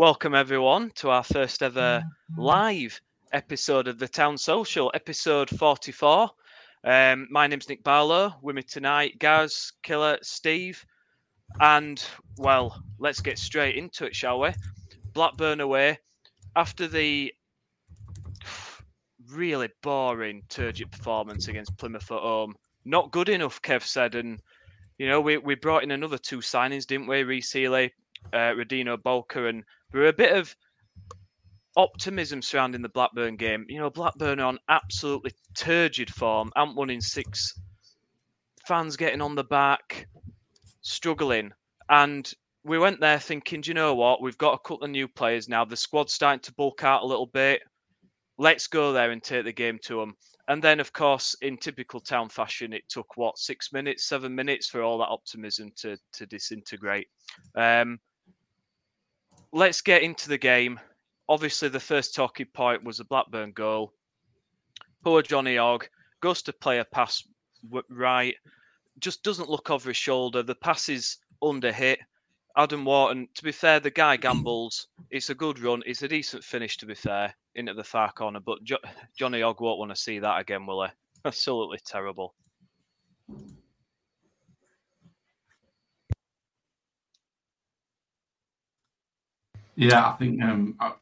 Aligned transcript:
Welcome 0.00 0.34
everyone 0.34 0.92
to 0.94 1.10
our 1.10 1.22
first 1.22 1.62
ever 1.62 2.02
live 2.34 2.98
episode 3.34 3.86
of 3.86 3.98
the 3.98 4.08
Town 4.08 4.38
Social, 4.38 4.90
episode 4.94 5.50
44. 5.50 6.30
Um, 6.84 7.28
my 7.30 7.46
name's 7.46 7.68
Nick 7.68 7.84
Barlow. 7.84 8.34
With 8.40 8.56
me 8.56 8.62
tonight, 8.62 9.18
Gaz, 9.18 9.74
Killer, 9.82 10.16
Steve, 10.22 10.82
and 11.60 12.02
well, 12.38 12.82
let's 12.98 13.20
get 13.20 13.38
straight 13.38 13.76
into 13.76 14.06
it, 14.06 14.16
shall 14.16 14.40
we? 14.40 14.54
Blackburn 15.12 15.60
away 15.60 15.98
after 16.56 16.88
the 16.88 17.30
really 19.30 19.68
boring, 19.82 20.40
turgid 20.48 20.90
performance 20.90 21.48
against 21.48 21.76
Plymouth 21.76 22.10
at 22.10 22.20
home. 22.20 22.54
Not 22.86 23.10
good 23.10 23.28
enough, 23.28 23.60
Kev 23.60 23.82
said, 23.82 24.14
and 24.14 24.40
you 24.96 25.10
know 25.10 25.20
we, 25.20 25.36
we 25.36 25.56
brought 25.56 25.82
in 25.82 25.90
another 25.90 26.16
two 26.16 26.38
signings, 26.38 26.86
didn't 26.86 27.06
we? 27.06 27.22
Rhys 27.22 27.52
Healey, 27.52 27.92
uh, 28.32 28.54
Radinio 28.54 28.96
Balker, 29.02 29.48
and 29.48 29.62
there 29.92 30.02
were 30.02 30.08
a 30.08 30.12
bit 30.12 30.36
of 30.36 30.54
optimism 31.76 32.42
surrounding 32.42 32.82
the 32.82 32.88
Blackburn 32.88 33.36
game. 33.36 33.64
You 33.68 33.78
know, 33.78 33.90
Blackburn 33.90 34.40
on 34.40 34.58
absolutely 34.68 35.32
turgid 35.54 36.12
form, 36.12 36.50
and 36.56 36.76
one 36.76 36.90
in 36.90 37.00
six. 37.00 37.54
Fans 38.66 38.96
getting 38.96 39.22
on 39.22 39.34
the 39.34 39.44
back, 39.44 40.06
struggling, 40.82 41.52
and 41.88 42.30
we 42.64 42.78
went 42.78 43.00
there 43.00 43.18
thinking, 43.18 43.62
do 43.62 43.70
you 43.70 43.74
know 43.74 43.94
what? 43.94 44.20
We've 44.20 44.38
got 44.38 44.54
a 44.54 44.58
couple 44.58 44.84
of 44.84 44.90
new 44.90 45.08
players 45.08 45.48
now. 45.48 45.64
The 45.64 45.76
squad's 45.76 46.12
starting 46.12 46.40
to 46.40 46.54
bulk 46.54 46.84
out 46.84 47.02
a 47.02 47.06
little 47.06 47.26
bit. 47.26 47.62
Let's 48.38 48.66
go 48.66 48.92
there 48.92 49.10
and 49.10 49.22
take 49.22 49.44
the 49.44 49.52
game 49.52 49.78
to 49.84 49.96
them. 49.96 50.14
And 50.48 50.62
then, 50.62 50.80
of 50.80 50.92
course, 50.92 51.36
in 51.42 51.56
typical 51.56 52.00
town 52.00 52.28
fashion, 52.28 52.72
it 52.72 52.82
took 52.88 53.16
what 53.16 53.38
six 53.38 53.72
minutes, 53.72 54.08
seven 54.08 54.34
minutes 54.34 54.68
for 54.68 54.82
all 54.82 54.98
that 54.98 55.08
optimism 55.08 55.70
to 55.76 55.96
to 56.12 56.26
disintegrate. 56.26 57.08
Um, 57.54 57.98
let's 59.52 59.80
get 59.80 60.02
into 60.02 60.28
the 60.28 60.38
game. 60.38 60.80
Obviously, 61.28 61.68
the 61.68 61.80
first 61.80 62.14
talking 62.14 62.46
point 62.52 62.84
was 62.84 63.00
a 63.00 63.04
Blackburn 63.04 63.52
goal. 63.52 63.92
Poor 65.04 65.22
Johnny 65.22 65.58
Ogg 65.58 65.88
goes 66.20 66.42
to 66.42 66.52
play 66.52 66.78
a 66.78 66.84
pass 66.84 67.22
right, 67.88 68.34
just 68.98 69.22
doesn't 69.22 69.48
look 69.48 69.70
over 69.70 69.90
his 69.90 69.96
shoulder. 69.96 70.42
The 70.42 70.54
pass 70.54 70.88
is 70.88 71.18
under 71.42 71.72
hit. 71.72 72.00
Adam 72.56 72.84
Wharton, 72.84 73.28
to 73.34 73.44
be 73.44 73.52
fair, 73.52 73.80
the 73.80 73.90
guy 73.90 74.16
gambles. 74.16 74.88
It's 75.10 75.30
a 75.30 75.34
good 75.34 75.60
run. 75.60 75.82
It's 75.86 76.02
a 76.02 76.08
decent 76.08 76.42
finish, 76.44 76.76
to 76.78 76.86
be 76.86 76.94
fair, 76.94 77.34
into 77.54 77.74
the 77.74 77.84
far 77.84 78.12
corner. 78.12 78.40
But 78.40 78.64
jo- 78.64 78.78
Johnny 79.16 79.42
Ogg 79.42 79.60
won't 79.60 79.78
want 79.78 79.92
to 79.92 79.96
see 79.96 80.18
that 80.18 80.40
again, 80.40 80.66
will 80.66 80.84
he? 80.84 80.90
Absolutely 81.24 81.78
terrible. 81.84 82.34
Yeah, 89.80 90.10
I 90.10 90.12
think 90.12 90.42
um, 90.42 90.76
I, 90.78 90.92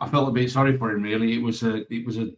I, 0.00 0.08
felt 0.08 0.28
a 0.28 0.32
bit 0.32 0.50
sorry 0.50 0.76
for 0.76 0.90
him. 0.90 1.04
Really, 1.04 1.34
it 1.34 1.40
was 1.40 1.62
a, 1.62 1.86
it 1.94 2.04
was 2.04 2.18
a, 2.18 2.32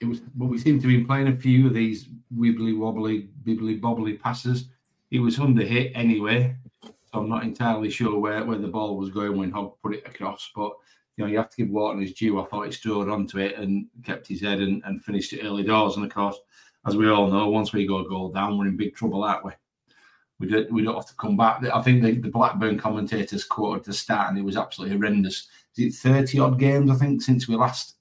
it 0.00 0.06
was. 0.06 0.20
But 0.34 0.46
we 0.46 0.56
seem 0.56 0.80
to 0.80 0.86
be 0.86 1.04
playing 1.04 1.28
a 1.28 1.36
few 1.36 1.66
of 1.66 1.74
these 1.74 2.08
wibbly 2.34 2.74
wobbly, 2.74 3.28
bibbly 3.44 3.78
bobbly 3.78 4.18
passes. 4.18 4.70
He 5.10 5.18
was 5.18 5.38
under 5.38 5.62
hit 5.62 5.92
anyway, 5.94 6.56
so 6.82 7.20
I'm 7.20 7.28
not 7.28 7.42
entirely 7.42 7.90
sure 7.90 8.18
where, 8.18 8.46
where 8.46 8.56
the 8.56 8.66
ball 8.66 8.96
was 8.96 9.10
going 9.10 9.36
when 9.36 9.50
Hogg 9.50 9.74
put 9.82 9.94
it 9.94 10.06
across. 10.06 10.50
But 10.56 10.72
you 11.18 11.24
know, 11.24 11.30
you 11.30 11.36
have 11.36 11.50
to 11.50 11.56
give 11.58 11.68
Wharton 11.68 12.00
his 12.00 12.14
due. 12.14 12.40
I 12.40 12.46
thought 12.46 12.64
he 12.64 12.72
stood 12.72 13.10
onto 13.10 13.38
it 13.40 13.58
and 13.58 13.86
kept 14.04 14.26
his 14.26 14.40
head 14.40 14.60
and, 14.60 14.82
and 14.86 15.04
finished 15.04 15.34
it 15.34 15.44
early 15.44 15.64
doors. 15.64 15.96
And 15.96 16.06
of 16.06 16.14
course, 16.14 16.38
as 16.86 16.96
we 16.96 17.10
all 17.10 17.30
know, 17.30 17.50
once 17.50 17.74
we 17.74 17.86
go 17.86 18.08
goal 18.08 18.30
down, 18.30 18.56
we're 18.56 18.68
in 18.68 18.78
big 18.78 18.94
trouble, 18.94 19.22
aren't 19.22 19.44
we? 19.44 19.52
We 20.40 20.48
don't, 20.48 20.72
we 20.72 20.82
don't 20.82 20.96
have 20.96 21.06
to 21.06 21.14
come 21.14 21.36
back. 21.36 21.64
I 21.72 21.80
think 21.80 22.02
the, 22.02 22.12
the 22.18 22.28
Blackburn 22.28 22.78
commentators 22.78 23.44
quoted 23.44 23.84
the 23.84 23.92
start, 23.92 24.30
and 24.30 24.38
it 24.38 24.44
was 24.44 24.56
absolutely 24.56 24.96
horrendous. 24.96 25.48
Is 25.76 25.86
it 25.86 25.98
thirty 25.98 26.38
odd 26.38 26.58
games? 26.58 26.90
I 26.90 26.94
think 26.94 27.22
since 27.22 27.46
we 27.46 27.56
last 27.56 27.94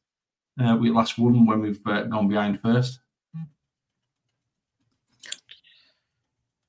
uh, 0.60 0.78
we 0.80 0.90
last 0.90 1.18
won 1.18 1.46
when 1.46 1.62
we've 1.62 1.86
uh, 1.86 2.04
gone 2.04 2.28
behind 2.28 2.60
first. 2.62 3.00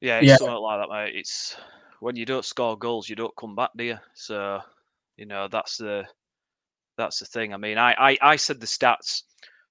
Yeah, 0.00 0.18
it's 0.18 0.28
yeah. 0.28 0.36
something 0.36 0.54
like 0.56 0.80
that, 0.80 0.90
mate. 0.90 1.16
It's 1.16 1.56
when 2.00 2.16
you 2.16 2.26
don't 2.26 2.44
score 2.44 2.76
goals, 2.76 3.08
you 3.08 3.16
don't 3.16 3.36
come 3.36 3.54
back, 3.56 3.70
do 3.76 3.84
you? 3.84 3.98
So, 4.12 4.60
you 5.16 5.24
know, 5.24 5.48
that's 5.48 5.78
the 5.78 6.04
that's 6.98 7.20
the 7.20 7.26
thing. 7.26 7.54
I 7.54 7.56
mean, 7.56 7.78
I 7.78 7.94
I, 7.98 8.18
I 8.20 8.36
said 8.36 8.60
the 8.60 8.66
stats 8.66 9.22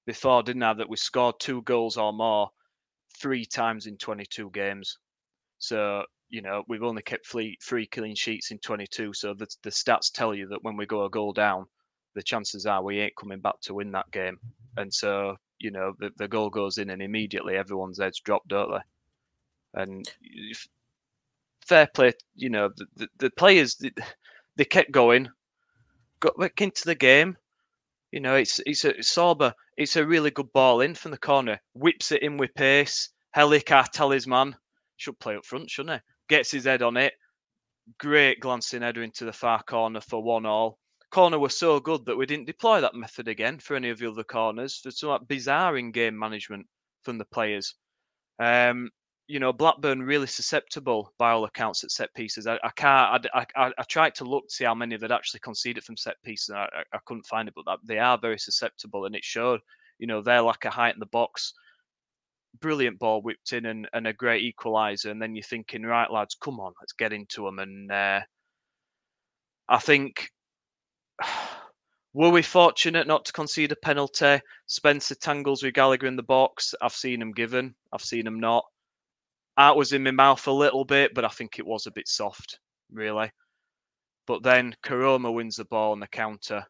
before, 0.08 0.42
didn't 0.44 0.64
I, 0.64 0.74
that 0.74 0.90
we 0.90 0.98
scored 0.98 1.36
two 1.40 1.62
goals 1.62 1.98
or 1.98 2.12
more 2.12 2.50
three 3.20 3.46
times 3.46 3.86
in 3.86 3.98
22 3.98 4.50
games. 4.52 4.98
So, 5.64 6.04
you 6.30 6.42
know, 6.42 6.64
we've 6.68 6.84
only 6.84 7.02
kept 7.04 7.26
three, 7.26 7.58
three 7.64 7.88
clean 7.88 8.16
sheets 8.16 8.52
in 8.52 8.60
22. 8.60 9.14
So 9.14 9.34
the, 9.34 9.48
the 9.64 9.70
stats 9.70 10.12
tell 10.12 10.36
you 10.36 10.46
that 10.50 10.62
when 10.62 10.76
we 10.76 10.86
go 10.86 11.06
a 11.06 11.10
goal 11.10 11.32
down, 11.32 11.68
the 12.16 12.22
chances 12.22 12.66
are 12.66 12.84
we 12.84 13.00
ain't 13.00 13.16
coming 13.16 13.40
back 13.40 13.62
to 13.62 13.74
win 13.74 13.90
that 13.94 14.12
game. 14.12 14.38
And 14.76 14.94
so, 14.94 15.38
you 15.60 15.72
know, 15.72 15.94
the, 16.00 16.10
the 16.18 16.28
goal 16.28 16.50
goes 16.50 16.80
in 16.80 16.90
and 16.90 17.02
immediately 17.02 17.56
everyone's 17.56 17.98
heads 17.98 18.20
drop, 18.20 18.46
don't 18.50 18.72
they? 18.74 19.82
And 19.82 20.06
fair 21.66 21.88
play, 21.88 22.12
you 22.36 22.50
know, 22.50 22.70
the, 22.76 22.86
the, 22.98 23.08
the 23.20 23.30
players, 23.30 23.76
they, 23.76 23.92
they 24.58 24.66
kept 24.66 24.92
going, 24.92 25.30
got 26.20 26.38
back 26.38 26.60
into 26.62 26.84
the 26.84 26.96
game. 26.96 27.38
You 28.12 28.20
know, 28.20 28.36
it's 28.36 28.60
it's 28.66 28.84
a 28.84 28.94
Sorba. 28.96 29.54
It's 29.78 29.96
a 29.96 30.06
really 30.06 30.30
good 30.30 30.52
ball 30.52 30.82
in 30.82 30.94
from 30.94 31.12
the 31.12 31.18
corner. 31.18 31.62
Whips 31.74 32.12
it 32.12 32.22
in 32.22 32.36
with 32.38 32.54
pace. 32.54 33.10
Helik, 33.36 33.90
talisman, 33.92 34.56
should 35.04 35.20
play 35.20 35.36
up 35.36 35.46
front, 35.46 35.70
shouldn't 35.70 36.02
he? 36.02 36.36
Gets 36.36 36.52
his 36.52 36.66
head 36.66 36.82
on 36.82 36.98
it. 36.98 37.14
Great 38.00 38.40
glancing 38.40 38.82
header 38.82 39.04
into 39.04 39.26
the 39.26 39.34
far 39.34 39.62
corner 39.64 40.02
for 40.02 40.24
one 40.24 40.46
all. 40.46 40.80
Corner 41.12 41.38
was 41.38 41.58
so 41.58 41.80
good 41.80 42.06
that 42.06 42.16
we 42.16 42.26
didn't 42.26 42.48
deploy 42.48 42.82
that 42.82 42.96
method 42.96 43.28
again 43.28 43.60
for 43.60 43.76
any 43.76 43.90
of 43.90 44.00
the 44.00 44.10
other 44.10 44.24
corners. 44.24 44.80
For 44.80 44.90
some 44.90 45.26
bizarre 45.28 45.78
in 45.78 45.92
game 45.92 46.18
management 46.18 46.66
from 47.04 47.18
the 47.18 47.26
players. 47.26 47.76
Um, 48.40 48.90
you 49.28 49.40
know, 49.40 49.54
Blackburn 49.54 50.02
really 50.02 50.28
susceptible 50.28 51.14
by 51.18 51.32
all 51.32 51.46
accounts 51.46 51.84
at 51.84 51.92
set 51.92 52.14
pieces. 52.14 52.48
I, 52.48 52.56
I 52.64 52.72
can't. 52.76 53.28
I, 53.34 53.46
I, 53.56 53.72
I, 53.78 53.84
tried 53.84 54.16
to 54.16 54.26
look 54.26 54.48
to 54.48 54.54
see 54.54 54.66
how 54.66 54.76
many 54.76 54.98
they'd 54.98 55.12
actually 55.12 55.40
conceded 55.42 55.84
from 55.84 55.98
set 55.98 56.22
pieces. 56.24 56.50
I, 56.50 56.68
I, 56.94 57.00
couldn't 57.06 57.26
find 57.26 57.48
it, 57.48 57.54
but 57.56 57.66
that, 57.66 57.80
they 57.86 58.00
are 58.00 58.18
very 58.18 58.40
susceptible, 58.40 59.06
and 59.06 59.16
it 59.16 59.24
showed. 59.24 59.62
You 60.00 60.08
know, 60.08 60.22
their 60.22 60.42
lack 60.42 60.66
of 60.66 60.74
height 60.74 60.96
in 60.96 61.00
the 61.00 61.06
box 61.06 61.54
brilliant 62.60 63.00
ball 63.00 63.22
whipped 63.22 63.54
in 63.54 63.66
and, 63.66 63.88
and 63.94 64.08
a 64.08 64.14
great 64.14 64.44
equaliser. 64.44 65.12
And 65.12 65.22
then 65.22 65.36
you're 65.36 65.44
thinking, 65.44 65.84
right, 65.84 66.12
lads, 66.12 66.36
come 66.36 66.60
on, 66.60 66.74
let's 66.80 66.94
get 66.94 67.14
into 67.14 67.46
them. 67.46 67.60
And 67.60 67.92
uh, 67.92 68.22
I 69.70 69.80
think, 69.80 70.30
were 72.14 72.30
we 72.30 72.42
fortunate 72.42 73.08
not 73.08 73.26
to 73.26 73.34
concede 73.34 73.72
a 73.72 73.76
penalty? 73.76 74.40
Spencer 74.68 75.16
tangles 75.16 75.64
with 75.64 75.74
Gallagher 75.74 76.08
in 76.08 76.16
the 76.16 76.24
box. 76.24 76.74
I've 76.82 76.94
seen 76.94 77.22
him 77.22 77.32
given, 77.32 77.76
I've 77.92 78.02
seen 78.02 78.28
him 78.28 78.40
not. 78.40 78.66
Art 79.58 79.78
was 79.78 79.94
in 79.94 80.04
my 80.04 80.12
mouth 80.12 80.48
a 80.48 80.52
little 80.52 80.84
bit, 80.84 81.14
but 81.14 81.26
I 81.26 81.30
think 81.30 81.60
it 81.60 81.66
was 81.66 81.86
a 81.86 81.92
bit 81.92 82.08
soft, 82.08 82.60
really. 82.92 83.32
But 84.26 84.42
then 84.42 84.76
Koroma 84.84 85.32
wins 85.32 85.58
the 85.58 85.66
ball 85.66 85.92
on 85.92 86.00
the 86.00 86.08
counter. 86.08 86.66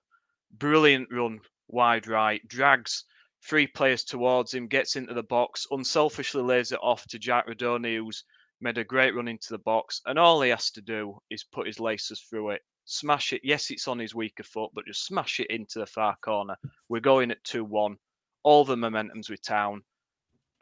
Brilliant 0.58 1.08
run 1.12 1.40
wide 1.70 2.08
right, 2.08 2.46
drags 2.48 3.06
three 3.48 3.68
players 3.68 4.04
towards 4.04 4.54
him, 4.54 4.68
gets 4.68 4.96
into 4.96 5.14
the 5.14 5.24
box, 5.24 5.66
unselfishly 5.72 6.42
lays 6.42 6.72
it 6.72 6.80
off 6.82 7.06
to 7.08 7.20
Jack 7.20 7.48
Rudoni, 7.48 7.98
who's 7.98 8.24
made 8.62 8.78
a 8.78 8.84
great 8.84 9.16
run 9.16 9.28
into 9.28 9.50
the 9.50 9.60
box. 9.60 10.02
And 10.06 10.18
all 10.18 10.42
he 10.42 10.50
has 10.50 10.72
to 10.72 10.82
do 10.82 11.18
is 11.30 11.44
put 11.44 11.68
his 11.68 11.80
laces 11.80 12.22
through 12.22 12.52
it, 12.52 12.62
smash 12.86 13.34
it. 13.34 13.42
Yes, 13.44 13.70
it's 13.70 13.88
on 13.88 14.00
his 14.00 14.16
weaker 14.16 14.44
foot, 14.44 14.72
but 14.74 14.86
just 14.86 15.06
smash 15.06 15.40
it 15.40 15.48
into 15.50 15.80
the 15.80 15.86
far 15.86 16.16
corner. 16.24 16.56
We're 16.90 17.02
going 17.02 17.32
at 17.32 17.44
2 17.44 17.66
1. 17.66 17.98
All 18.44 18.66
the 18.66 18.78
momentum's 18.78 19.30
with 19.30 19.42
Town. 19.42 19.84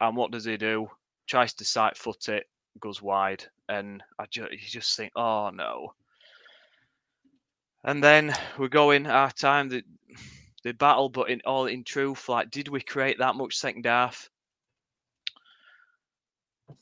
And 0.00 0.16
what 0.16 0.32
does 0.32 0.44
he 0.44 0.56
do? 0.56 0.88
Tries 1.28 1.54
to 1.54 1.64
sight 1.64 1.96
foot 1.96 2.28
it, 2.28 2.44
goes 2.80 3.00
wide. 3.00 3.44
And 3.68 4.02
I 4.18 4.26
just, 4.30 4.50
you 4.52 4.58
just 4.58 4.96
think, 4.96 5.12
oh 5.16 5.50
no. 5.50 5.94
And 7.84 8.02
then 8.02 8.32
we're 8.58 8.68
going 8.68 9.06
our 9.06 9.30
time. 9.30 9.68
The, 9.68 9.82
the 10.62 10.72
battle, 10.72 11.08
but 11.08 11.30
in 11.30 11.40
all 11.44 11.66
in 11.66 11.84
truth, 11.84 12.28
like, 12.28 12.50
did 12.50 12.68
we 12.68 12.80
create 12.80 13.18
that 13.18 13.36
much 13.36 13.56
second 13.56 13.86
half? 13.86 14.30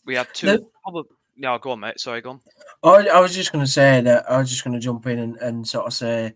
We 0.05 0.15
had 0.15 0.29
two. 0.33 0.47
No. 0.47 0.71
Probably, 0.83 1.11
no, 1.37 1.59
go 1.59 1.71
on, 1.73 1.81
mate. 1.81 2.01
Sorry, 2.01 2.21
go 2.21 2.31
on. 2.31 2.41
Oh, 2.83 3.07
I 3.09 3.21
was 3.21 3.35
just 3.35 3.53
going 3.53 3.65
to 3.65 3.71
say 3.71 4.01
that 4.03 4.31
I 4.31 4.39
was 4.39 4.51
just 4.51 4.65
going 4.65 4.75
to 4.75 4.81
jump 4.81 5.07
in 5.07 5.19
and, 5.19 5.37
and 5.39 5.67
sort 5.67 5.87
of 5.87 5.93
say 5.93 6.35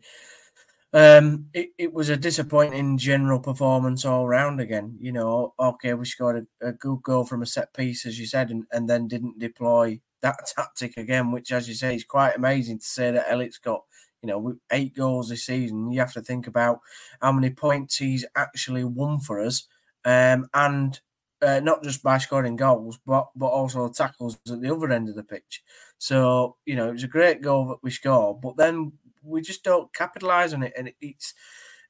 um, 0.95 1.47
it, 1.53 1.71
it 1.77 1.93
was 1.93 2.09
a 2.09 2.17
disappointing 2.17 2.97
general 2.99 3.41
performance 3.41 4.05
all 4.05 4.29
round 4.29 4.61
again. 4.61 4.97
You 5.01 5.11
know, 5.11 5.53
okay, 5.59 5.93
we 5.95 6.07
scored 6.07 6.47
a, 6.63 6.69
a 6.69 6.73
good 6.73 7.03
goal 7.03 7.25
from 7.25 7.43
a 7.43 7.47
set 7.47 7.75
piece, 7.75 8.07
as 8.07 8.19
you 8.19 8.27
said, 8.27 8.51
and, 8.51 8.65
and 8.71 8.89
then 8.89 9.09
didn't 9.09 9.41
deploy 9.41 10.01
that 10.21 10.39
tactic 10.57 10.97
again, 10.97 11.33
which, 11.33 11.51
as 11.51 11.69
you 11.69 11.75
say, 11.75 11.97
is 11.97 12.05
quite 12.05 12.37
amazing 12.37 12.79
to 12.79 12.87
say 12.87 13.11
that 13.11 13.27
Elliot's 13.29 13.59
got 13.59 13.83
you 14.25 14.29
know, 14.29 14.57
eight 14.73 14.95
goals 14.95 15.29
this 15.29 15.45
season, 15.45 15.93
you 15.93 16.01
have 16.01 16.15
to 16.15 16.23
think 16.23 16.47
about 16.47 16.81
how 17.21 17.31
many 17.31 17.51
points 17.51 17.99
he's 17.99 18.25
actually 18.37 18.83
won 18.85 19.21
for 19.21 19.39
us, 19.39 19.69
um, 20.07 20.49
and 20.55 20.99
uh, 21.43 21.61
not 21.61 21.83
just 21.83 22.03
by 22.03 22.17
scoring 22.17 22.57
goals, 22.57 22.99
but 23.07 23.29
but 23.37 23.49
also 23.49 23.87
tackles 23.91 24.39
at 24.51 24.63
the 24.63 24.75
other 24.75 24.91
end 24.91 25.11
of 25.11 25.15
the 25.15 25.23
pitch. 25.23 25.63
So 25.99 26.57
you 26.65 26.75
know, 26.75 26.89
it 26.89 26.93
was 26.93 27.05
a 27.05 27.09
great 27.09 27.43
goal 27.43 27.69
that 27.69 27.83
we 27.83 27.91
scored, 27.91 28.41
but 28.41 28.57
then 28.57 28.93
we 29.23 29.43
just 29.43 29.63
don't 29.63 29.93
capitalise 29.95 30.55
on 30.55 30.63
it, 30.63 30.73
and 30.75 30.91
it's 31.03 31.35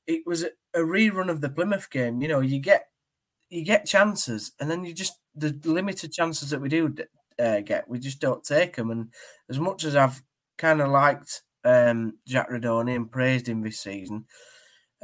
it 0.09 0.23
was 0.27 0.43
a, 0.43 0.49
a 0.75 0.81
rerun 0.81 1.31
of 1.31 1.41
the 1.41 1.49
Plymouth 1.49 1.89
game. 1.89 2.21
You 2.21 2.27
know, 2.29 2.41
you 2.41 2.59
get 2.59 2.87
you 3.49 3.65
get 3.65 3.87
chances, 3.87 4.53
and 4.59 4.69
then 4.69 4.85
you 4.85 4.93
just 4.93 5.15
the 5.37 5.57
limited 5.65 6.13
chances 6.13 6.51
that 6.51 6.61
we 6.61 6.69
do 6.69 6.95
uh, 7.39 7.61
get, 7.61 7.89
we 7.89 7.99
just 8.01 8.21
don't 8.21 8.45
take 8.45 8.77
them. 8.77 8.91
And 8.91 9.13
as 9.49 9.59
much 9.61 9.85
as 9.85 9.97
I've 9.97 10.23
kind 10.59 10.81
of 10.81 10.91
liked 10.91 11.43
um, 11.65 12.19
Jack 12.27 12.51
Rudoni 12.51 12.95
and 12.95 13.11
praised 13.11 13.49
him 13.49 13.63
this 13.63 13.81
season 13.81 14.27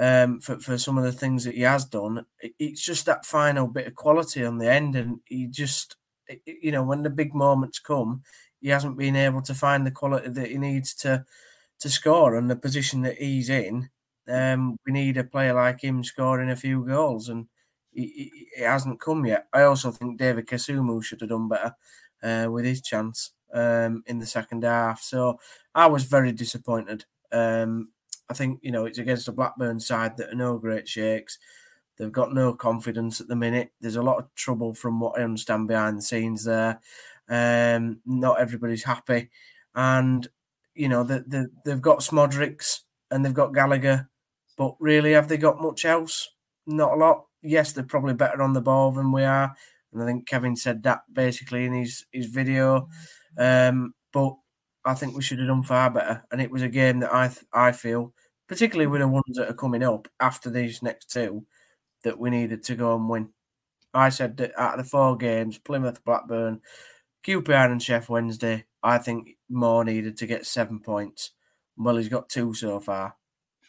um, 0.00 0.40
for 0.40 0.58
for 0.58 0.78
some 0.78 0.96
of 0.96 1.04
the 1.04 1.12
things 1.12 1.44
that 1.44 1.54
he 1.54 1.60
has 1.60 1.84
done, 1.84 2.24
it's 2.58 2.82
just 2.82 3.04
that 3.04 3.26
final 3.26 3.66
bit 3.66 3.86
of 3.86 3.94
quality 3.94 4.44
on 4.44 4.56
the 4.56 4.70
end, 4.70 4.96
and 4.96 5.20
he 5.26 5.46
just 5.46 5.96
you 6.46 6.72
know 6.72 6.82
when 6.82 7.02
the 7.02 7.10
big 7.10 7.34
moments 7.34 7.78
come, 7.78 8.22
he 8.60 8.70
hasn't 8.70 8.96
been 8.96 9.14
able 9.14 9.42
to 9.42 9.54
find 9.54 9.86
the 9.86 9.90
quality 9.90 10.30
that 10.30 10.50
he 10.50 10.56
needs 10.56 10.94
to 10.94 11.24
to 11.80 11.90
score 11.90 12.36
and 12.36 12.50
the 12.50 12.56
position 12.56 13.02
that 13.02 13.18
he's 13.18 13.50
in. 13.50 13.90
Um, 14.26 14.78
we 14.86 14.92
need 14.92 15.18
a 15.18 15.24
player 15.24 15.52
like 15.52 15.82
him 15.82 16.02
scoring 16.02 16.50
a 16.50 16.56
few 16.56 16.86
goals, 16.86 17.28
and 17.28 17.46
it, 17.92 18.48
hasn't 18.58 19.00
come 19.00 19.26
yet. 19.26 19.48
I 19.52 19.62
also 19.62 19.90
think 19.90 20.18
David 20.18 20.46
Kasumu 20.46 21.04
should 21.04 21.20
have 21.20 21.30
done 21.30 21.48
better 21.48 21.74
uh, 22.22 22.50
with 22.50 22.64
his 22.64 22.80
chance 22.80 23.32
um, 23.52 24.02
in 24.06 24.18
the 24.18 24.26
second 24.26 24.64
half. 24.64 25.02
So 25.02 25.38
I 25.74 25.86
was 25.86 26.04
very 26.04 26.32
disappointed. 26.32 27.04
Um, 27.32 27.88
I 28.28 28.34
think 28.34 28.60
you 28.62 28.70
know 28.70 28.86
it's 28.86 28.98
against 28.98 29.28
a 29.28 29.32
Blackburn 29.32 29.80
side 29.80 30.16
that 30.16 30.30
are 30.30 30.36
no 30.36 30.58
great 30.58 30.88
shakes. 30.88 31.38
They've 31.96 32.10
got 32.10 32.32
no 32.32 32.54
confidence 32.54 33.20
at 33.20 33.28
the 33.28 33.36
minute. 33.36 33.72
There's 33.80 33.96
a 33.96 34.02
lot 34.02 34.18
of 34.18 34.34
trouble 34.34 34.72
from 34.72 35.00
what 35.00 35.18
I 35.18 35.24
understand 35.24 35.68
behind 35.68 35.98
the 35.98 36.02
scenes 36.02 36.44
there. 36.44 36.80
Um, 37.28 38.00
not 38.06 38.40
everybody's 38.40 38.84
happy, 38.84 39.30
and 39.74 40.26
you 40.74 40.88
know 40.88 41.04
the, 41.04 41.24
the, 41.26 41.50
they've 41.64 41.82
got 41.82 41.98
Szmodics 41.98 42.80
and 43.10 43.24
they've 43.24 43.34
got 43.34 43.52
Gallagher, 43.52 44.08
but 44.56 44.76
really 44.80 45.12
have 45.12 45.28
they 45.28 45.36
got 45.36 45.60
much 45.60 45.84
else? 45.84 46.30
Not 46.66 46.92
a 46.92 46.96
lot. 46.96 47.26
Yes, 47.42 47.72
they're 47.72 47.84
probably 47.84 48.14
better 48.14 48.42
on 48.42 48.52
the 48.52 48.60
ball 48.60 48.92
than 48.92 49.12
we 49.12 49.24
are, 49.24 49.54
and 49.92 50.02
I 50.02 50.06
think 50.06 50.26
Kevin 50.26 50.56
said 50.56 50.82
that 50.84 51.02
basically 51.12 51.64
in 51.64 51.74
his 51.74 52.06
his 52.12 52.26
video. 52.26 52.88
Um, 53.38 53.94
but 54.12 54.34
I 54.84 54.94
think 54.94 55.14
we 55.14 55.22
should 55.22 55.38
have 55.38 55.48
done 55.48 55.62
far 55.62 55.90
better, 55.90 56.24
and 56.30 56.40
it 56.40 56.50
was 56.50 56.62
a 56.62 56.68
game 56.68 57.00
that 57.00 57.14
I 57.14 57.30
I 57.52 57.72
feel, 57.72 58.12
particularly 58.48 58.86
with 58.86 59.00
the 59.00 59.08
ones 59.08 59.36
that 59.36 59.48
are 59.48 59.54
coming 59.54 59.82
up 59.82 60.08
after 60.18 60.50
these 60.50 60.82
next 60.82 61.10
two, 61.10 61.44
that 62.02 62.18
we 62.18 62.30
needed 62.30 62.62
to 62.64 62.74
go 62.74 62.94
and 62.96 63.08
win. 63.08 63.30
I 63.92 64.08
said 64.10 64.36
that 64.38 64.58
out 64.58 64.78
of 64.78 64.84
the 64.84 64.90
four 64.90 65.16
games, 65.16 65.58
Plymouth, 65.58 66.04
Blackburn, 66.04 66.60
QPR 67.24 67.72
and 67.72 67.80
Sheff 67.80 68.08
Wednesday, 68.08 68.64
I 68.82 68.98
think 68.98 69.36
Moore 69.48 69.84
needed 69.84 70.16
to 70.18 70.26
get 70.26 70.46
seven 70.46 70.80
points. 70.80 71.32
Well, 71.76 71.96
he's 71.96 72.08
got 72.08 72.28
two 72.28 72.54
so 72.54 72.80
far. 72.80 73.16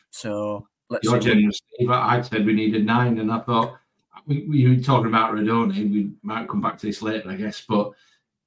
So 0.09 0.67
let's 0.89 1.03
You're 1.03 1.19
generous, 1.19 1.59
Steve. 1.73 1.89
I 1.89 2.21
said 2.21 2.45
we 2.45 2.53
needed 2.53 2.85
nine, 2.85 3.19
and 3.19 3.31
I 3.31 3.39
thought 3.39 3.77
we, 4.25 4.45
we 4.47 4.67
were 4.67 4.81
talking 4.81 5.07
about 5.07 5.33
Rudoni. 5.33 5.91
We 5.91 6.11
might 6.21 6.47
come 6.47 6.61
back 6.61 6.77
to 6.79 6.87
this 6.87 7.01
later, 7.01 7.29
I 7.29 7.35
guess. 7.35 7.63
But 7.67 7.91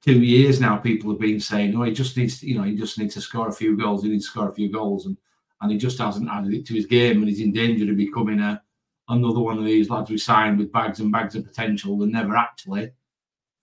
two 0.05 0.21
years 0.21 0.59
now, 0.59 0.77
people 0.77 1.09
have 1.11 1.19
been 1.19 1.39
saying, 1.39 1.75
"Oh, 1.75 1.83
he 1.83 1.91
just 1.91 2.15
needs, 2.17 2.39
to, 2.39 2.47
you 2.47 2.55
know, 2.55 2.63
he 2.63 2.75
just 2.75 2.97
needs 2.99 3.13
to 3.15 3.21
score 3.21 3.49
a 3.49 3.53
few 3.53 3.77
goals. 3.77 4.03
He 4.03 4.09
needs 4.09 4.25
to 4.25 4.31
score 4.31 4.49
a 4.49 4.53
few 4.55 4.71
goals," 4.71 5.05
and 5.05 5.17
and 5.61 5.71
he 5.71 5.77
just 5.77 5.97
hasn't 5.97 6.29
added 6.29 6.53
it 6.53 6.65
to 6.67 6.73
his 6.73 6.85
game, 6.85 7.19
and 7.19 7.27
he's 7.27 7.41
in 7.41 7.51
danger 7.51 7.89
of 7.89 7.97
becoming 7.97 8.39
a 8.39 8.61
another 9.09 9.39
one 9.39 9.57
of 9.57 9.65
these 9.65 9.89
lads 9.89 10.09
we 10.09 10.17
signed 10.17 10.57
with 10.57 10.71
bags 10.71 10.99
and 10.99 11.11
bags 11.11 11.35
of 11.35 11.45
potential 11.45 12.01
and 12.01 12.11
never 12.11 12.35
actually 12.35 12.91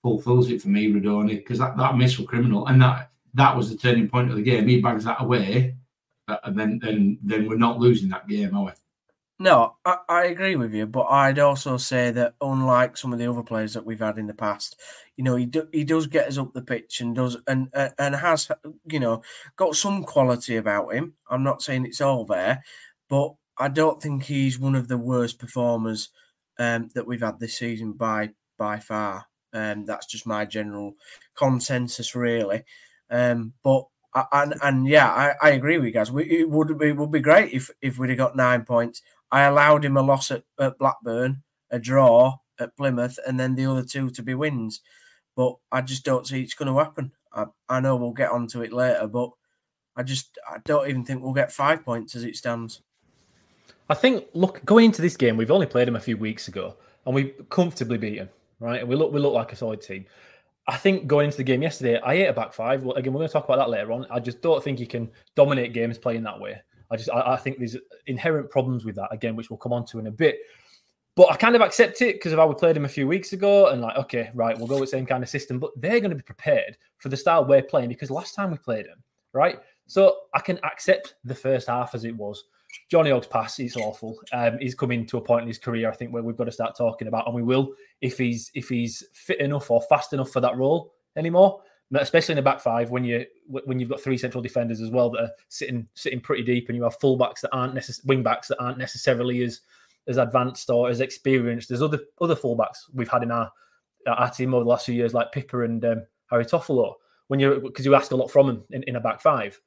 fulfills 0.00 0.50
it 0.50 0.62
for 0.62 0.68
me, 0.68 0.92
Rudoni, 0.92 1.36
because 1.36 1.58
that, 1.58 1.76
that 1.76 1.96
miss 1.96 2.18
was 2.18 2.28
criminal. 2.28 2.66
And 2.66 2.80
that 2.82 3.10
that 3.34 3.56
was 3.56 3.70
the 3.70 3.76
turning 3.76 4.08
point 4.08 4.30
of 4.30 4.36
the 4.36 4.42
game. 4.42 4.68
He 4.68 4.80
bags 4.80 5.04
that 5.04 5.20
away, 5.20 5.76
uh, 6.28 6.38
and 6.44 6.58
then 6.58 6.78
then 6.82 7.18
then 7.22 7.48
we're 7.48 7.56
not 7.56 7.78
losing 7.78 8.08
that 8.10 8.28
game, 8.28 8.56
are 8.56 8.66
we? 8.66 8.72
No, 9.42 9.74
I, 9.84 9.96
I, 10.08 10.24
agree 10.26 10.54
with 10.54 10.72
you, 10.72 10.86
but 10.86 11.06
I'd 11.06 11.40
also 11.40 11.76
say 11.76 12.12
that 12.12 12.34
unlike 12.40 12.96
some 12.96 13.12
of 13.12 13.18
the 13.18 13.28
other 13.28 13.42
players 13.42 13.74
that 13.74 13.84
we've 13.84 13.98
had 13.98 14.16
in 14.16 14.28
the 14.28 14.34
past, 14.34 14.80
you 15.16 15.24
know, 15.24 15.34
he 15.34 15.46
do, 15.46 15.66
he 15.72 15.82
does 15.82 16.06
get 16.06 16.28
us 16.28 16.38
up 16.38 16.52
the 16.52 16.62
pitch 16.62 17.00
and 17.00 17.12
does 17.16 17.36
and 17.48 17.68
uh, 17.74 17.88
and 17.98 18.14
has 18.14 18.52
you 18.86 19.00
know 19.00 19.20
got 19.56 19.74
some 19.74 20.04
quality 20.04 20.58
about 20.58 20.94
him. 20.94 21.14
I'm 21.28 21.42
not 21.42 21.60
saying 21.60 21.86
it's 21.86 22.00
all 22.00 22.24
there, 22.24 22.62
but 23.08 23.34
I 23.58 23.66
don't 23.66 24.00
think 24.00 24.22
he's 24.22 24.60
one 24.60 24.76
of 24.76 24.86
the 24.86 24.96
worst 24.96 25.40
performers 25.40 26.10
um, 26.60 26.90
that 26.94 27.08
we've 27.08 27.20
had 27.20 27.40
this 27.40 27.58
season 27.58 27.94
by 27.94 28.30
by 28.58 28.78
far. 28.78 29.26
Um, 29.52 29.86
that's 29.86 30.06
just 30.06 30.24
my 30.24 30.44
general 30.44 30.94
consensus, 31.36 32.14
really. 32.14 32.62
Um, 33.10 33.54
but 33.64 33.86
and 34.32 34.54
and 34.62 34.86
yeah, 34.86 35.08
I, 35.08 35.34
I 35.42 35.50
agree 35.50 35.78
with 35.78 35.86
you 35.86 35.92
guys. 35.92 36.12
We, 36.12 36.24
it 36.30 36.48
would 36.48 36.80
it 36.80 36.96
would 36.96 37.10
be 37.10 37.18
great 37.18 37.52
if 37.52 37.70
if 37.80 37.98
we'd 37.98 38.10
have 38.10 38.18
got 38.18 38.36
nine 38.36 38.64
points. 38.64 39.02
I 39.32 39.42
allowed 39.42 39.84
him 39.84 39.96
a 39.96 40.02
loss 40.02 40.30
at, 40.30 40.44
at 40.60 40.78
Blackburn, 40.78 41.42
a 41.70 41.80
draw 41.80 42.36
at 42.60 42.76
Plymouth, 42.76 43.18
and 43.26 43.40
then 43.40 43.56
the 43.56 43.66
other 43.66 43.82
two 43.82 44.10
to 44.10 44.22
be 44.22 44.34
wins. 44.34 44.80
But 45.34 45.56
I 45.72 45.80
just 45.80 46.04
don't 46.04 46.26
see 46.26 46.42
it's 46.42 46.54
going 46.54 46.72
to 46.72 46.78
happen. 46.78 47.10
I, 47.32 47.46
I 47.68 47.80
know 47.80 47.96
we'll 47.96 48.12
get 48.12 48.30
onto 48.30 48.60
it 48.60 48.72
later, 48.72 49.08
but 49.08 49.30
I 49.96 50.04
just 50.04 50.38
I 50.48 50.58
don't 50.64 50.88
even 50.88 51.04
think 51.04 51.22
we'll 51.22 51.32
get 51.32 51.50
five 51.50 51.84
points 51.84 52.14
as 52.14 52.22
it 52.22 52.36
stands. 52.36 52.82
I 53.88 53.94
think 53.94 54.26
look 54.34 54.64
going 54.64 54.84
into 54.86 55.02
this 55.02 55.16
game, 55.16 55.36
we've 55.36 55.50
only 55.50 55.66
played 55.66 55.88
him 55.88 55.96
a 55.96 56.00
few 56.00 56.16
weeks 56.16 56.46
ago, 56.46 56.76
and 57.04 57.14
we 57.14 57.34
comfortably 57.48 57.98
beat 57.98 58.18
him 58.18 58.28
right? 58.62 58.80
And 58.80 58.88
we 58.88 58.96
look 58.96 59.12
we 59.12 59.20
look 59.20 59.34
like 59.34 59.52
a 59.52 59.56
solid 59.56 59.82
team. 59.82 60.06
I 60.68 60.76
think 60.76 61.08
going 61.08 61.26
into 61.26 61.36
the 61.36 61.44
game 61.44 61.60
yesterday, 61.60 61.98
I 62.00 62.14
ate 62.14 62.26
a 62.26 62.32
back 62.32 62.52
five. 62.52 62.84
Well, 62.84 62.94
again, 62.96 63.12
we're 63.12 63.18
going 63.18 63.28
to 63.28 63.32
talk 63.32 63.44
about 63.44 63.56
that 63.56 63.68
later 63.68 63.90
on. 63.90 64.06
I 64.10 64.20
just 64.20 64.40
don't 64.40 64.62
think 64.62 64.78
you 64.78 64.86
can 64.86 65.10
dominate 65.34 65.72
games 65.72 65.98
playing 65.98 66.22
that 66.22 66.38
way. 66.38 66.62
I 66.92 66.96
just 66.96 67.10
I, 67.10 67.32
I 67.32 67.36
think 67.36 67.58
there's 67.58 67.76
inherent 68.06 68.50
problems 68.50 68.84
with 68.84 68.94
that 68.96 69.08
again, 69.10 69.34
which 69.34 69.50
we'll 69.50 69.56
come 69.56 69.72
on 69.72 69.86
to 69.86 69.98
in 69.98 70.06
a 70.06 70.10
bit. 70.10 70.38
But 71.14 71.30
I 71.30 71.36
kind 71.36 71.54
of 71.54 71.60
accept 71.60 72.00
it 72.00 72.14
because 72.14 72.32
if 72.32 72.38
I 72.38 72.44
would 72.44 72.56
played 72.58 72.76
them 72.76 72.84
a 72.84 72.88
few 72.88 73.06
weeks 73.06 73.32
ago, 73.32 73.68
and 73.68 73.82
like, 73.82 73.96
okay, 73.96 74.30
right, 74.34 74.56
we'll 74.56 74.68
go 74.68 74.80
with 74.80 74.90
the 74.90 74.96
same 74.96 75.06
kind 75.06 75.22
of 75.22 75.28
system. 75.28 75.58
But 75.58 75.70
they're 75.76 76.00
going 76.00 76.10
to 76.10 76.16
be 76.16 76.22
prepared 76.22 76.76
for 76.98 77.08
the 77.08 77.16
style 77.16 77.44
we're 77.44 77.62
playing 77.62 77.88
because 77.88 78.10
last 78.10 78.34
time 78.34 78.50
we 78.50 78.58
played 78.58 78.86
them, 78.86 79.02
right? 79.32 79.58
So 79.86 80.16
I 80.34 80.40
can 80.40 80.58
accept 80.64 81.16
the 81.24 81.34
first 81.34 81.68
half 81.68 81.94
as 81.94 82.04
it 82.04 82.16
was. 82.16 82.44
Johnny 82.90 83.10
Ogg's 83.10 83.26
pass 83.26 83.58
is 83.58 83.76
awful. 83.76 84.18
Um, 84.32 84.58
he's 84.58 84.74
coming 84.74 85.06
to 85.06 85.18
a 85.18 85.20
point 85.20 85.42
in 85.42 85.48
his 85.48 85.58
career, 85.58 85.90
I 85.90 85.94
think, 85.94 86.12
where 86.12 86.22
we've 86.22 86.36
got 86.36 86.44
to 86.44 86.52
start 86.52 86.76
talking 86.76 87.08
about, 87.08 87.26
and 87.26 87.34
we 87.34 87.42
will 87.42 87.74
if 88.00 88.16
he's 88.16 88.50
if 88.54 88.68
he's 88.68 89.04
fit 89.12 89.40
enough 89.40 89.70
or 89.70 89.82
fast 89.82 90.12
enough 90.14 90.30
for 90.30 90.40
that 90.40 90.56
role 90.56 90.94
anymore. 91.16 91.62
Especially 91.94 92.32
in 92.32 92.36
the 92.36 92.42
back 92.42 92.60
five, 92.60 92.90
when 92.90 93.04
you 93.04 93.26
when 93.48 93.78
you've 93.78 93.90
got 93.90 94.00
three 94.00 94.16
central 94.16 94.42
defenders 94.42 94.80
as 94.80 94.90
well 94.90 95.10
that 95.10 95.20
are 95.20 95.30
sitting 95.48 95.86
sitting 95.94 96.20
pretty 96.20 96.42
deep, 96.42 96.68
and 96.68 96.76
you 96.76 96.82
have 96.84 96.98
fullbacks 96.98 97.40
that 97.40 97.50
aren't 97.52 97.74
necess- 97.74 98.04
wing 98.06 98.22
backs 98.22 98.48
that 98.48 98.58
aren't 98.58 98.78
necessarily 98.78 99.42
as 99.42 99.60
as 100.08 100.16
advanced 100.16 100.70
or 100.70 100.88
as 100.88 101.00
experienced. 101.00 101.68
There's 101.68 101.82
other 101.82 102.00
other 102.20 102.34
fullbacks 102.34 102.78
we've 102.94 103.08
had 103.08 103.22
in 103.22 103.30
our 103.30 103.52
our 104.06 104.30
team 104.30 104.54
over 104.54 104.64
the 104.64 104.70
last 104.70 104.86
few 104.86 104.94
years, 104.94 105.14
like 105.14 105.32
Pipa 105.32 105.64
and 105.64 105.84
um, 105.84 106.02
Harry 106.30 106.44
Toffolo. 106.44 106.94
When 107.28 107.40
you 107.40 107.60
because 107.60 107.84
you 107.84 107.94
ask 107.94 108.10
a 108.12 108.16
lot 108.16 108.30
from 108.30 108.46
them 108.46 108.64
in, 108.70 108.82
in 108.84 108.96
a 108.96 109.00
back 109.00 109.20
five. 109.20 109.60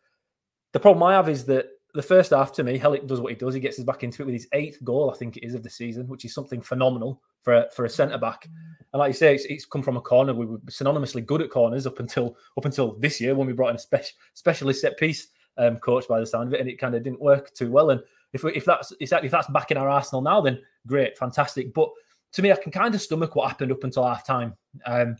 The 0.73 0.79
problem 0.79 1.03
I 1.03 1.13
have 1.13 1.29
is 1.29 1.45
that 1.45 1.67
the 1.95 2.03
first 2.03 2.31
half 2.31 2.51
to 2.53 2.63
me, 2.63 2.77
Helik 2.77 3.07
does 3.07 3.21
what 3.21 3.31
he 3.31 3.35
does. 3.35 3.53
He 3.53 3.59
gets 3.59 3.79
us 3.79 3.85
back 3.85 4.03
into 4.03 4.21
it 4.21 4.25
with 4.25 4.33
his 4.33 4.47
eighth 4.51 4.83
goal, 4.83 5.09
I 5.09 5.17
think 5.17 5.37
it 5.37 5.45
is, 5.45 5.55
of 5.55 5.63
the 5.63 5.69
season, 5.69 6.07
which 6.07 6.25
is 6.25 6.33
something 6.33 6.61
phenomenal 6.61 7.21
for 7.41 7.53
a, 7.53 7.71
for 7.71 7.85
a 7.85 7.89
centre 7.89 8.17
back. 8.17 8.47
And 8.91 8.99
like 8.99 9.09
you 9.09 9.13
say, 9.13 9.33
it's, 9.33 9.45
it's, 9.45 9.65
come 9.65 9.81
from 9.81 9.95
a 9.95 10.01
corner. 10.01 10.33
We 10.33 10.45
were 10.45 10.57
synonymously 10.59 11.25
good 11.25 11.41
at 11.41 11.49
corners 11.49 11.87
up 11.87 11.99
until 11.99 12.37
up 12.57 12.65
until 12.65 12.95
this 12.99 13.21
year 13.21 13.33
when 13.33 13.47
we 13.47 13.53
brought 13.53 13.69
in 13.69 13.77
a 13.77 13.79
spe- 13.79 14.13
specialist 14.33 14.81
set 14.81 14.97
piece 14.97 15.29
um, 15.57 15.77
coach 15.77 16.07
by 16.07 16.19
the 16.19 16.25
sound 16.25 16.49
of 16.49 16.53
it, 16.53 16.59
and 16.59 16.69
it 16.69 16.79
kind 16.79 16.95
of 16.95 17.03
didn't 17.03 17.21
work 17.21 17.53
too 17.53 17.71
well. 17.71 17.91
And 17.91 18.01
if 18.33 18.43
we, 18.43 18.53
if 18.53 18.65
that's 18.65 18.93
if 18.99 19.09
that's 19.09 19.47
back 19.47 19.71
in 19.71 19.77
our 19.77 19.89
arsenal 19.89 20.21
now, 20.21 20.41
then 20.41 20.59
great, 20.87 21.17
fantastic. 21.17 21.73
But 21.73 21.89
to 22.33 22.41
me, 22.41 22.51
I 22.51 22.57
can 22.57 22.71
kind 22.71 22.93
of 22.93 23.01
stomach 23.01 23.35
what 23.35 23.47
happened 23.47 23.71
up 23.71 23.85
until 23.85 24.05
half 24.05 24.25
time. 24.25 24.53
Um, 24.85 25.15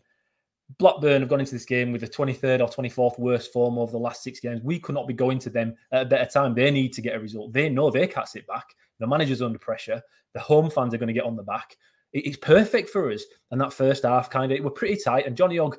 Blackburn 0.79 1.21
have 1.21 1.29
gone 1.29 1.39
into 1.39 1.53
this 1.53 1.65
game 1.65 1.91
with 1.91 2.01
the 2.01 2.07
23rd 2.07 2.61
or 2.61 2.67
24th 2.67 3.19
worst 3.19 3.53
form 3.53 3.77
over 3.77 3.91
the 3.91 3.99
last 3.99 4.23
six 4.23 4.39
games. 4.39 4.61
We 4.63 4.79
could 4.79 4.95
not 4.95 5.07
be 5.07 5.13
going 5.13 5.39
to 5.39 5.49
them 5.49 5.75
at 5.91 6.03
a 6.03 6.05
better 6.05 6.29
time. 6.29 6.55
They 6.55 6.71
need 6.71 6.91
to 6.93 7.01
get 7.01 7.15
a 7.15 7.19
result. 7.19 7.53
They 7.53 7.69
know 7.69 7.91
they 7.91 8.07
can't 8.07 8.27
sit 8.27 8.47
back. 8.47 8.75
The 8.99 9.07
manager's 9.07 9.41
under 9.41 9.59
pressure. 9.59 10.01
The 10.33 10.39
home 10.39 10.69
fans 10.69 10.93
are 10.93 10.97
going 10.97 11.07
to 11.07 11.13
get 11.13 11.23
on 11.23 11.35
the 11.35 11.43
back. 11.43 11.77
It's 12.13 12.37
perfect 12.37 12.89
for 12.89 13.11
us. 13.11 13.23
And 13.51 13.61
that 13.61 13.73
first 13.73 14.03
half, 14.03 14.29
kind 14.29 14.51
of, 14.51 14.63
we're 14.63 14.71
pretty 14.71 14.97
tight. 14.97 15.27
And 15.27 15.37
Johnny 15.37 15.59
Ogg, 15.59 15.77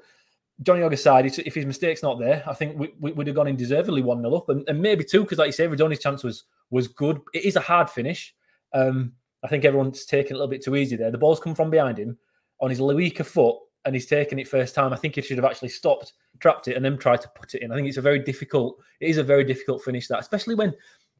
Johnny 0.62 0.82
Ogg 0.82 0.92
aside, 0.92 1.26
if 1.26 1.54
his 1.54 1.66
mistake's 1.66 2.02
not 2.02 2.18
there, 2.18 2.44
I 2.46 2.54
think 2.54 2.78
we, 2.78 2.94
we 3.00 3.12
would 3.12 3.26
have 3.26 3.36
gone 3.36 3.48
in 3.48 3.56
deservedly 3.56 4.02
1 4.02 4.20
0 4.20 4.34
up. 4.34 4.48
And, 4.50 4.68
and, 4.68 4.80
maybe 4.80 5.02
two, 5.02 5.22
because 5.22 5.38
like 5.38 5.48
you 5.48 5.52
say, 5.52 5.66
Rudoni's 5.66 5.98
chance 5.98 6.22
was 6.22 6.44
was 6.70 6.88
good. 6.88 7.20
It 7.32 7.44
is 7.44 7.56
a 7.56 7.60
hard 7.60 7.88
finish. 7.88 8.34
Um, 8.72 9.12
I 9.42 9.48
think 9.48 9.64
everyone's 9.64 10.04
taking 10.04 10.32
a 10.32 10.34
little 10.34 10.48
bit 10.48 10.62
too 10.62 10.76
easy 10.76 10.96
there. 10.96 11.10
The 11.10 11.18
ball's 11.18 11.40
come 11.40 11.54
from 11.54 11.70
behind 11.70 11.98
him 11.98 12.18
on 12.60 12.70
his 12.70 12.80
weaker 12.80 13.24
foot 13.24 13.56
and 13.86 13.94
he's 13.94 14.06
taken 14.06 14.38
it 14.38 14.48
first 14.48 14.74
time. 14.74 14.92
I 14.92 14.96
think 14.96 15.14
he 15.14 15.22
should 15.22 15.38
have 15.38 15.44
actually 15.44 15.70
stopped, 15.70 16.12
trapped 16.40 16.68
it, 16.68 16.76
and 16.76 16.84
then 16.84 16.98
tried 16.98 17.22
to 17.22 17.30
put 17.34 17.54
it 17.54 17.62
in. 17.62 17.72
I 17.72 17.76
think 17.76 17.88
it's 17.88 17.96
a 17.96 18.02
very 18.02 18.18
difficult. 18.18 18.78
It 19.00 19.08
is 19.08 19.16
a 19.16 19.24
very 19.24 19.44
difficult 19.44 19.82
finish 19.82 20.08
that, 20.08 20.20
especially 20.20 20.56
when 20.56 20.74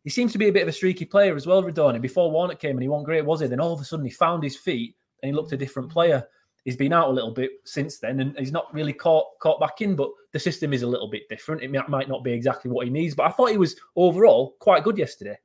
he 0.05 0.11
seems 0.11 0.33
to 0.33 0.39
be 0.39 0.49
a 0.49 0.53
bit 0.53 0.63
of 0.63 0.69
a 0.69 0.73
streaky 0.73 1.05
player 1.05 1.35
as 1.35 1.47
well. 1.47 1.63
Rudoni 1.63 2.01
before 2.01 2.31
Warnock 2.31 2.59
came 2.59 2.77
and 2.77 2.83
he 2.83 2.89
wasn't 2.89 3.07
great, 3.07 3.25
was 3.25 3.41
he? 3.41 3.47
Then 3.47 3.61
all 3.61 3.73
of 3.73 3.81
a 3.81 3.85
sudden 3.85 4.05
he 4.05 4.11
found 4.11 4.43
his 4.43 4.57
feet 4.57 4.97
and 5.23 5.31
he 5.31 5.35
looked 5.35 5.53
a 5.53 5.57
different 5.57 5.91
player. 5.91 6.27
he's 6.67 6.77
been 6.77 6.93
out 6.93 7.09
a 7.09 7.13
little 7.13 7.31
bit 7.31 7.53
since 7.65 7.99
then, 7.99 8.21
and 8.21 8.37
he's 8.39 8.53
not 8.53 8.75
really 8.75 8.93
caught 8.93 9.39
caught 9.41 9.61
back 9.61 9.81
in. 9.81 9.97
But 9.97 10.11
the 10.33 10.39
system 10.39 10.73
is 10.73 10.83
a 10.83 10.87
little 10.87 11.09
bit 11.09 11.29
different. 11.31 11.63
It 11.63 11.71
might 11.71 12.09
not 12.09 12.25
be 12.25 12.33
exactly 12.33 12.71
what 12.71 12.85
he 12.85 12.93
needs, 12.93 13.15
but 13.15 13.27
I 13.27 13.31
thought 13.31 13.53
he 13.53 13.57
was 13.57 13.77
overall 13.95 14.57
quite 14.59 14.85
good 14.85 14.99
yesterday. 14.99 15.39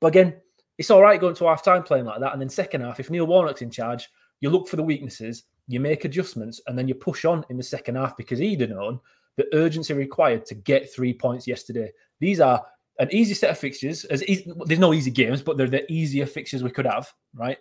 But 0.00 0.08
again, 0.08 0.34
it's 0.78 0.90
all 0.90 1.02
right 1.02 1.20
going 1.20 1.36
to 1.36 1.46
half 1.46 1.62
time 1.62 1.82
playing 1.82 2.06
like 2.06 2.20
that, 2.20 2.32
and 2.32 2.40
then 2.40 2.48
second 2.48 2.80
half, 2.80 2.98
if 2.98 3.10
Neil 3.10 3.26
Warnock's 3.26 3.62
in 3.62 3.70
charge, 3.70 4.08
you 4.40 4.50
look 4.50 4.66
for 4.66 4.76
the 4.76 4.82
weaknesses, 4.82 5.44
you 5.68 5.80
make 5.80 6.04
adjustments, 6.04 6.60
and 6.66 6.78
then 6.78 6.88
you 6.88 6.94
push 6.94 7.24
on 7.24 7.44
in 7.48 7.56
the 7.56 7.62
second 7.62 7.96
half 7.96 8.16
because 8.16 8.38
he'd 8.38 8.60
have 8.60 8.70
known 8.70 9.00
the 9.36 9.46
urgency 9.54 9.94
required 9.94 10.44
to 10.46 10.54
get 10.54 10.92
three 10.92 11.14
points 11.14 11.46
yesterday. 11.46 11.90
These 12.20 12.40
are 12.40 12.64
an 12.98 13.08
easy 13.12 13.34
set 13.34 13.50
of 13.50 13.58
fixtures. 13.58 14.04
As 14.06 14.22
easy, 14.24 14.52
there's 14.66 14.80
no 14.80 14.92
easy 14.92 15.10
games, 15.10 15.42
but 15.42 15.56
they're 15.56 15.68
the 15.68 15.90
easier 15.90 16.26
fixtures 16.26 16.62
we 16.62 16.70
could 16.70 16.86
have. 16.86 17.12
Right? 17.34 17.58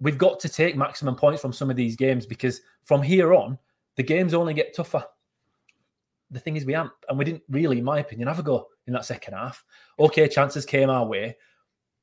We've 0.00 0.18
got 0.18 0.40
to 0.40 0.48
take 0.48 0.76
maximum 0.76 1.16
points 1.16 1.40
from 1.40 1.52
some 1.52 1.70
of 1.70 1.76
these 1.76 1.96
games 1.96 2.26
because 2.26 2.60
from 2.84 3.02
here 3.02 3.32
on, 3.34 3.58
the 3.96 4.02
games 4.02 4.34
only 4.34 4.52
get 4.52 4.74
tougher. 4.74 5.04
The 6.30 6.40
thing 6.40 6.56
is, 6.56 6.64
we 6.64 6.74
aren't, 6.74 6.90
and 7.08 7.16
we 7.16 7.24
didn't 7.24 7.44
really, 7.48 7.78
in 7.78 7.84
my 7.84 8.00
opinion, 8.00 8.28
have 8.28 8.40
a 8.40 8.42
go 8.42 8.66
in 8.86 8.92
that 8.94 9.04
second 9.04 9.34
half. 9.34 9.64
Okay, 9.98 10.28
chances 10.28 10.66
came 10.66 10.90
our 10.90 11.06
way, 11.06 11.36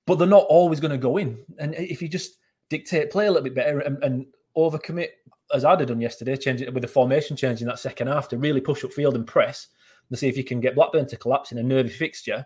but 0.08 0.18
they're 0.18 0.28
not 0.28 0.46
always 0.48 0.80
going 0.80 0.92
to 0.92 0.98
go 0.98 1.18
in. 1.18 1.38
And 1.60 1.76
if 1.76 2.02
you 2.02 2.08
just 2.08 2.38
dictate 2.70 3.12
play 3.12 3.28
a 3.28 3.32
little 3.32 3.44
bit 3.44 3.54
better 3.54 3.80
and, 3.82 4.02
and 4.04 4.26
overcommit, 4.58 5.10
as 5.54 5.66
I'd 5.66 5.80
have 5.80 5.90
done 5.90 6.02
yesterday, 6.02 6.36
change 6.36 6.62
it 6.62 6.74
with 6.74 6.82
the 6.82 6.88
formation 6.88 7.36
change 7.36 7.62
in 7.62 7.68
that 7.68 7.80
second 7.80 8.08
half 8.08 8.28
to 8.30 8.38
really 8.38 8.62
push 8.62 8.84
up 8.84 8.94
field 8.94 9.16
and 9.16 9.28
press 9.28 9.68
and 10.10 10.18
see 10.18 10.28
if 10.28 10.38
you 10.38 10.44
can 10.44 10.60
get 10.60 10.76
Blackburn 10.76 11.08
to 11.08 11.18
collapse 11.18 11.52
in 11.52 11.58
a 11.58 11.64
nervy 11.64 11.90
fixture, 11.90 12.46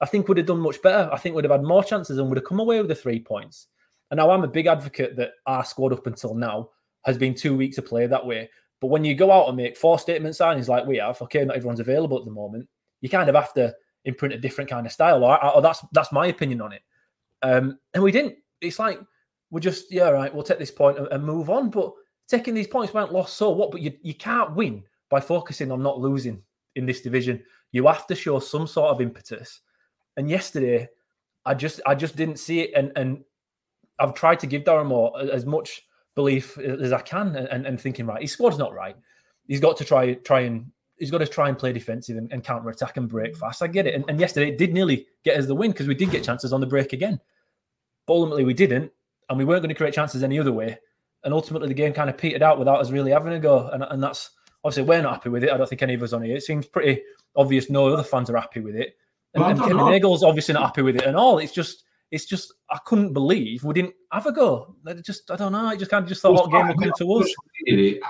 I 0.00 0.06
think 0.06 0.28
would 0.28 0.36
have 0.36 0.46
done 0.46 0.60
much 0.60 0.80
better. 0.82 1.10
I 1.12 1.18
think 1.18 1.34
would 1.34 1.44
have 1.44 1.52
had 1.52 1.62
more 1.62 1.84
chances 1.84 2.18
and 2.18 2.28
would 2.28 2.38
have 2.38 2.44
come 2.44 2.60
away 2.60 2.78
with 2.78 2.88
the 2.88 2.94
three 2.94 3.20
points. 3.20 3.66
And 4.10 4.18
now 4.18 4.30
I'm 4.30 4.44
a 4.44 4.48
big 4.48 4.66
advocate 4.66 5.16
that 5.16 5.32
our 5.46 5.64
squad 5.64 5.92
up 5.92 6.06
until 6.06 6.34
now 6.34 6.70
has 7.04 7.18
been 7.18 7.34
two 7.34 7.56
weeks 7.56 7.76
to 7.76 7.82
play 7.82 8.06
that 8.06 8.26
way. 8.26 8.48
But 8.80 8.88
when 8.88 9.04
you 9.04 9.14
go 9.14 9.32
out 9.32 9.48
and 9.48 9.56
make 9.56 9.76
four 9.76 9.98
statement 9.98 10.34
signings 10.34 10.68
like 10.68 10.86
we 10.86 10.98
have, 10.98 11.20
okay, 11.22 11.44
not 11.44 11.56
everyone's 11.56 11.80
available 11.80 12.18
at 12.18 12.24
the 12.24 12.30
moment, 12.30 12.68
you 13.00 13.08
kind 13.08 13.28
of 13.28 13.34
have 13.34 13.52
to 13.54 13.74
imprint 14.04 14.34
a 14.34 14.38
different 14.38 14.70
kind 14.70 14.86
of 14.86 14.92
style. 14.92 15.24
Or, 15.24 15.44
or 15.54 15.62
that's 15.62 15.84
that's 15.92 16.12
my 16.12 16.26
opinion 16.26 16.60
on 16.60 16.72
it. 16.72 16.82
Um, 17.42 17.78
and 17.94 18.02
we 18.02 18.12
didn't. 18.12 18.36
It's 18.60 18.78
like 18.78 19.00
we're 19.50 19.60
just 19.60 19.92
yeah, 19.92 20.08
right. 20.10 20.32
We'll 20.32 20.44
take 20.44 20.58
this 20.58 20.70
point 20.70 20.98
and, 20.98 21.08
and 21.08 21.24
move 21.24 21.50
on. 21.50 21.70
But 21.70 21.92
taking 22.28 22.54
these 22.54 22.66
points 22.66 22.92
weren't 22.92 23.12
lost. 23.12 23.36
So 23.36 23.50
what? 23.50 23.70
But 23.70 23.80
you 23.80 23.92
you 24.02 24.14
can't 24.14 24.54
win 24.54 24.84
by 25.10 25.20
focusing 25.20 25.70
on 25.70 25.82
not 25.82 26.00
losing 26.00 26.42
in 26.76 26.86
this 26.86 27.00
division. 27.00 27.42
You 27.72 27.86
have 27.86 28.06
to 28.08 28.14
show 28.14 28.38
some 28.38 28.66
sort 28.66 28.90
of 28.90 29.00
impetus. 29.00 29.60
And 30.16 30.28
yesterday, 30.28 30.88
I 31.44 31.54
just 31.54 31.80
I 31.86 31.94
just 31.94 32.16
didn't 32.16 32.38
see 32.38 32.60
it. 32.60 32.72
And 32.74 32.92
and 32.96 33.24
I've 33.98 34.14
tried 34.14 34.40
to 34.40 34.46
give 34.46 34.64
Darren 34.64 34.86
Moore 34.86 35.12
as 35.32 35.46
much 35.46 35.82
belief 36.14 36.58
as 36.58 36.92
I 36.92 37.00
can, 37.00 37.36
and, 37.36 37.66
and 37.66 37.80
thinking 37.80 38.06
right, 38.06 38.20
his 38.20 38.32
squad's 38.32 38.58
not 38.58 38.74
right. 38.74 38.96
He's 39.46 39.60
got 39.60 39.76
to 39.78 39.84
try 39.84 40.14
try 40.14 40.40
and 40.40 40.70
he's 40.98 41.10
got 41.10 41.18
to 41.18 41.26
try 41.26 41.48
and 41.48 41.58
play 41.58 41.72
defensive 41.72 42.16
and, 42.16 42.30
and 42.32 42.44
counter 42.44 42.68
attack 42.68 42.96
and 42.96 43.08
break 43.08 43.34
mm. 43.34 43.38
fast. 43.38 43.62
I 43.62 43.66
get 43.68 43.86
it. 43.86 43.94
And, 43.94 44.04
and 44.08 44.20
yesterday 44.20 44.48
it 44.48 44.58
did 44.58 44.72
nearly 44.72 45.06
get 45.24 45.38
us 45.38 45.46
the 45.46 45.54
win 45.54 45.70
because 45.70 45.86
we 45.86 45.94
did 45.94 46.10
get 46.10 46.24
chances 46.24 46.52
on 46.52 46.60
the 46.60 46.66
break 46.66 46.92
again. 46.92 47.20
But 48.06 48.14
ultimately 48.14 48.44
we 48.44 48.54
didn't, 48.54 48.90
and 49.28 49.38
we 49.38 49.44
weren't 49.44 49.62
going 49.62 49.68
to 49.68 49.74
create 49.74 49.94
chances 49.94 50.22
any 50.22 50.38
other 50.38 50.52
way. 50.52 50.78
And 51.24 51.34
ultimately 51.34 51.68
the 51.68 51.74
game 51.74 51.92
kind 51.92 52.08
of 52.08 52.16
petered 52.16 52.42
out 52.42 52.58
without 52.58 52.80
us 52.80 52.90
really 52.90 53.10
having 53.10 53.32
a 53.32 53.40
go. 53.40 53.68
And, 53.68 53.82
and 53.82 54.02
that's 54.02 54.30
obviously 54.64 54.84
we're 54.84 55.02
not 55.02 55.14
happy 55.14 55.30
with 55.30 55.44
it. 55.44 55.50
I 55.50 55.56
don't 55.56 55.68
think 55.68 55.82
any 55.82 55.94
of 55.94 56.02
us 56.02 56.12
on 56.12 56.22
here. 56.22 56.36
It 56.36 56.42
seems 56.42 56.66
pretty 56.66 57.02
obvious 57.36 57.70
no 57.70 57.88
other 57.88 58.02
fans 58.02 58.30
are 58.30 58.36
happy 58.36 58.60
with 58.60 58.76
it. 58.76 58.96
And, 59.34 59.42
well, 59.42 59.50
and 59.50 59.60
Kevin 59.60 59.76
Nagle's 59.76 60.22
obviously 60.22 60.54
not 60.54 60.64
happy 60.64 60.82
with 60.82 60.96
it 60.96 61.04
and 61.04 61.16
all. 61.16 61.38
It's 61.38 61.52
just 61.52 61.84
it's 62.10 62.24
just 62.24 62.54
I 62.70 62.78
couldn't 62.84 63.12
believe 63.12 63.64
we 63.64 63.74
didn't 63.74 63.94
have 64.12 64.26
a 64.26 64.32
go. 64.32 64.74
I 64.86 64.94
just 64.94 65.30
I 65.30 65.36
don't 65.36 65.52
know. 65.52 65.66
I 65.66 65.76
just 65.76 65.90
kind 65.90 66.02
of 66.02 66.08
just 66.08 66.22
thought 66.22 66.34
what 66.34 66.50
game 66.50 66.68
would 66.68 66.78
come 66.78 66.92
to 66.98 67.12
us. 67.14 67.34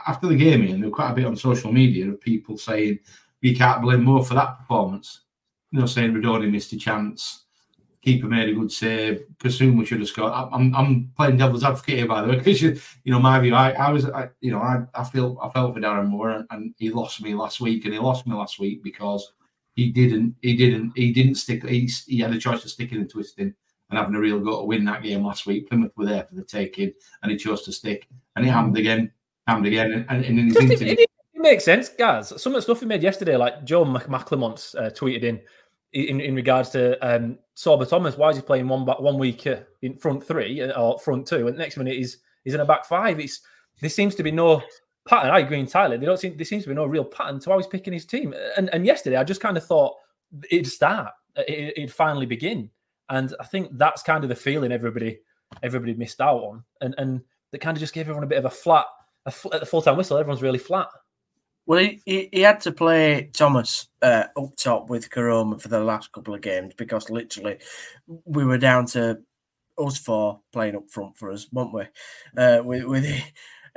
After 0.06 0.28
the 0.28 0.36
game, 0.36 0.62
and 0.62 0.82
there 0.82 0.90
were 0.90 0.94
quite 0.94 1.10
a 1.10 1.14
bit 1.14 1.24
on 1.26 1.36
social 1.36 1.72
media 1.72 2.08
of 2.08 2.20
people 2.20 2.56
saying 2.56 3.00
we 3.42 3.54
can't 3.54 3.82
blame 3.82 4.04
more 4.04 4.24
for 4.24 4.34
that 4.34 4.58
performance. 4.58 5.22
You 5.70 5.80
know, 5.80 5.86
saying 5.86 6.12
Rudoni 6.12 6.50
missed 6.50 6.72
a 6.72 6.78
chance, 6.78 7.46
keeper 8.08 8.26
made 8.26 8.48
a 8.48 8.52
good 8.52 8.72
save, 8.72 9.24
Kasumu 9.38 9.86
should 9.86 10.00
have 10.00 10.08
scored. 10.08 10.32
I'm, 10.32 10.74
I'm 10.74 11.12
playing 11.16 11.36
devil's 11.36 11.64
advocate 11.64 11.98
here, 11.98 12.08
by 12.08 12.22
the 12.22 12.28
way, 12.28 12.36
because 12.38 12.62
you, 12.62 12.80
you 13.04 13.12
know 13.12 13.20
my 13.20 13.38
view. 13.38 13.54
I, 13.54 13.72
I 13.72 13.90
was, 13.90 14.06
I, 14.06 14.30
you 14.40 14.50
know, 14.50 14.60
I, 14.60 14.84
I 14.94 15.04
feel 15.04 15.38
I 15.42 15.50
felt 15.50 15.74
for 15.74 15.80
Darren 15.80 16.08
Moore, 16.08 16.30
and, 16.30 16.46
and 16.50 16.74
he 16.78 16.90
lost 16.90 17.22
me 17.22 17.34
last 17.34 17.60
week, 17.60 17.84
and 17.84 17.92
he 17.92 18.00
lost 18.00 18.26
me 18.26 18.34
last 18.34 18.58
week 18.58 18.82
because 18.82 19.32
he 19.74 19.90
didn't, 19.90 20.36
he 20.40 20.56
didn't, 20.56 20.92
he 20.96 21.12
didn't 21.12 21.34
stick. 21.34 21.66
He, 21.68 21.90
he 22.06 22.20
had 22.20 22.32
a 22.32 22.38
choice 22.38 22.64
of 22.64 22.70
sticking 22.70 22.98
and 22.98 23.10
twisting 23.10 23.54
and 23.90 23.98
having 23.98 24.14
a 24.14 24.20
real 24.20 24.40
go 24.40 24.60
to 24.60 24.64
win 24.64 24.84
that 24.86 25.02
game 25.02 25.24
last 25.24 25.46
week. 25.46 25.68
Plymouth 25.68 25.92
were 25.96 26.06
there 26.06 26.24
for 26.24 26.34
the 26.34 26.44
taking, 26.44 26.92
and 27.22 27.30
he 27.30 27.36
chose 27.36 27.62
to 27.64 27.72
stick, 27.72 28.08
and 28.36 28.44
he 28.44 28.50
hammed 28.50 28.76
again, 28.78 29.12
hammed 29.46 29.66
again, 29.66 30.06
and, 30.08 30.24
and 30.24 30.38
in 30.38 30.46
his 30.46 30.56
interview. 30.56 30.92
It, 30.92 31.00
it, 31.00 31.08
makes 31.34 31.64
sense, 31.64 31.88
guys. 31.88 32.32
Some 32.40 32.52
of 32.52 32.56
the 32.56 32.62
stuff 32.62 32.80
he 32.80 32.86
made 32.86 33.02
yesterday, 33.02 33.36
like 33.36 33.64
Joe 33.64 33.84
McClemont 33.84 34.74
uh, 34.76 34.90
tweeted 34.90 35.22
in, 35.22 35.40
in 35.92 36.20
in 36.20 36.34
regards 36.34 36.70
to 36.70 36.98
um, 37.06 37.38
Sorba 37.56 37.88
Thomas. 37.88 38.16
Why 38.16 38.30
is 38.30 38.36
he 38.36 38.42
playing 38.42 38.68
one 38.68 38.84
one 38.84 39.18
week 39.18 39.46
uh, 39.46 39.60
in 39.82 39.96
front 39.96 40.24
three 40.26 40.60
uh, 40.60 40.80
or 40.80 40.98
front 40.98 41.26
two, 41.26 41.48
and 41.48 41.56
next 41.56 41.76
minute 41.76 41.96
he's 41.96 42.18
he's 42.44 42.54
in 42.54 42.60
a 42.60 42.64
back 42.64 42.84
five? 42.84 43.18
It's 43.20 43.40
there 43.80 43.90
seems 43.90 44.14
to 44.16 44.22
be 44.22 44.30
no 44.30 44.62
pattern. 45.06 45.30
I 45.30 45.40
agree 45.40 45.60
entirely. 45.60 45.96
They 45.96 46.06
don't 46.06 46.18
seem 46.18 46.36
there 46.36 46.44
seems 46.44 46.64
to 46.64 46.68
be 46.68 46.74
no 46.74 46.86
real 46.86 47.04
pattern 47.04 47.40
to 47.40 47.50
how 47.50 47.56
he's 47.56 47.66
picking 47.66 47.92
his 47.92 48.04
team. 48.04 48.34
And 48.56 48.68
and 48.72 48.84
yesterday, 48.84 49.16
I 49.16 49.24
just 49.24 49.40
kind 49.40 49.56
of 49.56 49.64
thought 49.64 49.96
it'd 50.50 50.66
start, 50.66 51.12
it, 51.36 51.74
it'd 51.76 51.92
finally 51.92 52.26
begin. 52.26 52.70
And 53.10 53.34
I 53.40 53.44
think 53.44 53.70
that's 53.78 54.02
kind 54.02 54.22
of 54.24 54.28
the 54.28 54.36
feeling 54.36 54.72
everybody 54.72 55.20
everybody 55.62 55.94
missed 55.94 56.20
out 56.20 56.42
on, 56.42 56.64
and 56.80 56.94
and 56.98 57.22
that 57.52 57.60
kind 57.60 57.76
of 57.76 57.80
just 57.80 57.94
gave 57.94 58.02
everyone 58.02 58.24
a 58.24 58.28
bit 58.28 58.38
of 58.38 58.44
a 58.44 58.50
flat. 58.50 58.86
At 59.26 59.60
the 59.60 59.66
full 59.66 59.82
time 59.82 59.96
whistle, 59.96 60.16
everyone's 60.18 60.42
really 60.42 60.58
flat. 60.58 60.88
Well, 61.68 61.80
he, 62.06 62.30
he, 62.32 62.40
had 62.40 62.62
to 62.62 62.72
play 62.72 63.28
Thomas 63.34 63.88
uh, 64.00 64.24
up 64.34 64.56
top 64.56 64.88
with 64.88 65.10
Koroma 65.10 65.60
for 65.60 65.68
the 65.68 65.80
last 65.80 66.10
couple 66.12 66.32
of 66.32 66.40
games 66.40 66.72
because 66.78 67.10
literally 67.10 67.58
we 68.24 68.46
were 68.46 68.56
down 68.56 68.86
to 68.86 69.18
us 69.76 69.98
four 69.98 70.40
playing 70.50 70.76
up 70.76 70.88
front 70.88 71.18
for 71.18 71.30
us, 71.30 71.46
weren't 71.52 71.74
we? 71.74 71.82
Uh, 72.38 72.62
with 72.64 72.84
with 72.84 73.02
the 73.02 73.22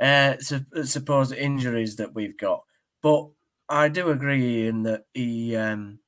uh, 0.00 0.84
supposed 0.84 1.34
injuries 1.34 1.96
that 1.96 2.14
we've 2.14 2.38
got. 2.38 2.64
But 3.02 3.28
I 3.68 3.90
do 3.90 4.08
agree 4.08 4.68
in 4.68 4.84
that 4.84 5.04
he 5.12 5.54
um, 5.54 5.98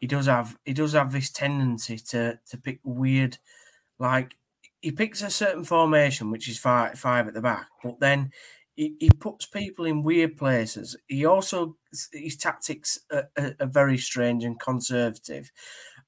he 0.00 0.08
does 0.08 0.26
have 0.26 0.58
he 0.64 0.72
does 0.72 0.94
have 0.94 1.12
this 1.12 1.30
tendency 1.30 1.98
to 2.08 2.40
to 2.48 2.58
pick 2.58 2.80
weird, 2.82 3.38
like 4.00 4.34
he 4.80 4.90
picks 4.90 5.22
a 5.22 5.30
certain 5.30 5.62
formation 5.62 6.32
which 6.32 6.48
is 6.48 6.58
five 6.58 6.98
five 6.98 7.28
at 7.28 7.34
the 7.34 7.40
back, 7.40 7.68
but 7.84 8.00
then 8.00 8.32
he, 8.76 8.96
he 8.98 9.10
puts 9.10 9.46
people 9.46 9.84
in 9.84 10.02
weird 10.02 10.36
places. 10.36 10.96
He 11.06 11.24
also 11.24 11.76
his 12.12 12.36
tactics 12.36 12.98
are, 13.12 13.28
are, 13.36 13.66
very 13.66 13.98
strange 13.98 14.44
and 14.44 14.58
conservative, 14.58 15.50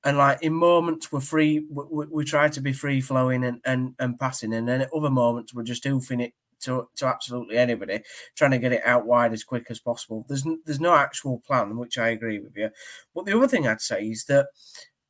and 0.04 0.16
like 0.16 0.42
in 0.42 0.52
moments 0.54 1.10
we're 1.10 1.20
free, 1.20 1.66
we, 1.70 2.06
we 2.06 2.24
try 2.24 2.48
to 2.48 2.60
be 2.60 2.72
free 2.72 3.00
flowing 3.00 3.44
and, 3.44 3.60
and 3.64 3.94
and 3.98 4.18
passing, 4.18 4.54
and 4.54 4.68
then 4.68 4.82
at 4.82 4.92
other 4.94 5.10
moments 5.10 5.54
we're 5.54 5.62
just 5.62 5.84
hoofing 5.84 6.20
it 6.20 6.34
to, 6.62 6.88
to 6.96 7.06
absolutely 7.06 7.56
anybody, 7.56 8.00
trying 8.36 8.52
to 8.52 8.58
get 8.58 8.72
it 8.72 8.82
out 8.84 9.06
wide 9.06 9.32
as 9.32 9.44
quick 9.44 9.66
as 9.68 9.80
possible. 9.80 10.24
There's 10.28 10.44
there's 10.64 10.80
no 10.80 10.94
actual 10.94 11.42
plan, 11.46 11.76
which 11.76 11.98
I 11.98 12.08
agree 12.08 12.38
with 12.38 12.56
you. 12.56 12.70
But 13.14 13.26
the 13.26 13.36
other 13.36 13.48
thing 13.48 13.66
I'd 13.66 13.80
say 13.80 14.04
is 14.04 14.24
that 14.24 14.46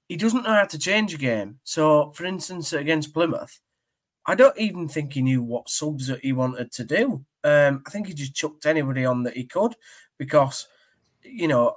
he 0.08 0.16
doesn't 0.16 0.42
know 0.42 0.54
how 0.54 0.64
to 0.64 0.78
change 0.78 1.14
a 1.14 1.18
game. 1.18 1.58
So, 1.64 2.10
for 2.12 2.24
instance, 2.24 2.72
against 2.72 3.14
Plymouth, 3.14 3.60
I 4.26 4.34
don't 4.34 4.58
even 4.58 4.88
think 4.88 5.12
he 5.12 5.22
knew 5.22 5.42
what 5.42 5.70
subs 5.70 6.06
that 6.08 6.20
he 6.20 6.32
wanted 6.32 6.72
to 6.72 6.84
do. 6.84 7.24
Um, 7.44 7.82
I 7.86 7.90
think 7.90 8.06
he 8.06 8.14
just 8.14 8.34
chucked 8.34 8.66
anybody 8.66 9.04
on 9.04 9.22
that 9.24 9.36
he 9.36 9.44
could 9.44 9.74
because, 10.18 10.68
you 11.22 11.48
know, 11.48 11.74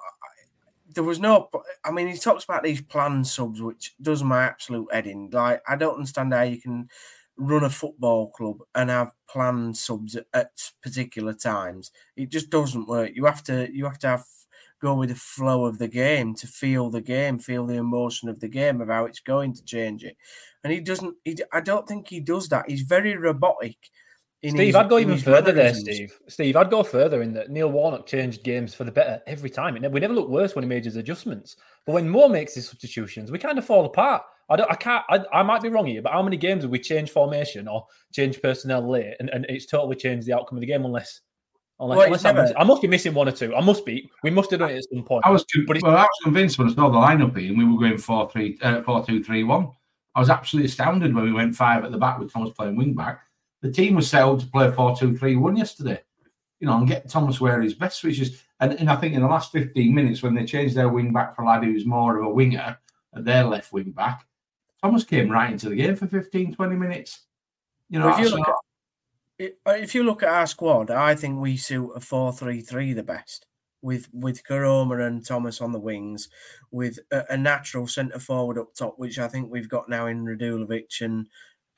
there 0.94 1.04
was 1.04 1.20
no. 1.20 1.50
I 1.84 1.92
mean, 1.92 2.08
he 2.08 2.18
talks 2.18 2.44
about 2.44 2.64
these 2.64 2.82
planned 2.82 3.28
subs, 3.28 3.62
which 3.62 3.94
does 4.02 4.24
my 4.24 4.44
absolute 4.44 4.94
head 4.94 5.08
in. 5.08 5.30
Like, 5.32 5.62
I 5.68 5.76
don't 5.76 5.96
understand 5.96 6.34
how 6.34 6.44
you 6.44 6.62
can 6.62 6.90
run 7.38 7.64
a 7.64 7.70
football 7.70 8.32
club 8.32 8.60
and 8.76 8.90
have 8.90 9.12
planned 9.28 9.76
subs 9.76 10.16
at, 10.16 10.26
at, 10.34 10.72
particular 10.82 11.34
times. 11.34 11.92
It 12.16 12.30
just 12.30 12.50
doesn't 12.50 12.88
work. 12.88 13.12
You 13.14 13.26
have 13.26 13.44
to 13.44 13.70
you 13.74 13.86
have 13.86 14.00
to 14.00 14.08
have 14.08 14.26
go 14.82 14.94
with 14.94 15.10
the 15.10 15.16
flow 15.16 15.66
of 15.66 15.78
the 15.78 15.88
game 15.88 16.36
to 16.36 16.48
feel 16.48 16.90
the 16.90 17.02
game, 17.02 17.40
feel 17.40 17.66
the 17.66 17.76
emotion 17.76 18.30
of 18.30 18.40
the 18.40 18.48
game 18.48 18.82
of 18.82 18.90
how 18.90 19.06
it's 19.06 19.20
going 19.20 19.54
to 19.54 19.66
change 19.66 20.04
it. 20.04 20.16
And 20.64 20.72
he 20.72 20.80
doesn't. 20.80 21.16
He, 21.24 21.38
I 21.52 21.62
don't 21.62 21.88
think 21.88 22.08
he 22.08 22.20
does 22.20 22.50
that. 22.50 22.70
He's 22.70 22.82
very 22.82 23.16
robotic. 23.18 23.78
Steve, 24.50 24.68
his, 24.68 24.76
I'd 24.76 24.90
go 24.90 25.00
even 25.00 25.18
further 25.18 25.52
there, 25.52 25.74
Steve. 25.74 26.20
Steve, 26.28 26.56
I'd 26.56 26.70
go 26.70 26.84
further 26.84 27.22
in 27.22 27.34
that 27.34 27.50
Neil 27.50 27.72
Warnock 27.72 28.06
changed 28.06 28.44
games 28.44 28.74
for 28.74 28.84
the 28.84 28.92
better 28.92 29.22
every 29.28 29.50
time. 29.50 29.74
we 29.74 30.00
never 30.00 30.14
looked 30.14 30.30
worse 30.30 30.56
when 30.56 30.64
he 30.64 30.70
made 30.70 30.86
his 30.86 30.96
adjustments. 30.96 31.56
But 31.86 31.94
when 31.94 32.10
Moore 32.10 32.30
makes 32.30 32.54
his 32.54 32.68
substitutions, 32.68 33.32
we 33.32 33.40
kind 33.40 33.58
of 33.58 33.66
fall 33.66 33.86
apart. 33.86 34.24
I 34.50 34.56
don't. 34.56 34.70
I 34.70 34.76
can't. 34.76 35.04
I, 35.10 35.22
I 35.34 35.44
might 35.44 35.62
be 35.62 35.70
wrong 35.70 35.88
here, 35.88 36.02
but 36.02 36.12
how 36.12 36.22
many 36.22 36.38
games 36.38 36.64
have 36.64 36.72
we 36.72 36.80
changed 36.80 37.12
formation 37.12 37.68
or 37.68 37.88
changed 38.14 38.42
personnel 38.42 38.88
late, 38.88 39.16
and, 39.20 39.30
and 39.30 39.46
it's 39.50 39.66
totally 39.66 39.96
changed 39.96 40.28
the 40.28 40.34
outcome 40.34 40.58
of 40.58 40.62
the 40.62 40.68
game? 40.68 40.86
Unless, 40.86 41.22
unless, 41.80 41.98
well, 41.98 42.06
unless 42.06 42.24
never... 42.24 42.54
I 42.56 42.64
must 42.64 42.84
be 42.84 42.88
missing 42.88 43.16
one 43.16 43.28
or 43.28 43.32
two. 43.32 43.56
I 43.56 43.62
must 43.62 43.86
be. 43.86 44.08
We 44.22 44.30
must 44.30 44.52
have 44.52 44.60
done 44.60 44.70
it 44.70 44.78
at 44.78 44.86
some 44.94 45.04
point. 45.04 45.26
I 45.26 45.32
was, 45.32 45.44
but 45.66 45.82
well, 45.82 45.98
I 45.98 46.04
was 46.04 46.20
convinced 46.24 46.60
when 46.60 46.70
I 46.70 46.74
saw 46.76 46.90
the 46.90 46.98
lineup 47.00 47.36
and 47.36 47.58
we 47.58 47.66
were 47.66 47.80
going 47.80 47.98
four 47.98 48.30
three, 48.30 48.60
uh, 48.62 48.84
four 48.84 49.04
two 49.04 49.24
three 49.24 49.44
one. 49.44 49.72
I 50.14 50.20
was 50.20 50.30
absolutely 50.30 50.68
astounded 50.68 51.16
when 51.16 51.26
we 51.26 51.34
went 51.34 51.56
five 51.56 51.84
at 51.84 51.92
the 51.92 51.98
back 51.98 52.20
with 52.20 52.32
Thomas 52.32 52.52
playing 52.52 52.76
wing 52.76 52.94
back. 52.94 53.25
The 53.66 53.72
team 53.72 53.96
was 53.96 54.08
set 54.08 54.22
up 54.22 54.38
to 54.38 54.46
play 54.46 54.72
4 54.72 54.96
2 54.96 55.18
3 55.18 55.36
1 55.38 55.58
yesterday. 55.58 56.00
You 56.60 56.68
know, 56.68 56.78
and 56.78 56.88
get 56.88 57.10
Thomas 57.10 57.42
where 57.42 57.60
he's 57.62 57.74
best, 57.74 58.04
which 58.04 58.20
is, 58.20 58.44
and, 58.60 58.74
and 58.74 58.92
I 58.92 58.96
think 58.96 59.16
in 59.16 59.22
the 59.22 59.28
last 59.28 59.52
15 59.52 59.94
minutes, 59.94 60.22
when 60.22 60.36
they 60.36 60.46
changed 60.46 60.76
their 60.76 60.88
wing 60.88 61.12
back 61.12 61.36
for 61.36 61.42
a 61.42 61.48
lad 61.48 61.64
who's 61.64 61.84
more 61.84 62.18
of 62.18 62.26
a 62.28 62.30
winger 62.30 62.78
at 63.16 63.26
their 63.26 63.44
left 63.44 63.74
wing 63.74 63.90
back, 63.90 64.28
Thomas 64.84 65.04
came 65.04 65.32
right 65.32 65.52
into 65.52 65.70
the 65.70 65.76
game 65.76 65.96
for 65.96 66.06
15, 66.06 66.54
20 66.54 66.76
minutes. 66.76 67.24
You 67.90 67.98
know, 67.98 68.10
if 68.10 68.20
you, 68.20 68.30
look 68.30 68.48
at, 68.48 69.80
if 69.80 69.96
you 69.96 70.04
look 70.04 70.22
at 70.22 70.30
our 70.30 70.46
squad, 70.46 70.92
I 70.92 71.16
think 71.16 71.40
we 71.40 71.58
suit 71.58 71.92
a 71.96 72.00
4 72.00 72.34
3 72.34 72.62
3 72.62 72.94
the 72.94 73.02
best 73.02 73.48
with 73.82 74.08
with 74.14 74.44
Koroma 74.44 75.08
and 75.08 75.26
Thomas 75.26 75.60
on 75.60 75.72
the 75.72 75.80
wings, 75.80 76.30
with 76.70 77.00
a, 77.12 77.24
a 77.32 77.38
natural 77.38 77.88
centre 77.88 78.20
forward 78.20 78.60
up 78.60 78.76
top, 78.76 78.94
which 78.98 79.18
I 79.18 79.28
think 79.28 79.52
we've 79.52 79.70
got 79.70 79.90
now 79.90 80.06
in 80.06 80.24
Radulovic 80.24 81.02
and 81.02 81.28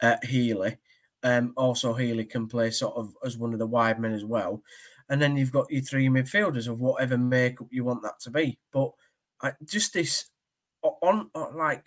uh, 0.01 0.17
Healey. 0.24 0.77
Um, 1.24 1.54
also, 1.58 1.94
Healey 1.94 2.26
can 2.26 2.48
play 2.48 2.72
sort 2.72 2.96
of 2.96 3.14
as 3.26 3.38
one 3.38 3.54
of 3.54 3.60
the 3.60 3.68
wide 3.68 4.00
men 4.00 4.14
as 4.14 4.26
well. 4.26 4.62
And 5.10 5.22
then 5.22 5.38
you've 5.38 5.52
got 5.52 5.72
your 5.72 5.82
three 5.82 6.10
midfielders 6.10 6.68
of 6.68 6.82
whatever 6.82 7.18
makeup 7.18 7.68
you 7.72 7.84
want 7.84 8.04
that 8.04 8.20
to 8.22 8.30
be. 8.30 8.60
But 8.72 8.92
uh, 9.42 9.52
just 9.66 9.94
this 9.94 10.30
on, 10.84 11.30
on 11.34 11.58
like 11.58 11.86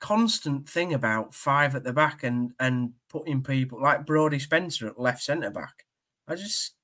constant 0.00 0.68
thing 0.68 0.94
about 0.94 1.34
five 1.34 1.76
at 1.76 1.84
the 1.84 1.92
back 1.92 2.24
and 2.24 2.52
and 2.58 2.92
putting 3.08 3.42
people 3.42 3.80
like 3.80 4.04
Brodie 4.04 4.38
Spencer 4.38 4.88
at 4.88 5.00
left 5.00 5.22
centre 5.22 5.50
back. 5.50 5.86
I 6.28 6.34
just 6.34 6.74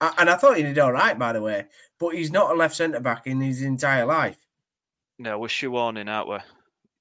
and 0.00 0.30
I 0.30 0.36
thought 0.36 0.56
he 0.56 0.62
did 0.62 0.78
all 0.78 0.92
right, 0.92 1.18
by 1.18 1.32
the 1.32 1.42
way. 1.42 1.66
But 1.98 2.14
he's 2.14 2.30
not 2.30 2.52
a 2.52 2.54
left 2.54 2.76
centre 2.76 3.00
back 3.00 3.26
in 3.26 3.40
his 3.40 3.62
entire 3.62 4.06
life. 4.06 4.38
No, 5.18 5.38
we're 5.38 5.48
shoehorning, 5.48 6.08
aren't 6.08 6.28
we? 6.28 6.38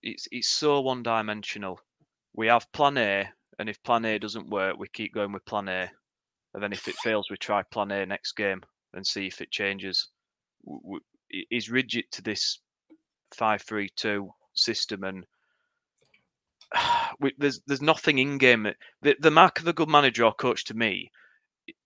It's 0.01 0.27
it's 0.31 0.49
so 0.49 0.81
one 0.81 1.03
dimensional. 1.03 1.79
We 2.33 2.47
have 2.47 2.71
Plan 2.71 2.97
A, 2.97 3.29
and 3.59 3.69
if 3.69 3.81
Plan 3.83 4.05
A 4.05 4.19
doesn't 4.19 4.49
work, 4.49 4.77
we 4.77 4.87
keep 4.87 5.13
going 5.13 5.31
with 5.31 5.45
Plan 5.45 5.67
A, 5.67 5.89
and 6.53 6.63
then 6.63 6.73
if 6.73 6.87
it 6.87 6.95
fails, 6.95 7.29
we 7.29 7.37
try 7.37 7.63
Plan 7.63 7.91
A 7.91 8.05
next 8.05 8.33
game 8.33 8.61
and 8.93 9.05
see 9.05 9.27
if 9.27 9.41
it 9.41 9.51
changes. 9.51 10.09
He's 11.49 11.69
rigid 11.69 12.05
to 12.11 12.21
this 12.21 12.59
five-three-two 13.35 14.29
system, 14.53 15.03
and 15.03 15.25
we, 17.19 17.33
there's 17.37 17.61
there's 17.67 17.81
nothing 17.81 18.17
in 18.17 18.37
game. 18.37 18.67
The 19.01 19.15
the 19.19 19.31
mark 19.31 19.59
of 19.59 19.67
a 19.67 19.73
good 19.73 19.89
manager 19.89 20.25
or 20.25 20.33
coach 20.33 20.65
to 20.65 20.73
me 20.73 21.11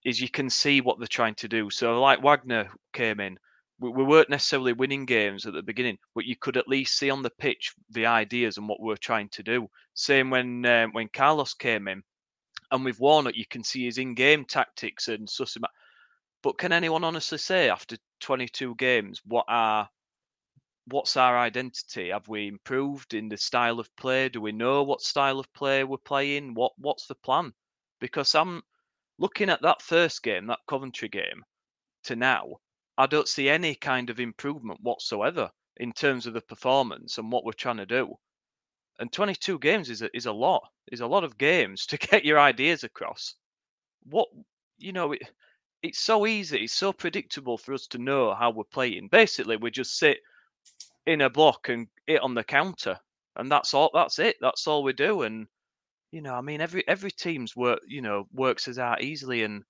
is 0.05 0.19
you 0.19 0.29
can 0.29 0.49
see 0.49 0.81
what 0.81 0.99
they're 0.99 1.07
trying 1.07 1.35
to 1.35 1.47
do. 1.47 1.69
So, 1.69 1.99
like 1.99 2.23
Wagner 2.23 2.69
came 2.93 3.19
in, 3.19 3.37
we, 3.81 3.89
we, 3.89 4.03
weren't 4.03 4.29
necessarily 4.29 4.73
winning 4.73 5.05
games 5.05 5.45
at 5.45 5.53
the 5.53 5.63
beginning, 5.63 5.97
but 6.13 6.25
you 6.25 6.35
could 6.37 6.55
at 6.55 6.67
least 6.67 6.97
see 6.97 7.09
on 7.09 7.23
the 7.23 7.31
pitch 7.31 7.73
the 7.89 8.05
ideas 8.05 8.57
and 8.57 8.69
what 8.69 8.79
we 8.79 8.93
are 8.93 8.97
trying 8.97 9.27
to 9.29 9.43
do. 9.43 9.67
Same 9.95 10.29
when 10.29 10.65
um, 10.65 10.91
when 10.91 11.09
Carlos 11.09 11.55
came 11.55 11.87
in, 11.87 12.03
and 12.71 12.85
with 12.85 12.99
Warnock, 12.99 13.35
you 13.35 13.45
can 13.49 13.63
see 13.63 13.85
his 13.85 13.97
in-game 13.97 14.45
tactics 14.45 15.07
and 15.07 15.27
sussing. 15.27 15.63
But 16.43 16.57
can 16.57 16.71
anyone 16.71 17.03
honestly 17.03 17.39
say 17.39 17.69
after 17.69 17.97
22 18.21 18.75
games 18.75 19.21
what 19.25 19.45
are 19.47 19.89
what's 20.87 21.17
our 21.17 21.37
identity? 21.37 22.09
Have 22.09 22.27
we 22.27 22.47
improved 22.47 23.13
in 23.13 23.29
the 23.29 23.37
style 23.37 23.79
of 23.79 23.95
play? 23.95 24.29
Do 24.29 24.41
we 24.41 24.51
know 24.51 24.83
what 24.83 25.01
style 25.01 25.39
of 25.39 25.51
play 25.53 25.83
we're 25.83 25.97
playing? 25.97 26.53
What 26.53 26.73
what's 26.77 27.07
the 27.07 27.15
plan? 27.15 27.51
Because 27.99 28.35
I'm 28.35 28.61
looking 29.17 29.49
at 29.49 29.61
that 29.63 29.81
first 29.81 30.21
game, 30.23 30.47
that 30.47 30.59
Coventry 30.67 31.09
game, 31.09 31.43
to 32.05 32.15
now, 32.15 32.57
I 32.97 33.07
don't 33.07 33.27
see 33.27 33.49
any 33.49 33.75
kind 33.75 34.09
of 34.09 34.19
improvement 34.19 34.79
whatsoever 34.81 35.49
in 35.77 35.91
terms 35.93 36.27
of 36.27 36.33
the 36.33 36.41
performance 36.41 37.17
and 37.17 37.31
what 37.31 37.45
we're 37.45 37.53
trying 37.53 37.77
to 37.77 37.85
do. 37.85 38.15
And 38.99 39.11
22 39.11 39.59
games 39.59 39.89
is 39.89 40.01
a, 40.01 40.15
is 40.15 40.25
a 40.25 40.31
lot. 40.31 40.63
Is 40.91 41.01
a 41.01 41.07
lot 41.07 41.23
of 41.23 41.37
games 41.37 41.85
to 41.87 41.97
get 41.97 42.25
your 42.25 42.39
ideas 42.39 42.83
across. 42.83 43.35
What 44.03 44.27
you 44.77 44.91
know, 44.91 45.13
it, 45.13 45.21
it's 45.81 45.99
so 45.99 46.27
easy. 46.27 46.63
It's 46.63 46.73
so 46.73 46.93
predictable 46.93 47.57
for 47.57 47.73
us 47.73 47.87
to 47.87 47.97
know 47.97 48.33
how 48.33 48.51
we're 48.51 48.63
playing. 48.65 49.07
Basically, 49.11 49.57
we 49.57 49.71
just 49.71 49.97
sit 49.97 50.19
in 51.05 51.21
a 51.21 51.29
block 51.29 51.69
and 51.69 51.87
hit 52.05 52.21
on 52.21 52.35
the 52.35 52.43
counter, 52.43 52.99
and 53.35 53.51
that's 53.51 53.73
all. 53.73 53.89
That's 53.93 54.19
it. 54.19 54.35
That's 54.41 54.67
all 54.67 54.83
we 54.83 54.93
do. 54.93 55.23
And 55.23 55.47
you 56.11 56.21
know, 56.21 56.35
I 56.35 56.41
mean, 56.41 56.61
every 56.61 56.87
every 56.87 57.11
team's 57.11 57.55
work, 57.55 57.79
you 57.87 58.01
know, 58.01 58.27
works 58.33 58.67
as 58.67 58.77
out 58.77 59.01
easily, 59.01 59.43
and 59.43 59.63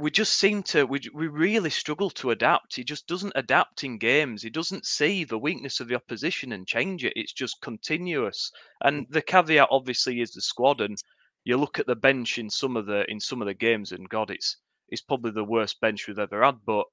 we 0.00 0.10
just 0.10 0.38
seem 0.38 0.62
to 0.62 0.84
we 0.86 1.00
we 1.14 1.28
really 1.28 1.70
struggle 1.70 2.10
to 2.10 2.30
adapt. 2.30 2.76
He 2.76 2.84
just 2.84 3.06
doesn't 3.06 3.32
adapt 3.36 3.84
in 3.84 3.98
games. 3.98 4.42
He 4.42 4.50
doesn't 4.50 4.86
see 4.86 5.24
the 5.24 5.38
weakness 5.38 5.80
of 5.80 5.88
the 5.88 5.94
opposition 5.94 6.52
and 6.52 6.66
change 6.66 7.04
it. 7.04 7.12
It's 7.16 7.32
just 7.32 7.60
continuous. 7.60 8.50
And 8.82 9.06
the 9.10 9.22
caveat 9.22 9.68
obviously 9.70 10.20
is 10.20 10.32
the 10.32 10.40
squad. 10.40 10.80
And 10.80 10.96
you 11.44 11.56
look 11.56 11.78
at 11.78 11.86
the 11.86 11.96
bench 11.96 12.38
in 12.38 12.48
some 12.48 12.76
of 12.76 12.86
the 12.86 13.08
in 13.10 13.20
some 13.20 13.42
of 13.42 13.46
the 13.46 13.54
games, 13.54 13.92
and 13.92 14.08
God, 14.08 14.30
it's 14.30 14.56
it's 14.88 15.02
probably 15.02 15.32
the 15.32 15.44
worst 15.44 15.80
bench 15.80 16.08
we've 16.08 16.18
ever 16.18 16.42
had. 16.42 16.56
But 16.64 16.86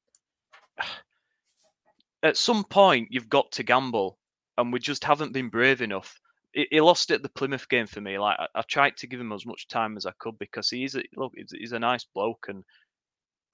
at 2.23 2.37
some 2.37 2.63
point, 2.65 3.07
you've 3.11 3.29
got 3.29 3.51
to 3.53 3.63
gamble, 3.63 4.17
and 4.57 4.73
we 4.73 4.79
just 4.79 5.03
haven't 5.03 5.33
been 5.33 5.49
brave 5.49 5.81
enough 5.81 6.19
he 6.71 6.81
lost 6.81 7.11
it 7.11 7.15
at 7.15 7.23
the 7.23 7.29
Plymouth 7.29 7.69
game 7.69 7.85
for 7.85 8.01
me. 8.01 8.17
Like 8.17 8.37
I, 8.55 8.61
tried 8.63 8.97
to 8.97 9.07
give 9.07 9.19
him 9.19 9.31
as 9.31 9.45
much 9.45 9.67
time 9.67 9.95
as 9.95 10.05
I 10.05 10.11
could 10.17 10.39
because 10.39 10.69
he's 10.69 10.95
a, 10.95 11.03
look, 11.15 11.33
he's, 11.35 11.71
a 11.71 11.79
nice 11.79 12.05
bloke 12.15 12.47
and 12.47 12.63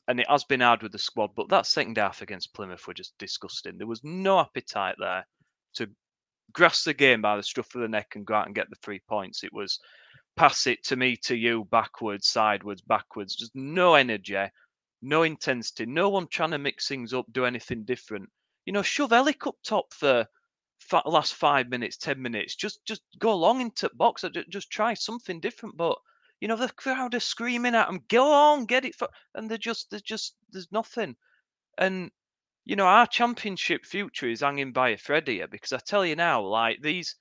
and 0.07 0.19
it 0.19 0.29
has 0.29 0.43
been 0.43 0.59
hard 0.59 0.83
with 0.83 0.91
the 0.91 0.99
squad. 0.99 1.31
But 1.35 1.49
that 1.49 1.65
second 1.65 1.97
half 1.97 2.21
against 2.21 2.53
Plymouth 2.53 2.85
were 2.87 2.93
just 2.93 3.17
disgusting. 3.17 3.77
There 3.77 3.87
was 3.87 4.03
no 4.03 4.39
appetite 4.39 4.95
there 4.99 5.25
to 5.75 5.89
grasp 6.51 6.85
the 6.85 6.93
game 6.93 7.21
by 7.21 7.37
the 7.37 7.43
scruff 7.43 7.73
of 7.75 7.81
the 7.81 7.87
neck 7.87 8.13
and 8.15 8.25
go 8.25 8.35
out 8.35 8.45
and 8.45 8.55
get 8.55 8.69
the 8.69 8.75
three 8.83 9.01
points. 9.07 9.43
It 9.43 9.53
was 9.53 9.79
pass 10.35 10.67
it 10.67 10.83
to 10.85 10.95
me, 10.95 11.15
to 11.15 11.35
you, 11.35 11.65
backwards, 11.71 12.27
sideways, 12.27 12.81
backwards. 12.81 13.35
Just 13.35 13.55
no 13.55 13.95
energy, 13.95 14.37
no 15.01 15.23
intensity, 15.23 15.85
no 15.85 16.09
one 16.09 16.27
trying 16.27 16.51
to 16.51 16.57
mix 16.57 16.87
things 16.87 17.13
up, 17.13 17.25
do 17.31 17.45
anything 17.45 17.83
different. 17.83 18.29
You 18.65 18.73
know, 18.73 18.81
shove 18.81 19.11
Ellick 19.11 19.47
up 19.47 19.55
top 19.63 19.93
for 19.93 20.27
last 21.05 21.35
five 21.35 21.69
minutes, 21.69 21.97
ten 21.97 22.21
minutes. 22.21 22.55
Just 22.55 22.83
just 22.85 23.01
go 23.19 23.31
along 23.31 23.61
into 23.61 23.89
box. 23.95 24.23
Uh, 24.23 24.29
just 24.49 24.69
try 24.69 24.93
something 24.93 25.39
different. 25.39 25.77
But 25.77 25.97
you 26.43 26.49
know 26.49 26.58
the 26.58 26.67
crowd 26.67 27.15
are 27.15 27.21
screaming 27.21 27.73
at 27.73 27.88
them, 27.88 28.01
"Go 28.10 28.29
on, 28.29 28.65
get 28.65 28.84
it!" 28.84 28.95
For, 28.95 29.08
and 29.34 29.49
they're 29.49 29.58
just 29.58 29.89
there's 29.89 30.01
just 30.01 30.36
there's 30.51 30.73
nothing. 30.73 31.15
And 31.77 32.12
you 32.65 32.75
know 32.75 32.86
our 32.86 33.08
championship 33.08 33.86
future 33.86 34.27
is 34.27 34.41
hanging 34.41 34.73
by 34.73 34.89
a 34.89 34.97
thread 34.97 35.29
here 35.29 35.47
because 35.47 35.71
I 35.71 35.77
tell 35.77 36.06
you 36.06 36.17
now, 36.17 36.41
like 36.41 36.82
these 36.82 37.15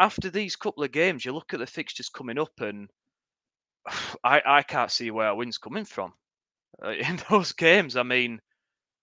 after 0.00 0.30
these 0.30 0.56
couple 0.56 0.82
of 0.82 0.90
games, 0.90 1.24
you 1.24 1.32
look 1.32 1.54
at 1.54 1.60
the 1.60 1.66
fixtures 1.66 2.08
coming 2.08 2.40
up, 2.40 2.50
and 2.58 2.90
I 4.24 4.42
I 4.44 4.62
can't 4.64 4.90
see 4.90 5.12
where 5.12 5.28
our 5.28 5.36
win's 5.36 5.58
coming 5.58 5.84
from 5.84 6.14
uh, 6.84 6.88
in 7.08 7.20
those 7.30 7.52
games. 7.52 7.96
I 7.96 8.02
mean, 8.02 8.40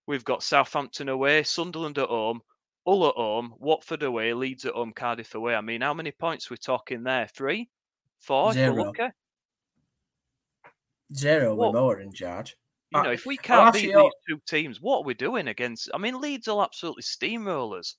we've 0.06 0.26
got 0.26 0.42
Southampton 0.42 1.08
away, 1.08 1.42
Sunderland 1.42 1.96
at 1.96 2.10
home, 2.10 2.42
Hull 2.86 3.08
at 3.08 3.14
home, 3.14 3.54
Watford 3.56 4.02
away, 4.02 4.34
Leeds 4.34 4.66
at 4.66 4.74
home, 4.74 4.92
Cardiff 4.92 5.34
away. 5.34 5.54
I 5.54 5.62
mean, 5.62 5.80
how 5.80 5.94
many 5.94 6.12
points 6.12 6.50
we're 6.50 6.56
talking 6.56 7.02
there? 7.02 7.28
Three, 7.34 7.70
four. 8.20 8.52
Zero. 8.52 8.92
Zero. 11.14 11.54
What? 11.54 11.72
We're 11.72 11.80
more 11.80 12.00
in 12.00 12.12
charge. 12.12 12.56
You 12.90 13.02
know, 13.02 13.10
uh, 13.10 13.12
if 13.12 13.26
we 13.26 13.36
can't 13.36 13.74
beat 13.74 13.94
these 13.94 14.12
two 14.28 14.40
teams, 14.46 14.80
what 14.80 14.98
are 14.98 15.04
we 15.04 15.14
doing 15.14 15.48
against? 15.48 15.90
I 15.92 15.98
mean, 15.98 16.20
Leeds 16.20 16.48
are 16.48 16.62
absolutely 16.62 17.02
steamrollers. 17.02 17.94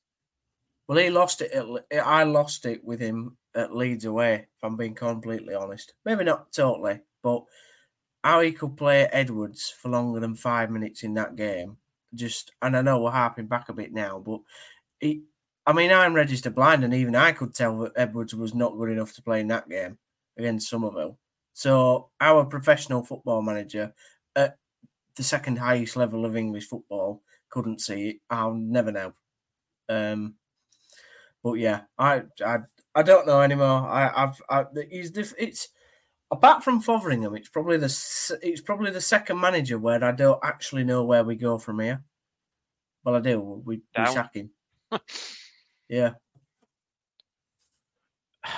Well, 0.87 0.97
he 0.97 1.11
lost 1.11 1.41
it. 1.41 1.51
At, 1.51 2.05
I 2.05 2.23
lost 2.23 2.65
it 2.65 2.83
with 2.83 2.99
him 2.99 3.37
at 3.53 3.75
Leeds 3.75 4.05
away. 4.05 4.33
If 4.33 4.63
I'm 4.63 4.77
being 4.77 4.95
completely 4.95 5.53
honest, 5.53 5.93
maybe 6.05 6.23
not 6.23 6.51
totally, 6.51 7.01
but 7.21 7.43
how 8.23 8.41
he 8.41 8.51
could 8.51 8.75
play 8.75 9.07
Edwards 9.11 9.73
for 9.79 9.89
longer 9.89 10.19
than 10.19 10.35
five 10.35 10.71
minutes 10.71 11.03
in 11.03 11.13
that 11.13 11.35
game, 11.35 11.77
just 12.15 12.51
and 12.63 12.75
I 12.75 12.81
know 12.81 12.99
we're 12.99 13.11
harping 13.11 13.45
back 13.45 13.69
a 13.69 13.73
bit 13.73 13.93
now, 13.93 14.17
but 14.17 14.39
he, 14.99 15.21
I 15.67 15.73
mean, 15.73 15.91
I'm 15.91 16.15
registered 16.15 16.55
blind, 16.55 16.83
and 16.83 16.95
even 16.95 17.15
I 17.15 17.31
could 17.33 17.53
tell 17.53 17.77
that 17.79 17.93
Edwards 17.95 18.33
was 18.33 18.55
not 18.55 18.75
good 18.75 18.89
enough 18.89 19.13
to 19.13 19.21
play 19.21 19.41
in 19.41 19.47
that 19.49 19.69
game 19.69 19.99
against 20.39 20.69
Summerville. 20.69 21.17
So 21.53 22.09
our 22.19 22.45
professional 22.45 23.03
football 23.03 23.41
manager 23.41 23.93
at 24.35 24.57
the 25.15 25.23
second 25.23 25.57
highest 25.57 25.95
level 25.95 26.25
of 26.25 26.35
English 26.35 26.67
football 26.67 27.21
couldn't 27.49 27.81
see 27.81 28.09
it. 28.09 28.15
I'll 28.29 28.53
never 28.53 28.91
know. 28.91 29.13
Um, 29.89 30.35
but 31.43 31.53
yeah, 31.53 31.81
I 31.97 32.23
I 32.45 32.59
I 32.95 33.03
don't 33.03 33.27
know 33.27 33.41
anymore. 33.41 33.87
I 33.87 34.11
I've 34.15 34.41
I, 34.49 34.65
he's 34.89 35.11
diff- 35.11 35.33
it's 35.37 35.69
apart 36.31 36.63
from 36.63 36.81
Fotheringham, 36.81 37.35
it's 37.35 37.49
probably 37.49 37.77
the 37.77 38.39
it's 38.41 38.61
probably 38.61 38.91
the 38.91 39.01
second 39.01 39.39
manager 39.39 39.77
where 39.77 40.03
I 40.03 40.11
don't 40.11 40.39
actually 40.43 40.83
know 40.83 41.03
where 41.03 41.23
we 41.23 41.35
go 41.35 41.57
from 41.57 41.79
here. 41.79 42.03
Well, 43.03 43.15
I 43.15 43.19
do. 43.19 43.41
We, 43.65 43.81
we 43.97 44.05
sack 44.05 44.35
him 44.35 44.51
yeah. 45.89 46.13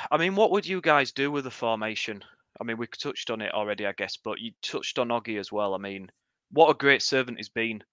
I 0.09 0.17
mean, 0.17 0.35
what 0.35 0.51
would 0.51 0.65
you 0.65 0.81
guys 0.81 1.11
do 1.11 1.31
with 1.31 1.45
the 1.45 1.51
formation? 1.51 2.23
I 2.59 2.63
mean, 2.63 2.77
we 2.77 2.87
touched 2.87 3.29
on 3.29 3.41
it 3.41 3.53
already, 3.53 3.85
I 3.85 3.93
guess, 3.93 4.17
but 4.17 4.39
you 4.39 4.51
touched 4.61 4.99
on 4.99 5.09
Oggy 5.09 5.39
as 5.39 5.51
well. 5.51 5.73
I 5.73 5.77
mean, 5.77 6.11
what 6.51 6.69
a 6.69 6.77
great 6.77 7.01
servant 7.01 7.37
he's 7.37 7.49
been. 7.49 7.83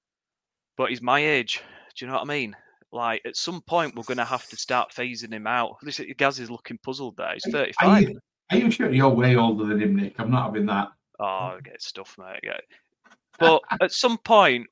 But 0.76 0.90
he's 0.90 1.02
my 1.02 1.20
age. 1.20 1.62
Do 1.96 2.04
you 2.04 2.11
know 2.11 2.18
what 2.18 2.22
I 2.22 2.32
mean? 2.32 2.56
Like, 2.92 3.22
at 3.26 3.37
some 3.37 3.61
point, 3.62 3.94
we're 3.94 4.04
going 4.04 4.18
to 4.18 4.24
have 4.24 4.46
to 4.48 4.56
start 4.56 4.92
phasing 4.92 5.32
him 5.32 5.46
out. 5.46 5.76
This 5.82 6.00
Gaz 6.16 6.38
is 6.38 6.50
looking 6.50 6.78
puzzled 6.78 7.16
there. 7.16 7.32
He's 7.34 7.52
35. 7.52 7.88
Are 7.88 8.00
you, 8.00 8.20
Are 8.50 8.56
you 8.56 8.70
sure 8.70 8.90
you're 8.90 9.08
way 9.08 9.37
older 9.37 9.66
than 9.66 9.80
him, 9.80 9.96
Nick? 9.96 10.14
I'm 10.18 10.30
not 10.30 10.46
having 10.46 10.66
that. 10.66 10.88
Oh, 11.18 11.24
I 11.24 11.58
get 11.62 11.82
stuff, 11.82 12.16
mate. 12.18 12.40
Get 12.42 12.61
But 13.38 13.62
at 13.80 13.92
some 13.92 14.18
point, 14.18 14.66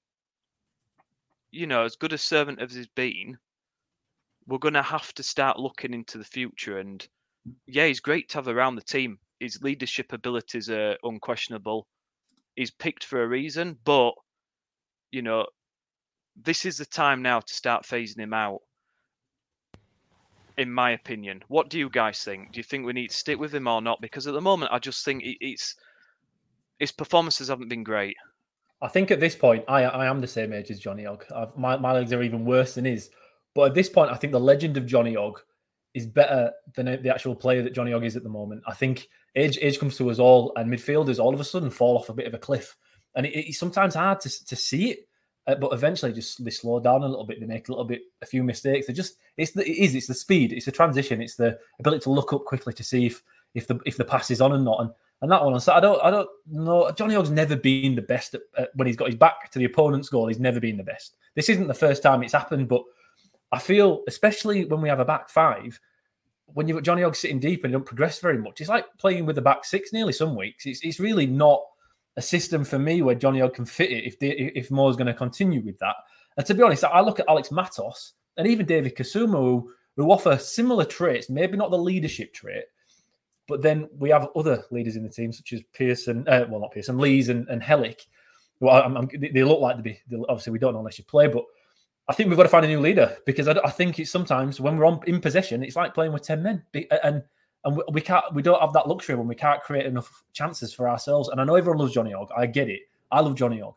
you 1.52 1.66
know, 1.66 1.84
as 1.84 1.96
good 1.96 2.12
a 2.12 2.18
servant 2.18 2.60
as 2.60 2.74
he's 2.74 2.88
been, 2.88 3.38
we're 4.46 4.58
going 4.58 4.74
to 4.74 4.82
have 4.82 5.12
to 5.14 5.22
start 5.22 5.58
looking 5.58 5.92
into 5.92 6.18
the 6.18 6.24
future. 6.24 6.78
And 6.78 7.06
yeah, 7.66 7.86
he's 7.86 8.00
great 8.00 8.28
to 8.30 8.38
have 8.38 8.48
around 8.48 8.76
the 8.76 8.82
team. 8.82 9.18
His 9.40 9.62
leadership 9.62 10.12
abilities 10.12 10.70
are 10.70 10.96
unquestionable. 11.02 11.86
He's 12.54 12.70
picked 12.70 13.04
for 13.04 13.22
a 13.22 13.28
reason, 13.28 13.78
but 13.84 14.12
you 15.10 15.22
know, 15.22 15.46
this 16.42 16.64
is 16.64 16.78
the 16.78 16.86
time 16.86 17.22
now 17.22 17.40
to 17.40 17.54
start 17.54 17.84
phasing 17.84 18.18
him 18.18 18.32
out. 18.32 18.60
In 20.58 20.72
my 20.72 20.92
opinion, 20.92 21.42
what 21.48 21.68
do 21.68 21.78
you 21.78 21.90
guys 21.90 22.24
think? 22.24 22.52
Do 22.52 22.58
you 22.58 22.64
think 22.64 22.86
we 22.86 22.94
need 22.94 23.10
to 23.10 23.16
stick 23.16 23.38
with 23.38 23.54
him 23.54 23.68
or 23.68 23.82
not? 23.82 24.00
Because 24.00 24.26
at 24.26 24.32
the 24.32 24.40
moment, 24.40 24.72
I 24.72 24.78
just 24.78 25.04
think 25.04 25.22
it's 25.24 25.76
his 26.78 26.92
performances 26.92 27.48
haven't 27.48 27.68
been 27.68 27.84
great. 27.84 28.16
I 28.80 28.88
think 28.88 29.10
at 29.10 29.20
this 29.20 29.34
point, 29.34 29.64
I 29.68 29.84
I 29.84 30.06
am 30.06 30.20
the 30.20 30.26
same 30.26 30.52
age 30.52 30.70
as 30.70 30.80
Johnny 30.80 31.06
Ogg. 31.06 31.24
my 31.56 31.76
my 31.76 31.92
legs 31.92 32.12
are 32.12 32.22
even 32.22 32.44
worse 32.44 32.74
than 32.74 32.86
his. 32.86 33.10
But 33.54 33.68
at 33.68 33.74
this 33.74 33.88
point, 33.88 34.10
I 34.10 34.16
think 34.16 34.32
the 34.32 34.40
legend 34.40 34.76
of 34.76 34.86
Johnny 34.86 35.16
Ogg 35.16 35.40
is 35.96 36.06
better 36.06 36.52
than 36.74 37.02
the 37.02 37.12
actual 37.12 37.34
player 37.34 37.62
that 37.62 37.74
Johnny 37.74 37.92
Ogg 37.92 38.04
is 38.04 38.16
at 38.16 38.22
the 38.22 38.28
moment. 38.28 38.62
I 38.66 38.74
think 38.74 39.08
age 39.34 39.58
age 39.62 39.80
comes 39.80 39.96
to 39.96 40.10
us 40.10 40.18
all, 40.18 40.52
and 40.56 40.70
midfielders 40.70 41.18
all 41.18 41.34
of 41.34 41.40
a 41.40 41.44
sudden 41.44 41.70
fall 41.70 41.96
off 41.96 42.10
a 42.10 42.14
bit 42.14 42.26
of 42.26 42.34
a 42.34 42.38
cliff, 42.38 42.76
and 43.14 43.24
it, 43.24 43.34
it's 43.34 43.58
sometimes 43.58 43.94
hard 43.94 44.20
to 44.20 44.44
to 44.44 44.54
see 44.54 44.90
it. 44.90 45.08
Uh, 45.46 45.54
but 45.54 45.72
eventually, 45.72 46.12
just 46.12 46.44
they 46.44 46.50
slow 46.50 46.80
down 46.80 47.02
a 47.02 47.08
little 47.08 47.24
bit. 47.24 47.40
They 47.40 47.46
make 47.46 47.68
a 47.68 47.72
little 47.72 47.84
bit, 47.84 48.02
a 48.20 48.26
few 48.26 48.44
mistakes. 48.44 48.86
They 48.86 48.92
just 48.92 49.16
it's 49.38 49.52
the 49.52 49.68
it 49.68 49.78
is 49.78 49.94
it's 49.94 50.06
the 50.06 50.14
speed, 50.14 50.52
it's 50.52 50.66
the 50.66 50.72
transition, 50.72 51.22
it's 51.22 51.36
the 51.36 51.58
ability 51.80 52.02
to 52.02 52.10
look 52.10 52.32
up 52.32 52.44
quickly 52.44 52.74
to 52.74 52.84
see 52.84 53.06
if 53.06 53.22
if 53.54 53.66
the 53.66 53.80
if 53.86 53.96
the 53.96 54.04
pass 54.04 54.30
is 54.30 54.42
on 54.42 54.52
or 54.52 54.58
not. 54.58 54.80
And 54.82 54.90
and 55.22 55.32
that 55.32 55.42
one, 55.42 55.58
so 55.60 55.72
I 55.72 55.80
don't, 55.80 55.98
I 56.02 56.10
don't 56.10 56.28
know. 56.46 56.90
Johnny 56.90 57.16
Ogg's 57.16 57.30
never 57.30 57.56
been 57.56 57.94
the 57.94 58.02
best 58.02 58.34
at, 58.34 58.68
when 58.74 58.86
he's 58.86 58.96
got 58.96 59.08
his 59.08 59.14
back 59.14 59.50
to 59.50 59.58
the 59.58 59.64
opponent's 59.64 60.10
goal. 60.10 60.26
He's 60.26 60.38
never 60.38 60.60
been 60.60 60.76
the 60.76 60.82
best. 60.82 61.16
This 61.34 61.48
isn't 61.48 61.68
the 61.68 61.72
first 61.74 62.02
time 62.02 62.22
it's 62.22 62.34
happened, 62.34 62.68
but 62.68 62.82
I 63.52 63.58
feel, 63.58 64.02
especially 64.08 64.64
when 64.64 64.80
we 64.80 64.88
have 64.88 65.00
a 65.00 65.04
back 65.04 65.28
five, 65.28 65.78
when 66.46 66.68
you've 66.68 66.76
got 66.76 66.84
Johnny 66.84 67.02
Ogg 67.02 67.16
sitting 67.16 67.40
deep 67.40 67.64
and 67.64 67.72
don't 67.72 67.84
progress 67.84 68.20
very 68.20 68.38
much, 68.38 68.60
it's 68.60 68.70
like 68.70 68.86
playing 68.98 69.26
with 69.26 69.36
the 69.36 69.42
back 69.42 69.64
six 69.64 69.92
nearly 69.92 70.12
some 70.12 70.36
weeks. 70.36 70.66
It's, 70.66 70.80
it's 70.82 71.00
really 71.00 71.26
not 71.26 71.62
a 72.16 72.22
system 72.22 72.64
for 72.64 72.78
me 72.78 73.02
where 73.02 73.14
Johnny 73.14 73.42
Ogg 73.42 73.54
can 73.54 73.66
fit 73.66 73.90
it 73.90 74.04
if 74.04 74.16
if 74.20 74.70
Moore's 74.70 74.96
going 74.96 75.06
to 75.06 75.14
continue 75.14 75.60
with 75.60 75.78
that. 75.78 75.96
And 76.36 76.46
to 76.46 76.54
be 76.54 76.62
honest, 76.62 76.84
I 76.84 77.00
look 77.00 77.20
at 77.20 77.28
Alex 77.28 77.50
Matos 77.50 78.14
and 78.36 78.46
even 78.46 78.66
David 78.66 78.96
Kasumu, 78.96 79.32
who, 79.32 79.72
who 79.96 80.10
offer 80.10 80.36
similar 80.36 80.84
traits, 80.84 81.30
maybe 81.30 81.56
not 81.56 81.70
the 81.70 81.78
leadership 81.78 82.32
trait, 82.32 82.64
but 83.48 83.62
then 83.62 83.88
we 83.98 84.10
have 84.10 84.28
other 84.36 84.64
leaders 84.70 84.96
in 84.96 85.02
the 85.02 85.08
team, 85.08 85.32
such 85.32 85.52
as 85.52 85.62
Pearson, 85.72 86.26
uh, 86.28 86.44
well, 86.48 86.60
not 86.60 86.72
Pearson, 86.72 86.98
Lees 86.98 87.28
and, 87.28 87.48
and. 87.48 87.62
Well, 88.60 88.82
I'm, 88.82 88.96
I'm, 88.96 89.08
they 89.32 89.44
look 89.44 89.60
like 89.60 89.76
to 89.76 89.82
be, 89.82 90.00
obviously, 90.28 90.52
we 90.52 90.58
don't 90.58 90.72
know 90.72 90.80
unless 90.80 90.98
you 90.98 91.04
play, 91.04 91.28
but 91.28 91.44
I 92.08 92.12
think 92.12 92.28
we've 92.28 92.36
got 92.36 92.44
to 92.44 92.48
find 92.48 92.64
a 92.64 92.68
new 92.68 92.80
leader 92.80 93.16
because 93.26 93.48
I, 93.48 93.58
I, 93.64 93.70
think 93.70 93.98
it's 93.98 94.10
sometimes 94.10 94.60
when 94.60 94.76
we're 94.76 94.86
on 94.86 95.00
in 95.06 95.20
possession, 95.20 95.64
it's 95.64 95.74
like 95.74 95.92
playing 95.92 96.12
with 96.12 96.22
10 96.22 96.42
men. 96.42 96.62
And 97.02 97.22
and 97.64 97.82
we 97.90 98.00
can't, 98.00 98.24
we 98.32 98.42
don't 98.42 98.60
have 98.60 98.72
that 98.74 98.86
luxury 98.86 99.16
when 99.16 99.26
we 99.26 99.34
can't 99.34 99.60
create 99.60 99.86
enough 99.86 100.22
chances 100.32 100.72
for 100.72 100.88
ourselves. 100.88 101.28
And 101.28 101.40
I 101.40 101.44
know 101.44 101.56
everyone 101.56 101.78
loves 101.78 101.92
Johnny 101.92 102.14
Ogg. 102.14 102.28
I 102.36 102.46
get 102.46 102.68
it. 102.68 102.82
I 103.10 103.20
love 103.20 103.34
Johnny 103.34 103.60
Ogg. 103.60 103.74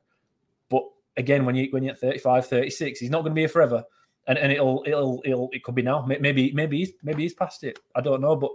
But 0.70 0.84
again, 1.18 1.44
when 1.44 1.56
you 1.56 1.70
when 1.72 1.84
you're 1.84 1.94
at 1.94 2.00
35, 2.00 2.46
36, 2.46 3.00
he's 3.00 3.10
not 3.10 3.22
going 3.22 3.32
to 3.32 3.36
be 3.36 3.42
here 3.42 3.50
forever. 3.50 3.84
And, 4.28 4.38
and 4.38 4.52
it'll 4.52 4.84
it'll 4.86 5.22
it'll 5.26 5.50
it 5.54 5.64
could 5.64 5.74
be 5.74 5.82
now. 5.82 6.06
Maybe 6.06 6.52
maybe 6.54 6.78
he's 6.78 6.92
maybe 7.02 7.24
he's 7.24 7.34
past 7.34 7.64
it. 7.64 7.80
I 7.96 8.02
don't 8.02 8.22
know, 8.22 8.36
but 8.36 8.52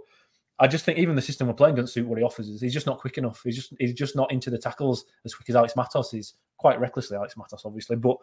I 0.57 0.67
just 0.67 0.85
think 0.85 0.99
even 0.99 1.17
the 1.17 1.21
system 1.21 1.47
we're 1.47 1.53
playing 1.53 1.75
doesn't 1.75 1.87
suit 1.87 2.07
what 2.07 2.17
he 2.17 2.23
offers 2.23 2.49
us. 2.49 2.61
He's 2.61 2.73
just 2.73 2.85
not 2.85 2.99
quick 2.99 3.17
enough. 3.17 3.41
He's 3.43 3.57
just 3.57 3.73
he's 3.77 3.93
just 3.93 4.15
not 4.15 4.31
into 4.31 4.49
the 4.49 4.57
tackles 4.57 5.03
as 5.25 5.35
quick 5.35 5.49
as 5.49 5.55
Alex 5.55 5.75
Matos 5.75 6.13
is. 6.13 6.35
Quite 6.55 6.79
recklessly, 6.79 7.17
Alex 7.17 7.35
Matos, 7.35 7.63
obviously. 7.65 7.97
But 7.97 8.15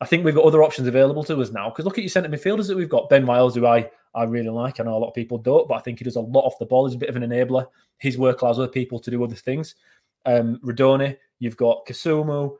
I 0.00 0.06
think 0.06 0.24
we've 0.24 0.34
got 0.34 0.44
other 0.44 0.62
options 0.62 0.88
available 0.88 1.24
to 1.24 1.40
us 1.40 1.50
now. 1.50 1.70
Because 1.70 1.84
look 1.84 1.98
at 1.98 2.04
your 2.04 2.10
centre 2.10 2.28
midfielders 2.28 2.66
that 2.68 2.76
we've 2.76 2.88
got. 2.88 3.08
Ben 3.08 3.26
Wiles, 3.26 3.54
who 3.54 3.66
I, 3.66 3.88
I 4.14 4.24
really 4.24 4.48
like. 4.48 4.80
I 4.80 4.84
know 4.84 4.96
a 4.96 4.98
lot 4.98 5.08
of 5.08 5.14
people 5.14 5.38
don't, 5.38 5.68
but 5.68 5.74
I 5.74 5.80
think 5.80 5.98
he 5.98 6.04
does 6.04 6.16
a 6.16 6.20
lot 6.20 6.44
off 6.44 6.58
the 6.58 6.66
ball. 6.66 6.86
He's 6.86 6.96
a 6.96 6.98
bit 6.98 7.08
of 7.08 7.16
an 7.16 7.22
enabler. 7.22 7.66
His 7.98 8.18
work 8.18 8.42
allows 8.42 8.58
other 8.58 8.68
people 8.68 8.98
to 8.98 9.10
do 9.10 9.22
other 9.22 9.36
things. 9.36 9.76
Um, 10.26 10.58
Rudoni, 10.64 11.16
you've 11.38 11.56
got 11.56 11.86
Kasumu, 11.86 12.56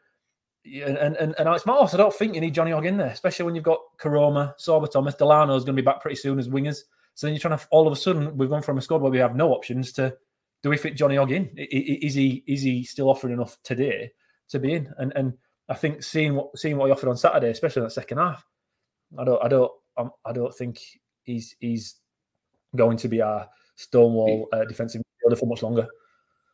and, 0.65 0.97
and, 0.97 1.17
and 1.17 1.49
Alex 1.49 1.67
Matos. 1.67 1.95
I 1.95 1.97
don't 1.97 2.15
think 2.15 2.35
you 2.35 2.41
need 2.41 2.55
Johnny 2.55 2.73
Ogg 2.73 2.87
in 2.87 2.97
there, 2.97 3.09
especially 3.09 3.45
when 3.45 3.55
you've 3.55 3.65
got 3.65 3.81
Koroma, 3.99 4.55
Sorba 4.59 4.91
Thomas, 4.91 5.15
Delano 5.15 5.57
is 5.57 5.65
going 5.65 5.77
to 5.77 5.83
be 5.83 5.85
back 5.85 6.01
pretty 6.01 6.17
soon 6.17 6.39
as 6.39 6.49
wingers. 6.49 6.83
So 7.15 7.27
then 7.27 7.35
you're 7.35 7.41
trying 7.41 7.59
to 7.59 7.67
all 7.71 7.87
of 7.87 7.93
a 7.93 7.97
sudden 7.97 8.37
we've 8.37 8.49
gone 8.49 8.63
from 8.63 8.79
a 8.79 8.83
squad 8.83 9.03
where 9.03 9.11
we 9.11 9.19
have 9.19 9.37
no 9.37 9.53
options 9.53 9.93
to 9.95 10.17
do 10.63 10.71
we 10.71 10.77
fit 10.77 10.97
Johnny 10.97 11.19
Ogg 11.19 11.33
in? 11.33 11.51
Is 11.57 12.15
he 12.15 12.45
is 12.47 12.63
he 12.63 12.85
still 12.85 13.11
offering 13.11 13.35
enough 13.35 13.59
today 13.65 14.13
to 14.49 14.59
be 14.59 14.75
in? 14.75 14.93
And 14.99 15.13
and 15.17 15.35
I 15.73 15.75
think 15.75 16.03
seeing 16.03 16.35
what 16.35 16.57
seeing 16.59 16.77
what 16.77 16.87
he 16.87 16.93
offered 16.93 17.09
on 17.09 17.17
Saturday, 17.17 17.51
especially 17.51 17.81
in 17.81 17.85
that 17.85 17.93
second 17.93 18.19
half, 18.19 18.45
I 19.19 19.25
don't 19.25 19.45
I 19.45 19.49
don't 19.49 19.73
um, 19.97 20.11
I 20.25 20.33
don't 20.33 20.55
think 20.55 20.81
he's 21.23 21.57
he's 21.61 21.97
going 22.77 22.97
to 22.99 23.09
be 23.09 23.21
our 23.21 23.49
stonewall 23.77 24.49
uh, 24.53 24.65
defensive 24.65 25.03
midfielder 25.03 25.39
for 25.39 25.47
much 25.47 25.63
longer. 25.63 25.87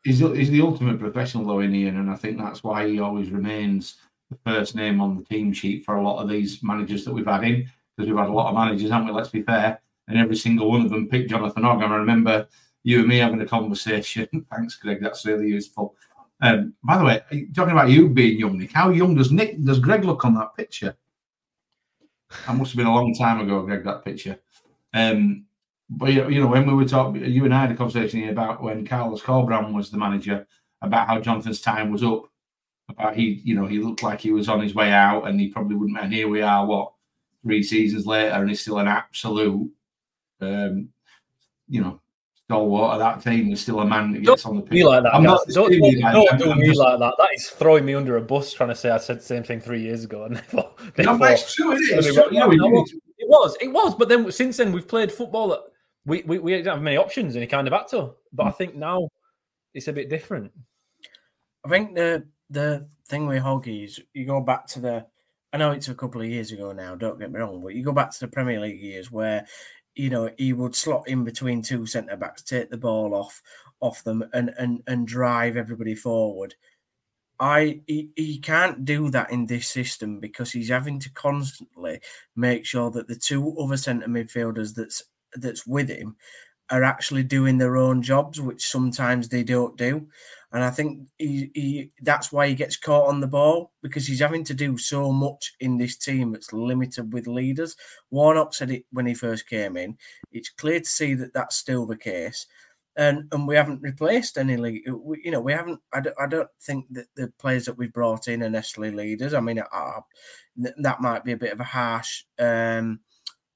He's, 0.05 0.21
he's 0.21 0.51
the 0.51 0.63
ultimate 0.63 1.01
professional 1.01 1.45
though 1.45 1.61
in 1.61 1.75
Ian, 1.75 1.99
and 1.99 2.11
I 2.11 2.17
think 2.17 2.39
that's 2.39 2.63
why 2.63 2.89
he 2.89 3.01
always 3.01 3.31
remains 3.31 3.97
the 4.31 4.39
first 4.47 4.75
name 4.75 5.01
on 5.01 5.17
the 5.17 5.25
team 5.25 5.53
sheet 5.53 5.85
for 5.85 5.97
a 5.97 6.03
lot 6.03 6.23
of 6.23 6.29
these 6.29 6.63
managers 6.63 7.05
that 7.05 7.13
we've 7.13 7.27
had 7.27 7.45
in 7.45 7.69
because 7.97 8.09
we've 8.09 8.19
had 8.19 8.29
a 8.29 8.33
lot 8.33 8.49
of 8.49 8.55
managers, 8.55 8.91
haven't 8.91 9.09
we? 9.09 9.13
Let's 9.13 9.31
be 9.31 9.43
fair 9.43 9.81
and 10.09 10.19
every 10.19 10.37
single 10.37 10.71
one 10.71 10.81
of 10.81 10.91
them 10.91 11.09
picked 11.09 11.31
Jonathan 11.31 11.65
Ogg. 11.65 11.83
And 11.83 11.93
I 11.93 11.97
remember 11.97 12.49
you 12.83 13.01
and 13.01 13.09
me 13.09 13.19
having 13.19 13.41
a 13.41 13.47
conversation. 13.47 14.27
Thanks, 14.51 14.75
Greg. 14.77 15.01
That's 15.01 15.25
really 15.27 15.49
useful. 15.49 15.95
Um, 16.41 16.75
by 16.85 16.99
the 16.99 17.05
way, 17.05 17.21
talking 17.55 17.73
about 17.73 17.91
you 17.91 18.09
being 18.09 18.39
young, 18.39 18.59
Nick, 18.59 18.73
how 18.73 18.91
young 18.91 19.15
does 19.15 19.33
Nick 19.33 19.63
does 19.65 19.81
Greg 19.81 20.05
look 20.05 20.25
on 20.25 20.35
that 20.35 20.55
picture? 20.57 20.97
That 22.47 22.57
must 22.57 22.73
have 22.73 22.77
been 22.77 22.87
a 22.87 22.95
long 22.95 23.15
time 23.15 23.41
ago, 23.41 23.63
Greg. 23.63 23.85
That 23.85 24.05
picture. 24.05 24.39
Um, 24.95 25.47
but 25.91 26.13
you 26.13 26.41
know, 26.41 26.47
when 26.47 26.67
we 26.67 26.75
were 26.75 26.85
talking, 26.85 27.25
you 27.25 27.45
and 27.45 27.55
I 27.55 27.63
had 27.63 27.73
a 27.73 27.77
conversation 27.77 28.21
here 28.21 28.31
about 28.31 28.63
when 28.63 28.87
Carlos 28.87 29.23
Corberán 29.23 29.73
was 29.73 29.91
the 29.91 29.99
manager, 29.99 30.47
about 30.83 31.09
how 31.09 31.21
Jonathan's 31.21 31.61
time 31.61 31.91
was 31.91 32.03
up. 32.03 32.25
About 32.89 33.17
he, 33.17 33.41
you 33.45 33.55
know, 33.55 33.67
he 33.67 33.81
looked 33.81 34.03
like 34.03 34.21
he 34.21 34.31
was 34.31 34.49
on 34.49 34.61
his 34.61 34.75
way 34.75 34.93
out, 34.93 35.27
and 35.27 35.41
he 35.41 35.49
probably 35.49 35.77
wouldn't. 35.77 35.99
And 35.99 36.13
here 36.13 36.29
we 36.29 36.43
are, 36.43 36.65
what 36.65 36.93
three 37.43 37.63
seasons 37.63 38.07
later, 38.07 38.35
and 38.35 38.49
he's 38.49 38.61
still 38.61 38.79
an 38.79 38.89
absolute 38.89 39.71
um, 40.41 40.89
you 41.69 41.81
know, 41.81 42.01
stalwart 42.49 42.95
of 42.95 42.99
that 43.01 43.23
team 43.23 43.53
is 43.53 43.61
still 43.61 43.81
a 43.81 43.87
man 43.87 44.13
that 44.13 44.23
gets 44.23 44.43
don't 44.45 44.57
on 44.57 44.57
the 44.57 44.63
pitch. 44.63 44.83
like 44.83 45.03
that. 45.03 45.15
I'm 45.15 45.23
not 45.23 45.47
don't, 45.49 45.71
don't, 45.71 46.01
like 46.01 46.15
don't 46.15 46.39
do 46.39 46.55
me 46.55 46.69
just... 46.69 46.79
like 46.79 46.99
that. 46.99 47.15
That 47.19 47.29
is 47.35 47.51
throwing 47.51 47.85
me 47.85 47.95
under 47.95 48.17
a 48.17 48.23
bus. 48.23 48.53
Trying 48.55 48.71
to 48.71 48.75
say 48.75 48.89
I 48.89 48.97
said 48.97 49.19
the 49.19 49.25
same 49.25 49.43
thing 49.43 49.61
three 49.61 49.83
years 49.83 50.05
ago, 50.05 50.25
and 50.25 50.37
therefore, 50.37 50.73
no, 50.97 51.19
it's 51.25 51.55
true. 51.55 51.73
It 51.73 51.99
is. 51.99 52.07
it 52.17 53.29
was. 53.29 53.57
It 53.61 53.69
was. 53.69 53.95
But 53.95 54.09
then 54.09 54.33
since 54.33 54.57
then, 54.57 54.73
we've 54.73 54.89
played 54.89 55.13
football 55.13 55.49
that 55.49 55.61
we 56.07 56.23
we, 56.23 56.39
we 56.39 56.53
didn't 56.53 56.73
have 56.73 56.83
many 56.83 56.97
options, 56.97 57.35
and 57.35 57.43
he 57.43 57.47
kind 57.47 57.67
of 57.67 57.75
had 57.75 57.89
to. 57.89 58.15
But 58.33 58.45
mm. 58.45 58.49
I 58.49 58.53
think 58.53 58.75
now 58.75 59.11
it's 59.75 59.89
a 59.89 59.93
bit 59.93 60.09
different. 60.09 60.51
I 61.67 61.69
think 61.69 61.95
the 61.95 62.27
the 62.49 62.89
thing 63.09 63.27
with 63.27 63.43
Hoggy 63.43 63.85
is 63.85 64.01
you 64.15 64.25
go 64.25 64.41
back 64.41 64.67
to 64.69 64.81
the. 64.81 65.07
I 65.53 65.57
know 65.57 65.71
it's 65.71 65.89
a 65.89 65.95
couple 65.95 66.21
of 66.21 66.29
years 66.29 66.53
ago 66.53 66.73
now. 66.73 66.95
Don't 66.95 67.19
get 67.19 67.31
me 67.31 67.41
wrong, 67.41 67.63
but 67.63 67.75
you 67.75 67.83
go 67.83 67.93
back 67.93 68.11
to 68.11 68.21
the 68.21 68.29
Premier 68.29 68.61
League 68.61 68.81
years 68.81 69.11
where 69.11 69.47
you 69.99 70.11
know, 70.11 70.31
he 70.39 70.53
would 70.53 70.77
slot 70.77 71.09
in 71.09 71.25
between 71.25 71.61
two 71.61 71.85
centre 71.85 72.17
backs, 72.17 72.43
take 72.43 72.71
the 72.71 72.77
ball 72.77 73.15
off 73.15 73.43
off 73.81 74.05
them, 74.05 74.25
and 74.33 74.55
and 74.59 74.83
and 74.87 75.09
drive 75.09 75.57
everybody 75.57 75.95
forward. 75.95 76.55
I 77.41 77.81
he, 77.87 78.11
he 78.15 78.39
can't 78.39 78.85
do 78.85 79.11
that 79.11 79.33
in 79.33 79.47
this 79.47 79.69
system 79.69 80.21
because 80.21 80.53
he's 80.53 80.69
having 80.69 81.01
to 81.01 81.13
constantly 81.13 82.01
make 82.37 82.65
sure 82.65 82.91
that 82.93 83.09
the 83.09 83.17
two 83.17 83.57
other 83.59 83.77
centre 83.77 84.09
midfielders 84.09 84.75
that's 84.75 85.03
that's 85.35 85.67
with 85.67 85.89
him 85.89 86.17
are 86.71 86.85
actually 86.85 87.23
doing 87.23 87.59
their 87.59 87.77
own 87.77 88.03
jobs, 88.03 88.41
which 88.41 88.71
sometimes 88.71 89.29
they 89.29 89.43
don't 89.43 89.77
do. 89.77 90.07
And 90.53 90.65
I 90.65 90.71
think 90.71 91.09
he, 91.19 91.51
he 91.55 91.91
that's 92.03 92.33
why 92.33 92.49
he 92.49 92.55
gets 92.55 92.77
caught 92.77 93.09
on 93.09 93.21
the 93.21 93.27
ball 93.27 93.73
because 93.83 94.07
he's 94.07 94.21
having 94.21 94.45
to 94.45 94.55
do 94.55 94.79
so 94.79 95.13
much 95.13 95.55
in 95.61 95.77
this 95.77 95.97
team 95.97 96.33
that's 96.33 96.53
limited 96.55 97.13
with 97.13 97.27
leaders. 97.27 97.77
Warnock 98.11 98.55
said 98.55 98.71
it 98.71 98.87
when 98.91 99.05
he 99.05 99.13
first 99.13 99.47
came 99.47 99.77
in. 99.77 99.99
It's 100.33 100.49
clear 100.49 100.81
to 100.81 100.87
see 100.87 101.15
that 101.15 101.35
that's 101.35 101.57
still 101.57 101.85
the 101.85 101.99
case. 101.99 102.47
And, 102.97 103.29
and 103.31 103.47
we 103.47 103.55
haven't 103.55 103.83
replaced 103.83 104.39
any 104.39 104.57
lead. 104.57 104.83
We, 104.91 105.21
you 105.23 105.31
know, 105.31 105.41
we 105.41 105.53
haven't. 105.53 105.81
I 105.93 106.01
don't, 106.01 106.17
I 106.19 106.27
don't 106.27 106.49
think 106.63 106.87
that 106.93 107.07
the 107.15 107.31
players 107.39 107.67
that 107.67 107.77
we've 107.77 107.93
brought 107.93 108.27
in 108.27 108.43
are 108.43 108.51
necessarily 108.51 108.93
leaders. 108.93 109.35
I 109.35 109.41
mean, 109.41 109.61
uh, 109.61 110.01
that 110.57 111.01
might 111.01 111.25
be 111.25 111.33
a 111.33 111.37
bit 111.37 111.53
of 111.53 111.61
a 111.61 111.65
harsh 111.65 112.25
um, 112.39 113.01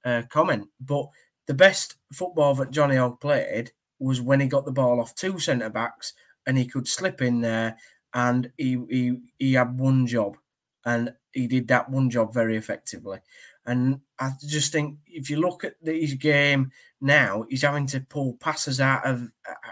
uh, 0.05 0.23
comment, 0.29 0.69
but 0.81 1.09
the 1.53 1.59
best 1.59 1.97
football 2.15 2.55
that 2.55 2.71
Johnny 2.71 2.97
Ogg 2.97 3.21
played 3.21 3.73
was 3.99 4.23
when 4.23 4.41
he 4.41 4.47
got 4.47 4.65
the 4.65 4.73
ball 4.73 5.01
off 5.01 5.15
two 5.15 5.39
centre 5.39 5.69
backs 5.69 6.15
and 6.47 6.57
he 6.57 6.65
could 6.65 6.89
slip 6.89 7.21
in 7.21 7.43
there 7.43 7.77
and 8.15 8.51
he, 8.57 8.83
he 8.89 9.19
he 9.39 9.53
had 9.53 9.79
one 9.79 10.07
job 10.07 10.39
and 10.87 11.13
he 11.33 11.47
did 11.47 11.69
that 11.69 11.91
one 11.91 12.09
job 12.09 12.33
very 12.33 12.57
effectively 12.57 13.19
And 13.67 14.01
I 14.19 14.31
just 14.49 14.73
think 14.73 14.97
if 15.07 15.29
you 15.29 15.37
look 15.41 15.63
at 15.63 15.75
his 15.85 16.15
game 16.15 16.71
now, 17.03 17.45
he's 17.51 17.61
having 17.61 17.87
to 17.89 18.01
pull 18.01 18.39
passes 18.41 18.81
out 18.81 19.05
of 19.07 19.29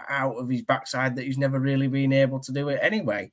out 0.07 0.35
of 0.35 0.49
his 0.49 0.61
backside 0.61 1.15
that 1.15 1.25
he's 1.25 1.39
never 1.39 1.59
really 1.59 1.87
been 1.87 2.13
able 2.13 2.41
to 2.41 2.51
do 2.51 2.69
it 2.69 2.79
anyway. 2.83 3.31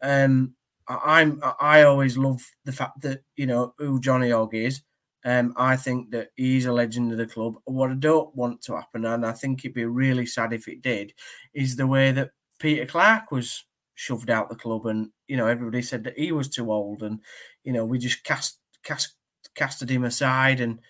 Um, 0.00 0.54
I'm 0.88 1.42
I 1.60 1.82
always 1.82 2.16
love 2.16 2.40
the 2.64 2.72
fact 2.72 3.02
that 3.02 3.24
you 3.36 3.44
know 3.44 3.74
who 3.76 4.00
Johnny 4.00 4.30
Hogg 4.30 4.54
is. 4.54 4.80
Um, 5.24 5.54
I 5.56 5.76
think 5.76 6.10
that 6.10 6.30
he's 6.36 6.66
a 6.66 6.72
legend 6.72 7.12
of 7.12 7.18
the 7.18 7.26
club. 7.26 7.54
What 7.64 7.90
I 7.90 7.94
don't 7.94 8.34
want 8.36 8.60
to 8.62 8.74
happen, 8.76 9.06
and 9.06 9.24
I 9.24 9.32
think 9.32 9.64
it'd 9.64 9.74
be 9.74 9.86
really 9.86 10.26
sad 10.26 10.52
if 10.52 10.68
it 10.68 10.82
did, 10.82 11.14
is 11.54 11.76
the 11.76 11.86
way 11.86 12.12
that 12.12 12.30
Peter 12.58 12.84
Clarke 12.86 13.30
was 13.30 13.64
shoved 13.94 14.28
out 14.30 14.48
the 14.50 14.54
club, 14.56 14.86
and 14.86 15.10
you 15.26 15.36
know 15.36 15.46
everybody 15.46 15.82
said 15.82 16.04
that 16.04 16.18
he 16.18 16.32
was 16.32 16.48
too 16.48 16.70
old, 16.70 17.02
and 17.02 17.20
you 17.64 17.72
know 17.72 17.84
we 17.86 17.98
just 17.98 18.22
cast 18.24 18.58
cast 18.82 19.14
casted 19.54 19.90
him 19.90 20.04
aside, 20.04 20.60
and 20.60 20.80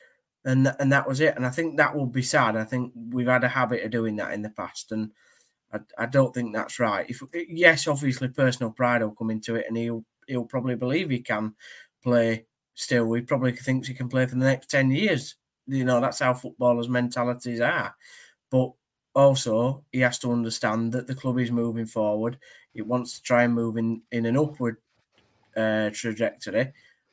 and 0.44 0.74
and 0.80 0.92
that 0.92 1.08
was 1.08 1.20
it. 1.20 1.36
And 1.36 1.46
I 1.46 1.50
think 1.50 1.76
that 1.76 1.94
will 1.94 2.06
be 2.06 2.22
sad. 2.22 2.56
I 2.56 2.64
think 2.64 2.92
we've 3.10 3.26
had 3.28 3.44
a 3.44 3.48
habit 3.48 3.84
of 3.84 3.90
doing 3.92 4.16
that 4.16 4.32
in 4.32 4.42
the 4.42 4.50
past, 4.50 4.92
and 4.92 5.12
I, 5.72 5.80
I 5.98 6.06
don't 6.06 6.34
think 6.34 6.54
that's 6.54 6.78
right. 6.78 7.08
If 7.08 7.22
yes, 7.48 7.86
obviously 7.86 8.28
personal 8.28 8.72
pride 8.72 9.02
will 9.02 9.14
come 9.14 9.30
into 9.30 9.56
it, 9.56 9.66
and 9.68 9.76
he'll 9.76 10.04
he'll 10.26 10.44
probably 10.46 10.76
believe 10.76 11.10
he 11.10 11.20
can 11.20 11.54
play 12.02 12.46
still. 12.74 13.12
He 13.12 13.22
probably 13.22 13.52
thinks 13.52 13.88
he 13.88 13.94
can 13.94 14.08
play 14.08 14.26
for 14.26 14.34
the 14.34 14.44
next 14.44 14.70
ten 14.70 14.90
years. 14.90 15.36
You 15.66 15.84
know 15.84 16.00
that's 16.00 16.18
how 16.18 16.34
footballers' 16.34 16.88
mentalities 16.88 17.60
are. 17.60 17.94
But 18.50 18.72
also, 19.14 19.84
he 19.92 20.00
has 20.00 20.18
to 20.20 20.32
understand 20.32 20.92
that 20.92 21.06
the 21.06 21.14
club 21.14 21.38
is 21.38 21.50
moving 21.50 21.86
forward. 21.86 22.38
It 22.74 22.86
wants 22.86 23.14
to 23.14 23.22
try 23.22 23.44
and 23.44 23.54
move 23.54 23.76
in, 23.76 24.02
in 24.10 24.26
an 24.26 24.36
upward 24.36 24.76
uh, 25.56 25.90
trajectory, 25.90 26.72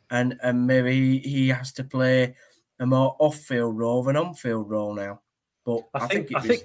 and 0.10 0.38
and 0.44 0.68
maybe 0.68 1.20
he 1.20 1.50
has 1.50 1.72
to 1.74 1.84
play 1.84 2.36
a 2.80 2.86
more 2.86 3.16
off-field 3.20 3.78
role 3.78 4.02
than 4.04 4.18
on-field 4.18 4.70
role 4.70 4.96
now. 4.96 5.22
But 5.64 5.82
I, 5.94 6.06
I 6.06 6.08
think, 6.08 6.28
think 6.30 6.38
I 6.38 6.42
think 6.42 6.64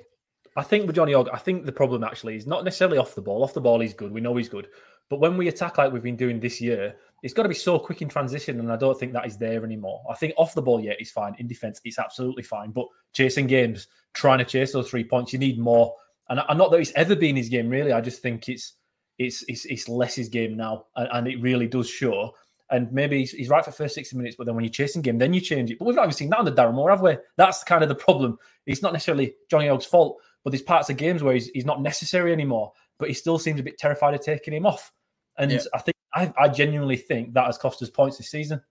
I 0.56 0.62
think 0.62 0.86
with 0.86 0.96
Johnny 0.96 1.12
Hogg, 1.12 1.28
I 1.30 1.38
think 1.38 1.66
the 1.66 1.72
problem 1.72 2.02
actually 2.02 2.36
is 2.36 2.46
not 2.46 2.64
necessarily 2.64 2.96
off 2.96 3.14
the 3.14 3.20
ball. 3.20 3.44
Off 3.44 3.52
the 3.52 3.60
ball, 3.60 3.80
he's 3.80 3.92
good. 3.92 4.10
We 4.10 4.22
know 4.22 4.34
he's 4.34 4.48
good. 4.48 4.68
But 5.10 5.20
when 5.20 5.36
we 5.36 5.48
attack 5.48 5.76
like 5.76 5.92
we've 5.92 6.02
been 6.02 6.16
doing 6.16 6.40
this 6.40 6.60
year, 6.60 6.96
it's 7.22 7.34
got 7.34 7.44
to 7.44 7.48
be 7.48 7.54
so 7.54 7.78
quick 7.78 8.02
in 8.02 8.08
transition, 8.08 8.60
and 8.60 8.70
I 8.70 8.76
don't 8.76 8.98
think 8.98 9.12
that 9.12 9.26
is 9.26 9.38
there 9.38 9.64
anymore. 9.64 10.02
I 10.10 10.14
think 10.14 10.34
off 10.36 10.54
the 10.54 10.62
ball, 10.62 10.80
yeah, 10.80 10.92
he's 10.98 11.10
fine. 11.10 11.34
In 11.38 11.46
defense, 11.46 11.80
it's 11.84 11.98
absolutely 11.98 12.42
fine. 12.42 12.70
But 12.70 12.86
chasing 13.12 13.46
games, 13.46 13.88
trying 14.12 14.38
to 14.38 14.44
chase 14.44 14.72
those 14.72 14.90
three 14.90 15.04
points, 15.04 15.32
you 15.32 15.38
need 15.38 15.58
more. 15.58 15.94
And, 16.28 16.40
and 16.48 16.58
not 16.58 16.70
that 16.70 16.78
it's 16.78 16.92
ever 16.94 17.16
been 17.16 17.36
his 17.36 17.48
game, 17.48 17.68
really. 17.68 17.92
I 17.92 18.00
just 18.00 18.20
think 18.20 18.48
it's 18.48 18.74
it's 19.18 19.44
it's, 19.48 19.64
it's 19.64 19.88
less 19.88 20.14
his 20.14 20.28
game 20.28 20.56
now, 20.56 20.86
and, 20.96 21.08
and 21.12 21.28
it 21.28 21.40
really 21.40 21.66
does 21.66 21.88
show. 21.88 22.34
And 22.70 22.92
maybe 22.92 23.20
he's, 23.20 23.30
he's 23.30 23.48
right 23.48 23.64
for 23.64 23.70
first 23.70 23.94
60 23.94 24.16
minutes, 24.16 24.34
but 24.36 24.44
then 24.44 24.56
when 24.56 24.64
you're 24.64 24.72
chasing 24.72 25.00
game, 25.00 25.18
then 25.18 25.32
you 25.32 25.40
change 25.40 25.70
it. 25.70 25.78
But 25.78 25.84
we've 25.84 25.94
not 25.94 26.02
even 26.02 26.14
seen 26.14 26.30
that 26.30 26.40
on 26.40 26.44
the 26.44 26.52
Darren 26.52 26.74
Moore, 26.74 26.90
have 26.90 27.00
we? 27.00 27.16
That's 27.36 27.62
kind 27.62 27.84
of 27.84 27.88
the 27.88 27.94
problem. 27.94 28.38
It's 28.66 28.82
not 28.82 28.92
necessarily 28.92 29.34
Johnny 29.48 29.68
Hogg's 29.68 29.86
fault, 29.86 30.20
but 30.42 30.50
there's 30.50 30.62
parts 30.62 30.90
of 30.90 30.96
games 30.96 31.22
where 31.22 31.34
he's, 31.34 31.46
he's 31.50 31.64
not 31.64 31.80
necessary 31.80 32.32
anymore, 32.32 32.72
but 32.98 33.06
he 33.06 33.14
still 33.14 33.38
seems 33.38 33.60
a 33.60 33.62
bit 33.62 33.78
terrified 33.78 34.14
of 34.14 34.20
taking 34.20 34.52
him 34.52 34.66
off. 34.66 34.92
And 35.38 35.52
yeah. 35.52 35.60
I 35.74 35.78
think 35.78 35.95
I, 36.16 36.32
I 36.38 36.48
genuinely 36.48 36.96
think 36.96 37.34
that 37.34 37.44
has 37.44 37.58
cost 37.58 37.82
us 37.82 37.90
points 37.90 38.16
this 38.16 38.30
season. 38.30 38.62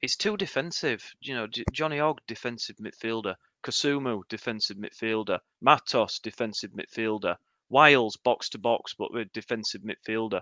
It's 0.00 0.16
too 0.16 0.38
defensive. 0.38 1.04
You 1.20 1.34
know, 1.34 1.46
Johnny 1.72 1.98
Hogg, 1.98 2.20
defensive 2.26 2.76
midfielder. 2.76 3.34
Kasumu, 3.62 4.22
defensive 4.28 4.78
midfielder. 4.78 5.38
Matos, 5.60 6.18
defensive 6.18 6.70
midfielder. 6.70 7.36
Wiles, 7.68 8.16
box 8.16 8.48
to 8.50 8.58
box, 8.58 8.94
but 8.98 9.12
with 9.12 9.32
defensive 9.32 9.82
midfielder. 9.82 10.40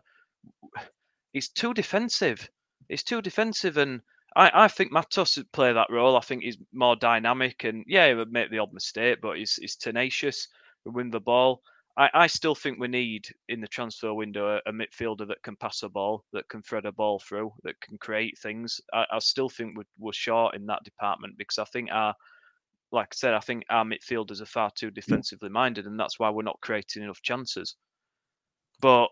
It's 1.34 1.48
too 1.48 1.74
defensive. 1.74 2.48
It's 2.88 3.02
too 3.02 3.20
defensive, 3.20 3.76
and 3.76 4.00
I, 4.34 4.50
I 4.54 4.68
think 4.68 4.92
Matos 4.92 5.36
would 5.36 5.52
play 5.52 5.72
that 5.72 5.90
role. 5.90 6.16
I 6.16 6.20
think 6.20 6.42
he's 6.42 6.58
more 6.72 6.96
dynamic, 6.96 7.64
and 7.64 7.84
yeah, 7.86 8.08
he 8.08 8.14
would 8.14 8.32
make 8.32 8.50
the 8.50 8.58
odd 8.58 8.72
mistake, 8.72 9.18
but 9.20 9.36
he's, 9.36 9.56
he's 9.56 9.76
tenacious, 9.76 10.48
and 10.86 10.94
win 10.94 11.10
the 11.10 11.20
ball. 11.20 11.62
I, 12.00 12.08
I 12.14 12.26
still 12.28 12.54
think 12.54 12.80
we 12.80 12.88
need 12.88 13.26
in 13.50 13.60
the 13.60 13.68
transfer 13.68 14.14
window 14.14 14.56
a, 14.56 14.70
a, 14.70 14.72
midfielder 14.72 15.28
that 15.28 15.42
can 15.42 15.54
pass 15.56 15.82
a 15.82 15.88
ball, 15.90 16.24
that 16.32 16.48
can 16.48 16.62
thread 16.62 16.86
a 16.86 16.92
ball 16.92 17.18
through, 17.18 17.52
that 17.62 17.78
can 17.82 17.98
create 17.98 18.38
things. 18.38 18.80
I, 18.94 19.04
I 19.12 19.18
still 19.18 19.50
think 19.50 19.76
we're, 19.76 19.84
we're 19.98 20.12
short 20.14 20.56
in 20.56 20.64
that 20.66 20.82
department 20.82 21.34
because 21.36 21.58
I 21.58 21.64
think 21.64 21.90
our, 21.92 22.14
like 22.90 23.08
I 23.12 23.14
said, 23.14 23.34
I 23.34 23.40
think 23.40 23.64
our 23.68 23.84
midfielders 23.84 24.40
are 24.40 24.46
far 24.46 24.70
too 24.74 24.90
defensively 24.90 25.50
minded, 25.50 25.84
and 25.86 26.00
that's 26.00 26.18
why 26.18 26.30
we're 26.30 26.42
not 26.42 26.58
creating 26.62 27.02
enough 27.02 27.20
chances. 27.20 27.76
But 28.80 29.08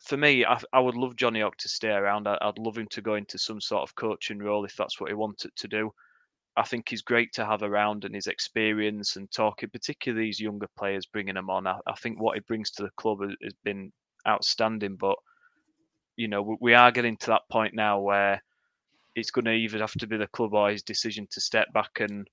for 0.00 0.16
me, 0.16 0.44
I, 0.44 0.60
I 0.72 0.80
would 0.80 0.96
love 0.96 1.14
Johnny 1.14 1.42
Hogg 1.42 1.56
to 1.58 1.68
stay 1.68 1.90
around. 1.90 2.26
I, 2.26 2.44
would 2.44 2.58
love 2.58 2.76
him 2.76 2.88
to 2.90 3.02
go 3.02 3.14
into 3.14 3.38
some 3.38 3.60
sort 3.60 3.84
of 3.84 3.94
coaching 3.94 4.38
role 4.38 4.64
if 4.64 4.74
that's 4.74 5.00
what 5.00 5.10
he 5.10 5.14
wanted 5.14 5.52
to 5.54 5.68
do. 5.68 5.92
I 6.56 6.64
think 6.64 6.88
he's 6.88 7.02
great 7.02 7.32
to 7.34 7.46
have 7.46 7.62
around 7.62 8.04
and 8.04 8.14
his 8.14 8.26
experience 8.26 9.16
and 9.16 9.30
talking, 9.30 9.70
particularly 9.70 10.26
these 10.26 10.40
younger 10.40 10.68
players, 10.78 11.06
bringing 11.06 11.34
them 11.34 11.48
on. 11.48 11.66
I, 11.66 11.78
I 11.86 11.94
think 11.94 12.20
what 12.20 12.34
he 12.34 12.40
brings 12.40 12.70
to 12.72 12.82
the 12.82 12.90
club 12.96 13.22
has, 13.22 13.34
has 13.42 13.54
been 13.64 13.90
outstanding. 14.28 14.96
But 14.96 15.16
you 16.16 16.28
know, 16.28 16.56
we, 16.60 16.74
are 16.74 16.92
getting 16.92 17.16
to 17.18 17.26
that 17.28 17.42
point 17.50 17.74
now 17.74 18.00
where 18.00 18.42
it's 19.14 19.30
going 19.30 19.46
to 19.46 19.52
either 19.52 19.78
have 19.78 19.92
to 19.92 20.06
be 20.06 20.16
the 20.16 20.26
club 20.28 20.54
or 20.54 20.70
his 20.70 20.82
decision 20.82 21.26
to 21.30 21.40
step 21.40 21.72
back 21.72 21.90
and 22.00 22.26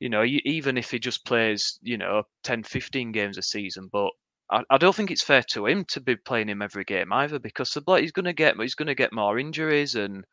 you 0.00 0.08
know 0.08 0.24
even 0.24 0.76
if 0.76 0.90
he 0.90 0.98
just 0.98 1.24
plays 1.24 1.78
you 1.82 1.96
know 1.96 2.22
10 2.44 2.62
15 2.62 3.12
games 3.12 3.38
a 3.38 3.42
season 3.42 3.88
but 3.92 4.10
I, 4.50 4.78
don't 4.78 4.94
think 4.94 5.10
it's 5.10 5.22
fair 5.22 5.42
to 5.50 5.66
him 5.66 5.84
to 5.88 6.00
be 6.00 6.16
playing 6.16 6.48
him 6.48 6.62
every 6.62 6.84
game 6.84 7.12
either 7.12 7.38
because 7.38 7.70
the 7.70 7.82
he's 8.00 8.12
going 8.12 8.24
to 8.24 8.32
get 8.32 8.56
he's 8.56 8.74
going 8.74 8.86
to 8.86 8.94
get 8.94 9.12
more 9.12 9.38
injuries 9.38 9.94
and 9.94 10.24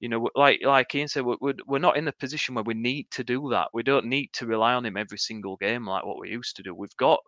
you 0.00 0.08
know, 0.08 0.28
like 0.34 0.60
like 0.62 0.94
Ian 0.94 1.08
said, 1.08 1.24
we're, 1.24 1.54
we're 1.66 1.78
not 1.78 1.96
in 1.96 2.08
a 2.08 2.12
position 2.12 2.54
where 2.54 2.64
we 2.64 2.74
need 2.74 3.10
to 3.12 3.24
do 3.24 3.48
that. 3.50 3.68
We 3.72 3.82
don't 3.82 4.06
need 4.06 4.30
to 4.34 4.46
rely 4.46 4.74
on 4.74 4.84
him 4.84 4.96
every 4.96 5.18
single 5.18 5.56
game 5.56 5.86
like 5.86 6.04
what 6.04 6.18
we 6.18 6.30
used 6.30 6.56
to 6.56 6.62
do. 6.62 6.74
We've 6.74 6.96
got 6.96 7.20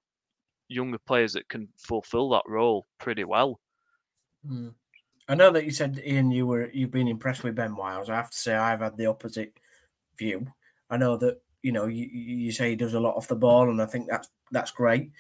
younger 0.68 0.98
players 0.98 1.33
that 1.33 1.48
can 1.48 1.68
fulfill 1.78 2.28
that 2.31 2.42
role 2.46 2.87
pretty 2.98 3.24
well. 3.24 3.59
Mm. 4.46 4.74
I 5.28 5.35
know 5.35 5.50
that 5.50 5.64
you 5.64 5.70
said 5.70 6.02
Ian, 6.04 6.31
you 6.31 6.46
were 6.46 6.70
you've 6.72 6.90
been 6.90 7.09
impressed 7.09 7.42
with 7.42 7.54
Ben 7.54 7.74
Wiles. 7.74 8.11
I 8.11 8.16
have 8.16 8.31
to 8.31 8.38
say 8.38 8.54
I've 8.54 8.81
had 8.81 8.96
the 8.96 9.07
opposite 9.07 9.59
view. 10.18 10.46
I 10.90 10.96
know 10.98 11.16
that 11.18 11.40
you 11.62 11.72
know 11.72 11.87
you, 11.87 12.07
you 12.07 12.52
say 12.52 12.70
he 12.70 12.76
does 12.76 12.94
a 12.94 13.00
lot 13.00 13.16
off 13.16 13.28
the 13.28 13.37
ball, 13.37 13.70
and 13.70 13.81
I 13.81 13.87
think 13.87 14.09
that's 14.09 14.28
that's 14.50 14.70
great 14.70 15.11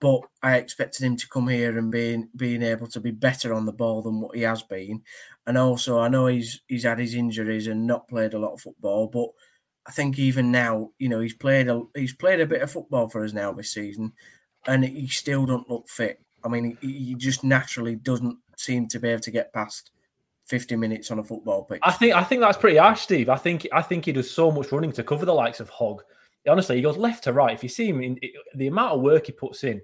but 0.00 0.22
I 0.42 0.56
expected 0.56 1.04
him 1.04 1.16
to 1.16 1.28
come 1.28 1.48
here 1.48 1.78
and 1.78 1.92
being 1.92 2.30
being 2.34 2.62
able 2.62 2.88
to 2.88 3.00
be 3.00 3.10
better 3.10 3.52
on 3.52 3.66
the 3.66 3.72
ball 3.72 4.02
than 4.02 4.20
what 4.20 4.34
he 4.34 4.42
has 4.42 4.62
been. 4.62 5.02
And 5.46 5.58
also, 5.58 6.00
I 6.00 6.08
know 6.08 6.26
he's 6.26 6.62
he's 6.66 6.84
had 6.84 6.98
his 6.98 7.14
injuries 7.14 7.66
and 7.66 7.86
not 7.86 8.08
played 8.08 8.34
a 8.34 8.38
lot 8.38 8.54
of 8.54 8.62
football, 8.62 9.06
but 9.06 9.28
I 9.86 9.92
think 9.92 10.18
even 10.18 10.50
now, 10.50 10.90
you 10.98 11.08
know, 11.08 11.20
he's 11.20 11.34
played 11.34 11.68
a 11.68 11.82
he's 11.94 12.14
played 12.14 12.40
a 12.40 12.46
bit 12.46 12.62
of 12.62 12.70
football 12.70 13.08
for 13.08 13.24
us 13.24 13.34
now 13.34 13.52
this 13.52 13.72
season, 13.72 14.12
and 14.66 14.84
he 14.84 15.06
still 15.08 15.44
don't 15.44 15.68
look 15.68 15.88
fit. 15.88 16.20
I 16.42 16.48
mean, 16.48 16.78
he, 16.80 16.92
he 16.92 17.14
just 17.14 17.44
naturally 17.44 17.96
doesn't 17.96 18.38
seem 18.56 18.88
to 18.88 18.98
be 18.98 19.10
able 19.10 19.20
to 19.22 19.30
get 19.30 19.52
past 19.52 19.90
50 20.46 20.76
minutes 20.76 21.10
on 21.10 21.18
a 21.18 21.24
football 21.24 21.64
pitch. 21.64 21.80
I 21.82 21.92
think 21.92 22.14
I 22.14 22.24
think 22.24 22.40
that's 22.40 22.58
pretty 22.58 22.78
harsh, 22.78 23.02
Steve. 23.02 23.28
I 23.28 23.36
think 23.36 23.68
I 23.72 23.82
think 23.82 24.06
he 24.06 24.12
does 24.12 24.30
so 24.30 24.50
much 24.50 24.72
running 24.72 24.92
to 24.92 25.04
cover 25.04 25.26
the 25.26 25.34
likes 25.34 25.60
of 25.60 25.68
Hogg 25.68 26.02
honestly, 26.48 26.76
he 26.76 26.82
goes 26.82 26.96
left 26.96 27.24
to 27.24 27.32
right. 27.32 27.54
If 27.54 27.62
you 27.62 27.68
see 27.68 27.88
him 27.88 28.02
in 28.02 28.18
the 28.54 28.68
amount 28.68 28.92
of 28.92 29.00
work 29.00 29.26
he 29.26 29.32
puts 29.32 29.64
in, 29.64 29.80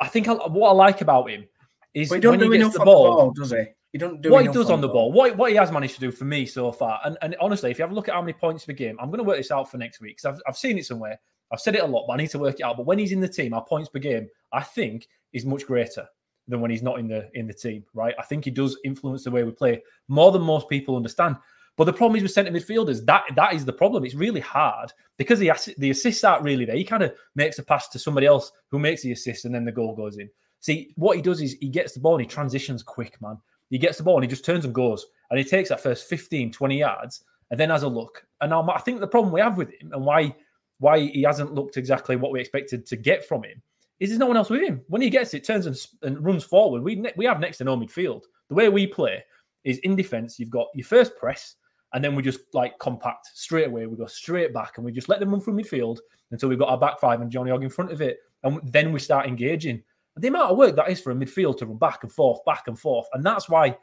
I 0.00 0.08
think 0.08 0.28
I, 0.28 0.34
what 0.34 0.70
I 0.70 0.72
like 0.72 1.00
about 1.00 1.30
him 1.30 1.46
is 1.94 2.10
when 2.10 2.22
he 2.22 2.58
gets 2.58 2.76
the 2.76 2.84
ball, 2.84 3.04
the 3.04 3.10
ball, 3.10 3.32
does 3.32 3.50
he? 3.50 3.64
He 3.92 3.98
don't 3.98 4.20
do 4.20 4.30
what 4.30 4.44
he 4.44 4.52
does 4.52 4.68
on 4.68 4.80
the 4.80 4.88
ball. 4.88 5.10
ball. 5.10 5.12
What 5.12 5.36
what 5.36 5.50
he 5.50 5.56
has 5.56 5.72
managed 5.72 5.94
to 5.94 6.00
do 6.00 6.10
for 6.10 6.24
me 6.24 6.44
so 6.44 6.70
far, 6.70 7.00
and, 7.04 7.16
and 7.22 7.34
honestly, 7.40 7.70
if 7.70 7.78
you 7.78 7.82
have 7.82 7.92
a 7.92 7.94
look 7.94 8.08
at 8.08 8.14
how 8.14 8.20
many 8.20 8.34
points 8.34 8.64
per 8.64 8.74
game, 8.74 8.96
I'm 9.00 9.08
going 9.08 9.18
to 9.18 9.24
work 9.24 9.38
this 9.38 9.50
out 9.50 9.70
for 9.70 9.78
next 9.78 10.00
week 10.00 10.18
because 10.18 10.36
I've, 10.36 10.42
I've 10.46 10.58
seen 10.58 10.76
it 10.78 10.84
somewhere. 10.84 11.18
I've 11.50 11.60
said 11.60 11.76
it 11.76 11.82
a 11.82 11.86
lot, 11.86 12.06
but 12.06 12.14
I 12.14 12.16
need 12.16 12.30
to 12.30 12.38
work 12.38 12.56
it 12.56 12.62
out. 12.62 12.76
But 12.76 12.86
when 12.86 12.98
he's 12.98 13.12
in 13.12 13.20
the 13.20 13.28
team, 13.28 13.54
our 13.54 13.64
points 13.64 13.88
per 13.88 14.00
game, 14.00 14.28
I 14.52 14.62
think, 14.62 15.08
is 15.32 15.46
much 15.46 15.64
greater 15.64 16.06
than 16.48 16.60
when 16.60 16.70
he's 16.70 16.82
not 16.82 16.98
in 16.98 17.08
the 17.08 17.30
in 17.34 17.46
the 17.46 17.54
team. 17.54 17.84
Right? 17.94 18.14
I 18.18 18.22
think 18.22 18.44
he 18.44 18.50
does 18.50 18.76
influence 18.84 19.24
the 19.24 19.30
way 19.30 19.44
we 19.44 19.52
play 19.52 19.82
more 20.08 20.32
than 20.32 20.42
most 20.42 20.68
people 20.68 20.96
understand. 20.96 21.36
But 21.76 21.84
the 21.84 21.92
problem 21.92 22.16
is 22.16 22.22
with 22.22 22.32
centre 22.32 22.50
midfielders, 22.50 23.04
that 23.04 23.24
that 23.34 23.52
is 23.52 23.64
the 23.64 23.72
problem. 23.72 24.04
It's 24.04 24.14
really 24.14 24.40
hard 24.40 24.92
because 25.18 25.38
the 25.38 25.52
the 25.78 25.90
assists 25.90 26.24
aren't 26.24 26.44
really 26.44 26.64
there. 26.64 26.76
He 26.76 26.84
kind 26.84 27.02
of 27.02 27.12
makes 27.34 27.58
a 27.58 27.62
pass 27.62 27.88
to 27.88 27.98
somebody 27.98 28.26
else 28.26 28.50
who 28.70 28.78
makes 28.78 29.02
the 29.02 29.12
assist, 29.12 29.44
and 29.44 29.54
then 29.54 29.64
the 29.64 29.72
goal 29.72 29.94
goes 29.94 30.16
in. 30.18 30.30
See, 30.60 30.92
what 30.96 31.16
he 31.16 31.22
does 31.22 31.42
is 31.42 31.52
he 31.60 31.68
gets 31.68 31.92
the 31.92 32.00
ball 32.00 32.14
and 32.14 32.22
he 32.22 32.26
transitions 32.26 32.82
quick, 32.82 33.20
man. 33.20 33.38
He 33.70 33.78
gets 33.78 33.98
the 33.98 34.04
ball 34.04 34.16
and 34.16 34.24
he 34.24 34.28
just 34.28 34.44
turns 34.44 34.64
and 34.64 34.74
goes, 34.74 35.06
and 35.30 35.38
he 35.38 35.44
takes 35.44 35.68
that 35.68 35.82
first 35.82 36.08
15, 36.08 36.52
20 36.52 36.78
yards, 36.78 37.24
and 37.50 37.60
then 37.60 37.70
has 37.70 37.82
a 37.82 37.88
look. 37.88 38.24
And 38.40 38.50
now 38.50 38.68
I 38.70 38.80
think 38.80 39.00
the 39.00 39.06
problem 39.06 39.32
we 39.32 39.40
have 39.40 39.58
with 39.58 39.70
him 39.70 39.92
and 39.92 40.04
why 40.04 40.34
why 40.78 41.00
he 41.00 41.22
hasn't 41.22 41.54
looked 41.54 41.76
exactly 41.76 42.16
what 42.16 42.32
we 42.32 42.40
expected 42.40 42.84
to 42.86 42.96
get 42.96 43.26
from 43.26 43.42
him 43.42 43.62
is 43.98 44.10
there's 44.10 44.18
no 44.18 44.26
one 44.26 44.36
else 44.36 44.50
with 44.50 44.62
him. 44.62 44.82
When 44.88 45.00
he 45.00 45.08
gets 45.08 45.32
it, 45.32 45.44
turns 45.44 45.66
and, 45.66 45.76
and 46.02 46.24
runs 46.24 46.44
forward. 46.44 46.82
We 46.82 47.02
we 47.16 47.24
have 47.26 47.40
next 47.40 47.58
to 47.58 47.64
no 47.64 47.76
midfield. 47.76 48.22
The 48.48 48.54
way 48.54 48.68
we 48.68 48.86
play 48.86 49.24
is 49.64 49.78
in 49.78 49.96
defence. 49.96 50.38
You've 50.38 50.50
got 50.50 50.68
your 50.74 50.86
first 50.86 51.16
press, 51.16 51.56
and 51.96 52.04
then 52.04 52.14
we 52.14 52.22
just 52.22 52.40
like 52.52 52.78
compact 52.78 53.30
straight 53.32 53.68
away. 53.68 53.86
We 53.86 53.96
go 53.96 54.04
straight 54.04 54.52
back 54.52 54.76
and 54.76 54.84
we 54.84 54.92
just 54.92 55.08
let 55.08 55.18
them 55.18 55.30
run 55.30 55.40
through 55.40 55.54
midfield 55.54 55.96
until 56.30 56.50
we've 56.50 56.58
got 56.58 56.68
our 56.68 56.76
back 56.76 57.00
five 57.00 57.22
and 57.22 57.30
Johnny 57.30 57.50
Hogg 57.50 57.64
in 57.64 57.70
front 57.70 57.90
of 57.90 58.02
it. 58.02 58.18
And 58.42 58.60
then 58.64 58.92
we 58.92 59.00
start 59.00 59.26
engaging. 59.26 59.82
And 60.14 60.22
the 60.22 60.28
amount 60.28 60.50
of 60.50 60.58
work 60.58 60.76
that 60.76 60.90
is 60.90 61.00
for 61.00 61.10
a 61.10 61.14
midfield 61.14 61.56
to 61.56 61.66
run 61.66 61.78
back 61.78 62.02
and 62.02 62.12
forth, 62.12 62.44
back 62.44 62.68
and 62.68 62.78
forth. 62.78 63.06
And 63.14 63.24
that's 63.24 63.48
why 63.48 63.78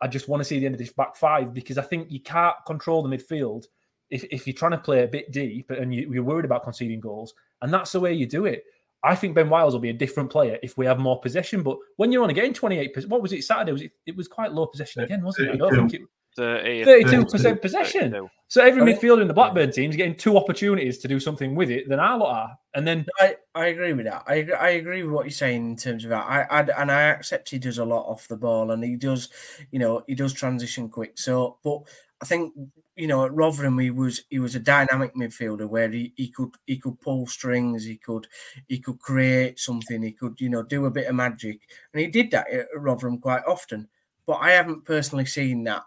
I 0.00 0.08
just 0.08 0.26
want 0.26 0.40
to 0.40 0.44
see 0.44 0.58
the 0.58 0.64
end 0.64 0.74
of 0.74 0.78
this 0.78 0.94
back 0.94 1.16
five 1.16 1.52
because 1.52 1.76
I 1.76 1.82
think 1.82 2.10
you 2.10 2.20
can't 2.20 2.56
control 2.66 3.02
the 3.02 3.14
midfield 3.14 3.66
if, 4.08 4.24
if 4.30 4.46
you're 4.46 4.54
trying 4.54 4.70
to 4.70 4.78
play 4.78 5.04
a 5.04 5.08
bit 5.08 5.30
deep 5.30 5.70
and 5.70 5.94
you, 5.94 6.10
you're 6.10 6.24
worried 6.24 6.46
about 6.46 6.64
conceding 6.64 6.98
goals. 6.98 7.34
And 7.60 7.70
that's 7.70 7.92
the 7.92 8.00
way 8.00 8.14
you 8.14 8.24
do 8.24 8.46
it. 8.46 8.64
I 9.04 9.14
think 9.14 9.34
Ben 9.34 9.50
Wiles 9.50 9.74
will 9.74 9.80
be 9.80 9.90
a 9.90 9.94
different 9.94 10.30
player 10.30 10.58
if 10.62 10.78
we 10.78 10.86
have 10.86 10.98
more 10.98 11.20
possession. 11.20 11.62
But 11.62 11.76
when 11.96 12.10
you're 12.10 12.22
only 12.22 12.32
getting 12.32 12.54
28%, 12.54 13.06
what 13.08 13.20
was 13.20 13.34
it 13.34 13.44
Saturday? 13.44 13.72
Was 13.72 13.82
it, 13.82 13.92
it 14.06 14.16
was 14.16 14.28
quite 14.28 14.52
low 14.52 14.66
possession 14.66 15.02
again, 15.02 15.22
wasn't 15.22 15.50
it? 15.50 15.54
I 15.54 15.56
don't 15.56 15.74
think 15.74 15.92
it 15.92 16.00
32% 16.38 17.60
possession. 17.60 18.12
32. 18.12 18.30
So 18.50 18.64
every 18.64 18.82
oh. 18.82 18.84
midfielder 18.84 19.22
in 19.22 19.28
the 19.28 19.34
Blackburn 19.34 19.70
team 19.70 19.90
is 19.90 19.96
getting 19.96 20.16
two 20.16 20.36
opportunities 20.36 20.98
to 20.98 21.08
do 21.08 21.20
something 21.20 21.54
with 21.54 21.70
it 21.70 21.88
than 21.88 22.00
our 22.00 22.18
lot 22.18 22.34
are. 22.34 22.58
And 22.74 22.86
then 22.86 23.06
I, 23.20 23.36
I 23.54 23.66
agree 23.66 23.92
with 23.92 24.06
that. 24.06 24.24
I 24.26 24.48
I 24.58 24.70
agree 24.70 25.04
with 25.04 25.12
what 25.12 25.24
you're 25.24 25.30
saying 25.30 25.70
in 25.70 25.76
terms 25.76 26.02
of 26.02 26.10
that. 26.10 26.26
I, 26.26 26.42
I 26.50 26.60
and 26.80 26.90
I 26.90 27.02
accept 27.02 27.48
he 27.48 27.60
does 27.60 27.78
a 27.78 27.84
lot 27.84 28.10
off 28.10 28.26
the 28.26 28.36
ball 28.36 28.72
and 28.72 28.82
he 28.82 28.96
does, 28.96 29.28
you 29.70 29.78
know, 29.78 30.02
he 30.08 30.16
does 30.16 30.32
transition 30.32 30.88
quick. 30.88 31.16
So, 31.16 31.58
but 31.62 31.82
I 32.20 32.26
think 32.26 32.52
you 32.96 33.06
know 33.06 33.24
at 33.24 33.32
Rotherham 33.32 33.78
he 33.78 33.92
was 33.92 34.24
he 34.30 34.40
was 34.40 34.56
a 34.56 34.60
dynamic 34.60 35.14
midfielder 35.14 35.68
where 35.68 35.88
he, 35.88 36.12
he 36.16 36.26
could 36.26 36.50
he 36.66 36.76
could 36.76 37.00
pull 37.00 37.28
strings, 37.28 37.84
he 37.84 37.98
could 37.98 38.26
he 38.66 38.80
could 38.80 38.98
create 38.98 39.60
something, 39.60 40.02
he 40.02 40.10
could 40.10 40.40
you 40.40 40.48
know 40.48 40.64
do 40.64 40.86
a 40.86 40.90
bit 40.90 41.06
of 41.06 41.14
magic, 41.14 41.60
and 41.92 42.00
he 42.00 42.08
did 42.08 42.32
that 42.32 42.50
at 42.50 42.66
Rotherham 42.74 43.18
quite 43.18 43.44
often. 43.46 43.88
But 44.26 44.38
I 44.40 44.50
haven't 44.50 44.84
personally 44.84 45.26
seen 45.26 45.62
that 45.64 45.84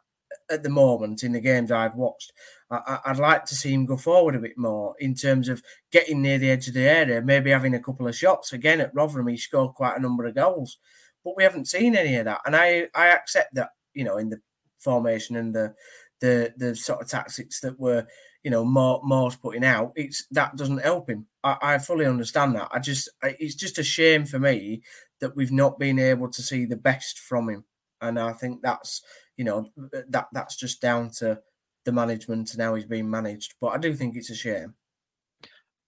at 0.49 0.63
the 0.63 0.69
moment 0.69 1.23
in 1.23 1.31
the 1.31 1.39
games 1.39 1.71
I've 1.71 1.95
watched. 1.95 2.33
I, 2.71 2.99
would 3.07 3.19
like 3.19 3.45
to 3.45 3.55
see 3.55 3.71
him 3.71 3.85
go 3.85 3.97
forward 3.97 4.35
a 4.35 4.39
bit 4.39 4.57
more 4.57 4.95
in 4.99 5.13
terms 5.13 5.47
of 5.47 5.61
getting 5.91 6.21
near 6.21 6.37
the 6.37 6.49
edge 6.49 6.67
of 6.67 6.73
the 6.73 6.87
area, 6.87 7.21
maybe 7.21 7.51
having 7.51 7.75
a 7.75 7.79
couple 7.79 8.07
of 8.07 8.15
shots. 8.15 8.51
Again, 8.51 8.81
at 8.81 8.95
Rotherham, 8.95 9.27
he 9.27 9.37
scored 9.37 9.75
quite 9.75 9.97
a 9.97 10.01
number 10.01 10.25
of 10.25 10.35
goals, 10.35 10.77
but 11.23 11.35
we 11.37 11.43
haven't 11.43 11.67
seen 11.67 11.95
any 11.95 12.15
of 12.15 12.25
that. 12.25 12.41
And 12.45 12.55
I, 12.55 12.87
I 12.95 13.09
accept 13.09 13.53
that, 13.55 13.69
you 13.93 14.03
know, 14.03 14.17
in 14.17 14.29
the 14.29 14.41
formation 14.79 15.35
and 15.35 15.53
the 15.53 15.73
the 16.19 16.53
the 16.57 16.75
sort 16.75 17.01
of 17.01 17.07
tactics 17.07 17.59
that 17.59 17.79
were, 17.79 18.07
you 18.43 18.49
know, 18.51 18.63
more 18.63 19.01
Moore's 19.03 19.35
putting 19.35 19.65
out, 19.65 19.91
it's 19.95 20.25
that 20.31 20.55
doesn't 20.55 20.81
help 20.81 21.09
him. 21.09 21.27
I, 21.43 21.57
I 21.61 21.77
fully 21.77 22.05
understand 22.05 22.55
that. 22.55 22.69
I 22.71 22.79
just, 22.79 23.09
it's 23.21 23.55
just 23.55 23.77
a 23.77 23.83
shame 23.83 24.25
for 24.25 24.39
me 24.39 24.83
that 25.19 25.35
we've 25.35 25.51
not 25.51 25.79
been 25.79 25.99
able 25.99 26.29
to 26.29 26.41
see 26.41 26.65
the 26.65 26.77
best 26.77 27.19
from 27.19 27.49
him, 27.49 27.65
and 28.01 28.17
I 28.17 28.31
think 28.31 28.61
that's 28.61 29.01
you 29.37 29.45
know 29.45 29.69
that 30.09 30.27
that's 30.31 30.55
just 30.55 30.81
down 30.81 31.09
to 31.17 31.39
the 31.85 31.91
management 31.91 32.53
and 32.53 32.61
how 32.61 32.75
he's 32.75 32.85
being 32.85 33.09
managed. 33.09 33.55
But 33.59 33.67
I 33.69 33.77
do 33.77 33.93
think 33.93 34.15
it's 34.15 34.29
a 34.29 34.35
shame. 34.35 34.73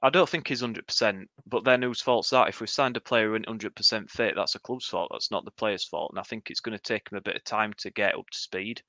I 0.02 0.10
don't 0.10 0.30
think 0.30 0.48
he's 0.48 0.62
hundred 0.62 0.86
percent, 0.86 1.30
but 1.48 1.64
then 1.64 1.82
whose 1.82 2.02
fault's 2.02 2.30
that? 2.30 2.50
If 2.50 2.62
we 2.62 2.68
signed 2.68 2.98
a 2.98 3.02
player 3.02 3.34
isn't 3.34 3.48
hundred 3.48 3.76
percent 3.76 4.10
fit, 4.10 4.34
that's 4.36 4.56
a 4.56 4.60
club's 4.60 4.86
fault. 4.86 5.10
That's 5.12 5.32
not 5.32 5.46
the 5.46 5.52
player's 5.52 5.86
fault. 5.86 6.12
And 6.12 6.20
I 6.20 6.24
think 6.24 6.50
it's 6.50 6.60
going 6.60 6.78
to 6.78 6.84
take 6.84 7.12
him 7.12 7.18
a 7.18 7.22
bit 7.22 7.36
of 7.36 7.44
time 7.44 7.74
to 7.78 7.90
get 7.90 8.16
up 8.16 8.30
to 8.30 8.38
speed. 8.38 8.82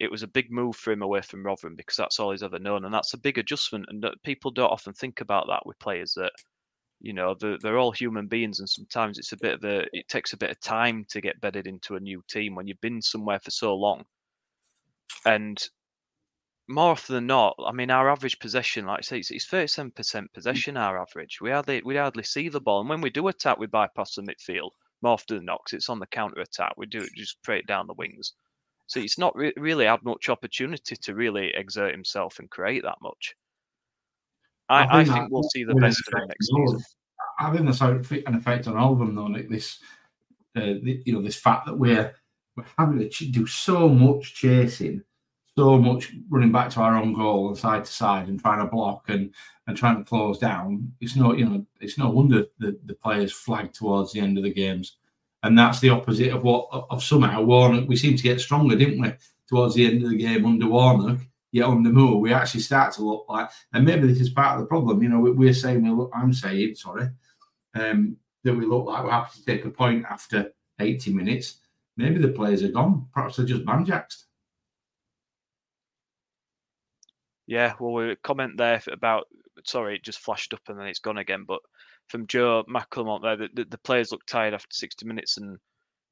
It 0.00 0.10
was 0.10 0.22
a 0.22 0.28
big 0.28 0.50
move 0.50 0.76
for 0.76 0.92
him 0.92 1.02
away 1.02 1.20
from 1.22 1.44
Rotherham 1.44 1.76
because 1.76 1.96
that's 1.96 2.18
all 2.18 2.30
he's 2.30 2.42
ever 2.42 2.58
known, 2.58 2.84
and 2.84 2.92
that's 2.92 3.14
a 3.14 3.18
big 3.18 3.38
adjustment. 3.38 3.86
And 3.88 4.04
people 4.24 4.50
don't 4.50 4.70
often 4.70 4.92
think 4.92 5.20
about 5.20 5.46
that 5.48 5.64
with 5.64 5.78
players 5.78 6.14
that, 6.14 6.32
you 7.00 7.12
know, 7.12 7.34
they're, 7.38 7.58
they're 7.62 7.78
all 7.78 7.92
human 7.92 8.26
beings, 8.26 8.60
and 8.60 8.68
sometimes 8.68 9.18
it's 9.18 9.32
a 9.32 9.38
bit 9.38 9.54
of 9.54 9.64
a, 9.64 9.86
it 9.92 10.08
takes 10.08 10.32
a 10.32 10.36
bit 10.36 10.50
of 10.50 10.60
time 10.60 11.06
to 11.10 11.20
get 11.20 11.40
bedded 11.40 11.66
into 11.66 11.96
a 11.96 12.00
new 12.00 12.22
team 12.28 12.54
when 12.54 12.66
you've 12.66 12.80
been 12.80 13.02
somewhere 13.02 13.40
for 13.40 13.50
so 13.50 13.74
long. 13.74 14.04
And 15.24 15.62
more 16.68 16.92
often 16.92 17.14
than 17.14 17.26
not, 17.26 17.56
I 17.64 17.72
mean, 17.72 17.90
our 17.90 18.10
average 18.10 18.38
possession, 18.38 18.86
like 18.86 18.98
I 18.98 19.02
say, 19.02 19.18
it's, 19.18 19.30
it's 19.30 19.48
37% 19.48 19.92
mm. 19.92 20.32
possession, 20.32 20.76
our 20.76 21.00
average. 21.00 21.40
We 21.40 21.50
hardly, 21.50 21.82
we 21.84 21.96
hardly 21.96 22.22
see 22.22 22.48
the 22.48 22.60
ball. 22.60 22.80
And 22.80 22.88
when 22.88 23.00
we 23.00 23.10
do 23.10 23.28
attack, 23.28 23.58
we 23.58 23.66
bypass 23.66 24.14
the 24.14 24.22
midfield 24.22 24.70
more 25.02 25.14
often 25.14 25.38
than 25.38 25.46
not 25.46 25.60
it's 25.72 25.88
on 25.88 25.98
the 25.98 26.06
counter 26.06 26.40
attack. 26.40 26.74
We 26.76 26.86
do 26.86 27.02
it 27.02 27.10
just 27.16 27.38
straight 27.38 27.66
down 27.66 27.86
the 27.86 27.94
wings. 27.94 28.34
So 28.86 29.00
it's 29.00 29.18
not 29.18 29.34
re- 29.36 29.52
really 29.56 29.86
had 29.86 30.02
much 30.02 30.28
opportunity 30.28 30.96
to 30.96 31.14
really 31.14 31.52
exert 31.54 31.92
himself 31.92 32.38
and 32.38 32.50
create 32.50 32.82
that 32.82 32.98
much. 33.00 33.34
I, 34.70 34.84
I 34.84 35.04
think, 35.04 35.16
I 35.16 35.18
think 35.20 35.32
we'll 35.32 35.42
see 35.42 35.64
the 35.64 35.74
best 35.74 36.02
of 36.06 36.20
him 36.20 36.28
next 36.28 36.46
season. 36.46 36.84
I 37.38 37.52
think 37.52 37.66
that's 37.66 37.80
an 37.80 38.34
effect 38.34 38.68
on 38.68 38.76
all 38.76 38.92
of 38.92 38.98
them, 38.98 39.14
though. 39.14 39.24
Like 39.24 39.48
this, 39.48 39.78
uh, 40.56 40.80
the, 40.82 41.02
you 41.04 41.12
know, 41.12 41.22
this 41.22 41.36
fact 41.36 41.66
that 41.66 41.78
we're 41.78 42.14
we're 42.56 42.64
having 42.78 43.08
to 43.08 43.24
do 43.26 43.46
so 43.46 43.88
much 43.88 44.34
chasing 44.34 45.02
so 45.60 45.78
much 45.78 46.12
running 46.28 46.52
back 46.52 46.70
to 46.70 46.80
our 46.80 46.96
own 46.96 47.12
goal 47.12 47.48
and 47.48 47.58
side 47.58 47.84
to 47.84 47.92
side 47.92 48.28
and 48.28 48.40
trying 48.40 48.60
to 48.60 48.66
block 48.66 49.04
and 49.08 49.34
and 49.66 49.76
trying 49.76 49.98
to 49.98 50.08
close 50.08 50.38
down. 50.38 50.92
It's 51.00 51.16
no, 51.16 51.34
you 51.34 51.44
know, 51.44 51.66
it's 51.80 51.98
no 51.98 52.08
wonder 52.10 52.46
that 52.58 52.86
the 52.86 52.94
players 52.94 53.32
flag 53.32 53.72
towards 53.72 54.12
the 54.12 54.20
end 54.20 54.38
of 54.38 54.44
the 54.44 54.52
games, 54.52 54.96
and 55.42 55.58
that's 55.58 55.80
the 55.80 55.90
opposite 55.90 56.32
of 56.32 56.44
what 56.44 56.68
of 56.72 57.02
somehow 57.02 57.42
Warnock. 57.42 57.88
We 57.88 57.96
seem 57.96 58.16
to 58.16 58.22
get 58.22 58.40
stronger, 58.40 58.76
didn't 58.76 59.00
we, 59.00 59.12
towards 59.48 59.74
the 59.74 59.86
end 59.86 60.02
of 60.02 60.10
the 60.10 60.16
game 60.16 60.46
under 60.46 60.66
Warnock. 60.66 61.20
Yet 61.52 61.66
the 61.66 61.90
Moore, 61.90 62.20
we 62.20 62.32
actually 62.32 62.60
start 62.60 62.94
to 62.94 63.02
look 63.02 63.26
like, 63.28 63.50
and 63.72 63.84
maybe 63.84 64.06
this 64.06 64.20
is 64.20 64.30
part 64.30 64.54
of 64.54 64.60
the 64.60 64.66
problem. 64.66 65.02
You 65.02 65.08
know, 65.08 65.20
we're 65.20 65.52
saying 65.52 65.82
we 65.82 65.90
look. 65.90 66.10
I'm 66.14 66.32
saying, 66.32 66.76
sorry, 66.76 67.08
um, 67.74 68.16
that 68.44 68.54
we 68.54 68.66
look 68.66 68.86
like 68.86 69.02
we're 69.04 69.10
happy 69.10 69.40
to 69.40 69.44
take 69.44 69.64
a 69.64 69.70
point 69.70 70.04
after 70.08 70.52
80 70.78 71.12
minutes. 71.12 71.58
Maybe 71.96 72.18
the 72.18 72.28
players 72.28 72.62
are 72.62 72.68
gone. 72.68 73.08
Perhaps 73.12 73.36
they're 73.36 73.46
just 73.46 73.64
banjaxed. 73.64 74.24
Yeah, 77.46 77.74
well, 77.80 77.94
we 77.94 78.16
comment 78.22 78.56
there 78.56 78.80
about. 78.92 79.26
Sorry, 79.64 79.96
it 79.96 80.04
just 80.04 80.20
flashed 80.20 80.54
up 80.54 80.62
and 80.68 80.78
then 80.78 80.86
it's 80.86 81.00
gone 81.00 81.18
again. 81.18 81.44
But 81.46 81.60
from 82.06 82.28
Joe 82.28 82.64
McClemont 82.68 83.22
there, 83.22 83.36
the, 83.36 83.48
the, 83.52 83.64
the 83.64 83.78
players 83.78 84.12
look 84.12 84.24
tired 84.24 84.54
after 84.54 84.72
60 84.72 85.04
minutes, 85.04 85.36
and 85.36 85.58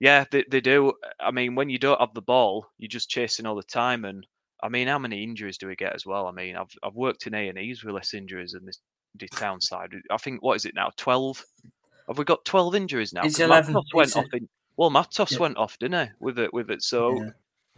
yeah, 0.00 0.24
they, 0.32 0.44
they 0.50 0.60
do. 0.60 0.92
I 1.20 1.30
mean, 1.30 1.54
when 1.54 1.70
you 1.70 1.78
don't 1.78 2.00
have 2.00 2.12
the 2.12 2.22
ball, 2.22 2.66
you're 2.76 2.88
just 2.88 3.08
chasing 3.08 3.46
all 3.46 3.54
the 3.54 3.62
time, 3.62 4.04
and 4.04 4.26
I 4.62 4.68
mean, 4.68 4.88
how 4.88 4.98
many 4.98 5.22
injuries 5.22 5.58
do 5.58 5.66
we 5.66 5.76
get 5.76 5.94
as 5.94 6.04
well? 6.04 6.26
I 6.26 6.32
mean, 6.32 6.56
I've 6.56 6.72
I've 6.82 6.94
worked 6.94 7.26
in 7.26 7.34
A 7.34 7.48
and 7.48 7.58
E's 7.58 7.84
with 7.84 7.94
less 7.94 8.14
injuries 8.14 8.52
than 8.52 8.66
this, 8.66 8.78
this 9.14 9.30
town 9.30 9.60
side. 9.60 9.92
I 10.10 10.16
think 10.16 10.42
what 10.42 10.56
is 10.56 10.64
it 10.64 10.74
now? 10.74 10.90
Twelve? 10.96 11.44
Have 12.08 12.18
we 12.18 12.24
got 12.24 12.44
twelve 12.44 12.74
injuries 12.74 13.12
now? 13.12 13.22
It's 13.22 13.38
eleven. 13.38 13.76
Went 13.94 14.16
off 14.16 14.26
in, 14.32 14.48
well, 14.76 14.90
Matos 14.90 15.32
yeah. 15.32 15.38
went 15.38 15.56
off, 15.56 15.78
didn't 15.78 16.06
he? 16.06 16.12
With 16.20 16.38
it, 16.38 16.52
with 16.52 16.70
it. 16.70 16.82
So, 16.82 17.22
yeah. 17.22 17.30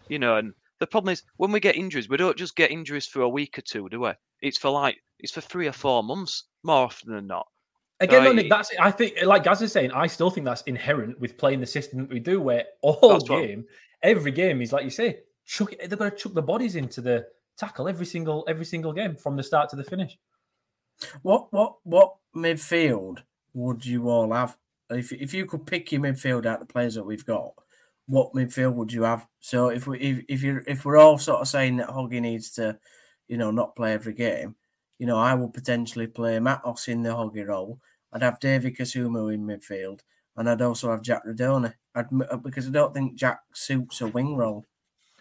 you 0.08 0.18
know, 0.18 0.36
and 0.36 0.52
the 0.78 0.86
problem 0.86 1.12
is 1.12 1.22
when 1.36 1.52
we 1.52 1.60
get 1.60 1.76
injuries, 1.76 2.08
we 2.08 2.16
don't 2.16 2.36
just 2.36 2.56
get 2.56 2.70
injuries 2.70 3.06
for 3.06 3.22
a 3.22 3.28
week 3.28 3.58
or 3.58 3.62
two, 3.62 3.88
do 3.88 4.00
we? 4.00 4.12
It's 4.40 4.58
for 4.58 4.70
like 4.70 4.96
it's 5.18 5.32
for 5.32 5.40
three 5.40 5.66
or 5.66 5.72
four 5.72 6.02
months 6.02 6.44
more 6.62 6.84
often 6.84 7.12
than 7.12 7.26
not. 7.26 7.46
Again, 8.02 8.24
so, 8.24 8.32
Nick, 8.32 8.48
that's 8.48 8.70
I 8.80 8.90
think 8.90 9.16
like 9.24 9.44
Gaz 9.44 9.60
is 9.60 9.72
saying, 9.72 9.92
I 9.92 10.06
still 10.06 10.30
think 10.30 10.46
that's 10.46 10.62
inherent 10.62 11.20
with 11.20 11.36
playing 11.36 11.60
the 11.60 11.66
system 11.66 11.98
that 12.00 12.08
we 12.08 12.18
do, 12.18 12.40
where 12.40 12.64
all 12.80 13.20
game, 13.20 13.66
every 14.02 14.30
game 14.30 14.62
is 14.62 14.72
like 14.72 14.84
you 14.84 14.90
say, 14.90 15.18
chuck 15.50 15.74
they're 15.78 15.98
going 15.98 16.10
to 16.10 16.16
chuck 16.16 16.34
the 16.34 16.42
bodies 16.42 16.76
into 16.76 17.00
the 17.00 17.26
tackle 17.58 17.88
every 17.88 18.06
single 18.06 18.44
every 18.48 18.64
single 18.64 18.92
game 18.92 19.16
from 19.16 19.36
the 19.36 19.42
start 19.42 19.68
to 19.70 19.76
the 19.76 19.84
finish. 19.84 20.16
What 21.22 21.52
what 21.52 21.76
what 21.82 22.16
midfield 22.34 23.18
would 23.54 23.84
you 23.84 24.08
all 24.08 24.32
have 24.32 24.56
if 24.90 25.12
if 25.12 25.34
you 25.34 25.46
could 25.46 25.66
pick 25.66 25.90
your 25.90 26.02
midfield 26.02 26.46
out 26.46 26.60
the 26.60 26.66
players 26.66 26.94
that 26.94 27.04
we've 27.04 27.26
got? 27.26 27.52
what 28.10 28.32
midfield 28.32 28.74
would 28.74 28.92
you 28.92 29.04
have? 29.04 29.26
So 29.38 29.68
if 29.68 29.86
we 29.86 29.98
if, 30.00 30.24
if 30.28 30.42
you 30.42 30.62
if 30.66 30.84
we're 30.84 30.96
all 30.96 31.16
sort 31.16 31.40
of 31.40 31.48
saying 31.48 31.76
that 31.76 31.88
Hoggy 31.88 32.20
needs 32.20 32.50
to, 32.52 32.76
you 33.28 33.36
know, 33.36 33.52
not 33.52 33.76
play 33.76 33.92
every 33.92 34.14
game, 34.14 34.56
you 34.98 35.06
know, 35.06 35.16
I 35.16 35.32
would 35.34 35.54
potentially 35.54 36.08
play 36.08 36.40
Matos 36.40 36.88
in 36.88 37.02
the 37.02 37.10
Hoggy 37.10 37.46
role. 37.46 37.78
I'd 38.12 38.22
have 38.22 38.40
David 38.40 38.76
Kasumu 38.76 39.32
in 39.32 39.46
midfield, 39.46 40.00
and 40.36 40.50
I'd 40.50 40.60
also 40.60 40.90
have 40.90 41.02
Jack 41.02 41.24
Rudoni. 41.24 41.72
I'd, 41.94 42.42
because 42.42 42.66
I 42.66 42.70
don't 42.70 42.92
think 42.92 43.14
Jack 43.14 43.42
suits 43.54 44.00
a 44.00 44.08
wing 44.08 44.34
role. 44.36 44.66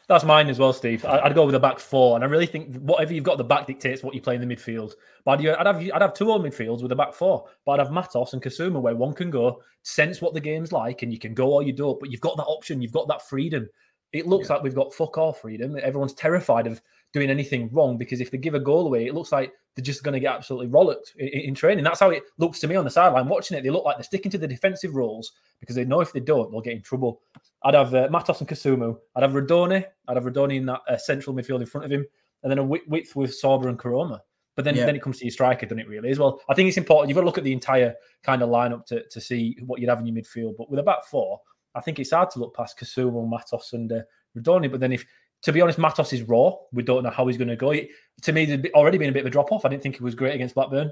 That's 0.10 0.24
mine 0.24 0.50
as 0.50 0.58
well, 0.58 0.74
Steve. 0.74 1.06
I'd 1.06 1.36
go 1.36 1.45
with 1.45 1.54
a 1.54 1.60
back 1.60 1.78
four, 1.78 2.15
and 2.15 2.24
I 2.24 2.28
really 2.28 2.48
think 2.48 2.76
whatever 2.78 3.13
you've 3.13 3.24
got 3.24 3.38
the 3.38 3.43
back 3.43 3.67
dictates 3.67 4.02
what 4.02 4.15
you 4.15 4.22
play 4.22 4.34
in 4.34 4.41
the 4.41 4.56
midfield. 4.56 4.93
But 5.24 5.39
I'd 5.39 5.67
have 5.67 5.78
I'd 5.78 6.02
have 6.02 6.15
two 6.15 6.32
old 6.32 6.43
midfields 6.43 6.82
with 6.82 6.91
a 6.91 6.95
back 6.95 7.13
four, 7.13 7.45
but 7.63 7.74
I'd 7.74 7.80
have 7.80 7.91
Matos 7.91 8.34
and 8.34 8.41
Kasumu 8.41 8.82
where 8.82 8.95
one 8.95 9.13
can 9.13 9.30
go 9.30 9.62
sense 9.84 10.19
what 10.19 10.34
the 10.34 10.39
game's 10.39 10.72
like, 10.72 11.04
and 11.04 11.13
you 11.13 11.19
can 11.19 11.36
go 11.36 11.54
or 11.54 11.62
you 11.62 11.74
don't. 11.74 12.00
But 12.00 12.10
you've 12.10 12.21
got 12.21 12.38
that 12.38 12.46
option, 12.46 12.81
you've 12.81 12.92
got 12.92 13.08
that 13.08 13.29
freedom. 13.29 13.69
It 14.12 14.25
looks 14.25 14.50
yeah. 14.50 14.56
like 14.56 14.63
we've 14.63 14.73
got 14.73 14.96
fuck 14.96 15.15
all 15.19 15.31
freedom. 15.31 15.77
Everyone's 15.79 16.15
terrified 16.15 16.65
of 16.65 16.81
doing 17.13 17.29
anything 17.29 17.69
wrong 17.71 17.97
because 17.97 18.21
if 18.21 18.31
they 18.31 18.37
give 18.37 18.53
a 18.53 18.60
goal 18.60 18.85
away, 18.85 19.07
it 19.07 19.15
looks 19.15 19.31
like 19.31 19.51
they're 19.75 19.83
just 19.83 20.03
going 20.03 20.13
to 20.13 20.19
get 20.19 20.35
absolutely 20.35 20.67
rollicked 20.67 21.15
in, 21.17 21.27
in, 21.27 21.55
training. 21.55 21.83
That's 21.83 21.99
how 21.99 22.10
it 22.10 22.23
looks 22.37 22.60
to 22.60 22.67
me 22.67 22.75
on 22.75 22.85
the 22.85 22.91
sideline 22.91 23.27
watching 23.27 23.57
it. 23.57 23.63
They 23.63 23.69
look 23.69 23.85
like 23.85 23.97
they're 23.97 24.03
sticking 24.03 24.31
to 24.31 24.37
the 24.37 24.47
defensive 24.47 24.95
roles 24.95 25.31
because 25.60 25.75
they 25.75 25.85
know 25.85 26.01
if 26.01 26.13
they 26.13 26.19
don't, 26.19 26.51
they'll 26.51 26.62
get 26.62 26.73
in 26.73 26.81
trouble. 26.81 27.21
I'd 27.63 27.73
have 27.73 27.93
uh, 27.93 28.07
Matos 28.12 28.39
and 28.41 28.49
Kasumu. 28.49 28.97
I'd 29.15 29.23
have 29.23 29.31
Rudoni. 29.31 29.83
I'd 30.07 30.17
have 30.17 30.25
Rudoni 30.25 30.57
in 30.57 30.65
that 30.67 30.81
uh, 30.87 30.97
central 30.97 31.35
midfield 31.35 31.62
in 31.62 31.65
front 31.65 31.85
of 31.85 31.91
him, 31.91 32.05
and 32.43 32.51
then 32.51 32.60
a 32.60 32.63
width 32.63 33.15
with 33.15 33.31
Sorba 33.31 33.67
and 33.67 33.79
Koroma. 33.79 34.19
But 34.55 34.65
then, 34.65 34.75
yeah. 34.75 34.85
then 34.85 34.95
it 34.95 35.01
comes 35.01 35.19
to 35.19 35.25
your 35.25 35.31
striker, 35.31 35.65
doesn't 35.65 35.79
it? 35.79 35.87
Really, 35.87 36.10
as 36.10 36.19
well. 36.19 36.41
I 36.49 36.53
think 36.53 36.67
it's 36.67 36.77
important. 36.77 37.10
You've 37.10 37.15
got 37.15 37.21
to 37.21 37.27
look 37.27 37.37
at 37.37 37.43
the 37.45 37.53
entire 37.53 37.95
kind 38.23 38.41
of 38.41 38.49
lineup 38.49 38.85
to, 38.87 39.07
to 39.07 39.21
see 39.21 39.57
what 39.65 39.79
you'd 39.79 39.89
have 39.89 39.99
in 39.99 40.05
your 40.05 40.15
midfield. 40.15 40.55
But 40.57 40.69
with 40.69 40.79
a 40.79 40.83
back 40.83 41.05
four, 41.05 41.39
I 41.75 41.81
think 41.81 41.97
it's 41.97 42.12
hard 42.12 42.29
to 42.31 42.39
look 42.39 42.55
past 42.55 42.77
Kasumu, 42.77 43.27
Matos, 43.27 43.71
and 43.71 43.89
uh, 43.91 44.01
Rudoni. 44.37 44.69
But 44.69 44.81
then, 44.81 44.91
if 44.91 45.05
to 45.44 45.54
be 45.54 45.62
honest, 45.62 45.79
Matos 45.79 46.13
is 46.13 46.23
raw. 46.23 46.52
We 46.71 46.83
don't 46.83 47.04
know 47.04 47.10
how 47.10 47.27
he's 47.27 47.37
going 47.37 47.50
to 47.50 47.56
go. 47.56 47.73
to 47.73 48.31
me, 48.31 48.46
there's 48.46 48.73
already 48.73 48.98
been 48.98 49.10
a 49.10 49.13
bit 49.13 49.21
of 49.21 49.27
a 49.27 49.29
drop 49.29 49.52
off. 49.52 49.65
I 49.65 49.69
didn't 49.69 49.83
think 49.83 49.98
he 49.98 50.04
was 50.04 50.15
great 50.15 50.35
against 50.35 50.56
Blackburn. 50.56 50.92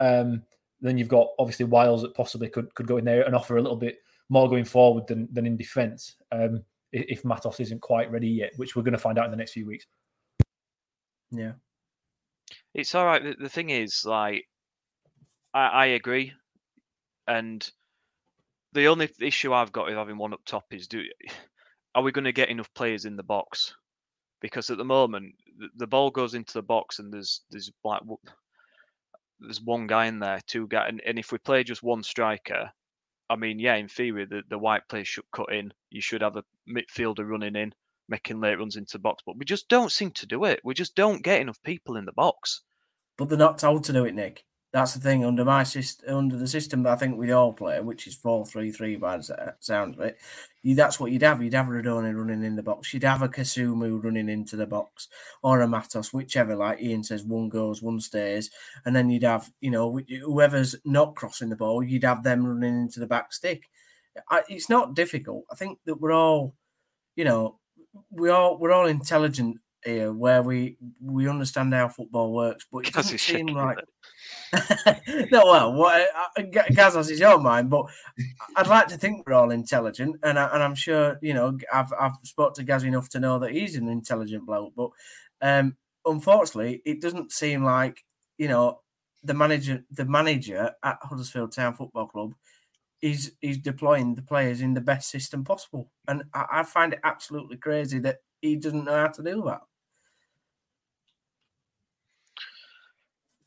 Um, 0.00 0.42
then 0.80 0.98
you've 0.98 1.08
got 1.08 1.28
obviously 1.38 1.64
Wiles 1.64 2.02
that 2.02 2.14
possibly 2.14 2.48
could 2.48 2.74
could 2.74 2.86
go 2.86 2.98
in 2.98 3.04
there 3.04 3.22
and 3.22 3.34
offer 3.34 3.56
a 3.56 3.62
little 3.62 3.76
bit 3.76 3.98
more 4.28 4.48
going 4.48 4.64
forward 4.64 5.06
than 5.06 5.28
than 5.32 5.46
in 5.46 5.56
defence. 5.56 6.16
Um, 6.32 6.62
if 6.92 7.24
Matos 7.24 7.60
isn't 7.60 7.80
quite 7.80 8.10
ready 8.10 8.28
yet, 8.28 8.52
which 8.56 8.76
we're 8.76 8.82
going 8.82 8.92
to 8.92 8.98
find 8.98 9.18
out 9.18 9.24
in 9.24 9.30
the 9.30 9.36
next 9.36 9.52
few 9.52 9.66
weeks. 9.66 9.86
Yeah, 11.30 11.52
it's 12.74 12.94
all 12.94 13.06
right. 13.06 13.22
The, 13.22 13.36
the 13.40 13.48
thing 13.48 13.70
is, 13.70 14.04
like, 14.04 14.44
I, 15.52 15.66
I 15.66 15.86
agree, 15.86 16.32
and 17.26 17.68
the 18.72 18.86
only 18.88 19.08
issue 19.20 19.52
I've 19.52 19.72
got 19.72 19.86
with 19.86 19.96
having 19.96 20.18
one 20.18 20.34
up 20.34 20.44
top 20.44 20.66
is 20.70 20.86
do 20.86 21.02
are 21.94 22.02
we 22.02 22.12
going 22.12 22.24
to 22.24 22.32
get 22.32 22.50
enough 22.50 22.72
players 22.74 23.06
in 23.06 23.16
the 23.16 23.22
box? 23.22 23.74
Because 24.40 24.70
at 24.70 24.78
the 24.78 24.84
moment, 24.84 25.34
the, 25.76 25.86
ball 25.86 26.10
goes 26.10 26.34
into 26.34 26.52
the 26.52 26.62
box 26.62 26.98
and 26.98 27.12
there's 27.12 27.42
there's 27.50 27.72
like 27.84 28.02
there's 29.40 29.60
one 29.60 29.86
guy 29.86 30.06
in 30.06 30.18
there, 30.18 30.40
two 30.46 30.66
guy, 30.66 30.86
and, 30.88 31.00
and 31.06 31.18
if 31.18 31.32
we 31.32 31.38
play 31.38 31.64
just 31.64 31.82
one 31.82 32.02
striker, 32.02 32.70
I 33.28 33.36
mean, 33.36 33.58
yeah, 33.58 33.74
in 33.76 33.88
theory, 33.88 34.24
the, 34.24 34.42
the 34.48 34.58
white 34.58 34.88
players 34.88 35.08
should 35.08 35.30
cut 35.32 35.52
in. 35.52 35.72
You 35.90 36.00
should 36.00 36.22
have 36.22 36.36
a 36.36 36.44
midfielder 36.68 37.28
running 37.28 37.56
in, 37.56 37.74
making 38.08 38.40
late 38.40 38.58
runs 38.58 38.76
into 38.76 38.92
the 38.92 38.98
box, 39.00 39.22
but 39.26 39.36
we 39.36 39.44
just 39.44 39.68
don't 39.68 39.92
seem 39.92 40.12
to 40.12 40.26
do 40.26 40.44
it. 40.44 40.60
We 40.64 40.74
just 40.74 40.94
don't 40.94 41.22
get 41.22 41.40
enough 41.40 41.62
people 41.62 41.96
in 41.96 42.04
the 42.04 42.12
box. 42.12 42.62
But 43.16 43.28
they're 43.28 43.38
not 43.38 43.58
told 43.58 43.84
to 43.84 43.92
do 43.92 44.04
it, 44.04 44.14
Nick. 44.14 44.44
That's 44.76 44.92
the 44.92 45.00
thing 45.00 45.24
under 45.24 45.42
my 45.42 45.62
system, 45.62 46.14
under 46.14 46.36
the 46.36 46.46
system 46.46 46.82
that 46.82 46.92
I 46.92 46.96
think 46.96 47.16
we 47.16 47.32
all 47.32 47.54
play, 47.54 47.80
which 47.80 48.06
is 48.06 48.14
four 48.14 48.44
three 48.44 48.70
three 48.70 48.96
by 48.96 49.16
the 49.16 49.54
sound 49.58 49.94
of 49.94 50.00
it. 50.02 50.18
You, 50.62 50.74
that's 50.74 51.00
what 51.00 51.12
you'd 51.12 51.22
have. 51.22 51.42
You'd 51.42 51.54
have 51.54 51.64
Rudoni 51.64 52.14
running 52.14 52.44
in 52.44 52.56
the 52.56 52.62
box. 52.62 52.92
You'd 52.92 53.04
have 53.04 53.22
a 53.22 53.28
Kasumu 53.28 54.04
running 54.04 54.28
into 54.28 54.54
the 54.54 54.66
box, 54.66 55.08
or 55.42 55.62
a 55.62 55.66
Matos, 55.66 56.12
whichever. 56.12 56.54
Like 56.54 56.82
Ian 56.82 57.02
says, 57.02 57.24
one 57.24 57.48
goes, 57.48 57.80
one 57.80 58.00
stays, 58.00 58.50
and 58.84 58.94
then 58.94 59.08
you'd 59.08 59.22
have 59.22 59.50
you 59.62 59.70
know 59.70 59.98
whoever's 60.22 60.76
not 60.84 61.16
crossing 61.16 61.48
the 61.48 61.56
ball, 61.56 61.82
you'd 61.82 62.04
have 62.04 62.22
them 62.22 62.46
running 62.46 62.78
into 62.78 63.00
the 63.00 63.06
back 63.06 63.32
stick. 63.32 63.62
I, 64.30 64.42
it's 64.46 64.68
not 64.68 64.92
difficult. 64.92 65.46
I 65.50 65.54
think 65.54 65.78
that 65.86 66.02
we're 66.02 66.12
all, 66.12 66.54
you 67.14 67.24
know, 67.24 67.58
we 68.10 68.28
all 68.28 68.58
we're 68.58 68.72
all 68.72 68.88
intelligent 68.88 69.56
here, 69.84 70.12
where 70.12 70.42
we 70.42 70.76
we 71.02 71.28
understand 71.28 71.72
how 71.74 71.88
football 71.88 72.32
works, 72.32 72.66
but 72.70 72.86
it 72.86 72.94
doesn't 72.94 73.18
seem 73.18 73.46
like. 73.46 73.78
no, 75.30 75.44
well, 75.44 75.72
what, 75.72 76.06
uh, 76.36 76.42
Gaz 76.72 76.94
has 76.94 77.08
his 77.08 77.22
own 77.22 77.42
mind, 77.42 77.68
but 77.68 77.86
I'd 78.56 78.68
like 78.68 78.86
to 78.88 78.96
think 78.96 79.26
we're 79.26 79.34
all 79.34 79.50
intelligent, 79.50 80.16
and 80.22 80.38
I, 80.38 80.46
and 80.54 80.62
I'm 80.62 80.74
sure 80.74 81.18
you 81.20 81.34
know 81.34 81.58
I've 81.72 81.92
I've 81.98 82.14
spoke 82.22 82.54
to 82.54 82.64
Gaz 82.64 82.84
enough 82.84 83.08
to 83.10 83.20
know 83.20 83.38
that 83.40 83.52
he's 83.52 83.76
an 83.76 83.88
intelligent 83.88 84.46
bloke, 84.46 84.72
but 84.76 84.90
um, 85.42 85.76
unfortunately, 86.04 86.82
it 86.84 87.00
doesn't 87.00 87.32
seem 87.32 87.64
like 87.64 88.04
you 88.38 88.48
know 88.48 88.80
the 89.24 89.34
manager 89.34 89.84
the 89.90 90.04
manager 90.04 90.72
at 90.82 90.98
Huddersfield 91.02 91.52
Town 91.52 91.74
Football 91.74 92.06
Club 92.06 92.34
is 93.02 93.32
is 93.42 93.58
deploying 93.58 94.14
the 94.14 94.22
players 94.22 94.60
in 94.60 94.74
the 94.74 94.80
best 94.80 95.10
system 95.10 95.44
possible, 95.44 95.90
and 96.08 96.22
I, 96.32 96.46
I 96.52 96.62
find 96.62 96.92
it 96.92 97.00
absolutely 97.04 97.56
crazy 97.56 97.98
that 98.00 98.18
he 98.46 98.56
doesn't 98.56 98.84
know 98.84 98.96
how 98.96 99.08
to 99.08 99.22
do 99.22 99.42
that. 99.46 99.60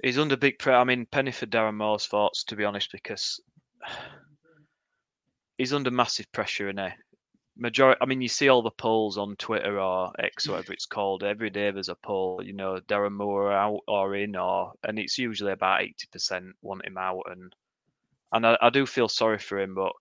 He's 0.02 0.18
under 0.18 0.38
big 0.38 0.60
pressure. 0.60 0.78
I 0.78 0.84
mean, 0.86 1.06
penny 1.06 1.32
for 1.32 1.46
Darren 1.46 1.76
Moore's 1.76 2.08
thoughts, 2.08 2.44
to 2.46 2.56
be 2.56 2.64
honest, 2.64 2.92
because 2.92 3.42
he's 5.58 5.74
under 5.74 5.92
massive 5.92 6.32
pressure, 6.32 6.70
and 6.70 6.94
majority. 7.58 8.00
I 8.02 8.06
mean, 8.06 8.22
you 8.22 8.30
see 8.30 8.48
all 8.48 8.62
the 8.62 8.72
polls 8.72 9.18
on 9.18 9.36
Twitter 9.36 9.80
or 9.80 10.12
X, 10.18 10.48
whatever 10.48 10.72
it's 10.72 10.86
called. 10.86 11.24
Every 11.24 11.50
day 11.50 11.72
there's 11.72 11.90
a 11.90 11.96
poll. 11.96 12.42
You 12.44 12.54
know, 12.54 12.80
Darren 12.88 13.12
Moore 13.12 13.52
out 13.52 13.82
or 13.88 14.16
in, 14.16 14.36
or 14.38 14.72
and 14.84 14.98
it's 14.98 15.18
usually 15.18 15.52
about 15.52 15.82
eighty 15.82 16.08
percent 16.12 16.46
want 16.62 16.86
him 16.86 16.98
out, 16.98 17.24
and 17.30 17.54
and 18.32 18.48
I, 18.48 18.58
I 18.62 18.70
do 18.70 18.86
feel 18.86 19.10
sorry 19.10 19.40
for 19.40 19.60
him, 19.60 19.76
but 19.76 19.92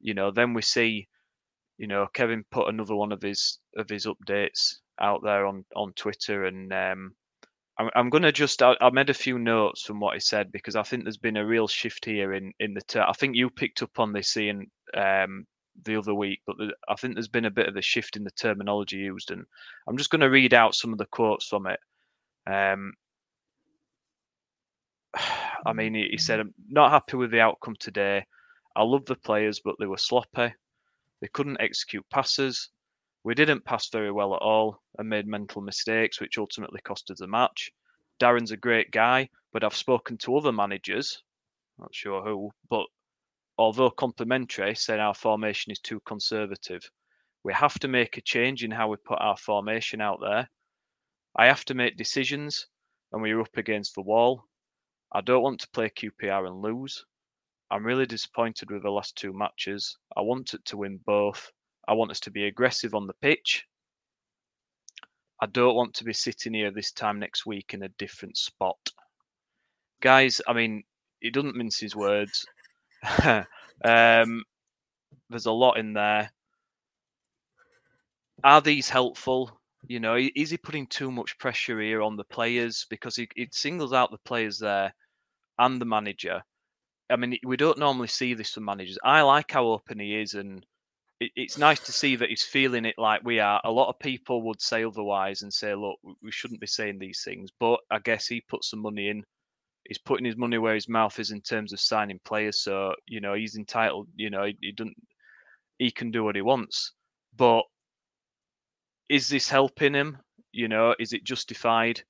you 0.00 0.14
know, 0.14 0.30
then 0.30 0.54
we 0.54 0.62
see, 0.62 1.08
you 1.78 1.86
know, 1.86 2.06
Kevin 2.14 2.44
put 2.50 2.68
another 2.68 2.94
one 2.94 3.12
of 3.12 3.22
his 3.22 3.58
of 3.76 3.88
his 3.88 4.06
updates 4.06 4.76
out 5.00 5.22
there 5.22 5.46
on 5.46 5.64
on 5.74 5.92
Twitter, 5.94 6.44
and 6.44 6.72
um, 6.72 7.14
I'm, 7.78 7.90
I'm 7.96 8.10
going 8.10 8.22
to 8.22 8.32
just 8.32 8.62
I, 8.62 8.76
I, 8.80 8.90
made 8.90 9.10
a 9.10 9.14
few 9.14 9.38
notes 9.38 9.82
from 9.82 10.00
what 10.00 10.14
he 10.14 10.20
said 10.20 10.52
because 10.52 10.76
I 10.76 10.82
think 10.82 11.02
there's 11.02 11.16
been 11.16 11.36
a 11.36 11.46
real 11.46 11.66
shift 11.66 12.04
here 12.04 12.34
in 12.34 12.52
in 12.60 12.74
the 12.74 12.82
ter- 12.82 13.02
I 13.02 13.12
think 13.12 13.34
you 13.36 13.50
picked 13.50 13.82
up 13.82 13.98
on 13.98 14.12
this 14.12 14.28
seeing 14.28 14.66
um, 14.94 15.46
the 15.84 15.96
other 15.96 16.14
week, 16.14 16.40
but 16.46 16.56
the, 16.58 16.72
I 16.88 16.94
think 16.94 17.14
there's 17.14 17.28
been 17.28 17.46
a 17.46 17.50
bit 17.50 17.68
of 17.68 17.76
a 17.76 17.82
shift 17.82 18.16
in 18.16 18.24
the 18.24 18.30
terminology 18.30 18.98
used, 18.98 19.30
and 19.30 19.44
I'm 19.88 19.96
just 19.96 20.10
going 20.10 20.20
to 20.20 20.30
read 20.30 20.54
out 20.54 20.74
some 20.74 20.92
of 20.92 20.98
the 20.98 21.06
quotes 21.06 21.46
from 21.48 21.66
it. 21.66 21.80
Um, 22.46 22.92
I 25.66 25.72
mean, 25.72 25.94
he, 25.94 26.08
he 26.12 26.18
said, 26.18 26.40
"I'm 26.40 26.54
not 26.68 26.92
happy 26.92 27.16
with 27.16 27.32
the 27.32 27.40
outcome 27.40 27.74
today. 27.80 28.24
I 28.76 28.82
love 28.82 29.04
the 29.06 29.16
players, 29.16 29.60
but 29.64 29.76
they 29.78 29.86
were 29.86 29.96
sloppy. 29.96 30.52
They 31.20 31.28
couldn't 31.28 31.60
execute 31.60 32.08
passes. 32.10 32.70
We 33.22 33.34
didn't 33.34 33.64
pass 33.64 33.88
very 33.88 34.12
well 34.12 34.34
at 34.34 34.42
all 34.42 34.82
and 34.98 35.08
made 35.08 35.26
mental 35.26 35.62
mistakes, 35.62 36.20
which 36.20 36.38
ultimately 36.38 36.80
cost 36.82 37.10
us 37.10 37.20
the 37.20 37.26
match. 37.26 37.70
Darren's 38.20 38.50
a 38.50 38.56
great 38.56 38.90
guy, 38.90 39.28
but 39.52 39.64
I've 39.64 39.76
spoken 39.76 40.18
to 40.18 40.36
other 40.36 40.52
managers, 40.52 41.22
not 41.78 41.94
sure 41.94 42.22
who, 42.22 42.50
but 42.68 42.86
although 43.58 43.90
complimentary, 43.90 44.74
said 44.74 45.00
our 45.00 45.14
formation 45.14 45.72
is 45.72 45.80
too 45.80 46.00
conservative. 46.00 46.88
We 47.42 47.52
have 47.52 47.78
to 47.80 47.88
make 47.88 48.16
a 48.16 48.22
change 48.22 48.64
in 48.64 48.70
how 48.70 48.88
we 48.88 48.96
put 48.96 49.20
our 49.20 49.36
formation 49.36 50.00
out 50.00 50.20
there. 50.20 50.48
I 51.36 51.46
have 51.46 51.64
to 51.66 51.74
make 51.74 51.96
decisions, 51.96 52.66
and 53.12 53.22
we're 53.22 53.40
up 53.40 53.56
against 53.56 53.94
the 53.94 54.02
wall. 54.02 54.44
I 55.12 55.20
don't 55.20 55.42
want 55.42 55.60
to 55.60 55.70
play 55.70 55.90
QPR 55.90 56.46
and 56.46 56.60
lose. 56.60 57.04
I'm 57.70 57.84
really 57.84 58.06
disappointed 58.06 58.70
with 58.70 58.82
the 58.82 58.90
last 58.90 59.16
two 59.16 59.32
matches. 59.32 59.96
I 60.16 60.20
wanted 60.20 60.64
to 60.66 60.76
win 60.76 61.00
both, 61.04 61.50
I 61.86 61.94
want 61.94 62.10
us 62.10 62.20
to 62.20 62.30
be 62.30 62.46
aggressive 62.46 62.94
on 62.94 63.06
the 63.06 63.14
pitch. 63.14 63.64
I 65.40 65.46
don't 65.46 65.74
want 65.74 65.94
to 65.94 66.04
be 66.04 66.12
sitting 66.12 66.54
here 66.54 66.70
this 66.70 66.92
time 66.92 67.18
next 67.18 67.44
week 67.44 67.74
in 67.74 67.82
a 67.82 67.88
different 67.98 68.36
spot. 68.36 68.78
Guys, 70.00 70.40
I 70.46 70.52
mean, 70.52 70.84
he 71.20 71.30
doesn't 71.30 71.56
mince 71.56 71.78
his 71.78 71.96
words. 71.96 72.46
um, 73.84 74.44
there's 75.28 75.46
a 75.46 75.52
lot 75.52 75.78
in 75.78 75.92
there. 75.92 76.30
Are 78.42 78.60
these 78.60 78.88
helpful? 78.88 79.50
You 79.86 80.00
know, 80.00 80.16
is 80.16 80.50
he 80.50 80.56
putting 80.56 80.86
too 80.86 81.10
much 81.10 81.38
pressure 81.38 81.80
here 81.80 82.00
on 82.00 82.16
the 82.16 82.24
players? 82.24 82.86
Because 82.88 83.16
he 83.16 83.28
singles 83.50 83.92
out 83.92 84.10
the 84.10 84.18
players 84.18 84.58
there 84.58 84.94
and 85.58 85.80
the 85.80 85.86
manager. 85.86 86.42
I 87.14 87.16
mean, 87.16 87.38
we 87.44 87.56
don't 87.56 87.78
normally 87.78 88.08
see 88.08 88.34
this 88.34 88.50
from 88.50 88.64
managers. 88.64 88.98
I 89.04 89.22
like 89.22 89.52
how 89.52 89.66
open 89.66 90.00
he 90.00 90.16
is 90.16 90.34
and 90.34 90.66
it, 91.20 91.30
it's 91.36 91.56
nice 91.56 91.78
to 91.78 91.92
see 91.92 92.16
that 92.16 92.28
he's 92.28 92.42
feeling 92.42 92.84
it 92.84 92.96
like 92.98 93.20
we 93.22 93.38
are. 93.38 93.60
A 93.62 93.70
lot 93.70 93.88
of 93.88 94.00
people 94.00 94.42
would 94.42 94.60
say 94.60 94.82
otherwise 94.82 95.42
and 95.42 95.54
say, 95.54 95.76
look, 95.76 95.96
we 96.02 96.32
shouldn't 96.32 96.60
be 96.60 96.66
saying 96.66 96.98
these 96.98 97.22
things. 97.24 97.50
But 97.60 97.78
I 97.88 98.00
guess 98.00 98.26
he 98.26 98.40
put 98.40 98.64
some 98.64 98.80
money 98.80 99.10
in. 99.10 99.22
He's 99.86 99.98
putting 99.98 100.26
his 100.26 100.36
money 100.36 100.58
where 100.58 100.74
his 100.74 100.88
mouth 100.88 101.16
is 101.20 101.30
in 101.30 101.40
terms 101.40 101.72
of 101.72 101.78
signing 101.78 102.18
players. 102.24 102.64
So, 102.64 102.92
you 103.06 103.20
know, 103.20 103.34
he's 103.34 103.54
entitled, 103.54 104.08
you 104.16 104.30
know, 104.30 104.46
he, 104.46 104.58
he 104.60 104.72
doesn't, 104.72 104.96
he 105.78 105.92
can 105.92 106.10
do 106.10 106.24
what 106.24 106.34
he 106.34 106.42
wants. 106.42 106.94
But 107.36 107.62
is 109.08 109.28
this 109.28 109.48
helping 109.48 109.94
him? 109.94 110.18
You 110.50 110.66
know, 110.66 110.96
is 110.98 111.12
it 111.12 111.22
justified? 111.22 112.02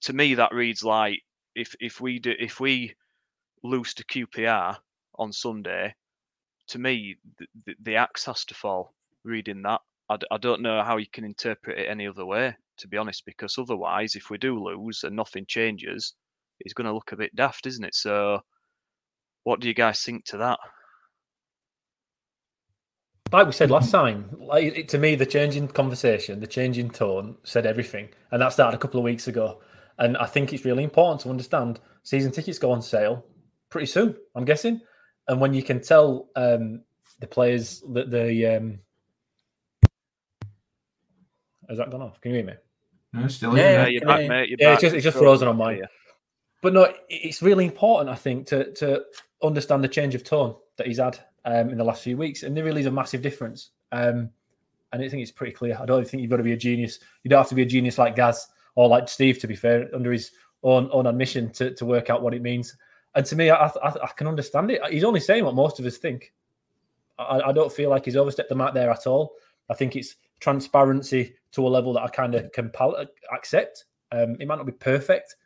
To 0.00 0.12
me, 0.12 0.34
that 0.34 0.52
reads 0.52 0.82
like 0.82 1.20
if 1.54 1.76
if 1.78 2.00
we 2.00 2.18
do 2.18 2.32
if 2.40 2.58
we 2.58 2.94
lose 3.62 3.94
to 3.94 4.04
QPR 4.04 4.76
on 5.18 5.32
Sunday, 5.32 5.94
to 6.68 6.78
me, 6.78 7.16
the, 7.38 7.74
the, 7.82 7.96
axe 7.96 8.24
has 8.26 8.44
to 8.46 8.54
fall. 8.54 8.94
Reading 9.24 9.62
that, 9.62 9.80
I, 10.08 10.16
I 10.30 10.38
don't 10.38 10.62
know 10.62 10.82
how 10.82 10.96
you 10.96 11.06
can 11.12 11.24
interpret 11.24 11.78
it 11.78 11.88
any 11.88 12.06
other 12.06 12.24
way, 12.24 12.56
to 12.78 12.88
be 12.88 12.96
honest, 12.96 13.24
because 13.26 13.58
otherwise, 13.58 14.14
if 14.14 14.30
we 14.30 14.38
do 14.38 14.62
lose 14.62 15.04
and 15.04 15.14
nothing 15.14 15.44
changes, 15.46 16.14
it's 16.60 16.74
going 16.74 16.86
to 16.86 16.94
look 16.94 17.12
a 17.12 17.16
bit 17.16 17.34
daft, 17.34 17.66
isn't 17.66 17.84
it? 17.84 17.94
So, 17.94 18.40
what 19.44 19.60
do 19.60 19.68
you 19.68 19.74
guys 19.74 20.02
think 20.02 20.24
to 20.26 20.38
that? 20.38 20.58
Like 23.32 23.46
we 23.46 23.52
said 23.52 23.70
last 23.70 23.92
time, 23.92 24.28
like 24.40 24.88
to 24.88 24.98
me, 24.98 25.14
the 25.14 25.26
changing 25.26 25.68
conversation, 25.68 26.40
the 26.40 26.46
changing 26.46 26.90
tone 26.90 27.36
said 27.44 27.64
everything, 27.64 28.08
and 28.32 28.42
that 28.42 28.52
started 28.52 28.76
a 28.76 28.80
couple 28.80 28.98
of 28.98 29.04
weeks 29.04 29.28
ago. 29.28 29.60
And 29.98 30.16
I 30.16 30.26
think 30.26 30.52
it's 30.52 30.64
really 30.64 30.82
important 30.82 31.20
to 31.20 31.30
understand 31.30 31.78
season 32.02 32.32
tickets 32.32 32.58
go 32.58 32.72
on 32.72 32.82
sale 32.82 33.24
pretty 33.70 33.86
soon. 33.86 34.16
I'm 34.34 34.44
guessing 34.44 34.80
and 35.30 35.40
when 35.40 35.54
you 35.54 35.62
can 35.62 35.80
tell 35.80 36.28
um, 36.34 36.80
the 37.20 37.26
players 37.26 37.84
that 37.92 38.10
the 38.10 38.56
um, 38.56 38.80
has 41.68 41.78
that 41.78 41.90
gone 41.90 42.02
off? 42.02 42.20
Can 42.20 42.32
you 42.32 42.38
hear 42.38 42.46
me? 42.46 42.54
No, 43.12 43.28
still 43.28 43.56
yeah, 43.56 43.86
you're 43.86 44.04
back, 44.04 44.28
mate. 44.28 44.48
You're 44.48 44.58
yeah, 44.58 44.70
back. 44.70 44.74
it's 44.74 44.82
just, 44.82 44.96
it's 44.96 45.04
just 45.04 45.18
frozen 45.18 45.46
on 45.46 45.56
mine. 45.56 45.82
But 46.62 46.74
no, 46.74 46.92
it's 47.08 47.42
really 47.42 47.64
important, 47.64 48.10
I 48.10 48.16
think, 48.16 48.46
to 48.48 48.72
to 48.74 49.04
understand 49.42 49.84
the 49.84 49.88
change 49.88 50.16
of 50.16 50.24
tone 50.24 50.56
that 50.76 50.88
he's 50.88 50.98
had 50.98 51.18
um, 51.44 51.70
in 51.70 51.78
the 51.78 51.84
last 51.84 52.02
few 52.02 52.16
weeks, 52.16 52.42
and 52.42 52.56
there 52.56 52.64
really 52.64 52.80
is 52.80 52.86
a 52.86 52.90
massive 52.90 53.22
difference. 53.22 53.70
Um, 53.92 54.30
and 54.92 55.00
I 55.00 55.08
think 55.08 55.22
it's 55.22 55.30
pretty 55.30 55.52
clear. 55.52 55.78
I 55.80 55.86
don't 55.86 56.06
think 56.06 56.22
you've 56.22 56.30
got 56.30 56.38
to 56.38 56.42
be 56.42 56.52
a 56.52 56.56
genius. 56.56 56.98
You 57.22 57.28
don't 57.28 57.38
have 57.38 57.48
to 57.50 57.54
be 57.54 57.62
a 57.62 57.66
genius 57.66 57.98
like 57.98 58.16
Gaz 58.16 58.48
or 58.74 58.88
like 58.88 59.08
Steve, 59.08 59.38
to 59.38 59.46
be 59.46 59.54
fair, 59.54 59.88
under 59.94 60.10
his 60.10 60.32
own 60.64 60.88
own 60.92 61.06
admission 61.06 61.50
to 61.52 61.72
to 61.74 61.86
work 61.86 62.10
out 62.10 62.22
what 62.22 62.34
it 62.34 62.42
means. 62.42 62.76
And 63.14 63.26
to 63.26 63.36
me, 63.36 63.50
I, 63.50 63.66
I, 63.66 63.88
I, 63.88 64.10
can 64.16 64.28
understand 64.28 64.70
it. 64.70 64.80
He's 64.90 65.04
only 65.04 65.20
saying 65.20 65.44
what 65.44 65.54
most 65.54 65.80
of 65.80 65.86
us 65.86 65.96
think. 65.98 66.32
I, 67.18 67.40
I 67.40 67.52
don't 67.52 67.72
feel 67.72 67.90
like 67.90 68.04
he's 68.04 68.16
overstepped 68.16 68.48
the 68.48 68.54
mark 68.54 68.74
there 68.74 68.90
at 68.90 69.06
all. 69.06 69.32
I 69.68 69.74
think 69.74 69.96
it's 69.96 70.16
transparency 70.38 71.34
to 71.52 71.66
a 71.66 71.68
level 71.68 71.92
that 71.94 72.02
I 72.02 72.08
kind 72.08 72.34
of 72.34 72.50
can 72.52 72.70
pal- 72.70 73.04
accept. 73.32 73.84
Um, 74.12 74.36
it 74.40 74.46
might 74.46 74.56
not 74.56 74.66
be 74.66 74.72
perfect, 74.72 75.36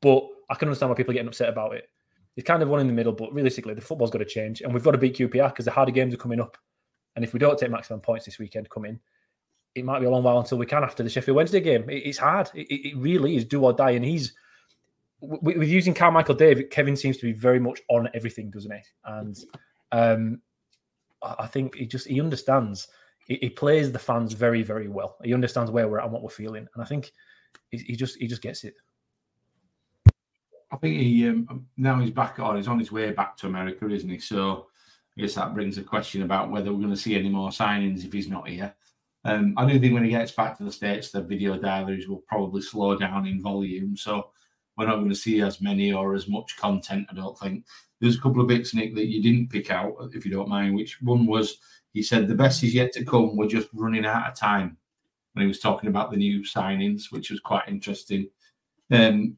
but 0.00 0.26
I 0.48 0.54
can 0.54 0.68
understand 0.68 0.90
why 0.90 0.96
people 0.96 1.12
are 1.12 1.14
getting 1.14 1.28
upset 1.28 1.48
about 1.48 1.74
it. 1.74 1.88
It's 2.36 2.46
kind 2.46 2.62
of 2.62 2.68
one 2.68 2.80
in 2.80 2.86
the 2.86 2.92
middle, 2.92 3.12
but 3.12 3.32
realistically, 3.34 3.74
the 3.74 3.80
football's 3.80 4.10
got 4.10 4.18
to 4.18 4.24
change, 4.24 4.62
and 4.62 4.72
we've 4.72 4.82
got 4.82 4.92
to 4.92 4.98
beat 4.98 5.16
QPR 5.16 5.50
because 5.50 5.64
the 5.64 5.70
harder 5.70 5.92
games 5.92 6.14
are 6.14 6.18
coming 6.18 6.40
up. 6.40 6.56
And 7.16 7.24
if 7.24 7.32
we 7.32 7.38
don't 7.38 7.58
take 7.58 7.70
maximum 7.70 8.00
points 8.00 8.24
this 8.24 8.38
weekend 8.38 8.70
coming, 8.70 8.98
it 9.74 9.84
might 9.84 10.00
be 10.00 10.06
a 10.06 10.10
long 10.10 10.22
while 10.22 10.38
until 10.38 10.58
we 10.58 10.66
can 10.66 10.82
after 10.82 11.02
the 11.02 11.10
Sheffield 11.10 11.36
Wednesday 11.36 11.60
game. 11.60 11.88
It, 11.88 12.06
it's 12.06 12.18
hard. 12.18 12.50
It, 12.54 12.66
it, 12.70 12.96
really 12.96 13.36
is 13.36 13.44
do 13.44 13.64
or 13.64 13.72
die. 13.72 13.90
And 13.92 14.04
he's 14.04 14.32
with, 15.20 15.56
with 15.56 15.68
using 15.68 15.94
Carmichael 15.94 16.34
Dave, 16.34 16.70
Kevin 16.70 16.96
seems 16.96 17.16
to 17.18 17.26
be 17.26 17.32
very 17.32 17.60
much 17.60 17.80
on 17.88 18.08
everything, 18.14 18.50
doesn't 18.50 18.72
he? 18.72 18.80
And 19.04 19.38
um, 19.92 20.40
I 21.22 21.46
think 21.46 21.76
he 21.76 21.86
just 21.86 22.06
he 22.06 22.20
understands. 22.20 22.88
He, 23.26 23.38
he, 23.42 23.50
plays 23.50 23.92
the 23.92 23.98
fans 23.98 24.32
very, 24.32 24.62
very 24.62 24.88
well. 24.88 25.16
He 25.22 25.34
understands 25.34 25.70
where 25.70 25.88
we're 25.88 25.98
at 25.98 26.04
and 26.04 26.12
what 26.12 26.22
we're 26.22 26.30
feeling, 26.30 26.66
and 26.74 26.82
I 26.82 26.86
think 26.86 27.12
he, 27.70 27.78
he 27.78 27.96
just 27.96 28.16
he 28.18 28.26
just 28.26 28.42
gets 28.42 28.64
it. 28.64 28.74
I 30.72 30.76
think 30.76 31.00
he 31.00 31.28
um, 31.28 31.66
now 31.76 32.00
he's 32.00 32.10
back 32.10 32.38
on. 32.38 32.56
He's 32.56 32.68
on 32.68 32.78
his 32.78 32.92
way 32.92 33.10
back 33.12 33.36
to 33.38 33.46
America, 33.46 33.88
isn't 33.88 34.08
he? 34.08 34.18
So 34.18 34.66
I 35.16 35.22
guess 35.22 35.34
that 35.34 35.54
brings 35.54 35.78
a 35.78 35.82
question 35.82 36.22
about 36.22 36.50
whether 36.50 36.72
we're 36.72 36.78
going 36.78 36.90
to 36.90 36.96
see 36.96 37.16
any 37.16 37.28
more 37.28 37.50
signings 37.50 38.04
if 38.04 38.12
he's 38.12 38.28
not 38.28 38.48
here. 38.48 38.74
Um, 39.24 39.52
I 39.58 39.70
do 39.70 39.78
think 39.78 39.92
when 39.92 40.04
he 40.04 40.10
gets 40.10 40.32
back 40.32 40.56
to 40.56 40.64
the 40.64 40.72
states, 40.72 41.10
the 41.10 41.20
video 41.20 41.58
diaries 41.58 42.08
will 42.08 42.22
probably 42.26 42.62
slow 42.62 42.96
down 42.96 43.26
in 43.26 43.42
volume. 43.42 43.96
So 43.96 44.30
we're 44.80 44.86
not 44.86 44.96
going 44.96 45.10
to 45.10 45.14
see 45.14 45.42
as 45.42 45.60
many 45.60 45.92
or 45.92 46.14
as 46.14 46.26
much 46.26 46.56
content. 46.56 47.06
I 47.10 47.14
don't 47.14 47.38
think. 47.38 47.66
There's 48.00 48.16
a 48.16 48.20
couple 48.20 48.40
of 48.40 48.48
bits, 48.48 48.74
Nick, 48.74 48.94
that 48.94 49.08
you 49.08 49.22
didn't 49.22 49.50
pick 49.50 49.70
out, 49.70 49.94
if 50.14 50.24
you 50.24 50.30
don't 50.30 50.48
mind. 50.48 50.74
Which 50.74 51.02
one 51.02 51.26
was 51.26 51.58
he 51.92 52.02
said 52.02 52.26
the 52.26 52.34
best 52.34 52.62
is 52.62 52.74
yet 52.74 52.92
to 52.92 53.04
come. 53.04 53.36
We're 53.36 53.46
just 53.46 53.68
running 53.74 54.06
out 54.06 54.26
of 54.26 54.34
time 54.34 54.78
when 55.34 55.42
he 55.42 55.48
was 55.48 55.60
talking 55.60 55.90
about 55.90 56.10
the 56.10 56.16
new 56.16 56.40
signings, 56.40 57.10
which 57.10 57.30
was 57.30 57.40
quite 57.40 57.68
interesting. 57.68 58.30
Um, 58.90 59.36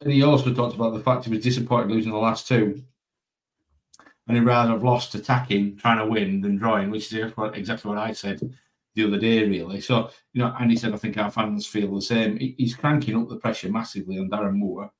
and 0.00 0.12
he 0.12 0.22
also 0.22 0.54
talked 0.54 0.76
about 0.76 0.94
the 0.94 1.00
fact 1.00 1.24
he 1.24 1.30
was 1.30 1.42
disappointed 1.42 1.90
losing 1.90 2.12
the 2.12 2.18
last 2.18 2.46
two. 2.46 2.80
And 4.28 4.36
he'd 4.36 4.44
rather 4.44 4.72
have 4.72 4.84
lost 4.84 5.16
attacking, 5.16 5.76
trying 5.76 5.98
to 5.98 6.06
win, 6.06 6.40
than 6.40 6.56
drawing, 6.56 6.90
which 6.90 7.12
is 7.12 7.32
exactly 7.54 7.88
what 7.88 7.98
I 7.98 8.12
said 8.12 8.40
the 8.94 9.06
other 9.06 9.18
day, 9.18 9.46
really. 9.48 9.80
So, 9.80 10.10
you 10.32 10.42
know, 10.42 10.54
and 10.58 10.70
he 10.70 10.76
said, 10.76 10.92
I 10.92 10.96
think 10.96 11.18
our 11.18 11.30
fans 11.30 11.66
feel 11.66 11.94
the 11.94 12.02
same. 12.02 12.38
He's 12.38 12.76
cranking 12.76 13.16
up 13.16 13.28
the 13.28 13.36
pressure 13.36 13.70
massively 13.70 14.18
on 14.18 14.30
Darren 14.30 14.56
Moore. 14.56 14.92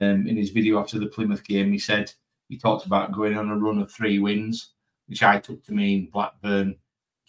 Um, 0.00 0.26
in 0.26 0.36
his 0.36 0.50
video 0.50 0.80
after 0.80 0.98
the 0.98 1.06
Plymouth 1.06 1.44
game, 1.44 1.70
he 1.70 1.78
said 1.78 2.12
he 2.48 2.58
talked 2.58 2.86
about 2.86 3.12
going 3.12 3.36
on 3.36 3.50
a 3.50 3.56
run 3.56 3.78
of 3.78 3.90
three 3.90 4.18
wins, 4.18 4.72
which 5.06 5.22
I 5.22 5.38
took 5.38 5.64
to 5.66 5.72
mean 5.72 6.08
Blackburn, 6.12 6.76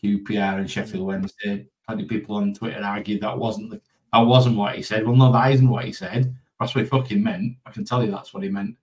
QPR, 0.03 0.59
and 0.59 0.70
Sheffield 0.70 1.05
Wednesday. 1.05 1.68
Plenty 1.86 2.03
of 2.03 2.09
people 2.09 2.36
on 2.36 2.53
Twitter 2.53 2.82
argued 2.84 3.22
that 3.22 3.38
wasn't 3.38 3.72
the, 3.72 3.82
that 4.14 4.20
wasn't 4.20 4.57
what 4.57 4.76
he 4.76 4.82
said. 4.82 5.05
Well, 5.05 5.16
no, 5.16 5.32
that 5.32 5.51
isn't 5.51 5.70
what 5.70 5.86
he 5.86 5.91
said. 5.91 6.36
That's 6.59 6.74
what 6.74 6.84
he 6.84 6.89
fucking 6.89 7.22
meant. 7.22 7.57
I 7.66 7.72
can 7.72 7.84
tell 7.84 8.03
you 8.03 8.11
that's 8.11 8.34
what 8.34 8.43
he 8.43 8.49
meant. 8.49 8.78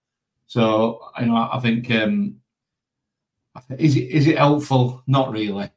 So 0.46 1.00
you 1.18 1.26
know, 1.26 1.48
I 1.50 1.58
think 1.60 1.90
um, 1.92 2.36
is 3.78 3.96
it 3.96 4.08
is 4.08 4.26
it 4.26 4.38
helpful? 4.38 5.02
Not 5.06 5.32
really. 5.32 5.70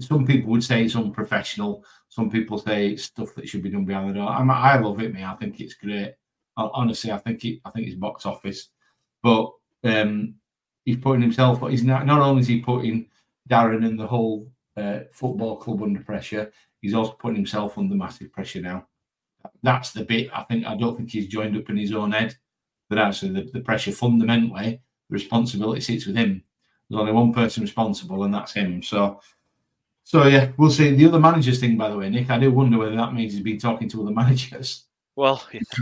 Some 0.00 0.26
people 0.26 0.50
would 0.50 0.64
say 0.64 0.84
it's 0.84 0.96
unprofessional. 0.96 1.84
Some 2.08 2.30
people 2.30 2.58
say 2.58 2.88
it's 2.88 3.04
stuff 3.04 3.34
that 3.34 3.48
should 3.48 3.62
be 3.62 3.70
done 3.70 3.84
behind 3.84 4.10
the 4.10 4.14
door. 4.14 4.28
I'm, 4.28 4.50
I 4.50 4.78
love 4.78 5.00
it, 5.00 5.12
me. 5.12 5.22
I 5.22 5.34
think 5.34 5.60
it's 5.60 5.74
great. 5.74 6.14
Honestly, 6.56 7.12
I 7.12 7.18
think 7.18 7.44
it. 7.44 7.60
I 7.64 7.70
think 7.70 7.86
it's 7.86 7.96
box 7.96 8.26
office, 8.26 8.68
but 9.22 9.50
um, 9.84 10.34
he's 10.84 10.98
putting 10.98 11.22
himself. 11.22 11.60
He's 11.70 11.84
not. 11.84 12.04
Not 12.04 12.20
only 12.20 12.40
is 12.42 12.48
he 12.48 12.60
putting 12.60 13.06
Darren 13.48 13.86
and 13.86 13.98
the 13.98 14.06
whole 14.06 14.50
uh, 14.76 15.00
football 15.12 15.56
club 15.56 15.82
under 15.82 16.00
pressure, 16.00 16.52
he's 16.82 16.94
also 16.94 17.12
putting 17.12 17.36
himself 17.36 17.78
under 17.78 17.94
massive 17.94 18.32
pressure 18.32 18.60
now 18.60 18.86
that's 19.62 19.92
the 19.92 20.04
bit 20.04 20.30
I 20.32 20.42
think 20.44 20.66
I 20.66 20.76
don't 20.76 20.96
think 20.96 21.10
he's 21.10 21.26
joined 21.26 21.56
up 21.56 21.68
in 21.70 21.76
his 21.76 21.92
own 21.92 22.12
head. 22.12 22.36
That 22.88 22.98
actually 22.98 23.32
the, 23.32 23.50
the 23.52 23.60
pressure 23.60 23.92
fundamentally, 23.92 24.80
the 25.08 25.14
responsibility 25.14 25.80
sits 25.80 26.06
with 26.06 26.16
him. 26.16 26.42
There's 26.88 27.00
only 27.00 27.12
one 27.12 27.32
person 27.32 27.62
responsible, 27.62 28.24
and 28.24 28.34
that's 28.34 28.52
him. 28.52 28.82
So 28.82 29.20
so 30.04 30.26
yeah, 30.26 30.50
we'll 30.56 30.70
see. 30.70 30.94
The 30.94 31.06
other 31.06 31.20
managers 31.20 31.60
thing, 31.60 31.76
by 31.76 31.88
the 31.88 31.96
way, 31.96 32.10
Nick, 32.10 32.30
I 32.30 32.38
do 32.38 32.50
wonder 32.50 32.78
whether 32.78 32.96
that 32.96 33.14
means 33.14 33.32
he's 33.32 33.42
been 33.42 33.58
talking 33.58 33.88
to 33.90 34.02
other 34.02 34.10
managers. 34.14 34.86
Well, 35.16 35.36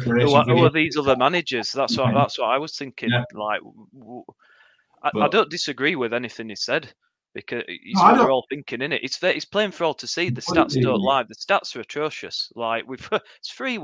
who, 0.04 0.34
are, 0.34 0.44
who 0.44 0.64
are 0.64 0.70
these 0.70 0.96
other 0.96 1.16
managers? 1.16 1.70
That's 1.70 1.96
what 1.96 2.12
that's 2.12 2.38
what 2.38 2.48
I 2.48 2.58
was 2.58 2.76
thinking. 2.76 3.10
Yeah. 3.10 3.24
Like, 3.34 3.60
I, 5.02 5.10
but, 5.12 5.22
I, 5.22 5.28
don't 5.28 5.50
disagree 5.50 5.94
with 5.94 6.12
anything 6.12 6.48
he 6.48 6.56
said 6.56 6.92
because 7.34 7.62
it's 7.68 8.02
no, 8.02 8.14
we're 8.14 8.32
all 8.32 8.46
thinking, 8.48 8.82
in 8.82 8.92
it. 8.92 9.04
It's 9.04 9.22
it's 9.22 9.44
playing 9.44 9.70
for 9.70 9.84
all 9.84 9.94
to 9.94 10.06
see. 10.06 10.30
The 10.30 10.40
stats 10.40 10.80
don't 10.80 11.00
lie. 11.00 11.22
The 11.22 11.34
stats 11.34 11.76
are 11.76 11.80
atrocious. 11.80 12.50
Like 12.56 12.88
we've 12.88 13.08
it's 13.38 13.50
three 13.50 13.78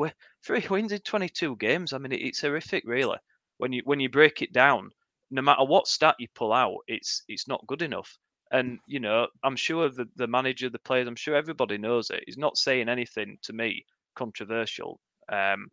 three 0.45 0.67
wins 0.69 0.93
in 0.93 1.01
twenty 1.01 1.29
two 1.29 1.57
games. 1.57 1.93
I 1.93 1.99
mean, 1.99 2.13
it's 2.13 2.41
horrific, 2.41 2.83
really. 2.87 3.19
When 3.59 3.73
you 3.73 3.83
when 3.85 4.01
you 4.01 4.09
break 4.09 4.43
it 4.43 4.53
down, 4.53 4.91
no 5.31 5.43
matter 5.43 5.65
what 5.65 5.87
stat 5.87 6.17
you 6.19 6.27
pull 6.35 6.53
out, 6.53 6.79
it's 6.89 7.23
it's 7.29 7.47
not 7.47 7.67
good 7.67 7.83
enough. 7.83 8.19
And 8.55 8.79
you 8.87 9.01
know, 9.01 9.27
I'm 9.43 9.57
sure 9.57 9.89
the 9.89 10.07
the 10.15 10.29
manager, 10.29 10.71
the 10.71 10.79
players, 10.79 11.09
I'm 11.09 11.17
sure 11.17 11.35
everybody 11.35 11.77
knows 11.77 12.11
it. 12.11 12.23
He's 12.25 12.39
not 12.39 12.57
saying 12.57 12.89
anything 12.89 13.37
to 13.43 13.53
me 13.53 13.85
controversial. 14.15 15.01
Um, 15.29 15.67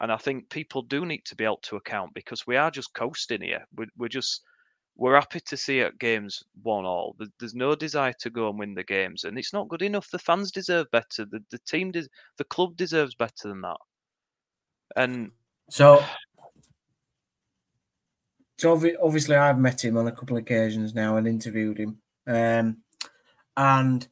and 0.00 0.10
I 0.10 0.16
think 0.16 0.50
people 0.50 0.82
do 0.82 1.06
need 1.06 1.24
to 1.26 1.36
be 1.36 1.44
held 1.44 1.62
to 1.62 1.76
account 1.76 2.12
because 2.12 2.44
we 2.44 2.56
are 2.56 2.72
just 2.72 2.92
coasting 2.94 3.40
here. 3.40 3.64
We're, 3.76 3.86
we're 3.96 4.08
just 4.08 4.42
we're 4.96 5.14
happy 5.14 5.40
to 5.46 5.56
see 5.56 5.78
it 5.78 5.98
games 6.00 6.42
one 6.62 6.84
all. 6.84 7.16
There's 7.38 7.54
no 7.54 7.76
desire 7.76 8.14
to 8.20 8.30
go 8.30 8.48
and 8.48 8.58
win 8.58 8.74
the 8.74 8.82
games, 8.82 9.22
and 9.22 9.38
it's 9.38 9.52
not 9.52 9.68
good 9.68 9.82
enough. 9.82 10.10
The 10.10 10.18
fans 10.18 10.50
deserve 10.50 10.90
better. 10.90 11.24
The 11.24 11.40
the 11.50 11.58
team, 11.58 11.92
des- 11.92 12.08
the 12.38 12.44
club 12.44 12.76
deserves 12.76 13.14
better 13.14 13.48
than 13.48 13.60
that. 13.60 13.76
And 14.96 15.30
so, 15.70 16.04
so 18.58 18.72
obviously, 19.00 19.36
I've 19.36 19.58
met 19.58 19.84
him 19.84 19.96
on 19.96 20.08
a 20.08 20.12
couple 20.12 20.36
of 20.36 20.42
occasions 20.42 20.94
now 20.94 21.16
and 21.16 21.28
interviewed 21.28 21.78
him. 21.78 21.98
Um, 22.26 22.78
and 23.56 24.06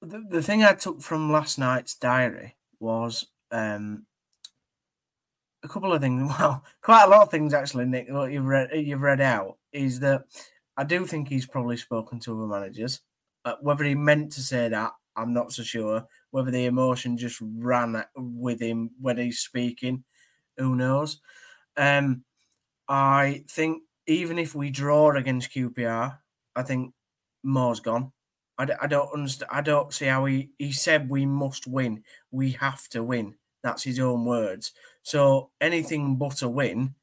the, 0.00 0.24
the 0.28 0.42
thing 0.42 0.62
I 0.62 0.74
took 0.74 1.02
from 1.02 1.32
last 1.32 1.58
night's 1.58 1.94
diary 1.94 2.56
was 2.80 3.26
um, 3.50 4.06
a 5.62 5.68
couple 5.68 5.92
of 5.92 6.00
things. 6.00 6.32
Well, 6.38 6.64
quite 6.82 7.04
a 7.04 7.08
lot 7.08 7.22
of 7.22 7.30
things 7.30 7.54
actually, 7.54 7.86
Nick. 7.86 8.10
What 8.10 8.32
you've 8.32 8.44
read, 8.44 8.70
you've 8.72 9.02
read 9.02 9.20
out 9.20 9.58
is 9.72 10.00
that 10.00 10.24
I 10.76 10.84
do 10.84 11.06
think 11.06 11.28
he's 11.28 11.46
probably 11.46 11.76
spoken 11.76 12.20
to 12.20 12.36
other 12.36 12.46
managers. 12.46 13.00
Uh, 13.44 13.54
whether 13.60 13.84
he 13.84 13.94
meant 13.94 14.32
to 14.32 14.42
say 14.42 14.68
that, 14.68 14.92
I'm 15.16 15.32
not 15.32 15.52
so 15.52 15.62
sure. 15.62 16.04
Whether 16.30 16.50
the 16.50 16.66
emotion 16.66 17.16
just 17.16 17.40
ran 17.40 18.04
with 18.14 18.60
him 18.60 18.90
when 19.00 19.16
he's 19.16 19.40
speaking, 19.40 20.04
who 20.56 20.76
knows? 20.76 21.20
Um, 21.76 22.24
I 22.88 23.44
think 23.48 23.82
even 24.06 24.38
if 24.38 24.54
we 24.54 24.70
draw 24.70 25.16
against 25.16 25.52
QPR, 25.52 26.18
I 26.54 26.62
think 26.62 26.92
Moore's 27.42 27.80
gone. 27.80 28.12
I 28.58 28.64
d- 28.64 28.72
I 28.80 28.86
don't 28.86 29.12
understand. 29.14 29.50
I 29.52 29.60
don't 29.60 29.92
see 29.92 30.06
how 30.06 30.24
he, 30.24 30.50
he 30.58 30.72
said 30.72 31.08
we 31.08 31.26
must 31.26 31.66
win. 31.66 32.02
We 32.30 32.52
have 32.52 32.88
to 32.88 33.02
win. 33.02 33.34
That's 33.62 33.82
his 33.82 34.00
own 34.00 34.24
words. 34.24 34.72
So 35.02 35.50
anything 35.60 36.16
but 36.16 36.42
a 36.42 36.48
win 36.48 36.94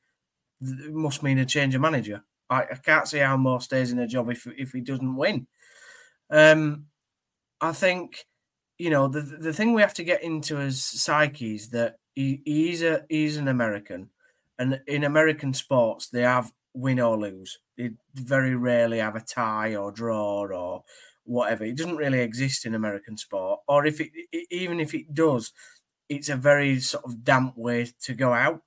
must 0.61 1.23
mean 1.23 1.39
a 1.39 1.45
change 1.45 1.75
of 1.75 1.81
manager. 1.81 2.23
I, 2.49 2.61
I 2.63 2.75
can't 2.75 3.07
see 3.07 3.19
how 3.19 3.37
Moore 3.37 3.61
stays 3.61 3.91
in 3.91 3.99
a 3.99 4.07
job 4.07 4.29
if 4.29 4.47
if 4.57 4.71
he 4.71 4.81
doesn't 4.81 5.15
win. 5.15 5.47
Um, 6.29 6.85
I 7.61 7.71
think 7.71 8.25
you 8.77 8.89
know 8.89 9.07
the 9.07 9.21
the 9.21 9.53
thing 9.53 9.73
we 9.73 9.81
have 9.81 9.93
to 9.95 10.03
get 10.03 10.23
into 10.23 10.57
as 10.57 10.81
psyche 10.81 11.55
is 11.55 11.69
that 11.69 11.97
he, 12.13 12.41
he's 12.45 12.83
a 12.83 13.05
he's 13.09 13.37
an 13.37 13.47
American, 13.47 14.09
and 14.59 14.81
in 14.87 15.03
American 15.03 15.53
sports 15.53 16.07
they 16.09 16.21
have 16.21 16.51
win 16.73 16.99
or 16.99 17.17
lose. 17.17 17.59
They 17.77 17.91
very 18.13 18.55
rarely 18.55 18.99
have 18.99 19.15
a 19.15 19.21
tie 19.21 19.75
or 19.75 19.91
draw 19.91 20.47
or 20.47 20.83
whatever. 21.23 21.63
It 21.65 21.77
doesn't 21.77 21.97
really 21.97 22.19
exist 22.19 22.65
in 22.65 22.75
American 22.75 23.17
sport, 23.17 23.61
or 23.67 23.85
if 23.85 23.99
it 23.99 24.11
even 24.51 24.79
if 24.79 24.93
it 24.93 25.13
does, 25.13 25.51
it's 26.07 26.29
a 26.29 26.35
very 26.35 26.79
sort 26.79 27.05
of 27.05 27.23
damp 27.23 27.57
way 27.57 27.91
to 28.03 28.13
go 28.13 28.31
out. 28.31 28.61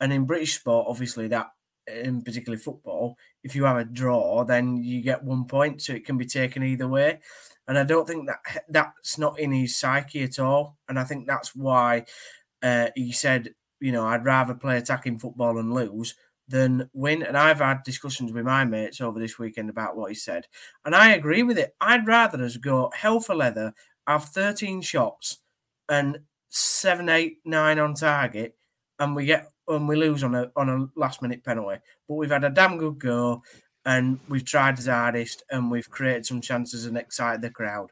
And 0.00 0.12
in 0.12 0.26
British 0.26 0.54
sport, 0.54 0.86
obviously 0.88 1.28
that 1.28 1.50
in 1.86 2.22
particularly 2.22 2.62
football, 2.62 3.16
if 3.42 3.54
you 3.54 3.64
have 3.64 3.76
a 3.76 3.84
draw, 3.84 4.44
then 4.44 4.76
you 4.76 5.02
get 5.02 5.22
one 5.22 5.44
point, 5.44 5.82
so 5.82 5.92
it 5.92 6.04
can 6.04 6.18
be 6.18 6.26
taken 6.26 6.62
either 6.62 6.88
way. 6.88 7.20
And 7.68 7.78
I 7.78 7.84
don't 7.84 8.06
think 8.06 8.26
that 8.26 8.64
that's 8.68 9.18
not 9.18 9.38
in 9.38 9.52
his 9.52 9.76
psyche 9.76 10.22
at 10.22 10.38
all. 10.38 10.76
And 10.88 10.98
I 10.98 11.04
think 11.04 11.26
that's 11.26 11.54
why 11.54 12.04
uh, 12.62 12.88
he 12.94 13.12
said, 13.12 13.54
you 13.80 13.92
know, 13.92 14.06
I'd 14.06 14.24
rather 14.24 14.54
play 14.54 14.76
attacking 14.78 15.18
football 15.18 15.58
and 15.58 15.72
lose 15.72 16.14
than 16.48 16.90
win. 16.92 17.22
And 17.22 17.36
I've 17.36 17.58
had 17.60 17.82
discussions 17.84 18.32
with 18.32 18.44
my 18.44 18.64
mates 18.64 19.00
over 19.00 19.18
this 19.18 19.38
weekend 19.38 19.70
about 19.70 19.96
what 19.96 20.10
he 20.10 20.14
said, 20.14 20.46
and 20.84 20.94
I 20.94 21.12
agree 21.12 21.42
with 21.42 21.58
it. 21.58 21.74
I'd 21.80 22.06
rather 22.06 22.42
us 22.44 22.56
go 22.56 22.90
hell 22.94 23.20
for 23.20 23.34
leather, 23.34 23.74
have 24.06 24.24
13 24.26 24.82
shots, 24.82 25.38
and 25.88 26.20
seven, 26.48 27.08
eight, 27.08 27.38
nine 27.44 27.78
on 27.78 27.94
target, 27.94 28.56
and 28.98 29.16
we 29.16 29.26
get 29.26 29.50
and 29.68 29.88
we 29.88 29.96
lose 29.96 30.22
on 30.22 30.34
a 30.34 30.50
on 30.56 30.68
a 30.68 30.86
last 30.98 31.22
minute 31.22 31.42
penalty. 31.44 31.80
But 32.08 32.14
we've 32.16 32.30
had 32.30 32.44
a 32.44 32.50
damn 32.50 32.78
good 32.78 32.98
go. 32.98 33.42
and 33.86 34.18
we've 34.28 34.44
tried 34.44 34.76
his 34.76 34.86
hardest 34.86 35.42
and 35.50 35.70
we've 35.70 35.90
created 35.90 36.26
some 36.26 36.40
chances 36.40 36.86
and 36.86 36.96
excited 36.96 37.42
the 37.42 37.50
crowd, 37.50 37.90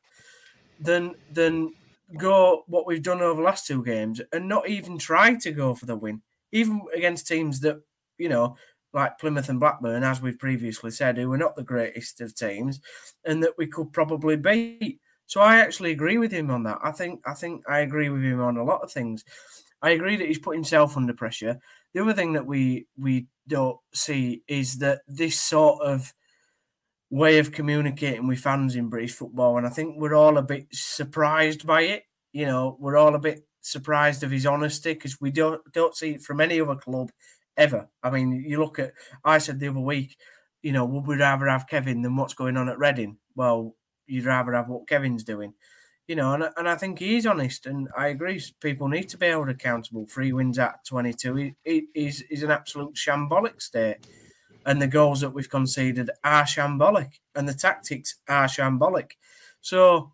then 0.81 1.15
then 1.31 1.75
go 2.19 2.65
what 2.67 2.87
we've 2.87 3.03
done 3.03 3.21
over 3.23 3.41
the 3.41 3.47
last 3.47 3.67
two 3.67 3.83
games 3.85 4.21
and 4.33 4.49
not 4.49 4.69
even 4.69 4.99
try 4.99 5.35
to 5.35 5.51
go 5.53 5.75
for 5.75 5.87
the 5.87 5.97
win, 5.97 6.23
even 6.53 6.83
against 6.95 7.27
teams 7.27 7.61
that 7.61 7.81
you 8.23 8.29
know 8.29 8.57
like 8.93 9.19
Plymouth 9.19 9.49
and 9.49 9.61
Blackburn, 9.61 10.05
as 10.05 10.21
we've 10.21 10.39
previously 10.39 10.91
said, 10.91 11.17
who 11.17 11.31
were 11.31 11.39
not 11.39 11.57
the 11.57 11.63
greatest 11.63 12.21
of 12.21 12.35
teams, 12.35 12.81
and 13.25 13.43
that 13.43 13.57
we 13.57 13.67
could 13.67 13.93
probably 13.93 14.37
beat. 14.37 15.01
So 15.27 15.41
I 15.41 15.61
actually 15.61 15.93
agree 15.93 16.19
with 16.19 16.31
him 16.31 16.51
on 16.51 16.63
that. 16.65 16.79
I 16.83 16.93
think 16.93 17.21
I 17.27 17.35
think 17.35 17.63
I 17.69 17.81
agree 17.81 18.11
with 18.11 18.23
him 18.23 18.41
on 18.41 18.59
a 18.59 18.65
lot 18.65 18.83
of 18.83 18.93
things. 18.93 19.25
I 19.81 19.91
agree 19.91 20.17
that 20.17 20.27
he's 20.29 20.39
put 20.39 20.55
himself 20.55 20.97
under 20.97 21.15
pressure. 21.15 21.59
The 21.95 22.03
other 22.03 22.13
thing 22.13 22.35
that 22.35 22.47
we 22.47 22.87
we 22.99 23.27
don't 23.49 23.79
see 23.95 24.43
is 24.47 24.79
that 24.79 25.01
this 25.09 25.41
sort 25.41 25.83
of 25.83 26.13
way 27.11 27.39
of 27.39 27.53
communicating 27.53 28.27
with 28.27 28.41
fans 28.41 28.77
in 28.77 28.89
British 28.89 29.13
football, 29.15 29.57
and 29.59 29.67
I 29.67 29.71
think 29.71 29.97
we're 29.97 30.15
all 30.15 30.39
a 30.39 30.43
bit 30.43 30.67
surprised 30.73 31.67
by 31.67 31.83
it. 31.83 32.05
You 32.33 32.47
know, 32.47 32.77
we're 32.79 32.97
all 32.97 33.15
a 33.15 33.19
bit 33.19 33.47
surprised 33.63 34.23
of 34.23 34.31
his 34.31 34.45
honesty 34.45 34.93
because 34.93 35.21
we 35.21 35.31
don't 35.31 35.61
don't 35.73 35.97
see 35.97 36.13
it 36.13 36.23
from 36.23 36.41
any 36.41 36.61
other 36.61 36.77
club 36.77 37.11
ever. 37.57 37.89
I 38.03 38.11
mean, 38.11 38.45
you 38.47 38.61
look 38.61 38.79
at 38.79 38.93
I 39.25 39.39
said 39.39 39.61
the 39.61 39.69
other 39.69 39.81
week, 39.81 40.17
you 40.63 40.73
know, 40.73 40.85
would 40.85 41.07
we 41.07 41.17
rather 41.17 41.49
have 41.49 41.69
Kevin 41.69 42.03
than 42.03 42.17
what's 42.17 42.35
going 42.35 42.57
on 42.57 42.69
at 42.69 42.79
Reading? 42.79 43.19
Well, 43.35 43.75
you'd 44.07 44.25
rather 44.25 44.53
have 44.53 44.69
what 44.69 44.89
Kevin's 44.89 45.25
doing, 45.25 45.55
you 46.07 46.17
know, 46.17 46.35
and, 46.35 46.45
and 46.57 46.69
I 46.69 46.77
think 46.77 46.99
he's 46.99 47.27
honest, 47.27 47.67
and 47.67 47.89
I 47.97 48.09
agree. 48.09 48.43
People 48.61 48.89
need 48.89 49.09
to 49.11 49.19
be 49.19 49.29
held 49.29 49.49
accountable. 49.49 50.07
Three 50.07 50.33
wins 50.33 50.59
at 50.59 50.85
22 50.87 51.55
he, 51.65 51.87
he, 51.95 52.13
an 52.43 52.51
absolute 52.51 52.95
shambolic 52.95 53.61
state, 53.61 53.99
and 54.67 54.81
the 54.81 54.87
goals 54.87 55.21
that 55.21 55.31
we've 55.31 55.51
conceded 55.51 56.11
are 56.23 56.45
shambolic, 56.45 57.21
and 57.35 57.49
the 57.49 57.55
tactics 57.55 58.17
are 58.29 58.47
shambolic. 58.47 59.13
So 59.61 60.13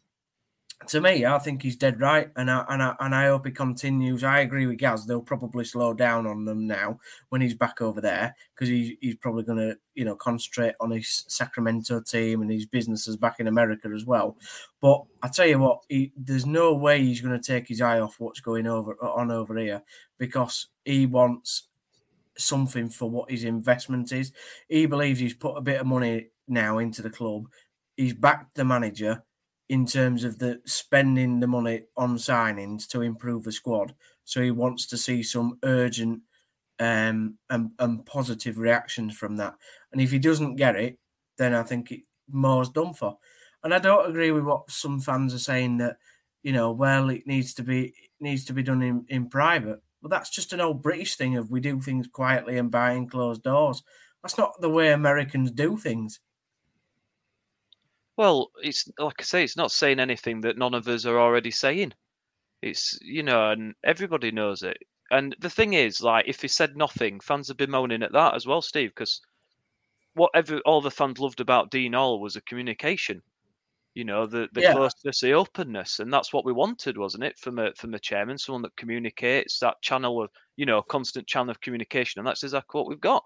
to 0.86 1.00
me, 1.00 1.26
I 1.26 1.38
think 1.38 1.60
he's 1.60 1.76
dead 1.76 2.00
right, 2.00 2.30
and 2.36 2.48
I, 2.48 2.64
and 2.68 2.82
I 2.82 2.94
and 3.00 3.14
I 3.14 3.26
hope 3.26 3.46
he 3.46 3.52
continues. 3.52 4.22
I 4.22 4.40
agree 4.40 4.66
with 4.66 4.78
Gaz; 4.78 5.04
they'll 5.04 5.20
probably 5.20 5.64
slow 5.64 5.92
down 5.92 6.26
on 6.26 6.44
them 6.44 6.68
now 6.68 7.00
when 7.30 7.40
he's 7.40 7.54
back 7.54 7.80
over 7.82 8.00
there 8.00 8.34
because 8.54 8.68
he, 8.68 8.96
he's 9.00 9.16
probably 9.16 9.42
going 9.42 9.58
to 9.58 9.76
you 9.94 10.04
know 10.04 10.14
concentrate 10.14 10.74
on 10.80 10.92
his 10.92 11.24
Sacramento 11.26 12.00
team 12.02 12.42
and 12.42 12.50
his 12.50 12.64
businesses 12.64 13.16
back 13.16 13.40
in 13.40 13.48
America 13.48 13.88
as 13.92 14.06
well. 14.06 14.36
But 14.80 15.02
I 15.20 15.28
tell 15.28 15.46
you 15.46 15.58
what, 15.58 15.80
he, 15.88 16.12
there's 16.16 16.46
no 16.46 16.74
way 16.74 17.02
he's 17.02 17.20
going 17.20 17.38
to 17.38 17.52
take 17.52 17.66
his 17.66 17.80
eye 17.80 17.98
off 17.98 18.20
what's 18.20 18.40
going 18.40 18.68
over 18.68 18.96
on 19.02 19.32
over 19.32 19.58
here 19.58 19.82
because 20.16 20.68
he 20.84 21.06
wants 21.06 21.64
something 22.36 22.88
for 22.88 23.10
what 23.10 23.30
his 23.32 23.42
investment 23.42 24.12
is. 24.12 24.30
He 24.68 24.86
believes 24.86 25.18
he's 25.18 25.34
put 25.34 25.56
a 25.56 25.60
bit 25.60 25.80
of 25.80 25.88
money 25.88 26.28
now 26.46 26.78
into 26.78 27.02
the 27.02 27.10
club. 27.10 27.48
He's 27.96 28.14
backed 28.14 28.54
the 28.54 28.64
manager 28.64 29.24
in 29.68 29.86
terms 29.86 30.24
of 30.24 30.38
the 30.38 30.60
spending 30.64 31.40
the 31.40 31.46
money 31.46 31.82
on 31.96 32.16
signings 32.16 32.88
to 32.88 33.02
improve 33.02 33.44
the 33.44 33.52
squad. 33.52 33.94
So 34.24 34.42
he 34.42 34.50
wants 34.50 34.86
to 34.86 34.96
see 34.96 35.22
some 35.22 35.58
urgent 35.62 36.22
um, 36.80 37.38
and, 37.50 37.70
and 37.78 38.06
positive 38.06 38.58
reactions 38.58 39.16
from 39.16 39.36
that. 39.36 39.54
And 39.92 40.00
if 40.00 40.10
he 40.10 40.18
doesn't 40.18 40.56
get 40.56 40.76
it, 40.76 40.98
then 41.36 41.54
I 41.54 41.62
think 41.62 41.90
it, 41.92 42.00
more's 42.30 42.68
done 42.70 42.94
for. 42.94 43.18
And 43.62 43.74
I 43.74 43.78
don't 43.78 44.08
agree 44.08 44.30
with 44.30 44.44
what 44.44 44.70
some 44.70 45.00
fans 45.00 45.34
are 45.34 45.38
saying 45.38 45.78
that, 45.78 45.96
you 46.42 46.52
know, 46.52 46.70
well, 46.70 47.10
it 47.10 47.26
needs 47.26 47.54
to 47.54 47.62
be 47.62 47.92
needs 48.20 48.44
to 48.46 48.52
be 48.52 48.62
done 48.62 48.82
in, 48.82 49.04
in 49.08 49.28
private. 49.28 49.80
Well, 50.00 50.10
that's 50.10 50.30
just 50.30 50.52
an 50.52 50.60
old 50.60 50.82
British 50.82 51.16
thing 51.16 51.36
of 51.36 51.50
we 51.50 51.60
do 51.60 51.80
things 51.80 52.06
quietly 52.06 52.58
and 52.58 52.70
behind 52.70 53.10
closed 53.10 53.42
doors. 53.42 53.82
That's 54.22 54.38
not 54.38 54.60
the 54.60 54.70
way 54.70 54.92
Americans 54.92 55.50
do 55.50 55.76
things. 55.76 56.20
Well, 58.18 58.50
it's 58.62 58.90
like 58.98 59.14
I 59.20 59.22
say, 59.22 59.44
it's 59.44 59.56
not 59.56 59.70
saying 59.70 60.00
anything 60.00 60.40
that 60.40 60.58
none 60.58 60.74
of 60.74 60.88
us 60.88 61.06
are 61.06 61.20
already 61.20 61.52
saying. 61.52 61.94
It's 62.62 62.98
you 63.00 63.22
know, 63.22 63.52
and 63.52 63.74
everybody 63.84 64.32
knows 64.32 64.62
it. 64.62 64.76
And 65.12 65.36
the 65.38 65.48
thing 65.48 65.74
is, 65.74 66.02
like, 66.02 66.26
if 66.26 66.42
he 66.42 66.48
said 66.48 66.76
nothing, 66.76 67.20
fans 67.20 67.46
have 67.48 67.56
been 67.56 67.70
moaning 67.70 68.02
at 68.02 68.12
that 68.12 68.34
as 68.34 68.44
well, 68.44 68.60
Steve, 68.60 68.90
because 68.90 69.20
whatever 70.14 70.58
all 70.66 70.80
the 70.80 70.90
fans 70.90 71.20
loved 71.20 71.40
about 71.40 71.70
Dean 71.70 71.92
Hoyle 71.92 72.20
was 72.20 72.34
the 72.34 72.40
communication. 72.42 73.22
You 73.94 74.04
know, 74.04 74.26
the 74.26 74.48
the 74.52 74.62
yeah. 74.62 74.72
closeness, 74.72 75.20
the 75.20 75.34
openness, 75.34 76.00
and 76.00 76.12
that's 76.12 76.32
what 76.32 76.44
we 76.44 76.52
wanted, 76.52 76.98
wasn't 76.98 77.22
it, 77.24 77.38
from 77.38 77.60
a 77.60 77.72
from 77.74 77.94
a 77.94 78.00
chairman, 78.00 78.36
someone 78.36 78.62
that 78.62 78.76
communicates 78.76 79.60
that 79.60 79.80
channel 79.80 80.22
of 80.24 80.30
you 80.56 80.66
know 80.66 80.82
constant 80.82 81.28
channel 81.28 81.50
of 81.50 81.60
communication, 81.60 82.18
and 82.18 82.26
that's 82.26 82.42
exactly 82.42 82.80
what 82.80 82.88
we've 82.88 83.00
got. 83.00 83.22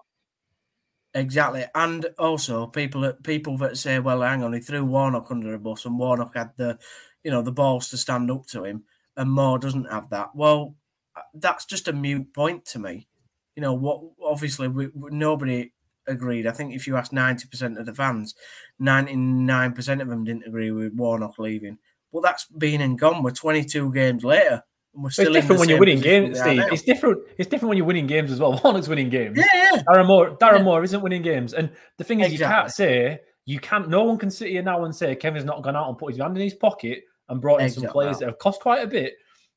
Exactly, 1.15 1.65
and 1.75 2.07
also 2.17 2.65
people 2.65 3.01
that 3.01 3.21
people 3.23 3.55
that 3.59 3.77
say, 3.77 3.99
"Well, 3.99 4.21
hang 4.21 4.41
on, 4.43 4.53
he 4.53 4.59
threw 4.59 4.83
Warnock 4.83 5.29
under 5.29 5.53
a 5.53 5.59
bus, 5.59 5.85
and 5.85 5.99
Warnock 5.99 6.35
had 6.35 6.51
the, 6.57 6.79
you 7.23 7.29
know, 7.29 7.43
the 7.43 7.51
balls 7.51 7.89
to 7.89 7.97
stand 7.97 8.31
up 8.31 8.47
to 8.47 8.63
him, 8.63 8.85
and 9.15 9.29
Moore 9.31 9.59
doesn't 9.59 9.91
have 9.91 10.09
that." 10.09 10.35
Well, 10.35 10.75
uh, 11.15 11.21
that's 11.35 11.65
just 11.65 11.87
a 11.87 11.93
mute 11.93 12.33
point 12.33 12.65
to 12.67 12.79
me. 12.79 13.07
You 13.55 13.61
know 13.61 13.75
what? 13.75 14.01
Obviously, 14.23 14.67
we, 14.67 14.89
nobody 14.95 15.71
agreed. 16.07 16.47
I 16.47 16.51
think 16.51 16.73
if 16.73 16.87
you 16.87 16.95
ask 16.97 17.13
ninety 17.13 17.47
percent 17.47 17.77
of 17.77 17.85
the 17.85 17.93
fans, 17.93 18.33
ninety 18.79 19.15
nine 19.15 19.73
percent 19.73 20.01
of 20.01 20.07
them 20.07 20.23
didn't 20.23 20.47
agree 20.47 20.71
with 20.71 20.93
Warnock 20.95 21.37
leaving. 21.37 21.77
Well, 22.11 22.23
that's 22.23 22.45
been 22.45 22.81
and 22.81 22.97
gone. 22.97 23.21
We're 23.21 23.31
twenty 23.31 23.63
two 23.63 23.93
games 23.93 24.23
later 24.23 24.63
it's 25.05 25.17
different 25.17 25.59
when 25.59 25.69
you're 25.69 25.79
winning 25.79 25.99
games, 25.99 26.39
Steve. 26.39 26.63
It's 26.71 26.83
different. 26.83 27.19
It's 27.37 27.49
different 27.49 27.69
when 27.69 27.77
you're 27.77 27.87
winning 27.87 28.07
games 28.07 28.31
as 28.31 28.39
well. 28.39 28.59
Warnock's 28.63 28.87
winning 28.87 29.09
games. 29.09 29.37
Yeah, 29.37 29.45
yeah. 29.53 29.83
Darren 29.83 30.07
Moore, 30.07 30.37
Darren 30.37 30.59
yeah. 30.59 30.63
Moore 30.63 30.83
isn't 30.83 31.01
winning 31.01 31.21
games, 31.21 31.53
and 31.53 31.71
the 31.97 32.03
thing 32.03 32.19
is, 32.19 32.31
exactly. 32.31 32.45
you 32.45 32.61
can't 32.61 32.71
say 32.71 33.19
you 33.45 33.59
can't. 33.59 33.89
No 33.89 34.03
one 34.03 34.17
can 34.17 34.29
sit 34.29 34.49
here 34.49 34.61
now 34.61 34.85
and 34.85 34.95
say 34.95 35.15
Kevin's 35.15 35.45
not 35.45 35.63
gone 35.63 35.75
out 35.75 35.89
and 35.89 35.97
put 35.97 36.13
his 36.13 36.21
hand 36.21 36.37
in 36.37 36.43
his 36.43 36.53
pocket 36.53 37.03
and 37.29 37.41
brought 37.41 37.59
in 37.59 37.65
exactly. 37.65 37.87
some 37.87 37.91
players 37.91 38.19
that 38.19 38.27
have 38.27 38.37
cost 38.37 38.61
quite 38.61 38.83
a 38.83 38.87
bit. 38.87 39.13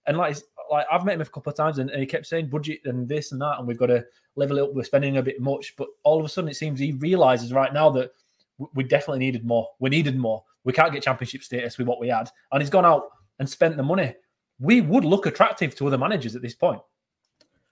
And 0.07 0.17
like, 0.17 0.37
like 0.71 0.87
I've 0.91 1.05
met 1.05 1.17
him 1.17 1.21
a 1.21 1.27
couple 1.27 1.51
of 1.51 1.57
times, 1.57 1.79
and, 1.79 1.91
and 1.91 2.01
he 2.01 2.07
kept 2.07 2.27
saying 2.27 2.49
budget 2.49 2.81
and 2.85 3.09
this 3.09 3.33
and 3.33 3.41
that, 3.41 3.59
and 3.59 3.67
we've 3.67 3.79
got 3.79 3.87
to 3.87 4.05
level 4.37 4.59
it 4.59 4.63
up. 4.63 4.75
We're 4.75 4.85
spending 4.85 5.19
a 5.19 5.23
bit 5.23 5.41
much, 5.41 5.75
but 5.77 5.89
all 6.03 6.19
of 6.19 6.25
a 6.25 6.29
sudden, 6.29 6.51
it 6.51 6.55
seems 6.55 6.81
he 6.81 6.93
realizes 6.93 7.53
right 7.53 7.73
now 7.73 7.91
that 7.91 8.11
we 8.75 8.85
definitely 8.85 9.19
needed 9.19 9.45
more. 9.45 9.69
We 9.81 9.91
needed 9.91 10.17
more. 10.17 10.43
We 10.65 10.73
can't 10.73 10.93
get 10.93 11.03
championship 11.03 11.43
status 11.43 11.79
with 11.79 11.87
what 11.87 12.01
we 12.01 12.09
had, 12.09 12.31
and 12.53 12.63
he's 12.63 12.71
gone 12.71 12.87
out 12.87 13.05
and 13.39 13.49
spent 13.49 13.77
the 13.77 13.83
money 13.83 14.15
we 14.59 14.81
would 14.81 15.05
look 15.05 15.27
attractive 15.27 15.75
to 15.77 15.87
other 15.87 15.99
managers 15.99 16.35
at 16.37 16.43
this 16.43 16.55
point. 16.55 16.81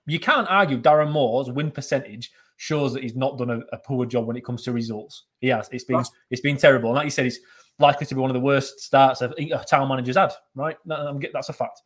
You 0.06 0.20
can't 0.20 0.48
argue 0.50 0.80
Darren 0.80 1.10
Moore's 1.10 1.50
win 1.50 1.70
percentage 1.70 2.30
shows 2.56 2.92
that 2.92 3.02
he's 3.02 3.16
not 3.16 3.38
done 3.38 3.50
a, 3.50 3.60
a 3.72 3.78
poor 3.78 4.06
job 4.06 4.26
when 4.26 4.36
it 4.36 4.44
comes 4.44 4.62
to 4.62 4.72
results. 4.72 5.24
He 5.40 5.48
has. 5.48 5.68
It's 5.72 5.84
been 5.84 5.96
That's... 5.98 6.10
it's 6.30 6.40
been 6.40 6.56
terrible. 6.56 6.90
And 6.90 6.96
like 6.96 7.04
you 7.04 7.10
said, 7.10 7.26
it's 7.26 7.38
likely 7.78 8.06
to 8.06 8.14
be 8.14 8.20
one 8.20 8.30
of 8.30 8.34
the 8.34 8.40
worst 8.40 8.80
starts 8.80 9.22
a 9.22 9.32
town 9.68 9.88
manager's 9.88 10.16
had. 10.16 10.32
Right? 10.54 10.76
That's 10.86 11.48
a 11.48 11.52
fact. 11.52 11.82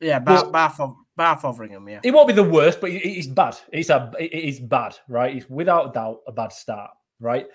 Yeah, 0.00 0.18
Bath, 0.18 0.52
Bath, 0.52 0.80
of, 0.80 0.96
Bath 1.16 1.42
Overingham. 1.42 1.90
Yeah, 1.90 2.00
it 2.02 2.12
won't 2.12 2.28
be 2.28 2.34
the 2.34 2.42
worst, 2.42 2.80
but 2.80 2.90
it's 2.90 3.26
bad. 3.26 3.56
It's 3.72 3.90
a 3.90 4.12
it 4.18 4.32
is 4.32 4.60
bad. 4.60 4.96
Right? 5.08 5.36
It's 5.36 5.48
without 5.48 5.94
doubt 5.94 6.20
a 6.26 6.32
bad 6.32 6.52
start. 6.52 6.90
Right? 7.20 7.46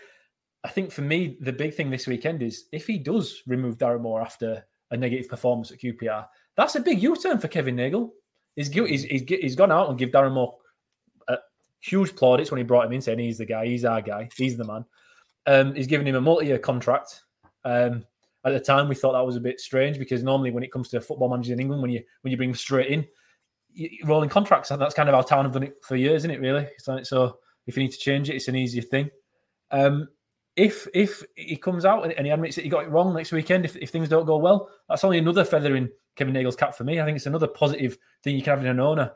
I 0.63 0.69
think 0.69 0.91
for 0.91 1.01
me, 1.01 1.37
the 1.39 1.53
big 1.53 1.73
thing 1.73 1.89
this 1.89 2.07
weekend 2.07 2.41
is 2.41 2.65
if 2.71 2.85
he 2.87 2.97
does 2.97 3.43
remove 3.47 3.77
Darren 3.77 4.01
Moore 4.01 4.21
after 4.21 4.65
a 4.91 4.97
negative 4.97 5.29
performance 5.29 5.71
at 5.71 5.79
QPR, 5.79 6.25
that's 6.59 6.75
a 6.75 6.81
big 6.81 7.01
U-turn 7.01 7.39
for 7.39 7.47
Kevin 7.47 7.77
Nagle. 7.77 8.13
He's, 8.55 8.67
he's, 8.67 9.03
he's, 9.03 9.55
gone 9.55 9.71
out 9.71 9.89
and 9.89 9.97
give 9.97 10.09
Darren 10.09 10.33
Moore 10.33 10.57
a 11.29 11.37
huge 11.79 12.13
plaudits 12.17 12.51
when 12.51 12.57
he 12.57 12.65
brought 12.65 12.85
him 12.85 12.91
in, 12.91 13.01
saying 13.01 13.19
he's 13.19 13.37
the 13.37 13.45
guy, 13.45 13.65
he's 13.65 13.85
our 13.85 14.01
guy, 14.01 14.27
he's 14.35 14.57
the 14.57 14.65
man. 14.65 14.83
Um, 15.45 15.73
he's 15.73 15.87
given 15.87 16.05
him 16.05 16.15
a 16.15 16.21
multi-year 16.21 16.59
contract. 16.59 17.23
Um, 17.63 18.05
at 18.43 18.51
the 18.51 18.59
time, 18.59 18.89
we 18.89 18.95
thought 18.95 19.13
that 19.13 19.25
was 19.25 19.37
a 19.37 19.41
bit 19.41 19.61
strange 19.61 19.97
because 19.97 20.21
normally 20.21 20.51
when 20.51 20.63
it 20.63 20.71
comes 20.71 20.89
to 20.89 20.99
football 20.99 21.29
managers 21.29 21.51
in 21.51 21.61
England, 21.61 21.81
when 21.81 21.91
you 21.91 22.03
when 22.21 22.31
you 22.31 22.37
bring 22.37 22.49
them 22.49 22.57
straight 22.57 22.91
in, 22.91 23.07
you, 23.71 23.89
rolling 24.03 24.29
contracts, 24.29 24.71
and 24.71 24.81
that's 24.81 24.93
kind 24.93 25.07
of 25.07 25.15
how 25.15 25.21
Town 25.21 25.45
have 25.45 25.53
done 25.53 25.63
it 25.63 25.77
for 25.81 25.95
years, 25.95 26.21
isn't 26.21 26.31
it? 26.31 26.41
Really, 26.41 26.67
so 27.03 27.37
if 27.67 27.77
you 27.77 27.83
need 27.83 27.91
to 27.93 27.97
change 27.97 28.29
it, 28.29 28.35
it's 28.35 28.49
an 28.49 28.55
easier 28.57 28.81
thing. 28.81 29.09
Um, 29.71 30.09
if 30.57 30.87
if 30.93 31.23
he 31.35 31.55
comes 31.55 31.85
out 31.85 32.03
and 32.03 32.25
he 32.25 32.31
admits 32.31 32.57
that 32.57 32.63
he 32.63 32.69
got 32.69 32.83
it 32.83 32.89
wrong 32.89 33.13
next 33.13 33.31
weekend, 33.31 33.63
if, 33.63 33.77
if 33.77 33.91
things 33.91 34.09
don't 34.09 34.25
go 34.25 34.37
well, 34.37 34.69
that's 34.89 35.05
only 35.05 35.19
another 35.19 35.45
feather 35.45 35.77
in 35.77 35.89
Kevin 36.19 36.33
Nagle's 36.33 36.55
cap 36.55 36.75
for 36.75 36.83
me. 36.83 36.99
I 36.99 37.05
think 37.05 37.15
it's 37.15 37.25
another 37.25 37.47
positive 37.47 37.97
thing 38.23 38.35
you 38.35 38.43
can 38.43 38.51
have 38.51 38.63
in 38.63 38.69
an 38.69 38.79
owner. 38.79 39.11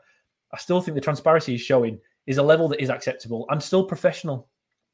I 0.52 0.58
still 0.58 0.80
think 0.80 0.96
the 0.96 1.00
transparency 1.00 1.52
he's 1.52 1.60
showing 1.60 2.00
is 2.26 2.38
a 2.38 2.42
level 2.42 2.66
that 2.68 2.80
is 2.80 2.90
acceptable 2.90 3.46
and 3.50 3.62
still 3.62 3.84
professional. 3.84 4.48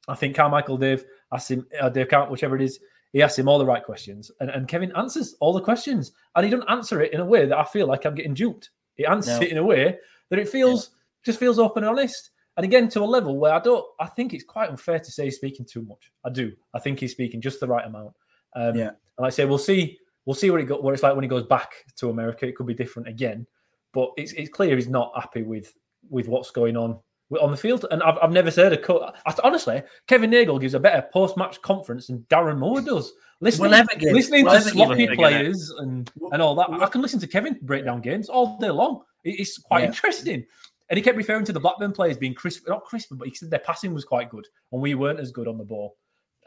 I 0.09 0.17
think 0.17 0.35
Carmichael 0.35 0.77
Dave 0.77 1.05
asked 1.33 1.51
him, 1.51 1.67
uh, 1.81 1.89
Dave 1.89 2.09
Count, 2.09 2.31
whichever 2.31 2.57
it 2.57 2.63
is, 2.63 2.81
he 3.13 3.23
asks 3.23 3.39
him 3.39 3.49
all 3.49 3.59
the 3.59 3.67
right 3.67 3.83
questions. 3.83 4.31
And, 4.41 4.51
and 4.51 4.67
Kevin 4.69 4.93
answers 4.97 5.37
all 5.41 5.53
the 5.53 5.61
questions. 5.61 6.13
And 6.35 6.45
he 6.45 6.51
doesn't 6.51 6.69
answer 6.69 7.01
it 7.01 7.13
in 7.13 7.21
a 7.21 7.25
way 7.25 7.47
that 7.47 7.59
I 7.59 7.65
feel 7.65 7.87
like 7.87 8.05
I'm 8.05 8.15
getting 8.15 8.35
duped. 8.35 8.71
He 8.97 9.07
answers 9.07 9.39
no. 9.39 9.47
it 9.47 9.53
in 9.53 9.59
a 9.59 9.65
way 9.65 9.99
that 10.31 10.39
it 10.39 10.49
feels 10.49 10.91
just 11.25 11.39
feels 11.39 11.59
open 11.59 11.85
and 11.85 11.91
honest. 11.91 12.31
And 12.57 12.65
again, 12.65 12.89
to 12.91 13.01
a 13.01 13.05
level 13.05 13.39
where 13.39 13.53
I 13.53 13.61
don't, 13.61 13.85
I 14.01 14.07
think 14.07 14.35
it's 14.35 14.45
quite 14.45 14.69
unfair 14.69 14.99
to 14.99 15.11
say 15.13 15.25
he's 15.25 15.37
speaking 15.37 15.65
too 15.65 15.83
much. 15.83 16.11
I 16.25 16.31
do. 16.31 16.53
I 16.75 16.81
think 16.81 16.99
he's 16.99 17.13
speaking 17.13 17.41
just 17.41 17.61
the 17.61 17.69
right 17.69 17.87
amount. 17.87 18.15
Um, 18.57 18.75
yeah. 18.75 18.89
And 18.89 19.21
like 19.21 19.29
I 19.29 19.31
say, 19.31 19.45
we'll 19.45 19.59
see. 19.59 19.99
We'll 20.27 20.35
see 20.35 20.51
what 20.51 20.61
it 20.61 20.65
got, 20.65 20.83
what 20.83 20.95
it's 20.95 21.03
like 21.03 21.15
when 21.15 21.25
he 21.25 21.29
goes 21.29 21.47
back 21.47 21.73
to 21.97 22.11
America. 22.11 22.47
It 22.47 22.57
could 22.57 22.67
be 22.67 22.75
different 22.75 23.09
again, 23.09 23.47
but 23.93 24.11
it's 24.17 24.33
it's 24.33 24.51
clear 24.51 24.77
he's 24.77 24.89
not 24.89 25.13
happy 25.15 25.43
with 25.43 25.73
with 26.09 26.29
what's 26.29 26.51
going 26.51 26.77
on 26.77 26.99
on 27.41 27.51
the 27.51 27.57
field. 27.57 27.87
And 27.91 28.03
I've, 28.03 28.19
I've 28.23 28.33
never 28.33 28.51
heard 28.51 28.73
a 28.73 28.79
cut. 28.79 29.17
Honestly, 29.45 29.83
Kevin 30.07 30.31
Nagle 30.31 30.59
gives 30.59 30.75
a 30.75 30.81
better 30.81 31.07
post 31.13 31.37
match 31.37 31.61
conference 31.63 32.09
than 32.09 32.21
Darren 32.31 32.59
Moore 32.59 32.81
does. 32.81 33.13
Listening, 33.41 33.73
listening 34.01 34.45
to 34.45 34.61
sloppy 34.61 35.07
players 35.15 35.71
and, 35.79 36.11
and 36.33 36.43
all 36.43 36.55
that. 36.57 36.71
I 36.71 36.87
can 36.87 37.01
listen 37.01 37.21
to 37.21 37.27
Kevin 37.27 37.59
break 37.63 37.85
down 37.85 38.03
games 38.03 38.29
all 38.29 38.59
day 38.59 38.71
long. 38.71 39.03
It's 39.25 39.59
quite 39.59 39.81
yeah. 39.81 39.87
interesting. 39.87 40.45
And 40.91 40.97
he 40.97 41.03
kept 41.03 41.17
referring 41.17 41.45
to 41.45 41.53
the 41.53 41.61
Blackburn 41.61 41.93
players 41.93 42.19
being 42.19 42.35
crisp, 42.35 42.69
not 42.69 42.85
crisp, 42.85 43.11
but 43.13 43.29
he 43.29 43.35
said 43.35 43.51
their 43.51 43.61
passing 43.61 43.95
was 43.95 44.05
quite 44.05 44.29
good 44.29 44.47
and 44.73 44.83
we 44.83 44.95
weren't 44.95 45.21
as 45.21 45.31
good 45.31 45.47
on 45.47 45.57
the 45.57 45.65
ball. 45.65 45.97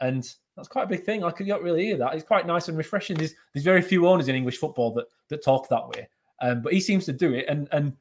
And 0.04 0.28
that's 0.56 0.68
quite 0.68 0.84
a 0.84 0.88
big 0.88 1.04
thing. 1.04 1.24
I 1.24 1.30
could 1.30 1.46
not 1.46 1.62
really 1.62 1.84
hear 1.84 1.96
that. 1.96 2.14
It's 2.14 2.24
quite 2.24 2.46
nice 2.46 2.68
and 2.68 2.76
refreshing. 2.76 3.16
There's, 3.16 3.34
there's 3.52 3.64
very 3.64 3.82
few 3.82 4.06
owners 4.06 4.28
in 4.28 4.36
English 4.36 4.58
football 4.58 4.92
that 4.94 5.06
that 5.28 5.42
talk 5.42 5.68
that 5.68 5.88
way. 5.88 6.08
Um, 6.42 6.62
but 6.62 6.72
he 6.72 6.80
seems 6.80 7.06
to 7.06 7.12
do 7.12 7.32
it. 7.32 7.46
And 7.48 7.68
and 7.72 7.96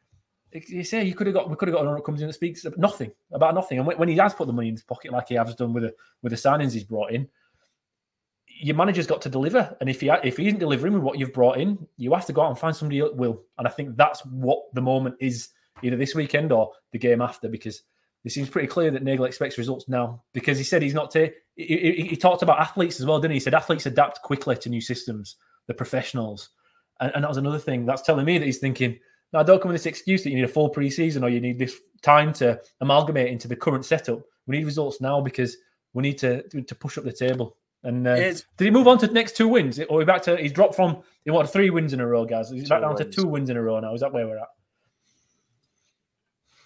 you 0.68 0.84
say 0.84 1.04
you 1.04 1.16
could 1.16 1.28
have 1.28 1.34
got 1.34 1.50
we 1.50 1.56
could 1.56 1.68
have 1.68 1.76
got 1.76 1.82
an 1.82 1.88
owner 1.88 1.98
that 1.98 2.06
comes 2.06 2.22
in 2.22 2.28
that 2.28 2.34
speaks 2.34 2.66
nothing 2.78 3.12
about 3.32 3.56
nothing. 3.56 3.78
And 3.78 3.88
when, 3.88 3.98
when 3.98 4.10
he 4.10 4.18
has 4.18 4.34
put 4.34 4.48
the 4.48 4.54
money 4.54 4.68
in 4.68 4.76
his 4.76 4.84
pocket 4.84 5.12
like 5.12 5.30
he 5.30 5.36
has 5.36 5.56
done 5.56 5.74
with 5.74 5.84
the 5.84 5.94
with 6.22 6.32
the 6.32 6.38
signings 6.38 6.74
he's 6.74 6.84
brought 6.84 7.12
in, 7.12 7.28
your 8.48 8.76
manager's 8.76 9.08
got 9.08 9.22
to 9.22 9.30
deliver. 9.30 9.76
And 9.80 9.90
if 9.90 10.02
he 10.02 10.10
if 10.24 10.38
he 10.38 10.48
isn't 10.48 10.60
delivering 10.60 10.94
with 10.94 11.04
what 11.04 11.18
you've 11.18 11.34
brought 11.34 11.58
in, 11.58 11.88
you 11.98 12.14
have 12.14 12.26
to 12.28 12.34
go 12.34 12.42
out 12.42 12.50
and 12.50 12.60
find 12.60 12.76
somebody 12.76 13.00
that 13.00 13.16
will. 13.16 13.42
And 13.58 13.68
I 13.68 13.72
think 13.72 13.96
that's 13.96 14.26
what 14.26 14.74
the 14.74 14.82
moment 14.82 15.16
is 15.20 15.50
either 15.82 15.98
this 15.98 16.16
weekend 16.16 16.52
or 16.52 16.72
the 16.92 17.00
game 17.00 17.22
after 17.22 17.50
because 17.50 17.82
it 18.24 18.32
seems 18.32 18.50
pretty 18.50 18.68
clear 18.68 18.90
that 18.92 19.04
Nagle 19.04 19.26
expects 19.26 19.58
results 19.58 19.90
now 19.90 20.24
because 20.34 20.58
he 20.58 20.64
said 20.64 20.82
he's 20.82 20.94
not. 20.94 21.12
Ta- 21.12 21.28
he, 21.56 21.66
he, 21.66 22.08
he, 22.10 22.16
talked 22.16 22.42
about 22.42 22.60
athletes 22.60 23.00
as 23.00 23.06
well, 23.06 23.20
didn't 23.20 23.32
he? 23.32 23.36
He 23.36 23.42
said 23.42 23.54
athletes 23.54 23.86
adapt 23.86 24.22
quickly 24.22 24.56
to 24.58 24.70
new 24.70 24.82
systems, 24.82 25.36
the 25.68 25.74
professionals, 25.74 26.50
and, 27.00 27.12
and 27.16 27.24
that 27.24 27.28
was 27.28 27.38
another 27.38 27.60
thing 27.60 27.86
that's 27.86 28.02
telling 28.02 28.26
me 28.26 28.38
that 28.38 28.46
he's 28.46 28.60
thinking. 28.60 28.98
Now, 29.34 29.44
don't 29.44 29.62
come 29.62 29.72
with 29.72 29.82
this 29.82 29.88
excuse 29.88 30.24
that 30.24 30.30
you 30.30 30.36
need 30.36 30.46
a 30.46 30.48
full 30.48 30.72
preseason 30.72 31.24
or 31.24 31.30
you 31.30 31.42
need 31.42 31.58
this 31.58 31.80
time 32.02 32.34
to 32.34 32.62
amalgamate 32.82 33.30
into 33.30 33.48
the 33.48 33.56
current 33.56 33.84
setup. 33.84 34.22
We 34.46 34.58
need 34.58 34.66
results 34.66 35.02
now 35.02 35.22
because 35.22 35.58
we 35.94 36.04
need 36.04 36.18
to 36.20 36.44
to 36.44 36.76
push 36.76 36.98
up 36.98 37.04
the 37.04 37.12
table. 37.12 37.58
And 37.86 38.08
uh, 38.08 38.16
did 38.16 38.46
he 38.58 38.70
move 38.70 38.88
on 38.88 38.98
to 39.00 39.08
the 39.08 39.14
next 39.14 39.36
two 39.36 39.50
wins, 39.50 39.80
or 39.90 39.98
we 39.98 40.06
back 40.06 40.22
to? 40.24 40.38
He's 40.38 40.54
dropped 40.54 40.76
from 40.76 41.04
he 41.26 41.32
what 41.32 41.52
three 41.52 41.70
wins 41.70 41.92
in 41.92 42.00
a 42.00 42.08
row, 42.08 42.24
guys. 42.26 42.50
He's 42.50 42.70
back 42.70 42.82
down 42.82 42.96
wins. 42.96 43.14
to 43.14 43.22
two 43.22 43.28
wins 43.28 43.50
in 43.50 43.58
a 43.58 43.62
row 43.62 43.80
now. 43.82 43.94
Is 43.94 44.00
that 44.00 44.14
where 44.14 44.26
we're 44.26 44.38
at? 44.38 44.48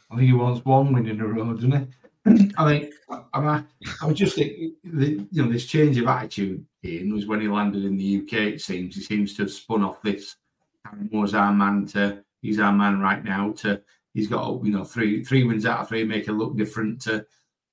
I 0.10 0.16
think 0.16 0.28
he 0.28 0.34
wants 0.34 0.64
one 0.64 0.93
win 0.93 1.08
in 1.08 1.22
a 1.22 1.28
row, 1.28 1.53
doesn't 1.53 1.72
he? 1.72 2.53
I 2.58 2.66
think 2.66 2.93
I'm, 3.10 3.47
I 3.47 3.64
I 4.01 4.05
was 4.05 4.18
just 4.18 4.36
think 4.36 4.74
the, 4.84 5.26
you 5.32 5.43
know 5.43 5.51
this 5.51 5.66
change 5.66 5.97
of 5.97 6.08
attitude 6.08 6.66
in 6.84 7.14
was 7.14 7.26
when 7.26 7.41
he 7.41 7.47
landed 7.47 7.86
in 7.86 7.97
the 7.97 8.18
UK. 8.18 8.34
It 8.53 8.62
seems 8.62 8.95
he 8.95 9.01
seems 9.01 9.36
to 9.36 9.43
have 9.43 9.51
spun 9.51 9.84
off 9.84 10.01
this 10.01 10.36
was 11.12 11.34
our 11.34 11.53
man 11.53 11.86
to 11.88 12.24
he's 12.41 12.60
our 12.60 12.74
man 12.74 12.99
right 12.99 13.24
now. 13.24 13.51
To 13.53 13.82
he's 14.14 14.28
got 14.28 14.64
you 14.64 14.72
know 14.72 14.84
three 14.84 15.24
three 15.24 15.43
wins 15.43 15.66
out 15.66 15.80
of 15.80 15.88
three, 15.89 16.03
make 16.03 16.28
it 16.28 16.34
look 16.34 16.58
different. 16.58 17.01
To 17.03 17.26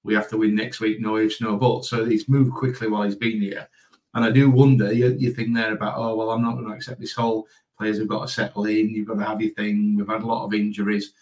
we 0.04 0.14
have 0.14 0.28
to 0.28 0.36
win 0.36 0.54
next 0.54 0.80
week, 0.80 1.00
no 1.00 1.16
ifs, 1.16 1.40
no 1.40 1.56
buts. 1.56 1.88
So 1.88 2.04
he's 2.04 2.28
moved 2.28 2.52
quickly 2.52 2.88
while 2.88 3.02
he's 3.02 3.16
been 3.16 3.40
here. 3.40 3.68
And 4.12 4.24
I 4.24 4.30
do 4.30 4.50
wonder, 4.50 4.92
you, 4.92 5.16
you 5.18 5.32
think 5.32 5.54
there 5.54 5.72
about, 5.72 5.94
oh, 5.96 6.14
well, 6.14 6.30
I'm 6.30 6.42
not 6.42 6.52
going 6.52 6.66
to 6.66 6.74
accept 6.74 7.00
this 7.00 7.14
whole 7.14 7.48
players 7.76 7.98
have 7.98 8.06
got 8.06 8.26
to 8.26 8.32
settle 8.32 8.66
in, 8.66 8.90
you've 8.90 9.08
got 9.08 9.18
to 9.18 9.24
have 9.24 9.40
your 9.40 9.52
thing. 9.54 9.96
We've 9.96 10.06
had 10.06 10.22
a 10.22 10.26
lot 10.26 10.44
of 10.44 10.54
injuries 10.54 11.14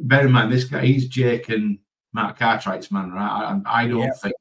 bear 0.00 0.26
in 0.26 0.32
mind 0.32 0.52
this 0.52 0.64
guy, 0.64 0.84
he's 0.84 1.08
Jake 1.08 1.48
and 1.48 1.78
Mark 2.12 2.38
Cartwright's 2.38 2.90
man, 2.90 3.12
right? 3.12 3.60
I, 3.66 3.84
I 3.84 3.86
don't 3.86 4.00
yeah. 4.00 4.12
think 4.12 4.34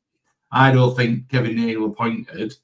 I 0.51 0.72
don't 0.72 0.95
think 0.95 1.30
Kevin 1.30 1.56
Nagle 1.56 1.88
appointed 1.88 2.56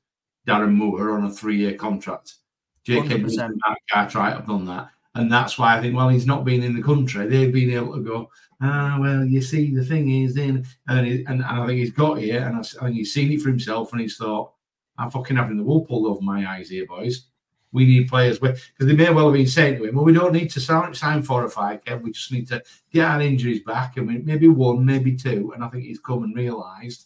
Darren 0.48 0.74
Moore 0.74 1.12
on 1.12 1.26
a 1.26 1.32
three-year 1.32 1.74
contract. 1.74 2.36
Jake 2.84 3.10
and 3.12 3.24
Mark 3.36 3.78
Cartwright 3.92 4.36
have 4.36 4.48
done 4.48 4.66
that. 4.66 4.90
And 5.14 5.30
that's 5.30 5.58
why 5.58 5.78
I 5.78 5.82
think, 5.82 5.96
well, 5.96 6.08
he's 6.08 6.26
not 6.26 6.46
been 6.46 6.64
in 6.64 6.74
the 6.74 6.82
country. 6.82 7.28
They've 7.28 7.52
been 7.52 7.72
able 7.72 7.96
to 7.96 8.02
go, 8.02 8.30
ah, 8.62 8.98
well, 9.00 9.26
you 9.26 9.42
see, 9.42 9.76
the 9.76 9.84
thing 9.84 10.10
is, 10.24 10.36
then, 10.36 10.66
and, 10.88 11.06
he, 11.06 11.26
and, 11.26 11.42
and, 11.42 11.44
I 11.44 11.68
think 11.68 11.80
he's 11.80 11.92
got 11.92 12.18
here, 12.18 12.44
and 12.48 12.56
I, 12.56 12.62
think 12.62 12.96
he's 12.96 13.14
seen 13.14 13.32
it 13.34 13.42
for 13.42 13.50
himself, 13.50 13.92
and 13.92 14.02
he's 14.02 14.16
thought, 14.16 14.54
I'm 14.98 15.12
fucking 15.12 15.36
having 15.36 15.58
the 15.58 15.64
wool 15.64 15.86
pulled 15.86 16.08
over 16.08 16.22
my 16.22 16.50
eyes 16.50 16.70
here, 16.70 16.86
boys 16.86 17.28
we 17.72 17.86
need 17.86 18.10
players 18.10 18.40
because 18.40 18.60
they 18.80 18.94
may 18.94 19.10
well 19.10 19.26
have 19.26 19.34
been 19.34 19.48
saying 19.48 19.78
to 19.78 19.86
him, 19.86 19.96
well, 19.96 20.04
we 20.04 20.14
don't 20.14 20.34
need 20.34 20.50
to 20.52 20.60
sign, 20.60 20.94
sign 20.94 21.24
four 21.24 21.44
or 21.44 21.50
five, 21.50 21.84
Kev. 21.84 22.02
We 22.02 22.12
just 22.12 22.32
need 22.32 22.48
to 22.50 22.62
get 22.92 23.08
our 23.08 23.22
injuries 23.22 23.62
back 23.64 23.98
and 23.98 24.08
we, 24.08 24.18
maybe 24.20 24.48
one, 24.48 24.86
maybe 24.86 25.16
two. 25.16 25.52
And 25.54 25.64
I 25.64 25.70
think 25.70 25.86
he's 25.86 26.00
come 26.00 26.24
and 26.24 26.36
realised 26.36 27.06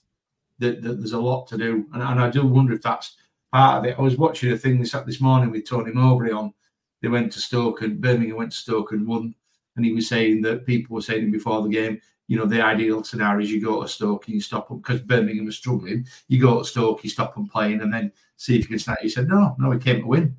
that, 0.59 0.81
that, 0.81 0.97
there's 0.97 1.13
a 1.13 1.19
lot 1.19 1.47
to 1.47 1.57
do. 1.57 1.85
And, 1.93 2.01
and, 2.01 2.19
I 2.19 2.29
do 2.29 2.45
wonder 2.45 2.73
if 2.73 2.81
that's 2.81 3.15
part 3.51 3.79
of 3.79 3.85
it. 3.85 3.95
I 3.97 4.01
was 4.01 4.17
watching 4.17 4.51
a 4.51 4.57
thing 4.57 4.79
this 4.79 4.95
this 5.05 5.21
morning 5.21 5.51
with 5.51 5.69
Tony 5.69 5.91
Mowbray 5.91 6.31
on. 6.31 6.53
They 7.01 7.09
went 7.09 7.31
to 7.33 7.39
Stoke 7.39 7.81
and 7.81 8.01
Birmingham 8.01 8.37
went 8.37 8.51
to 8.51 8.57
Stoke 8.57 8.91
and 8.91 9.07
won. 9.07 9.35
And 9.75 9.85
he 9.85 9.93
was 9.93 10.07
saying 10.07 10.41
that 10.43 10.65
people 10.65 10.95
were 10.95 11.01
saying 11.01 11.31
before 11.31 11.61
the 11.61 11.69
game, 11.69 11.99
you 12.27 12.37
know, 12.37 12.45
the 12.45 12.63
ideal 12.63 13.03
scenario 13.03 13.43
is 13.43 13.51
you 13.51 13.63
go 13.63 13.83
to 13.83 13.87
Stoke 13.87 14.25
and 14.25 14.35
you 14.35 14.41
stop 14.41 14.69
them 14.69 14.77
because 14.77 15.01
Birmingham 15.01 15.45
was 15.45 15.57
struggling. 15.57 16.07
You 16.27 16.41
go 16.41 16.59
to 16.59 16.65
Stoke, 16.65 17.03
you 17.03 17.09
stop 17.09 17.35
them 17.35 17.47
playing, 17.47 17.81
and 17.81 17.93
then 17.93 18.11
see 18.35 18.55
if 18.55 18.61
you 18.61 18.69
can 18.69 18.79
snap. 18.79 18.99
He 19.01 19.09
said, 19.09 19.27
no, 19.27 19.55
no, 19.59 19.69
we 19.69 19.77
came 19.77 20.01
to 20.01 20.07
win. 20.07 20.35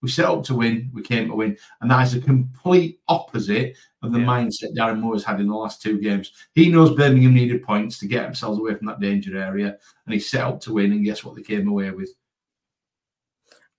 We 0.00 0.08
set 0.08 0.26
up 0.26 0.44
to 0.44 0.54
win. 0.54 0.90
We 0.94 1.02
came 1.02 1.28
to 1.28 1.34
win, 1.34 1.56
and 1.80 1.90
that 1.90 2.06
is 2.06 2.14
a 2.14 2.20
complete 2.20 3.00
opposite 3.08 3.76
of 4.02 4.12
the 4.12 4.20
yeah. 4.20 4.26
mindset 4.26 4.76
Darren 4.76 5.00
Moore 5.00 5.14
has 5.14 5.24
had 5.24 5.40
in 5.40 5.48
the 5.48 5.54
last 5.54 5.82
two 5.82 5.98
games. 5.98 6.32
He 6.54 6.70
knows 6.70 6.94
Birmingham 6.94 7.34
needed 7.34 7.64
points 7.64 7.98
to 7.98 8.06
get 8.06 8.22
themselves 8.22 8.58
away 8.58 8.74
from 8.74 8.86
that 8.86 9.00
danger 9.00 9.36
area, 9.36 9.76
and 10.04 10.14
he 10.14 10.20
set 10.20 10.44
up 10.44 10.60
to 10.62 10.74
win. 10.74 10.92
And 10.92 11.04
guess 11.04 11.24
what? 11.24 11.34
They 11.34 11.42
came 11.42 11.66
away 11.66 11.90
with. 11.90 12.10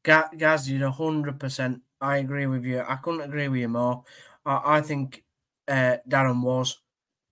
Gaz, 0.03 0.69
you're 0.69 0.89
hundred 0.89 1.39
percent. 1.39 1.81
I 2.01 2.17
agree 2.17 2.47
with 2.47 2.65
you. 2.65 2.83
I 2.85 2.95
couldn't 2.97 3.21
agree 3.21 3.47
with 3.47 3.61
you 3.61 3.69
more. 3.69 4.03
I, 4.45 4.77
I 4.77 4.81
think 4.81 5.23
uh, 5.67 5.97
Darren 6.07 6.41
was 6.41 6.79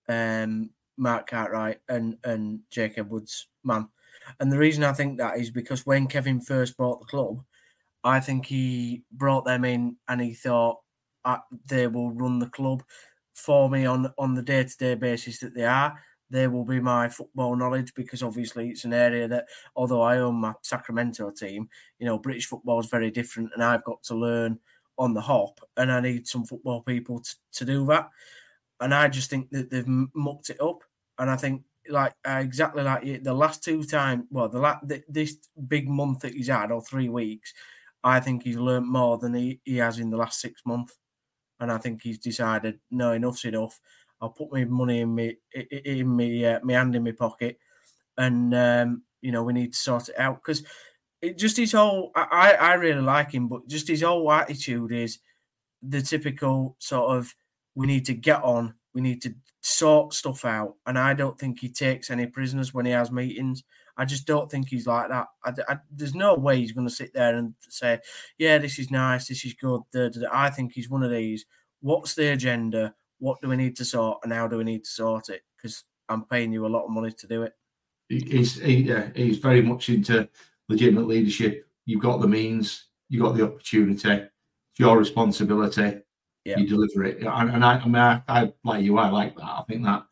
um, 0.08 0.70
Mark 0.96 1.28
Cartwright 1.28 1.80
and 1.88 2.16
and 2.24 2.60
Jacob 2.70 3.10
Woods 3.10 3.48
man, 3.64 3.88
and 4.40 4.50
the 4.50 4.58
reason 4.58 4.84
I 4.84 4.92
think 4.92 5.18
that 5.18 5.38
is 5.38 5.50
because 5.50 5.84
when 5.84 6.06
Kevin 6.06 6.40
first 6.40 6.76
bought 6.76 7.00
the 7.00 7.06
club 7.06 7.42
I 8.04 8.20
think 8.20 8.46
he 8.46 9.04
brought 9.12 9.44
them 9.44 9.64
in 9.64 9.96
and 10.08 10.20
he 10.20 10.34
thought 10.34 10.78
uh, 11.24 11.38
they 11.68 11.86
will 11.86 12.10
run 12.12 12.38
the 12.38 12.48
club 12.48 12.82
for 13.34 13.68
me 13.70 13.86
on 13.86 14.12
on 14.18 14.34
the 14.34 14.42
day 14.42 14.64
to 14.64 14.76
day 14.76 14.94
basis 14.94 15.38
that 15.40 15.54
they 15.54 15.64
are. 15.64 15.98
They 16.30 16.46
will 16.46 16.64
be 16.64 16.80
my 16.80 17.08
football 17.08 17.56
knowledge 17.56 17.94
because 17.94 18.22
obviously 18.22 18.68
it's 18.68 18.84
an 18.84 18.92
area 18.92 19.26
that, 19.28 19.46
although 19.76 20.02
I 20.02 20.18
own 20.18 20.34
my 20.36 20.52
Sacramento 20.62 21.30
team, 21.30 21.68
you 21.98 22.06
know, 22.06 22.18
British 22.18 22.46
football 22.46 22.80
is 22.80 22.86
very 22.86 23.10
different 23.10 23.50
and 23.54 23.64
I've 23.64 23.84
got 23.84 24.02
to 24.04 24.14
learn 24.14 24.58
on 24.98 25.14
the 25.14 25.20
hop 25.20 25.58
and 25.76 25.90
I 25.90 26.00
need 26.00 26.28
some 26.28 26.44
football 26.44 26.82
people 26.82 27.20
to, 27.20 27.34
to 27.52 27.64
do 27.64 27.86
that. 27.86 28.10
And 28.80 28.94
I 28.94 29.08
just 29.08 29.30
think 29.30 29.50
that 29.50 29.70
they've 29.70 29.88
mucked 30.14 30.50
it 30.50 30.60
up. 30.60 30.84
And 31.18 31.30
I 31.30 31.36
think 31.36 31.62
like 31.88 32.12
uh, 32.28 32.40
exactly 32.42 32.82
like 32.82 33.22
the 33.22 33.32
last 33.32 33.64
two 33.64 33.82
times, 33.84 34.26
well, 34.30 34.48
the, 34.48 34.58
la- 34.58 34.80
this 35.08 35.38
big 35.66 35.88
month 35.88 36.20
that 36.20 36.34
he's 36.34 36.48
had 36.48 36.70
or 36.70 36.82
three 36.82 37.08
weeks, 37.08 37.54
I 38.04 38.20
think 38.20 38.42
he's 38.42 38.56
learnt 38.56 38.86
more 38.86 39.18
than 39.18 39.34
he, 39.34 39.60
he 39.64 39.76
has 39.78 39.98
in 39.98 40.10
the 40.10 40.16
last 40.16 40.40
six 40.40 40.62
months. 40.64 40.96
And 41.60 41.72
I 41.72 41.78
think 41.78 42.02
he's 42.02 42.18
decided, 42.18 42.78
no, 42.90 43.12
enough's 43.12 43.44
enough. 43.44 43.80
I'll 44.20 44.30
put 44.30 44.52
my 44.52 44.64
money 44.64 45.00
in 45.00 45.14
me 45.14 45.36
in 45.70 46.16
me 46.16 46.44
uh, 46.44 46.60
my 46.62 46.72
hand 46.72 46.96
in 46.96 47.04
my 47.04 47.12
pocket, 47.12 47.58
and 48.16 48.54
um, 48.54 49.02
you 49.20 49.32
know 49.32 49.42
we 49.42 49.52
need 49.52 49.72
to 49.72 49.78
sort 49.78 50.08
it 50.08 50.18
out 50.18 50.36
because 50.36 50.64
it 51.22 51.38
just 51.38 51.56
his 51.56 51.72
whole. 51.72 52.10
I 52.16 52.54
I 52.54 52.74
really 52.74 53.00
like 53.00 53.32
him, 53.32 53.48
but 53.48 53.68
just 53.68 53.88
his 53.88 54.02
whole 54.02 54.30
attitude 54.32 54.92
is 54.92 55.18
the 55.82 56.02
typical 56.02 56.76
sort 56.78 57.16
of 57.16 57.32
we 57.74 57.86
need 57.86 58.04
to 58.06 58.14
get 58.14 58.42
on, 58.42 58.74
we 58.92 59.00
need 59.00 59.22
to 59.22 59.34
sort 59.60 60.14
stuff 60.14 60.44
out, 60.44 60.74
and 60.86 60.98
I 60.98 61.14
don't 61.14 61.38
think 61.38 61.60
he 61.60 61.68
takes 61.68 62.10
any 62.10 62.26
prisoners 62.26 62.74
when 62.74 62.86
he 62.86 62.92
has 62.92 63.12
meetings. 63.12 63.62
I 63.98 64.04
just 64.04 64.26
don't 64.26 64.48
think 64.48 64.68
he's 64.68 64.86
like 64.86 65.08
that. 65.08 65.26
I, 65.44 65.52
I, 65.68 65.76
there's 65.90 66.14
no 66.14 66.34
way 66.34 66.58
he's 66.58 66.72
going 66.72 66.86
to 66.86 66.94
sit 66.94 67.12
there 67.12 67.36
and 67.36 67.52
say, 67.68 67.98
"Yeah, 68.38 68.58
this 68.58 68.78
is 68.78 68.92
nice, 68.92 69.26
this 69.26 69.44
is 69.44 69.54
good." 69.54 69.82
I 70.32 70.50
think 70.50 70.72
he's 70.72 70.88
one 70.88 71.02
of 71.02 71.10
these. 71.10 71.44
What's 71.80 72.14
the 72.14 72.32
agenda? 72.32 72.94
What 73.18 73.40
do 73.42 73.48
we 73.48 73.56
need 73.56 73.76
to 73.76 73.84
sort, 73.84 74.20
and 74.22 74.32
how 74.32 74.46
do 74.46 74.56
we 74.56 74.64
need 74.64 74.84
to 74.84 74.90
sort 74.90 75.30
it? 75.30 75.42
Because 75.56 75.82
I'm 76.08 76.24
paying 76.24 76.52
you 76.52 76.64
a 76.64 76.68
lot 76.68 76.84
of 76.84 76.90
money 76.90 77.10
to 77.10 77.26
do 77.26 77.42
it. 77.42 77.54
He's 78.08 78.60
he, 78.60 78.76
yeah, 78.84 79.08
he's 79.16 79.38
very 79.38 79.60
much 79.60 79.88
into 79.88 80.28
legitimate 80.68 81.08
leadership. 81.08 81.66
You've 81.84 82.02
got 82.02 82.20
the 82.20 82.28
means, 82.28 82.84
you've 83.08 83.24
got 83.24 83.36
the 83.36 83.44
opportunity. 83.44 84.10
It's 84.10 84.78
your 84.78 84.96
responsibility. 84.96 85.98
Yeah. 86.44 86.58
You 86.58 86.68
deliver 86.68 87.04
it, 87.04 87.18
and, 87.20 87.50
and 87.50 87.64
I, 87.64 87.78
I 87.78 87.84
mean, 87.84 87.96
I, 87.96 88.22
I 88.28 88.52
like 88.62 88.84
you. 88.84 88.96
I 88.96 89.08
like 89.10 89.36
that. 89.36 89.44
I 89.44 89.64
think 89.68 89.82
that 89.84 90.04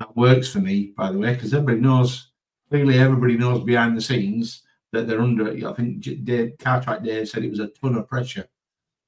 that 0.00 0.14
works 0.14 0.52
for 0.52 0.58
me, 0.58 0.92
by 0.96 1.10
the 1.10 1.18
way, 1.18 1.32
because 1.32 1.54
everybody 1.54 1.80
knows 1.80 2.31
clearly 2.72 2.98
everybody 2.98 3.36
knows 3.36 3.62
behind 3.62 3.94
the 3.94 4.00
scenes 4.00 4.62
that 4.92 5.06
they're 5.06 5.20
under. 5.20 5.68
I 5.68 5.74
think 5.74 6.00
Dave 6.24 6.54
Cartwright 6.58 7.02
Dave 7.02 7.28
said 7.28 7.44
it 7.44 7.50
was 7.50 7.60
a 7.60 7.68
ton 7.68 7.96
of 7.96 8.08
pressure 8.08 8.48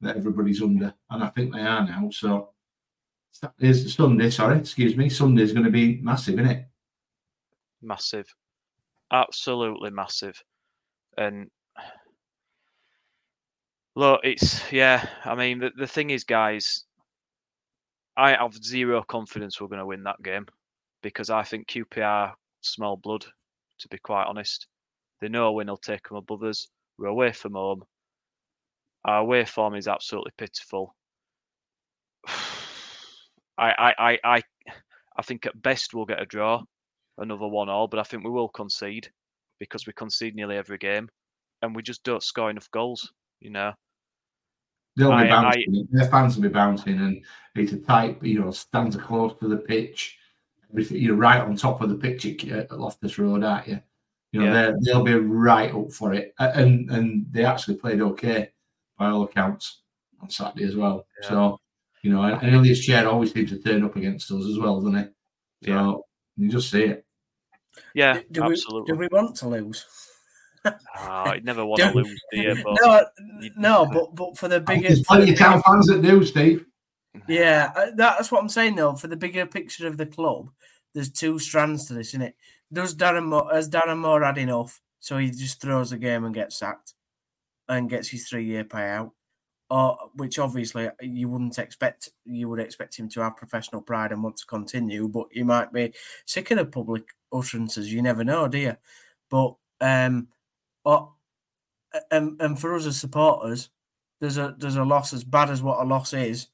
that 0.02 0.18
everybody's 0.18 0.60
under, 0.60 0.92
and 1.08 1.24
I 1.24 1.28
think 1.30 1.50
they 1.50 1.62
are 1.62 1.86
now. 1.86 2.10
So 2.12 2.50
is 3.58 3.94
Sunday, 3.94 4.28
sorry, 4.28 4.58
excuse 4.58 4.98
me. 4.98 5.08
Sunday's 5.08 5.52
going 5.54 5.64
to 5.64 5.70
be 5.70 5.98
massive, 6.02 6.34
isn't 6.34 6.50
it? 6.50 6.66
Massive, 7.80 8.26
absolutely 9.10 9.90
massive, 9.90 10.42
and 11.16 11.50
look, 13.96 14.20
it's 14.24 14.70
yeah. 14.70 15.08
I 15.24 15.34
mean, 15.34 15.58
the, 15.58 15.70
the 15.74 15.86
thing 15.86 16.10
is, 16.10 16.24
guys, 16.24 16.84
I 18.14 18.34
have 18.34 18.62
zero 18.62 19.02
confidence 19.02 19.58
we're 19.58 19.68
going 19.68 19.78
to 19.78 19.86
win 19.86 20.04
that 20.04 20.22
game. 20.22 20.46
because 21.02 21.30
I 21.30 21.44
think 21.44 21.68
QPR 21.68 22.32
small 22.60 22.96
blood. 22.96 23.24
To 23.80 23.88
be 23.88 23.98
quite 23.98 24.24
honest, 24.24 24.66
they 25.20 25.28
know 25.28 25.52
when 25.52 25.66
they'll 25.66 25.76
take 25.76 26.08
them 26.08 26.16
above 26.16 26.42
us. 26.42 26.68
We're 26.98 27.08
away 27.08 27.32
from 27.32 27.54
home. 27.54 27.82
Our 29.04 29.20
away 29.20 29.44
form 29.44 29.74
is 29.74 29.88
absolutely 29.88 30.32
pitiful. 30.38 30.94
I, 32.26 33.70
I, 33.70 33.94
I, 33.98 34.18
I, 34.24 34.42
I 35.16 35.22
think 35.22 35.46
at 35.46 35.60
best 35.60 35.94
we'll 35.94 36.06
get 36.06 36.22
a 36.22 36.26
draw, 36.26 36.62
another 37.18 37.46
one 37.46 37.68
all, 37.68 37.86
but 37.86 38.00
I 38.00 38.02
think 38.02 38.24
we 38.24 38.30
will 38.30 38.48
concede 38.48 39.08
because 39.60 39.86
we 39.86 39.92
concede 39.92 40.34
nearly 40.34 40.56
every 40.56 40.78
game, 40.78 41.08
and 41.62 41.74
we 41.74 41.82
just 41.82 42.02
don't 42.02 42.22
score 42.22 42.50
enough 42.50 42.70
goals. 42.70 43.12
You 43.40 43.50
know. 43.50 43.72
They'll 44.96 45.10
be 45.10 45.14
I- 45.16 45.28
bouncing. 45.28 45.88
Their 45.90 46.08
fans 46.08 46.36
will 46.36 46.42
be 46.44 46.48
bouncing, 46.48 46.98
and 46.98 47.24
it's 47.54 47.72
a 47.72 47.78
tight, 47.78 48.22
you 48.22 48.40
know, 48.40 48.50
stands 48.50 48.96
close 48.96 49.34
to 49.40 49.48
the 49.48 49.58
pitch. 49.58 50.18
Everything, 50.74 50.96
you're 51.00 51.14
right 51.14 51.40
on 51.40 51.54
top 51.54 51.82
of 51.82 51.88
the 51.88 51.94
pitch 51.94 52.26
at 52.26 52.48
at 52.48 52.78
Loftus 52.80 53.16
Road, 53.16 53.44
aren't 53.44 53.68
you? 53.68 53.80
You 54.32 54.40
know, 54.40 54.46
Yeah. 54.46 54.52
they're 54.52 54.76
they'll 54.82 55.04
be 55.04 55.14
right 55.14 55.72
up 55.72 55.92
for 55.92 56.12
it, 56.12 56.34
and 56.40 56.90
and 56.90 57.26
they 57.30 57.44
actually 57.44 57.76
played 57.76 58.00
okay 58.00 58.50
by 58.98 59.06
all 59.06 59.22
accounts 59.22 59.82
on 60.20 60.28
Saturday 60.30 60.64
as 60.64 60.74
well. 60.74 61.06
Yeah. 61.22 61.28
So, 61.28 61.60
you 62.02 62.10
know, 62.10 62.22
and, 62.22 62.42
and 62.42 62.56
Ilias 62.56 62.84
Chair 62.84 63.08
always 63.08 63.32
seems 63.32 63.50
to 63.50 63.58
turn 63.60 63.84
up 63.84 63.94
against 63.94 64.32
us 64.32 64.44
as 64.46 64.58
well, 64.58 64.80
doesn't 64.80 64.98
he? 64.98 65.04
So 65.04 65.70
Yeah. 65.70 65.94
you 66.44 66.50
just 66.50 66.70
see 66.72 66.82
it. 66.82 67.04
Yeah, 67.94 68.20
do, 68.32 68.42
we, 68.42 68.52
absolutely. 68.54 68.92
do 68.92 68.98
we 68.98 69.08
want 69.12 69.36
to 69.36 69.48
lose? 69.48 69.86
Ah, 70.96 71.30
I 71.30 71.40
never 71.44 71.64
want 71.66 71.82
to 71.82 71.92
lose, 71.92 72.20
do 72.32 72.40
you? 72.40 72.54
But 72.64 72.78
no, 72.82 73.06
no, 73.56 73.86
but 73.92 74.14
but 74.16 74.36
for 74.38 74.48
the 74.48 74.64
I 74.66 74.74
think 74.74 74.86
There's 74.86 75.02
plenty 75.02 75.32
of 75.32 75.38
town 75.38 75.62
fans 75.62 75.86
that 75.88 76.02
do, 76.02 76.24
Steve. 76.24 76.64
Yeah, 77.28 77.72
uh, 77.76 77.90
that's 77.96 78.30
what 78.30 78.40
I'm 78.40 78.48
saying 78.48 78.76
though. 78.76 78.94
For 78.94 79.06
the 79.06 79.16
bigger 79.16 79.46
picture 79.46 79.86
of 79.86 79.96
the 79.96 80.06
club, 80.06 80.50
there's 80.94 81.10
two 81.10 81.38
strands 81.38 81.86
to 81.86 81.94
this, 81.94 82.08
isn't 82.08 82.22
it? 82.22 82.36
Does 82.72 82.94
Darren 82.94 83.26
Moore 83.26 83.48
has 83.52 83.68
Darren 83.68 83.98
Moore 83.98 84.24
had 84.24 84.38
enough, 84.38 84.80
so 85.00 85.18
he 85.18 85.30
just 85.30 85.60
throws 85.60 85.90
the 85.90 85.98
game 85.98 86.24
and 86.24 86.34
gets 86.34 86.58
sacked, 86.58 86.94
and 87.68 87.90
gets 87.90 88.08
his 88.08 88.28
three 88.28 88.44
year 88.44 88.64
payout, 88.64 89.12
or 89.70 89.96
which 90.14 90.38
obviously 90.38 90.88
you 91.00 91.28
wouldn't 91.28 91.58
expect. 91.58 92.08
You 92.24 92.48
would 92.48 92.60
expect 92.60 92.98
him 92.98 93.08
to 93.10 93.20
have 93.20 93.36
professional 93.36 93.82
pride 93.82 94.12
and 94.12 94.22
want 94.22 94.36
to 94.38 94.46
continue, 94.46 95.08
but 95.08 95.28
he 95.30 95.44
might 95.44 95.72
be 95.72 95.94
sick 96.26 96.50
of 96.50 96.58
the 96.58 96.66
public 96.66 97.04
utterances. 97.32 97.92
You 97.92 98.02
never 98.02 98.24
know, 98.24 98.48
do 98.48 98.58
you? 98.58 98.76
But 99.30 99.54
um, 99.80 100.28
or, 100.84 101.12
and 102.10 102.40
and 102.40 102.58
for 102.58 102.74
us 102.74 102.86
as 102.86 103.00
supporters, 103.00 103.68
there's 104.20 104.36
a 104.36 104.56
there's 104.58 104.76
a 104.76 104.84
loss 104.84 105.12
as 105.12 105.22
bad 105.22 105.50
as 105.50 105.62
what 105.62 105.80
a 105.80 105.84
loss 105.84 106.12
is 106.12 106.48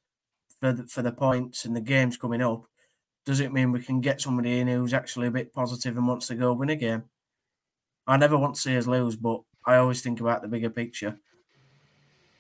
for 0.61 0.73
the, 0.73 0.87
for 0.87 1.03
the 1.03 1.13
points 1.13 1.65
and 1.65 1.75
the 1.75 1.81
games 1.81 2.17
coming 2.17 2.43
up. 2.43 2.65
Does 3.27 3.41
it 3.41 3.53
mean 3.53 3.73
we 3.73 3.83
can 3.83 4.01
get 4.01 4.21
somebody 4.21 4.61
in 4.61 4.69
who's 4.69 4.95
actually 4.95 5.27
a 5.27 5.31
bit 5.31 5.53
positive 5.53 5.97
and 5.97 6.07
wants 6.07 6.29
to 6.29 6.35
go 6.35 6.53
win 6.53 6.71
a 6.71 6.77
game? 6.77 7.05
I 8.07 8.17
never 8.17 8.37
want 8.37 8.55
to 8.55 8.61
see 8.61 8.77
us 8.77 8.87
lose, 8.87 9.17
but 9.17 9.41
I 9.65 9.77
always 9.77 10.03
think 10.03 10.21
about 10.21 10.43
the 10.43 10.49
bigger 10.49 10.71
picture. 10.71 11.19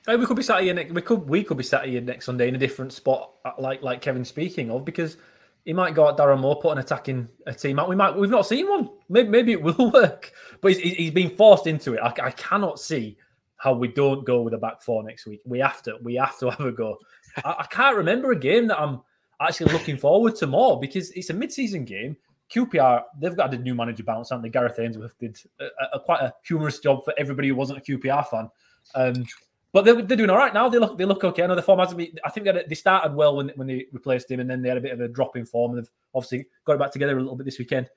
Hey, 0.07 0.17
we 0.17 0.27
could 0.27 0.37
be 0.37 0.43
sat 0.43 0.63
here 0.63 0.75
next. 0.75 0.93
We 0.93 1.03
could 1.03 1.29
we 1.29 1.45
could 1.45 1.59
be 1.59 1.63
sat 1.63 1.87
here 1.87 2.01
next 2.01 2.25
Sunday 2.25 2.49
in 2.49 2.55
a 2.55 2.59
different 2.59 2.93
spot, 2.93 3.35
uh, 3.45 3.53
like 3.59 3.83
like 3.83 4.01
Kevin 4.01 4.25
speaking 4.25 4.71
of, 4.71 4.85
because 4.85 5.19
he 5.65 5.75
might 5.75 5.95
go 5.95 6.09
at 6.09 6.17
Darren 6.17 6.41
Moore, 6.41 6.59
put 6.59 6.73
an 6.73 6.79
attacking 6.79 7.29
a 7.47 7.53
team 7.53 7.79
out. 7.79 7.89
We 7.89 7.97
might 7.97 8.17
we've 8.17 8.31
not 8.31 8.47
seen 8.47 8.69
one. 8.69 8.89
Maybe, 9.11 9.29
maybe 9.29 9.53
it 9.53 9.63
will 9.63 9.91
work, 9.95 10.33
but 10.63 10.73
he's, 10.73 10.97
he's 10.97 11.11
been 11.11 11.37
forced 11.37 11.67
into 11.67 11.95
it. 11.95 12.01
I, 12.01 12.15
I 12.23 12.31
cannot 12.31 12.81
see 12.81 13.19
how 13.59 13.75
we 13.75 13.89
don't 13.89 14.25
go 14.25 14.41
with 14.41 14.55
a 14.55 14.59
back 14.59 14.83
four 14.83 15.03
next 15.03 15.27
week. 15.27 15.43
We 15.45 15.59
have 15.59 15.83
to. 15.83 15.97
We 16.03 16.15
have 16.15 16.39
to 16.39 16.51
have 16.51 16.61
a 16.61 16.73
go. 16.73 16.97
I, 17.45 17.57
I 17.61 17.67
can't 17.71 17.97
remember 17.97 18.33
a 18.33 18.39
game 18.39 18.69
that 18.69 18.81
I'm 18.81 19.01
actually 19.41 19.73
looking 19.73 19.97
forward 19.97 20.37
to 20.37 20.47
more 20.47 20.79
because 20.79 21.11
it's 21.13 21.31
a 21.31 21.35
mid-season 21.35 21.85
game. 21.85 22.17
QPR, 22.55 23.03
they've 23.21 23.37
got 23.37 23.55
a 23.55 23.59
new 23.59 23.75
manager 23.75 24.03
bounce, 24.03 24.31
haven't 24.31 24.43
they? 24.43 24.49
Gareth 24.49 24.79
Ainsworth 24.79 25.17
did 25.19 25.39
a, 25.61 25.67
a, 25.95 26.01
quite 26.01 26.21
a 26.21 26.35
humorous 26.45 26.81
job 26.81 27.05
for 27.05 27.15
everybody 27.17 27.49
who 27.49 27.55
wasn't 27.55 27.79
a 27.79 27.83
QPR 27.83 28.27
fan. 28.27 28.49
Um, 28.95 29.25
but 29.73 29.85
they're, 29.85 30.03
they're 30.03 30.17
doing 30.17 30.31
all 30.31 30.37
right 30.37 30.53
now. 30.53 30.69
They 30.69 30.79
look 30.79 30.99
they 30.99 31.05
look 31.05 31.23
okay. 31.23 31.45
I 31.45 31.47
know 31.47 31.55
the 31.55 31.63
form 31.63 31.79
hasn't 31.79 31.99
been. 31.99 32.19
I 32.25 32.31
think 32.31 32.45
they, 32.45 32.53
had, 32.53 32.69
they 32.69 32.75
started 32.75 33.15
well 33.15 33.37
when, 33.37 33.51
when 33.55 33.69
they 33.69 33.87
replaced 33.93 34.29
him, 34.29 34.41
and 34.41 34.51
then 34.51 34.63
they 34.63 34.69
had 34.69 34.79
a 34.79 34.81
bit 34.81 34.93
of 34.93 35.01
a 35.01 35.07
drop 35.07 35.37
in 35.37 35.47
form. 35.47 35.73
And 35.73 35.85
they've 35.85 35.91
obviously 36.13 36.47
got 36.65 36.73
it 36.73 36.81
back 36.81 36.91
together 36.91 37.17
a 37.17 37.21
little 37.21 37.37
bit 37.37 37.45
this 37.45 37.59
weekend. 37.61 37.89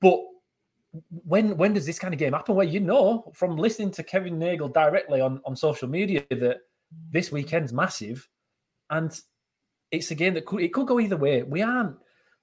But 0.00 0.20
when 1.24 1.56
when 1.56 1.74
does 1.74 1.84
this 1.84 1.98
kind 1.98 2.14
of 2.14 2.20
game 2.20 2.32
happen? 2.32 2.54
Where 2.54 2.66
you 2.66 2.78
know 2.78 3.30
from 3.34 3.56
listening 3.56 3.90
to 3.92 4.04
Kevin 4.04 4.38
Nagle 4.38 4.68
directly 4.68 5.20
on, 5.20 5.40
on 5.44 5.56
social 5.56 5.88
media 5.88 6.24
that 6.30 6.58
this 7.10 7.32
weekend's 7.32 7.72
massive, 7.72 8.28
and 8.90 9.18
it's 9.90 10.10
a 10.10 10.14
game 10.14 10.34
that 10.34 10.46
could 10.46 10.62
it 10.62 10.72
could 10.72 10.86
go 10.86 11.00
either 11.00 11.16
way. 11.16 11.42
We 11.42 11.62
aren't 11.62 11.96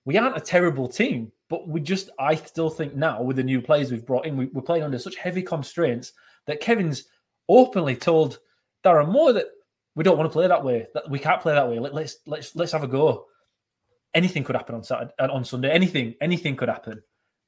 we 0.05 0.17
aren't 0.17 0.37
a 0.37 0.41
terrible 0.41 0.87
team, 0.87 1.31
but 1.49 1.67
we 1.67 1.79
just 1.81 2.09
I 2.19 2.35
still 2.35 2.69
think 2.69 2.95
now 2.95 3.21
with 3.21 3.37
the 3.37 3.43
new 3.43 3.61
players 3.61 3.91
we've 3.91 4.05
brought 4.05 4.25
in, 4.25 4.37
we, 4.37 4.45
we're 4.47 4.61
playing 4.61 4.83
under 4.83 4.99
such 4.99 5.15
heavy 5.15 5.41
constraints 5.41 6.13
that 6.47 6.61
Kevin's 6.61 7.05
openly 7.49 7.95
told 7.95 8.39
Darren 8.83 9.11
Moore 9.11 9.33
that 9.33 9.47
we 9.95 10.03
don't 10.03 10.17
want 10.17 10.29
to 10.29 10.33
play 10.33 10.47
that 10.47 10.63
way. 10.63 10.87
That 10.93 11.09
we 11.09 11.19
can't 11.19 11.41
play 11.41 11.53
that 11.53 11.69
way. 11.69 11.79
Let, 11.79 11.93
let's 11.93 12.17
let's 12.25 12.55
let's 12.55 12.71
have 12.71 12.83
a 12.83 12.87
go. 12.87 13.25
Anything 14.13 14.43
could 14.43 14.55
happen 14.55 14.75
on 14.75 14.83
Saturday, 14.83 15.11
on 15.19 15.43
Sunday. 15.43 15.69
Anything, 15.71 16.15
anything 16.21 16.55
could 16.55 16.69
happen. 16.69 17.01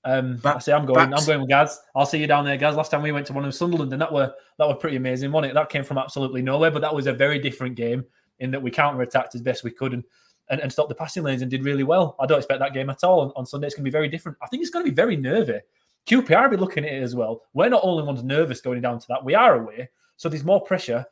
Um, 0.07 0.37
Back- 0.37 0.55
I 0.55 0.59
say 0.59 0.71
I'm 0.71 0.85
going. 0.85 1.09
backs- 1.09 1.21
I'm 1.21 1.27
going 1.27 1.41
with 1.41 1.49
Gaz. 1.49 1.79
I'll 1.93 2.05
see 2.05 2.17
you 2.17 2.27
down 2.27 2.45
there, 2.45 2.55
Gaz. 2.55 2.75
Last 2.77 2.91
time 2.91 3.01
we 3.01 3.11
went 3.11 3.27
to 3.27 3.33
one 3.33 3.43
of 3.43 3.53
Sunderland, 3.53 3.91
and 3.91 4.01
that 4.01 4.11
were 4.11 4.33
that 4.57 4.67
were 4.67 4.75
pretty 4.75 4.95
amazing, 4.95 5.31
wasn't 5.33 5.51
it? 5.51 5.53
That 5.53 5.67
came 5.69 5.83
from 5.83 5.97
absolutely 5.97 6.41
nowhere, 6.41 6.71
but 6.71 6.81
that 6.81 6.95
was 6.95 7.07
a 7.07 7.13
very 7.13 7.39
different 7.39 7.75
game 7.75 8.05
in 8.39 8.49
that 8.51 8.61
we 8.61 8.71
counter 8.71 9.01
attacked 9.01 9.35
as 9.35 9.41
best 9.41 9.65
we 9.65 9.71
could 9.71 9.93
and, 9.93 10.03
and 10.49 10.61
and 10.61 10.71
stopped 10.71 10.87
the 10.89 10.95
passing 10.95 11.23
lanes 11.23 11.41
and 11.41 11.51
did 11.51 11.65
really 11.65 11.83
well. 11.83 12.15
I 12.21 12.25
don't 12.25 12.37
expect 12.37 12.59
that 12.61 12.73
game 12.73 12.89
at 12.89 13.03
all 13.03 13.19
on, 13.19 13.33
on 13.35 13.45
Sunday. 13.45 13.67
It's 13.67 13.75
going 13.75 13.83
to 13.83 13.89
be 13.89 13.91
very 13.91 14.07
different. 14.07 14.37
I 14.41 14.47
think 14.47 14.61
it's 14.61 14.69
going 14.71 14.85
to 14.85 14.89
be 14.91 14.95
very 14.95 15.17
nervy. 15.17 15.59
QPR 16.07 16.43
will 16.43 16.51
be 16.51 16.57
looking 16.57 16.85
at 16.85 16.93
it 16.93 17.03
as 17.03 17.13
well. 17.13 17.41
We're 17.53 17.67
not 17.67 17.81
only 17.83 18.03
ones 18.03 18.23
nervous 18.23 18.61
going 18.61 18.79
down 18.81 18.99
to 18.99 19.07
that. 19.09 19.25
We 19.25 19.35
are 19.35 19.59
away, 19.59 19.89
so 20.15 20.29
there's 20.29 20.45
more 20.45 20.61
pressure. 20.61 21.05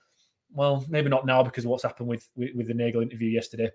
Well, 0.54 0.86
maybe 0.88 1.10
not 1.10 1.26
now 1.26 1.43
because 1.43 1.66
of 1.66 1.72
what's 1.72 1.84
happened 1.84 2.08
with 2.08 2.30
with, 2.38 2.56
with 2.56 2.68
the 2.68 2.74
Nagle 2.74 3.02
interview 3.02 3.30
yesterday. 3.30 3.70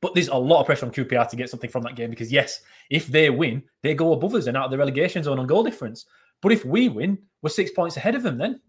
But 0.00 0.14
there's 0.14 0.28
a 0.28 0.36
lot 0.36 0.60
of 0.60 0.66
pressure 0.66 0.86
on 0.86 0.92
QPR 0.92 1.28
to 1.28 1.36
get 1.36 1.50
something 1.50 1.70
from 1.70 1.82
that 1.84 1.96
game 1.96 2.10
because 2.10 2.32
yes, 2.32 2.60
if 2.90 3.06
they 3.06 3.30
win, 3.30 3.62
they 3.82 3.94
go 3.94 4.12
above 4.12 4.34
us 4.34 4.46
and 4.46 4.56
out 4.56 4.66
of 4.66 4.70
the 4.70 4.78
relegation 4.78 5.22
zone 5.22 5.38
on 5.38 5.46
goal 5.46 5.62
difference. 5.62 6.06
But 6.42 6.52
if 6.52 6.64
we 6.64 6.88
win, 6.88 7.18
we're 7.42 7.50
six 7.50 7.70
points 7.70 7.96
ahead 7.96 8.14
of 8.14 8.22
them. 8.22 8.38
Then 8.38 8.60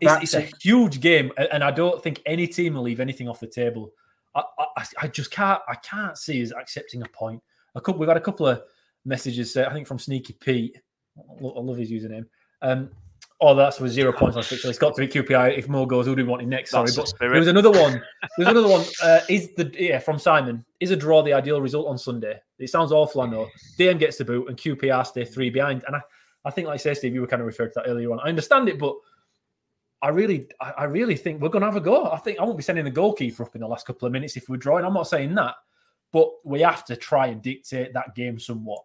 it's, 0.00 0.34
it's 0.34 0.34
a 0.34 0.48
huge 0.60 1.00
game, 1.00 1.32
and 1.36 1.62
I 1.62 1.70
don't 1.70 2.02
think 2.02 2.22
any 2.26 2.46
team 2.46 2.74
will 2.74 2.82
leave 2.82 3.00
anything 3.00 3.28
off 3.28 3.40
the 3.40 3.46
table. 3.46 3.92
I, 4.34 4.42
I, 4.58 4.84
I 5.02 5.08
just 5.08 5.30
can't 5.30 5.60
I 5.68 5.74
can't 5.76 6.16
see 6.16 6.42
us 6.42 6.52
accepting 6.52 7.02
a 7.02 7.08
point. 7.08 7.40
A 7.74 7.80
couple, 7.80 8.00
we've 8.00 8.08
had 8.08 8.16
a 8.16 8.20
couple 8.20 8.46
of 8.46 8.62
messages. 9.04 9.56
Uh, 9.56 9.66
I 9.68 9.72
think 9.72 9.86
from 9.86 9.98
Sneaky 9.98 10.34
Pete. 10.34 10.80
I 11.18 11.44
I 11.44 11.60
love 11.60 11.76
his 11.76 11.90
username. 11.90 12.26
Um, 12.62 12.90
oh, 13.42 13.54
that's 13.54 13.78
with 13.80 13.92
zero 13.92 14.12
points 14.12 14.36
on 14.36 14.42
six. 14.42 14.62
So 14.62 14.70
it's 14.70 14.78
got 14.78 14.94
to 14.94 15.00
be 15.06 15.08
QPR. 15.08 15.56
If 15.58 15.68
more 15.68 15.86
goes, 15.86 16.06
who 16.06 16.16
do 16.16 16.24
we 16.24 16.30
want 16.30 16.40
in 16.40 16.48
next? 16.48 16.70
Sorry, 16.70 16.86
That's 16.90 17.12
but 17.12 17.18
there 17.18 17.30
was 17.30 17.48
another 17.48 17.70
one. 17.70 18.02
There's 18.38 18.48
another 18.48 18.68
one. 18.68 18.84
Uh, 19.02 19.20
is 19.28 19.50
the 19.56 19.70
yeah 19.78 19.98
from 19.98 20.18
Simon? 20.18 20.64
Is 20.80 20.90
a 20.92 20.96
draw 20.96 21.22
the 21.22 21.32
ideal 21.34 21.60
result 21.60 21.88
on 21.88 21.98
Sunday? 21.98 22.40
It 22.58 22.70
sounds 22.70 22.92
awful, 22.92 23.20
I 23.20 23.26
know. 23.26 23.48
DM 23.78 23.98
gets 23.98 24.16
the 24.16 24.24
boot 24.24 24.48
and 24.48 24.56
QPR 24.56 25.04
stay 25.06 25.24
three 25.24 25.50
behind, 25.50 25.82
and 25.86 25.96
I, 25.96 26.00
I 26.44 26.50
think 26.50 26.68
like 26.68 26.74
I 26.74 26.76
say, 26.78 26.94
Steve, 26.94 27.14
you 27.14 27.20
were 27.20 27.26
kind 27.26 27.42
of 27.42 27.46
referred 27.46 27.72
to 27.74 27.80
that 27.80 27.88
earlier 27.90 28.10
on. 28.12 28.20
I 28.20 28.28
understand 28.28 28.68
it, 28.68 28.78
but 28.78 28.96
I 30.02 30.08
really, 30.08 30.46
I, 30.60 30.70
I 30.78 30.84
really 30.84 31.16
think 31.16 31.40
we're 31.40 31.48
going 31.48 31.62
to 31.62 31.66
have 31.66 31.76
a 31.76 31.80
go. 31.80 32.06
I 32.10 32.18
think 32.18 32.38
I 32.38 32.44
won't 32.44 32.56
be 32.56 32.62
sending 32.62 32.84
the 32.84 32.90
goalkeeper 32.90 33.42
up 33.44 33.54
in 33.54 33.60
the 33.60 33.68
last 33.68 33.86
couple 33.86 34.06
of 34.06 34.12
minutes 34.12 34.36
if 34.36 34.48
we're 34.48 34.56
drawing. 34.56 34.84
I'm 34.84 34.94
not 34.94 35.08
saying 35.08 35.34
that, 35.36 35.54
but 36.12 36.30
we 36.44 36.60
have 36.60 36.84
to 36.86 36.96
try 36.96 37.26
and 37.28 37.42
dictate 37.42 37.92
that 37.94 38.14
game 38.14 38.38
somewhat. 38.38 38.82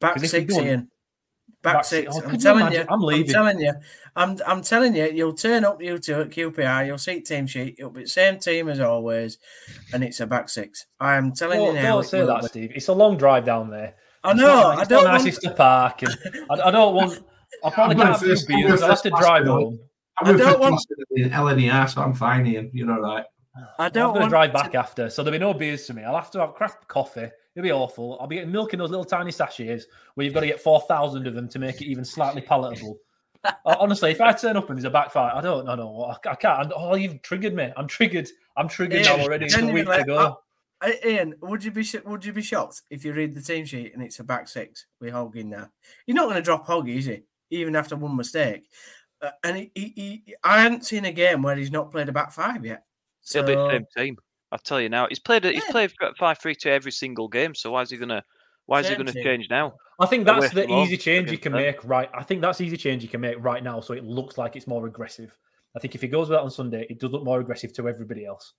Back 0.00 0.14
'Cause 0.14 0.24
if 0.24 0.30
six, 0.30 0.54
don't- 0.54 0.66
Ian. 0.66 0.90
Back, 1.62 1.74
Back 1.76 1.84
six. 1.84 2.14
six. 2.14 2.16
Oh, 2.16 2.18
I'm 2.24 2.30
could 2.30 2.40
you 2.40 2.42
telling 2.44 2.60
imagine? 2.62 2.80
you. 2.82 2.86
I'm 2.94 3.00
leaving. 3.00 3.32
telling 3.32 3.58
you. 3.58 3.72
I'm 4.16 4.36
I'm 4.46 4.60
telling 4.62 4.94
you. 4.94 5.10
You'll 5.10 5.32
turn 5.32 5.64
up 5.64 5.80
you 5.82 5.98
two 5.98 6.14
at 6.20 6.30
QPR. 6.30 6.86
You'll 6.86 6.98
see 6.98 7.20
team 7.20 7.46
sheet. 7.46 7.76
It'll 7.78 7.90
be 7.90 8.02
the 8.02 8.08
same 8.08 8.38
team 8.38 8.68
as 8.68 8.80
always, 8.80 9.38
and 9.92 10.04
it's 10.04 10.20
a 10.20 10.26
back 10.26 10.48
six. 10.50 10.84
I 11.00 11.14
am 11.16 11.32
telling 11.32 11.58
Don't, 11.60 11.74
you 11.76 11.82
now. 11.82 11.94
don't 11.94 12.04
say 12.04 12.24
that, 12.26 12.42
be. 12.42 12.48
Steve. 12.48 12.72
It's 12.74 12.88
a 12.88 12.92
long 12.92 13.16
drive 13.16 13.44
down 13.46 13.70
there. 13.70 13.94
I 14.22 14.32
It's 14.32 14.40
know. 14.40 14.46
not- 14.46 14.78
I 14.78 14.84
don't 14.84 15.04
not 15.04 15.20
want. 15.22 15.34
to 15.34 15.50
park, 15.52 16.02
and 16.02 16.16
I, 16.50 16.68
I 16.68 16.70
don't 16.70 16.94
want. 16.94 17.22
I'll 17.64 17.70
probably 17.70 17.94
I'm 17.94 17.98
get 17.98 18.04
gonna 18.04 18.14
a 18.16 18.18
few 18.18 18.28
first- 18.28 18.50
I'm 18.50 18.56
beers. 18.60 18.82
I'll 18.82 18.88
have 18.90 19.02
to 19.02 19.10
drive 19.10 19.22
pass 19.22 19.40
it 19.40 19.48
on. 19.48 19.60
home. 19.62 19.78
I'm 20.20 20.26
I 20.26 20.32
don't 20.38 20.48
Fred 20.48 20.60
want- 20.60 20.86
in 21.12 21.30
LNER, 21.30 21.90
so 21.90 22.02
I'm 22.02 22.12
fine, 22.14 22.46
Ian. 22.46 22.70
You're 22.74 22.92
all 22.92 23.00
right. 23.00 23.24
I 23.78 23.86
I'm 23.86 23.92
don't 23.92 24.08
going 24.14 24.14
to 24.16 24.20
want 24.20 24.30
drive 24.30 24.50
to- 24.52 24.58
back 24.58 24.74
after, 24.74 25.08
so 25.08 25.22
there'll 25.22 25.38
be 25.38 25.42
no 25.44 25.54
beers 25.54 25.86
for 25.86 25.94
me. 25.94 26.04
I'll 26.04 26.14
have 26.14 26.30
to 26.32 26.40
have 26.40 26.54
crap 26.54 26.86
coffee. 26.88 27.30
It'll 27.54 27.64
be 27.64 27.72
awful. 27.72 28.18
I'll 28.20 28.26
be 28.26 28.36
getting 28.36 28.50
milk 28.52 28.72
in 28.72 28.78
those 28.80 28.90
little 28.90 29.04
tiny 29.04 29.30
sachets 29.30 29.86
where 30.14 30.24
you've 30.24 30.34
got 30.34 30.40
to 30.40 30.46
get 30.46 30.60
4,000 30.60 31.26
of 31.26 31.34
them 31.34 31.48
to 31.48 31.58
make 31.58 31.80
it 31.80 31.86
even 31.86 32.04
slightly 32.04 32.42
palatable. 32.42 32.98
Uh, 33.66 33.76
Honestly, 33.78 34.10
if 34.10 34.22
I 34.22 34.32
turn 34.32 34.56
up 34.56 34.70
and 34.70 34.78
there's 34.78 34.86
a 34.86 34.90
backfire, 34.90 35.30
I 35.34 35.42
don't 35.42 35.66
know. 35.66 35.74
No, 35.74 36.04
I, 36.04 36.30
I 36.30 36.34
can't. 36.34 36.72
Oh, 36.74 36.94
you've 36.94 37.20
triggered 37.20 37.52
me. 37.54 37.70
I'm 37.76 37.86
triggered. 37.86 38.26
I'm 38.56 38.68
triggered 38.68 39.04
Ian, 39.04 39.18
now 39.18 39.22
already. 39.22 39.44
It's 39.44 39.54
a 39.54 39.58
week 39.58 39.84
genuinely, 39.84 39.98
to 39.98 40.04
go. 40.06 40.38
I- 40.80 40.98
Ian, 41.04 41.34
would 41.42 41.62
you 41.62 41.70
be 41.70 41.82
sh- 41.84 42.02
would 42.06 42.24
you 42.24 42.32
be 42.32 42.40
shocked 42.40 42.80
if 42.88 43.04
you 43.04 43.12
read 43.12 43.34
the 43.34 43.42
team 43.42 43.66
sheet 43.66 43.92
and 43.92 44.02
it's 44.02 44.18
a 44.18 44.24
back 44.24 44.48
six 44.48 44.86
with 44.98 45.12
Hogg 45.12 45.36
in 45.36 45.50
there? 45.50 45.70
You're 46.06 46.14
not 46.14 46.24
going 46.24 46.36
to 46.36 46.42
drop 46.42 46.66
Hogg, 46.66 46.88
is 46.88 47.04
he? 47.04 47.24
Even 47.50 47.76
after 47.76 47.96
one 47.96 48.16
mistake, 48.16 48.66
uh, 49.20 49.32
and 49.42 49.58
he, 49.58 49.70
he, 49.74 49.92
he, 49.94 50.34
I 50.42 50.62
haven't 50.62 50.86
seen 50.86 51.04
a 51.04 51.12
game 51.12 51.42
where 51.42 51.54
he's 51.54 51.70
not 51.70 51.90
played 51.90 52.08
a 52.08 52.12
back 52.12 52.32
five 52.32 52.64
yet. 52.64 52.84
So 53.20 53.40
He'll 53.40 53.46
be 53.46 53.54
the 53.56 53.70
same 53.70 53.86
team. 53.94 54.16
I'll 54.54 54.60
tell 54.60 54.80
you 54.80 54.88
now. 54.88 55.08
He's 55.08 55.18
played. 55.18 55.42
He's 55.42 55.64
Yeah. 55.64 55.70
played 55.72 55.92
five 56.16 56.38
three 56.38 56.54
two 56.54 56.70
every 56.70 56.92
single 56.92 57.26
game. 57.26 57.56
So 57.56 57.72
why 57.72 57.82
is 57.82 57.90
he 57.90 57.96
gonna? 57.96 58.24
Why 58.66 58.80
is 58.80 58.88
he 58.88 58.94
going 58.94 59.06
to 59.06 59.12
change 59.22 59.50
now? 59.50 59.74
I 60.00 60.06
think 60.06 60.24
that's 60.24 60.54
the 60.54 60.66
easy 60.70 60.96
change 60.96 61.30
you 61.30 61.38
can 61.38 61.52
make. 61.52 61.84
Right. 61.84 62.08
I 62.14 62.22
think 62.22 62.40
that's 62.40 62.60
easy 62.60 62.76
change 62.76 63.02
you 63.02 63.08
can 63.08 63.20
make 63.20 63.36
right 63.38 63.62
now, 63.62 63.80
so 63.80 63.92
it 63.92 64.04
looks 64.04 64.38
like 64.38 64.56
it's 64.56 64.66
more 64.66 64.86
aggressive. 64.86 65.36
I 65.76 65.80
think 65.80 65.94
if 65.94 66.00
he 66.00 66.08
goes 66.08 66.28
with 66.28 66.38
that 66.38 66.42
on 66.42 66.50
Sunday, 66.50 66.86
it 66.88 66.98
does 67.00 67.10
look 67.10 67.24
more 67.24 67.40
aggressive 67.40 67.72
to 67.74 67.88
everybody 67.88 68.24
else. 68.24 68.54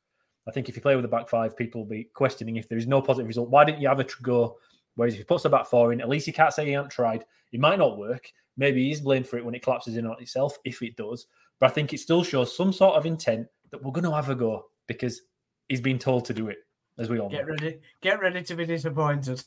I 0.47 0.51
think 0.51 0.69
if 0.69 0.75
you 0.75 0.81
play 0.81 0.95
with 0.95 1.03
the 1.03 1.09
back 1.09 1.27
five, 1.27 1.57
people 1.57 1.81
will 1.81 1.89
be 1.89 2.09
questioning 2.13 2.57
if 2.57 2.69
there 2.69 2.77
is 2.77 2.85
no 2.87 3.01
positive 3.01 3.27
result. 3.27 3.49
Why 3.49 3.63
didn't 3.63 3.81
you 3.81 3.87
have 3.87 3.99
a 3.99 4.05
go? 4.21 4.57
Whereas 4.95 5.13
if 5.13 5.19
he 5.19 5.23
puts 5.23 5.43
the 5.43 5.49
back 5.49 5.65
four 5.65 5.91
in, 5.91 6.01
at 6.01 6.09
least 6.09 6.27
you 6.27 6.33
can't 6.33 6.53
say 6.53 6.65
he 6.65 6.73
hasn't 6.73 6.91
tried. 6.91 7.25
It 7.51 7.59
might 7.59 7.79
not 7.79 7.97
work. 7.97 8.31
Maybe 8.57 8.87
he's 8.87 9.01
blamed 9.01 9.27
for 9.27 9.37
it 9.37 9.45
when 9.45 9.55
it 9.55 9.63
collapses 9.63 9.97
in 9.97 10.05
on 10.05 10.21
itself, 10.21 10.57
if 10.65 10.81
it 10.81 10.95
does. 10.95 11.25
But 11.59 11.71
I 11.71 11.73
think 11.73 11.93
it 11.93 11.99
still 11.99 12.23
shows 12.23 12.55
some 12.55 12.71
sort 12.71 12.95
of 12.95 13.05
intent 13.05 13.47
that 13.71 13.81
we're 13.81 13.91
going 13.91 14.05
to 14.05 14.11
have 14.13 14.29
a 14.29 14.35
go 14.35 14.67
because 14.87 15.21
he's 15.70 15.82
been 15.82 15.99
told 15.99 16.26
to 16.26 16.34
do 16.34 16.49
it, 16.49 16.57
as 16.97 17.09
we 17.09 17.20
all 17.20 17.30
get 17.30 17.47
know. 17.47 17.53
ready. 17.53 17.80
Get 18.01 18.20
ready 18.20 18.43
to 18.43 18.55
be 18.55 18.66
disappointed. 18.66 19.43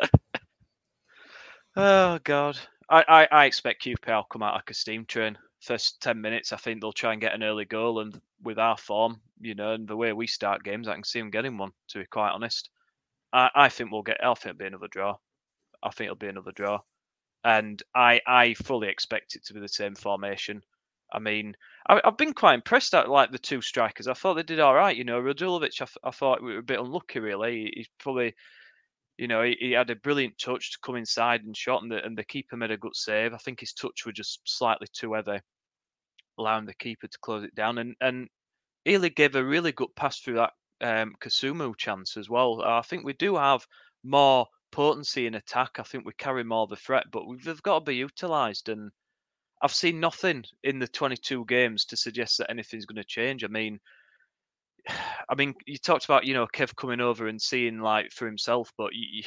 oh 1.76 2.18
God, 2.24 2.58
I, 2.88 3.04
I, 3.08 3.28
I 3.30 3.44
expect 3.46 3.84
QPR 3.84 4.16
will 4.16 4.24
come 4.24 4.42
out 4.42 4.54
like 4.54 4.70
a 4.70 4.74
steam 4.74 5.04
train. 5.06 5.38
First 5.60 6.02
ten 6.02 6.20
minutes, 6.20 6.52
I 6.52 6.56
think 6.56 6.80
they'll 6.80 6.92
try 6.92 7.12
and 7.12 7.20
get 7.20 7.34
an 7.34 7.42
early 7.42 7.64
goal, 7.64 8.00
and 8.00 8.20
with 8.42 8.58
our 8.58 8.76
form, 8.76 9.20
you 9.40 9.54
know, 9.54 9.72
and 9.72 9.88
the 9.88 9.96
way 9.96 10.12
we 10.12 10.26
start 10.26 10.64
games, 10.64 10.88
I 10.88 10.94
can 10.94 11.04
see 11.04 11.20
them 11.20 11.30
getting 11.30 11.56
one. 11.56 11.72
To 11.88 11.98
be 11.98 12.06
quite 12.06 12.32
honest, 12.32 12.70
I, 13.32 13.50
I 13.54 13.68
think 13.68 13.90
we'll 13.90 14.02
get. 14.02 14.22
I 14.22 14.34
think 14.34 14.54
it'll 14.54 14.58
be 14.58 14.66
another 14.66 14.88
draw. 14.88 15.16
I 15.82 15.90
think 15.90 16.06
it'll 16.06 16.16
be 16.16 16.28
another 16.28 16.52
draw, 16.52 16.80
and 17.44 17.82
I 17.94 18.20
I 18.26 18.54
fully 18.54 18.88
expect 18.88 19.36
it 19.36 19.44
to 19.46 19.54
be 19.54 19.60
the 19.60 19.68
same 19.68 19.94
formation. 19.94 20.62
I 21.14 21.20
mean, 21.20 21.56
I, 21.88 22.00
have 22.04 22.16
been 22.16 22.34
quite 22.34 22.54
impressed 22.54 22.92
at 22.94 23.08
like 23.08 23.30
the 23.30 23.38
two 23.38 23.62
strikers. 23.62 24.08
I 24.08 24.14
thought 24.14 24.34
they 24.34 24.42
did 24.42 24.60
all 24.60 24.74
right. 24.74 24.96
You 24.96 25.04
know, 25.04 25.20
Radulovic, 25.20 25.80
I, 25.80 26.08
I 26.08 26.10
thought 26.10 26.42
we 26.42 26.52
were 26.52 26.58
a 26.58 26.62
bit 26.62 26.80
unlucky. 26.80 27.20
Really, 27.20 27.72
he's 27.74 27.88
probably, 28.00 28.34
you 29.16 29.28
know, 29.28 29.42
he, 29.42 29.56
he, 29.60 29.72
had 29.72 29.90
a 29.90 29.96
brilliant 29.96 30.36
touch 30.38 30.72
to 30.72 30.78
come 30.84 30.96
inside 30.96 31.44
and 31.44 31.56
shot, 31.56 31.82
and 31.82 31.92
the, 31.92 32.04
and 32.04 32.18
the 32.18 32.24
keeper 32.24 32.56
made 32.56 32.72
a 32.72 32.76
good 32.76 32.96
save. 32.96 33.32
I 33.32 33.38
think 33.38 33.60
his 33.60 33.72
touch 33.72 34.04
was 34.04 34.14
just 34.14 34.40
slightly 34.44 34.88
too 34.92 35.14
heavy, 35.14 35.38
allowing 36.36 36.66
the 36.66 36.74
keeper 36.74 37.06
to 37.06 37.18
close 37.20 37.44
it 37.44 37.54
down. 37.54 37.78
And 37.78 37.94
and 38.00 38.28
Ely 38.86 39.08
gave 39.08 39.36
a 39.36 39.44
really 39.44 39.72
good 39.72 39.94
pass 39.94 40.18
through 40.18 40.34
that 40.34 40.52
um, 40.80 41.14
Kasumu 41.20 41.76
chance 41.76 42.16
as 42.16 42.28
well. 42.28 42.62
I 42.62 42.82
think 42.82 43.04
we 43.04 43.12
do 43.12 43.36
have 43.36 43.64
more 44.02 44.46
potency 44.72 45.26
in 45.26 45.34
attack. 45.36 45.78
I 45.78 45.84
think 45.84 46.04
we 46.04 46.12
carry 46.14 46.42
more 46.42 46.64
of 46.64 46.70
the 46.70 46.76
threat, 46.76 47.04
but 47.12 47.28
we've 47.28 47.62
got 47.62 47.78
to 47.78 47.84
be 47.84 47.96
utilised 47.96 48.68
and 48.68 48.90
I've 49.62 49.74
seen 49.74 50.00
nothing 50.00 50.44
in 50.62 50.78
the 50.78 50.88
22 50.88 51.44
games 51.46 51.84
to 51.86 51.96
suggest 51.96 52.38
that 52.38 52.50
anything's 52.50 52.86
going 52.86 52.96
to 52.96 53.04
change. 53.04 53.44
I 53.44 53.48
mean, 53.48 53.80
I 55.28 55.34
mean, 55.36 55.54
you 55.66 55.78
talked 55.78 56.04
about 56.04 56.26
you 56.26 56.34
know 56.34 56.46
Kev 56.46 56.76
coming 56.76 57.00
over 57.00 57.28
and 57.28 57.40
seeing 57.40 57.80
like 57.80 58.10
for 58.12 58.26
himself, 58.26 58.72
but 58.76 58.90
you 58.92 59.22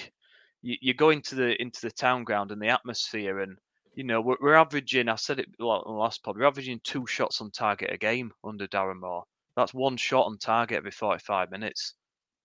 you, 0.61 0.75
you 0.81 0.93
go 0.93 1.09
into 1.09 1.35
the 1.35 1.59
into 1.61 1.81
the 1.81 1.91
town 1.91 2.23
ground 2.23 2.51
and 2.51 2.61
the 2.61 2.69
atmosphere, 2.69 3.39
and 3.39 3.57
you 3.95 4.03
know 4.03 4.21
we're, 4.21 4.37
we're 4.41 4.55
averaging. 4.55 5.09
I 5.09 5.15
said 5.15 5.39
it 5.39 5.49
on 5.59 5.81
the 5.85 5.91
last 5.91 6.23
pod. 6.23 6.37
We're 6.37 6.45
averaging 6.45 6.81
two 6.83 7.05
shots 7.07 7.41
on 7.41 7.51
target 7.51 7.93
a 7.93 7.97
game 7.97 8.31
under 8.43 8.67
Darren 8.67 8.99
Moore. 8.99 9.23
That's 9.55 9.73
one 9.73 9.97
shot 9.97 10.25
on 10.25 10.37
target 10.37 10.77
every 10.77 10.91
45 10.91 11.49
minutes. 11.49 11.95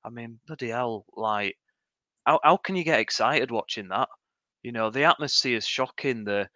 I 0.05 0.11
mean, 0.11 0.39
bloody 0.47 0.69
hell! 0.69 1.05
Like, 1.15 1.57
how 2.27 2.41
how 2.43 2.57
can 2.57 2.77
you 2.77 2.85
get 2.85 3.01
excited 3.01 3.51
watching 3.51 3.89
that? 3.89 4.09
You 4.63 4.73
know, 4.73 4.91
the 4.91 5.05
atmosphere 5.05 5.57
is 5.57 5.67
shocking. 5.67 6.25
The 6.25 6.49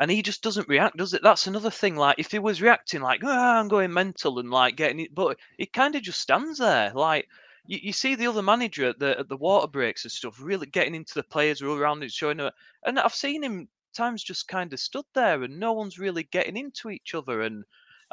and 0.00 0.10
he 0.10 0.22
just 0.22 0.42
doesn't 0.42 0.68
react, 0.68 0.96
does 0.96 1.14
it? 1.14 1.22
That's 1.22 1.46
another 1.46 1.70
thing. 1.70 1.96
Like 1.96 2.18
if 2.18 2.30
he 2.32 2.38
was 2.38 2.62
reacting 2.62 3.00
like, 3.00 3.20
oh, 3.22 3.28
I'm 3.28 3.68
going 3.68 3.92
mental 3.92 4.38
and 4.38 4.50
like 4.50 4.76
getting 4.76 5.00
it, 5.00 5.14
but 5.14 5.38
he 5.58 5.66
kind 5.66 5.94
of 5.94 6.02
just 6.02 6.20
stands 6.20 6.58
there. 6.58 6.92
Like 6.94 7.28
you, 7.66 7.78
you 7.82 7.92
see 7.92 8.14
the 8.14 8.26
other 8.26 8.42
manager 8.42 8.88
at 8.88 8.98
the 8.98 9.18
at 9.18 9.28
the 9.28 9.36
water 9.36 9.68
breaks 9.68 10.04
and 10.04 10.12
stuff, 10.12 10.40
really 10.40 10.66
getting 10.66 10.94
into 10.94 11.14
the 11.14 11.22
players 11.22 11.62
all 11.62 11.76
around 11.76 12.02
it, 12.02 12.10
showing 12.10 12.40
it. 12.40 12.52
And 12.84 12.98
I've 12.98 13.14
seen 13.14 13.42
him 13.42 13.68
times 13.94 14.24
just 14.24 14.48
kind 14.48 14.72
of 14.72 14.80
stood 14.80 15.04
there 15.14 15.42
and 15.42 15.58
no 15.60 15.72
one's 15.72 15.98
really 15.98 16.24
getting 16.24 16.56
into 16.56 16.90
each 16.90 17.14
other 17.14 17.42
and 17.42 17.64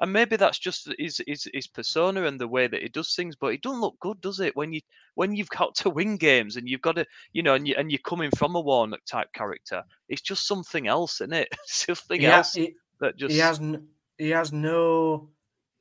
and 0.02 0.12
maybe 0.12 0.36
that's 0.36 0.58
just 0.58 0.91
his, 0.97 1.22
his 1.28 1.47
his 1.54 1.68
persona 1.68 2.24
and 2.24 2.41
the 2.41 2.47
way 2.47 2.68
that 2.68 2.82
he 2.82 2.89
does 2.89 3.16
things. 3.16 3.36
But 3.36 3.54
it 3.54 3.62
doesn't 3.62 3.82
look 3.82 3.99
good, 3.99 4.20
does 4.20 4.39
it? 4.39 4.56
When 4.56 4.74
you 4.74 4.82
when 5.14 5.36
you've 5.36 5.49
got 5.49 5.76
to 5.76 5.91
win 5.91 6.18
games 6.18 6.58
and 6.58 6.68
you've 6.68 6.82
got 6.82 6.95
to, 6.95 7.06
you 7.34 7.43
know, 7.43 7.54
and 7.54 7.68
you 7.68 7.76
and 7.78 7.91
you're 7.91 7.99
coming 7.99 8.32
from 8.32 8.56
a 8.56 8.60
Warnock 8.60 9.06
type 9.06 9.32
character, 9.34 9.84
it's 10.10 10.22
just 10.22 10.47
something 10.47 10.88
else, 10.88 11.22
isn't 11.22 11.34
it? 11.34 11.49
something 11.66 12.20
yeah, 12.20 12.38
else 12.38 12.54
he, 12.54 12.76
that 12.99 13.16
just 13.16 13.32
he 13.32 13.39
has 13.39 13.60
n- 13.60 13.88
he 14.18 14.32
has 14.32 14.52
no 14.52 15.30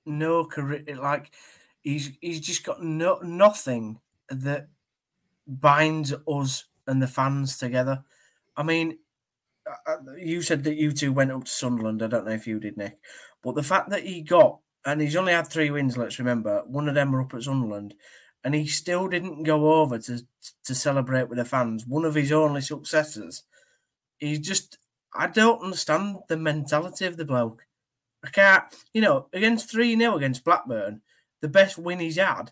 no 0.05 0.45
career 0.45 0.85
like 0.97 1.33
he's 1.81 2.13
he's 2.21 2.41
just 2.41 2.63
got 2.65 2.83
no 2.83 3.19
nothing 3.23 4.01
that 4.29 4.69
binds 5.47 6.13
us 6.29 6.65
and 6.87 7.03
the 7.03 7.07
fans 7.07 7.57
together. 7.57 8.05
I 8.57 8.63
mean, 8.65 8.99
uh, 9.67 9.93
uh, 9.93 10.13
you 10.17 10.43
said 10.43 10.65
that 10.65 10.77
you 10.77 10.93
two 10.93 11.13
went 11.13 11.31
up 11.31 11.45
to 11.45 11.51
Sunderland. 11.51 12.03
I 12.03 12.09
don't 12.09 12.27
know 12.27 12.33
if 12.33 12.47
you 12.47 12.61
did, 12.61 12.77
Nick, 12.77 12.99
but 13.43 13.55
the 13.55 13.63
fact 13.63 13.91
that 13.91 14.05
he 14.05 14.23
got, 14.23 14.61
and 14.85 15.01
he's 15.01 15.17
only 15.17 15.33
had 15.33 15.47
three 15.47 15.71
wins, 15.71 15.97
let's 15.97 16.19
remember, 16.19 16.63
one 16.67 16.89
of 16.89 16.95
them 16.95 17.13
were 17.13 17.23
up 17.23 17.35
at 17.35 17.43
Sunderland, 17.43 17.95
and 18.45 18.55
he 18.55 18.67
still 18.67 19.09
didn't 19.09 19.43
go 19.43 19.75
over 19.75 19.99
to 19.99 20.25
to 20.65 20.75
celebrate 20.75 21.29
with 21.29 21.39
the 21.39 21.45
fans. 21.45 21.87
One 21.87 22.05
of 22.05 22.15
his 22.15 22.33
only 22.33 22.61
successes. 22.61 23.43
He's 24.19 24.39
just, 24.39 24.79
I 25.15 25.27
don't 25.27 25.63
understand 25.63 26.19
the 26.29 26.37
mentality 26.37 27.07
of 27.07 27.17
the 27.17 27.25
bloke. 27.25 27.67
I 28.25 28.29
can't, 28.29 28.65
you 28.93 29.01
know, 29.01 29.29
against 29.33 29.71
3 29.71 29.97
0 29.97 30.17
against 30.17 30.45
Blackburn, 30.45 31.01
the 31.41 31.49
best 31.49 31.79
win 31.79 32.01
he's 32.01 32.17
had, 32.17 32.51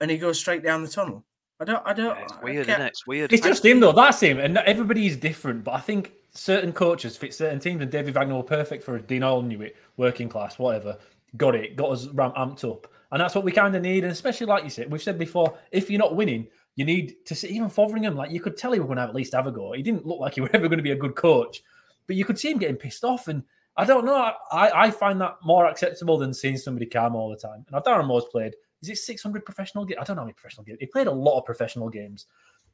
and 0.00 0.10
he 0.10 0.18
goes 0.18 0.38
straight 0.38 0.62
down 0.62 0.82
the 0.82 0.88
tunnel. 0.88 1.24
I 1.60 1.64
don't, 1.64 1.82
I 1.84 1.92
don't. 1.92 2.16
Yeah, 2.16 2.24
it's 2.24 2.42
weird, 2.42 2.68
isn't 2.68 2.82
it? 2.82 2.86
It's 2.86 3.06
weird. 3.06 3.32
It's 3.32 3.42
just 3.42 3.64
him, 3.64 3.80
though. 3.80 3.92
That's 3.92 4.20
him. 4.20 4.38
And 4.38 4.58
everybody 4.58 5.06
is 5.06 5.16
different. 5.16 5.64
But 5.64 5.72
I 5.72 5.80
think 5.80 6.12
certain 6.30 6.72
coaches 6.72 7.16
fit 7.16 7.34
certain 7.34 7.60
teams, 7.60 7.82
and 7.82 7.90
David 7.90 8.14
Wagner 8.14 8.36
were 8.36 8.42
perfect 8.42 8.82
for 8.82 8.96
a 8.96 9.02
Dean 9.02 9.22
it, 9.22 9.76
working 9.96 10.28
class, 10.28 10.58
whatever. 10.58 10.96
Got 11.36 11.54
it, 11.54 11.76
got 11.76 11.90
us 11.90 12.06
amped 12.06 12.70
up, 12.70 12.86
and 13.12 13.20
that's 13.20 13.34
what 13.34 13.44
we 13.44 13.52
kind 13.52 13.74
of 13.74 13.82
need. 13.82 14.04
And 14.04 14.12
especially 14.12 14.46
like 14.46 14.64
you 14.64 14.70
said, 14.70 14.90
we've 14.90 15.02
said 15.02 15.18
before, 15.18 15.56
if 15.72 15.90
you're 15.90 15.98
not 15.98 16.16
winning, 16.16 16.46
you 16.76 16.84
need 16.84 17.24
to 17.26 17.34
see 17.34 17.48
even 17.48 17.68
Fotheringham. 17.68 18.14
Like 18.16 18.30
you 18.30 18.40
could 18.40 18.56
tell 18.56 18.72
he 18.72 18.78
was 18.78 18.86
going 18.86 18.96
to 18.96 19.02
have 19.02 19.10
at 19.10 19.16
least 19.16 19.34
have 19.34 19.46
a 19.46 19.52
go. 19.52 19.72
He 19.72 19.82
didn't 19.82 20.06
look 20.06 20.20
like 20.20 20.34
he 20.34 20.40
was 20.42 20.50
ever 20.54 20.68
going 20.68 20.78
to 20.78 20.82
be 20.82 20.92
a 20.92 20.96
good 20.96 21.16
coach, 21.16 21.62
but 22.06 22.16
you 22.16 22.24
could 22.24 22.38
see 22.38 22.50
him 22.50 22.58
getting 22.58 22.76
pissed 22.76 23.04
off. 23.04 23.28
And 23.28 23.42
I 23.76 23.84
don't 23.84 24.04
know, 24.04 24.32
I, 24.50 24.70
I 24.74 24.90
find 24.90 25.20
that 25.20 25.36
more 25.44 25.66
acceptable 25.66 26.18
than 26.18 26.32
seeing 26.32 26.56
somebody 26.56 26.86
calm 26.86 27.14
all 27.14 27.30
the 27.30 27.36
time. 27.36 27.64
And 27.70 27.84
Darren 27.84 28.06
Moore's 28.06 28.24
played. 28.30 28.54
Is 28.80 28.88
it 28.88 28.98
600 28.98 29.44
professional 29.44 29.84
games? 29.84 29.98
I 30.00 30.04
don't 30.04 30.16
know 30.16 30.22
how 30.22 30.26
many 30.26 30.34
professional 30.34 30.64
games. 30.64 30.78
He 30.80 30.86
played 30.86 31.08
a 31.08 31.12
lot 31.12 31.38
of 31.38 31.44
professional 31.44 31.88
games. 31.88 32.26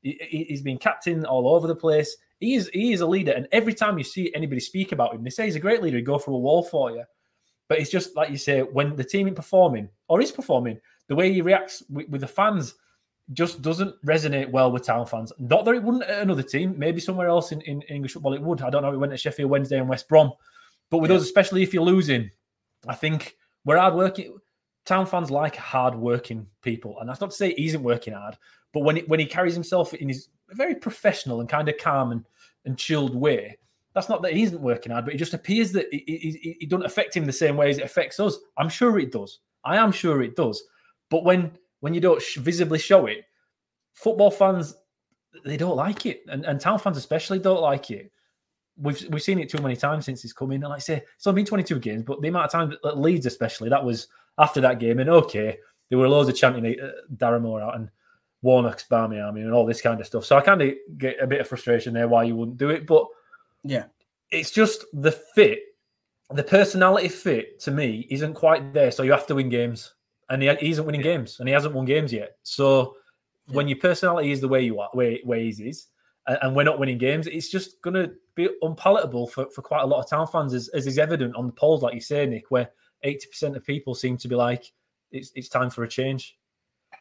He, 0.05 0.47
has 0.51 0.61
been 0.61 0.79
captain 0.79 1.25
all 1.25 1.49
over 1.49 1.67
the 1.67 1.75
place. 1.75 2.17
He 2.39 2.55
is 2.55 2.71
he 2.73 2.93
is 2.93 3.01
a 3.01 3.07
leader, 3.07 3.33
and 3.33 3.49
every 3.53 3.75
time 3.75 3.99
you 3.99 4.05
see 4.05 4.33
anybody 4.35 4.61
speak 4.61 4.93
about 4.93 5.15
him, 5.15 5.25
they 5.25 5.31
say 5.31 5.47
he's 5.47 5.57
a 5.57 5.61
great 5.61 5.83
leader. 5.83 5.97
He'd 5.97 6.07
go 6.07 6.19
through 6.19 6.37
a 6.37 6.39
wall 6.39 6.63
for 6.63 6.91
you. 6.91 7.05
But 7.69 7.79
it's 7.79 7.91
just 7.91 8.15
like 8.15 8.31
you 8.31 8.37
say, 8.37 8.61
when 8.61 8.95
the 8.95 9.05
team 9.05 9.27
is 9.27 9.35
performing 9.35 9.89
or 10.09 10.21
is 10.21 10.31
performing, 10.31 10.79
the 11.09 11.15
way 11.15 11.33
he 11.33 11.41
reacts 11.41 11.83
with, 11.89 12.09
with, 12.09 12.21
the 12.21 12.27
fans 12.27 12.75
just 13.33 13.63
doesn't 13.63 13.95
resonate 14.05 14.51
well 14.51 14.71
with 14.71 14.85
town 14.85 15.07
fans. 15.07 15.33
Not 15.39 15.65
that 15.65 15.75
it 15.75 15.83
wouldn't 15.83 16.05
at 16.05 16.23
another 16.23 16.43
team, 16.43 16.75
maybe 16.79 17.01
somewhere 17.01 17.29
else 17.29 17.53
in, 17.53 17.61
in 17.63 17.81
English 17.83 18.13
football 18.13 18.35
it 18.35 18.43
would. 18.43 18.61
I 18.61 18.71
don't 18.71 18.83
know. 18.83 18.93
It 18.93 18.99
went 18.99 19.13
to 19.13 19.17
Sheffield 19.17 19.51
Wednesday 19.51 19.79
and 19.79 19.89
West 19.89 20.09
Brom, 20.09 20.33
but 20.91 20.99
with 20.99 21.11
yeah. 21.11 21.17
us, 21.17 21.23
especially 21.23 21.63
if 21.63 21.73
you're 21.73 21.83
losing, 21.83 22.31
I 22.87 22.95
think 22.95 23.37
we're 23.65 23.79
hard 23.79 23.95
working. 23.95 24.37
Town 24.85 25.07
fans 25.07 25.31
like 25.31 25.57
hard 25.57 25.95
working 25.95 26.47
people, 26.61 27.01
and 27.01 27.09
that's 27.09 27.23
not 27.23 27.31
to 27.31 27.37
say 27.37 27.55
he 27.55 27.67
isn't 27.67 27.83
working 27.83 28.13
hard, 28.13 28.37
but 28.75 28.81
when 28.81 28.99
it, 28.99 29.09
when 29.09 29.21
he 29.21 29.27
carries 29.27 29.55
himself 29.55 29.95
in 29.95 30.09
his 30.09 30.29
very 30.51 30.75
professional 30.75 31.41
and 31.41 31.49
kind 31.49 31.69
of 31.69 31.79
calm 31.79 32.13
and, 32.13 32.25
and 32.67 32.77
chilled 32.77 33.15
way, 33.15 33.57
that's 33.95 34.09
not 34.09 34.21
that 34.23 34.33
he 34.33 34.43
isn't 34.43 34.61
working 34.61 34.91
hard, 34.91 35.05
but 35.05 35.15
it 35.15 35.19
just 35.19 35.33
appears 35.33 35.71
that 35.73 35.87
it, 35.95 36.03
it, 36.03 36.57
it 36.65 36.69
doesn't 36.69 36.85
affect 36.85 37.17
him 37.17 37.25
the 37.25 37.33
same 37.33 37.57
way 37.57 37.71
as 37.71 37.79
it 37.79 37.85
affects 37.85 38.19
us. 38.19 38.37
I'm 38.59 38.69
sure 38.69 38.99
it 38.99 39.13
does. 39.13 39.39
I 39.65 39.77
am 39.77 39.93
sure 39.93 40.21
it 40.23 40.37
does. 40.37 40.63
But 41.09 41.25
when 41.25 41.57
when 41.81 41.95
you 41.95 42.01
don't 42.01 42.21
sh- 42.21 42.39
visibly 42.39 42.79
show 42.79 43.07
it, 43.07 43.25
football 43.95 44.31
fans 44.31 44.75
they 45.45 45.57
don't 45.57 45.77
like 45.77 46.07
it, 46.07 46.23
and, 46.29 46.45
and 46.45 46.61
town 46.61 46.79
fans 46.79 46.97
especially 46.97 47.39
don't 47.39 47.61
like 47.61 47.91
it. 47.93 48.11
We've 48.77 49.01
we've 49.11 49.23
seen 49.23 49.39
it 49.39 49.49
too 49.49 49.63
many 49.63 49.77
times 49.77 50.05
since 50.05 50.23
he's 50.23 50.33
come 50.33 50.51
in. 50.51 50.65
And 50.65 50.71
like 50.71 50.79
I 50.79 50.81
say, 50.81 51.03
it's 51.17 51.27
only 51.27 51.41
been 51.43 51.47
22 51.47 51.79
games, 51.79 52.03
but 52.05 52.21
the 52.21 52.29
amount 52.29 52.47
of 52.47 52.53
time 52.53 52.73
at 52.85 52.99
Leeds, 52.99 53.27
especially, 53.27 53.69
that 53.69 53.85
was 53.85 54.09
after 54.39 54.61
that 54.63 54.81
game. 54.81 54.99
And 54.99 55.09
okay, 55.09 55.59
there 55.89 55.99
were 55.99 56.09
loads 56.09 56.29
of 56.29 56.35
chanting 56.35 56.81
uh, 56.81 56.89
Darren 57.17 57.43
Moore 57.43 57.63
out, 57.63 57.77
and 57.77 57.89
Warnock's 58.45 58.85
Barmy 58.85 59.19
Army 59.19 59.41
and 59.41 59.53
all 59.53 59.65
this 59.65 59.81
kind 59.81 59.99
of 59.99 60.07
stuff. 60.07 60.27
So 60.27 60.37
I 60.37 60.43
kind 60.43 60.61
of 60.61 60.75
get 60.99 61.17
a 61.21 61.27
bit 61.27 61.41
of 61.41 61.49
frustration 61.49 61.95
there 61.95 62.09
why 62.09 62.25
you 62.25 62.37
wouldn't 62.37 62.59
do 62.59 62.69
it. 62.69 62.87
But 62.87 63.07
yeah, 63.65 63.85
it's 64.31 64.51
just 64.51 64.85
the 64.93 65.13
fit, 65.13 65.61
the 66.31 66.43
personality 66.45 67.09
fit 67.09 67.59
to 67.61 67.71
me 67.71 68.07
isn't 68.11 68.35
quite 68.35 68.75
there. 68.75 68.91
So 68.91 69.03
you 69.03 69.13
have 69.13 69.27
to 69.29 69.35
win 69.35 69.49
games. 69.49 69.95
And 70.29 70.43
he, 70.43 70.55
he 70.57 70.71
isn't 70.71 70.85
winning 70.85 71.01
yeah. 71.01 71.17
games 71.17 71.41
and 71.41 71.49
he 71.49 71.55
hasn't 71.55 71.75
won 71.75 71.87
games 71.87 72.13
yet. 72.13 72.37
So 72.43 72.97
yeah. 73.49 73.57
when 73.57 73.67
your 73.67 73.79
personality 73.79 74.31
is 74.31 74.43
the 74.43 74.49
way 74.49 74.63
you 74.63 74.79
are, 74.79 74.91
way, 74.93 75.23
way 75.25 75.51
he 75.51 75.69
is, 75.69 75.87
and 76.27 76.55
we're 76.55 76.65
not 76.65 76.79
winning 76.79 76.99
games, 76.99 77.27
it's 77.27 77.51
just 77.51 77.81
going 77.81 77.95
to 77.95 78.13
be 78.35 78.49
unpalatable 78.63 79.27
for, 79.27 79.51
for 79.51 79.63
quite 79.63 79.83
a 79.83 79.87
lot 79.87 80.01
of 80.01 80.09
town 80.09 80.27
fans, 80.27 80.55
as, 80.55 80.69
as 80.69 80.87
is 80.87 80.99
evident 80.99 81.35
on 81.35 81.47
the 81.47 81.53
polls, 81.53 81.83
like 81.83 81.95
you 81.95 82.01
say, 82.01 82.27
Nick, 82.27 82.51
where 82.51 82.71
80% 83.05 83.57
of 83.57 83.65
people 83.65 83.95
seem 83.95 84.17
to 84.19 84.29
be 84.29 84.35
like, 84.35 84.73
it's, 85.13 85.33
it's 85.35 85.49
time 85.49 85.69
for 85.71 85.85
a 85.85 85.89
change 85.89 86.37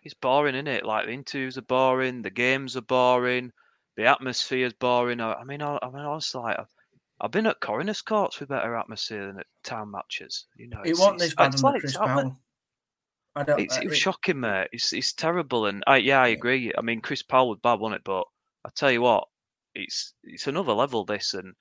it's 0.04 0.14
boring, 0.14 0.56
isn't 0.56 0.68
it? 0.68 0.86
Like 0.86 1.06
the 1.06 1.14
interviews 1.14 1.58
are 1.58 1.64
boring, 1.64 2.22
the 2.22 2.30
games 2.30 2.76
are 2.78 2.82
boring. 2.82 3.52
the 3.96 4.06
atmosphere 4.06 4.66
is 4.66 4.74
boring. 4.74 5.22
I, 5.22 5.34
I 5.34 5.44
mean, 5.44 5.62
I, 5.62 5.80
I 5.82 5.90
mean, 5.90 6.04
honestly, 6.04 6.42
like, 6.42 6.60
I've, 6.60 6.74
I've 7.22 7.32
been 7.32 7.48
at 7.48 7.62
Coroners 7.62 8.02
Courts 8.02 8.40
with 8.40 8.50
better 8.50 8.76
atmosphere 8.76 9.28
than 9.28 9.40
at 9.40 9.46
town 9.64 9.92
matches. 9.92 10.48
You 10.58 10.70
know, 10.70 10.82
it 10.84 10.98
wasn't 10.98 11.20
this 11.20 11.36
bad 11.36 11.56
under 11.56 11.80
Chris 11.80 11.98
Powell. 11.98 12.38
I 13.36 13.44
don't. 13.44 13.60
It's, 13.60 13.78
uh, 13.78 13.82
it 13.82 13.90
was 13.90 13.98
shocking, 13.98 14.40
mate. 14.42 14.68
It's 14.72 14.94
it's 14.94 15.14
terrible, 15.14 15.66
and 15.66 15.84
I 15.88 15.98
yeah, 15.98 16.22
I 16.22 16.28
agree. 16.28 16.72
I 16.78 16.82
mean, 16.82 17.02
Chris 17.02 17.24
Powell 17.24 17.50
was 17.50 17.60
bad, 17.64 17.80
wasn't 17.80 18.00
it? 18.00 18.04
But 18.04 18.26
I 18.66 18.70
tell 18.76 18.92
you 18.92 19.02
what, 19.02 19.26
it's 19.74 20.14
it's 20.24 20.48
another 20.48 20.74
level. 20.74 21.06
This, 21.06 21.34
and 21.34 21.54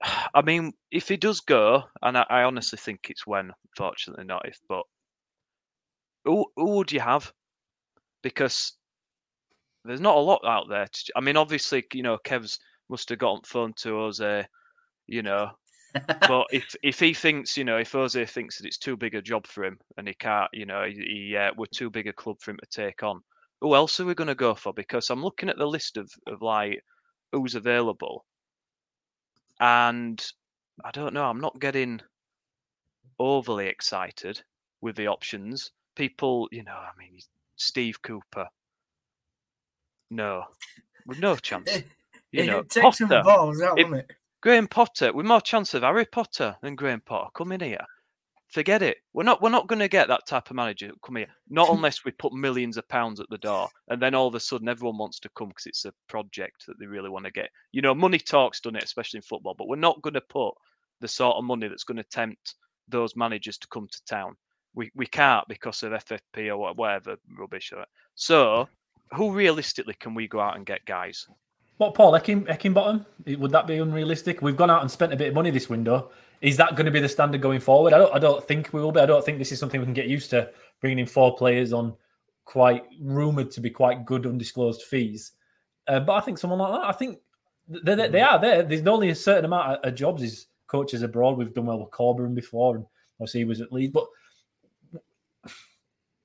I 0.34 0.42
mean, 0.42 0.72
if 0.90 1.08
he 1.08 1.16
does 1.16 1.40
go, 1.40 1.84
and 2.02 2.16
I, 2.16 2.26
I 2.28 2.42
honestly 2.44 2.78
think 2.78 3.06
it's 3.08 3.26
when, 3.26 3.52
fortunately 3.76 4.24
not 4.24 4.46
if, 4.46 4.58
but 4.68 4.84
who 6.24 6.46
who 6.56 6.76
would 6.76 6.92
you 6.92 7.00
have? 7.00 7.32
Because 8.22 8.72
there's 9.84 10.00
not 10.00 10.16
a 10.16 10.20
lot 10.20 10.42
out 10.44 10.68
there. 10.68 10.86
To, 10.86 11.12
I 11.16 11.20
mean, 11.20 11.36
obviously, 11.36 11.84
you 11.92 12.02
know, 12.02 12.18
Kev's 12.18 12.58
must 12.88 13.08
have 13.08 13.18
gotten 13.18 13.42
phone 13.44 13.72
to 13.74 13.90
Jose, 13.90 14.46
you 15.06 15.22
know. 15.22 15.50
but 16.28 16.46
if 16.52 16.74
if 16.82 17.00
he 17.00 17.14
thinks, 17.14 17.56
you 17.56 17.64
know, 17.64 17.78
if 17.78 17.92
Jose 17.92 18.24
thinks 18.26 18.58
that 18.58 18.66
it's 18.66 18.78
too 18.78 18.96
big 18.96 19.14
a 19.14 19.22
job 19.22 19.46
for 19.46 19.64
him 19.64 19.78
and 19.96 20.06
he 20.06 20.14
can't, 20.14 20.50
you 20.52 20.66
know, 20.66 20.84
he, 20.84 20.94
he 20.94 21.36
uh, 21.36 21.52
we're 21.56 21.66
too 21.66 21.90
big 21.90 22.06
a 22.06 22.12
club 22.12 22.36
for 22.40 22.50
him 22.50 22.58
to 22.62 22.82
take 22.82 23.02
on, 23.02 23.22
who 23.60 23.74
else 23.74 23.98
are 23.98 24.04
we 24.04 24.14
going 24.14 24.28
to 24.28 24.34
go 24.34 24.54
for? 24.54 24.72
Because 24.72 25.08
I'm 25.10 25.22
looking 25.22 25.48
at 25.48 25.56
the 25.56 25.66
list 25.66 25.96
of 25.96 26.10
of 26.26 26.42
like 26.42 26.82
who's 27.32 27.54
available, 27.54 28.26
and 29.60 30.24
I 30.84 30.90
don't 30.90 31.14
know. 31.14 31.24
I'm 31.24 31.40
not 31.40 31.60
getting 31.60 32.00
overly 33.18 33.66
excited 33.68 34.42
with 34.80 34.96
the 34.96 35.08
options. 35.08 35.72
People, 35.96 36.48
you 36.52 36.62
know, 36.62 36.72
I 36.72 36.90
mean, 36.98 37.18
Steve 37.58 38.00
Cooper. 38.02 38.48
No, 40.10 40.44
with 41.06 41.20
no 41.20 41.36
chance. 41.36 41.70
You 42.30 42.44
know, 42.44 42.62
Potter, 42.62 43.06
balls, 43.24 43.56
that, 43.56 43.78
if, 43.78 43.90
it? 43.90 44.10
Graham 44.42 44.68
Potter, 44.68 45.14
with 45.14 45.24
more 45.24 45.40
chance 45.40 45.72
of 45.72 45.82
Harry 45.82 46.04
Potter 46.04 46.54
than 46.60 46.74
Graham 46.76 47.00
Potter 47.00 47.30
coming 47.34 47.60
here. 47.60 47.86
Forget 48.48 48.82
it. 48.82 48.98
We're 49.14 49.22
not. 49.22 49.40
We're 49.40 49.48
not 49.48 49.66
going 49.66 49.78
to 49.78 49.88
get 49.88 50.08
that 50.08 50.26
type 50.26 50.50
of 50.50 50.56
manager 50.56 50.90
come 51.02 51.16
here. 51.16 51.28
Not 51.48 51.70
unless 51.74 52.04
we 52.04 52.10
put 52.10 52.34
millions 52.34 52.76
of 52.76 52.86
pounds 52.88 53.18
at 53.18 53.30
the 53.30 53.38
door, 53.38 53.70
and 53.88 54.02
then 54.02 54.14
all 54.14 54.26
of 54.26 54.34
a 54.34 54.40
sudden 54.40 54.68
everyone 54.68 54.98
wants 54.98 55.18
to 55.20 55.30
come 55.30 55.48
because 55.48 55.64
it's 55.64 55.86
a 55.86 55.94
project 56.06 56.66
that 56.66 56.78
they 56.78 56.84
really 56.84 57.08
want 57.08 57.24
to 57.24 57.30
get. 57.30 57.48
You 57.72 57.80
know, 57.80 57.94
money 57.94 58.18
talks, 58.18 58.60
done 58.60 58.76
it, 58.76 58.84
especially 58.84 59.18
in 59.18 59.22
football. 59.22 59.54
But 59.56 59.68
we're 59.68 59.76
not 59.76 60.02
going 60.02 60.12
to 60.12 60.20
put 60.20 60.52
the 61.00 61.08
sort 61.08 61.36
of 61.36 61.44
money 61.44 61.66
that's 61.66 61.84
going 61.84 61.96
to 61.96 62.04
tempt 62.04 62.56
those 62.88 63.16
managers 63.16 63.56
to 63.56 63.68
come 63.68 63.88
to 63.90 64.04
town. 64.04 64.36
We 64.74 64.90
we 64.94 65.06
can't 65.06 65.46
because 65.48 65.82
of 65.82 65.92
FFP 65.92 66.50
or 66.50 66.74
whatever 66.74 67.16
rubbish. 67.36 67.72
So, 68.14 68.68
who 69.14 69.32
realistically 69.32 69.94
can 69.94 70.14
we 70.14 70.28
go 70.28 70.40
out 70.40 70.56
and 70.56 70.66
get 70.66 70.84
guys? 70.84 71.26
What 71.78 71.94
Paul 71.94 72.12
Ekin, 72.12 72.46
Heckingbottom? 72.46 73.38
Would 73.38 73.52
that 73.52 73.68
be 73.68 73.78
unrealistic? 73.78 74.42
We've 74.42 74.56
gone 74.56 74.70
out 74.70 74.82
and 74.82 74.90
spent 74.90 75.12
a 75.12 75.16
bit 75.16 75.28
of 75.28 75.34
money 75.34 75.50
this 75.50 75.68
window. 75.68 76.10
Is 76.40 76.56
that 76.56 76.74
going 76.74 76.86
to 76.86 76.92
be 76.92 77.00
the 77.00 77.08
standard 77.08 77.40
going 77.40 77.60
forward? 77.60 77.92
I 77.92 77.98
don't. 77.98 78.14
I 78.14 78.18
don't 78.18 78.46
think 78.46 78.72
we 78.72 78.80
will 78.80 78.92
be. 78.92 79.00
I 79.00 79.06
don't 79.06 79.24
think 79.24 79.38
this 79.38 79.52
is 79.52 79.58
something 79.58 79.80
we 79.80 79.86
can 79.86 79.94
get 79.94 80.08
used 80.08 80.30
to. 80.30 80.50
Bringing 80.80 81.00
in 81.00 81.06
four 81.06 81.36
players 81.36 81.72
on 81.72 81.94
quite 82.44 82.84
rumored 83.00 83.50
to 83.52 83.60
be 83.60 83.70
quite 83.70 84.06
good 84.06 84.26
undisclosed 84.26 84.82
fees. 84.82 85.32
Uh, 85.86 86.00
but 86.00 86.14
I 86.14 86.20
think 86.20 86.38
someone 86.38 86.58
like 86.58 86.72
that. 86.72 86.88
I 86.88 86.92
think 86.92 87.18
they, 87.68 87.94
they, 87.94 88.08
they 88.08 88.20
are 88.20 88.40
there. 88.40 88.62
There's 88.62 88.86
only 88.86 89.10
a 89.10 89.14
certain 89.14 89.44
amount 89.44 89.78
of, 89.78 89.88
of 89.88 89.94
jobs 89.94 90.22
as 90.22 90.46
coaches 90.66 91.02
abroad. 91.02 91.36
We've 91.36 91.54
done 91.54 91.66
well 91.66 91.80
with 91.80 91.90
Corberan 91.90 92.34
before, 92.34 92.76
and 92.76 92.86
obviously 93.20 93.40
he 93.40 93.44
was 93.44 93.60
at 93.60 93.72
Leeds. 93.72 93.92
But 93.92 94.06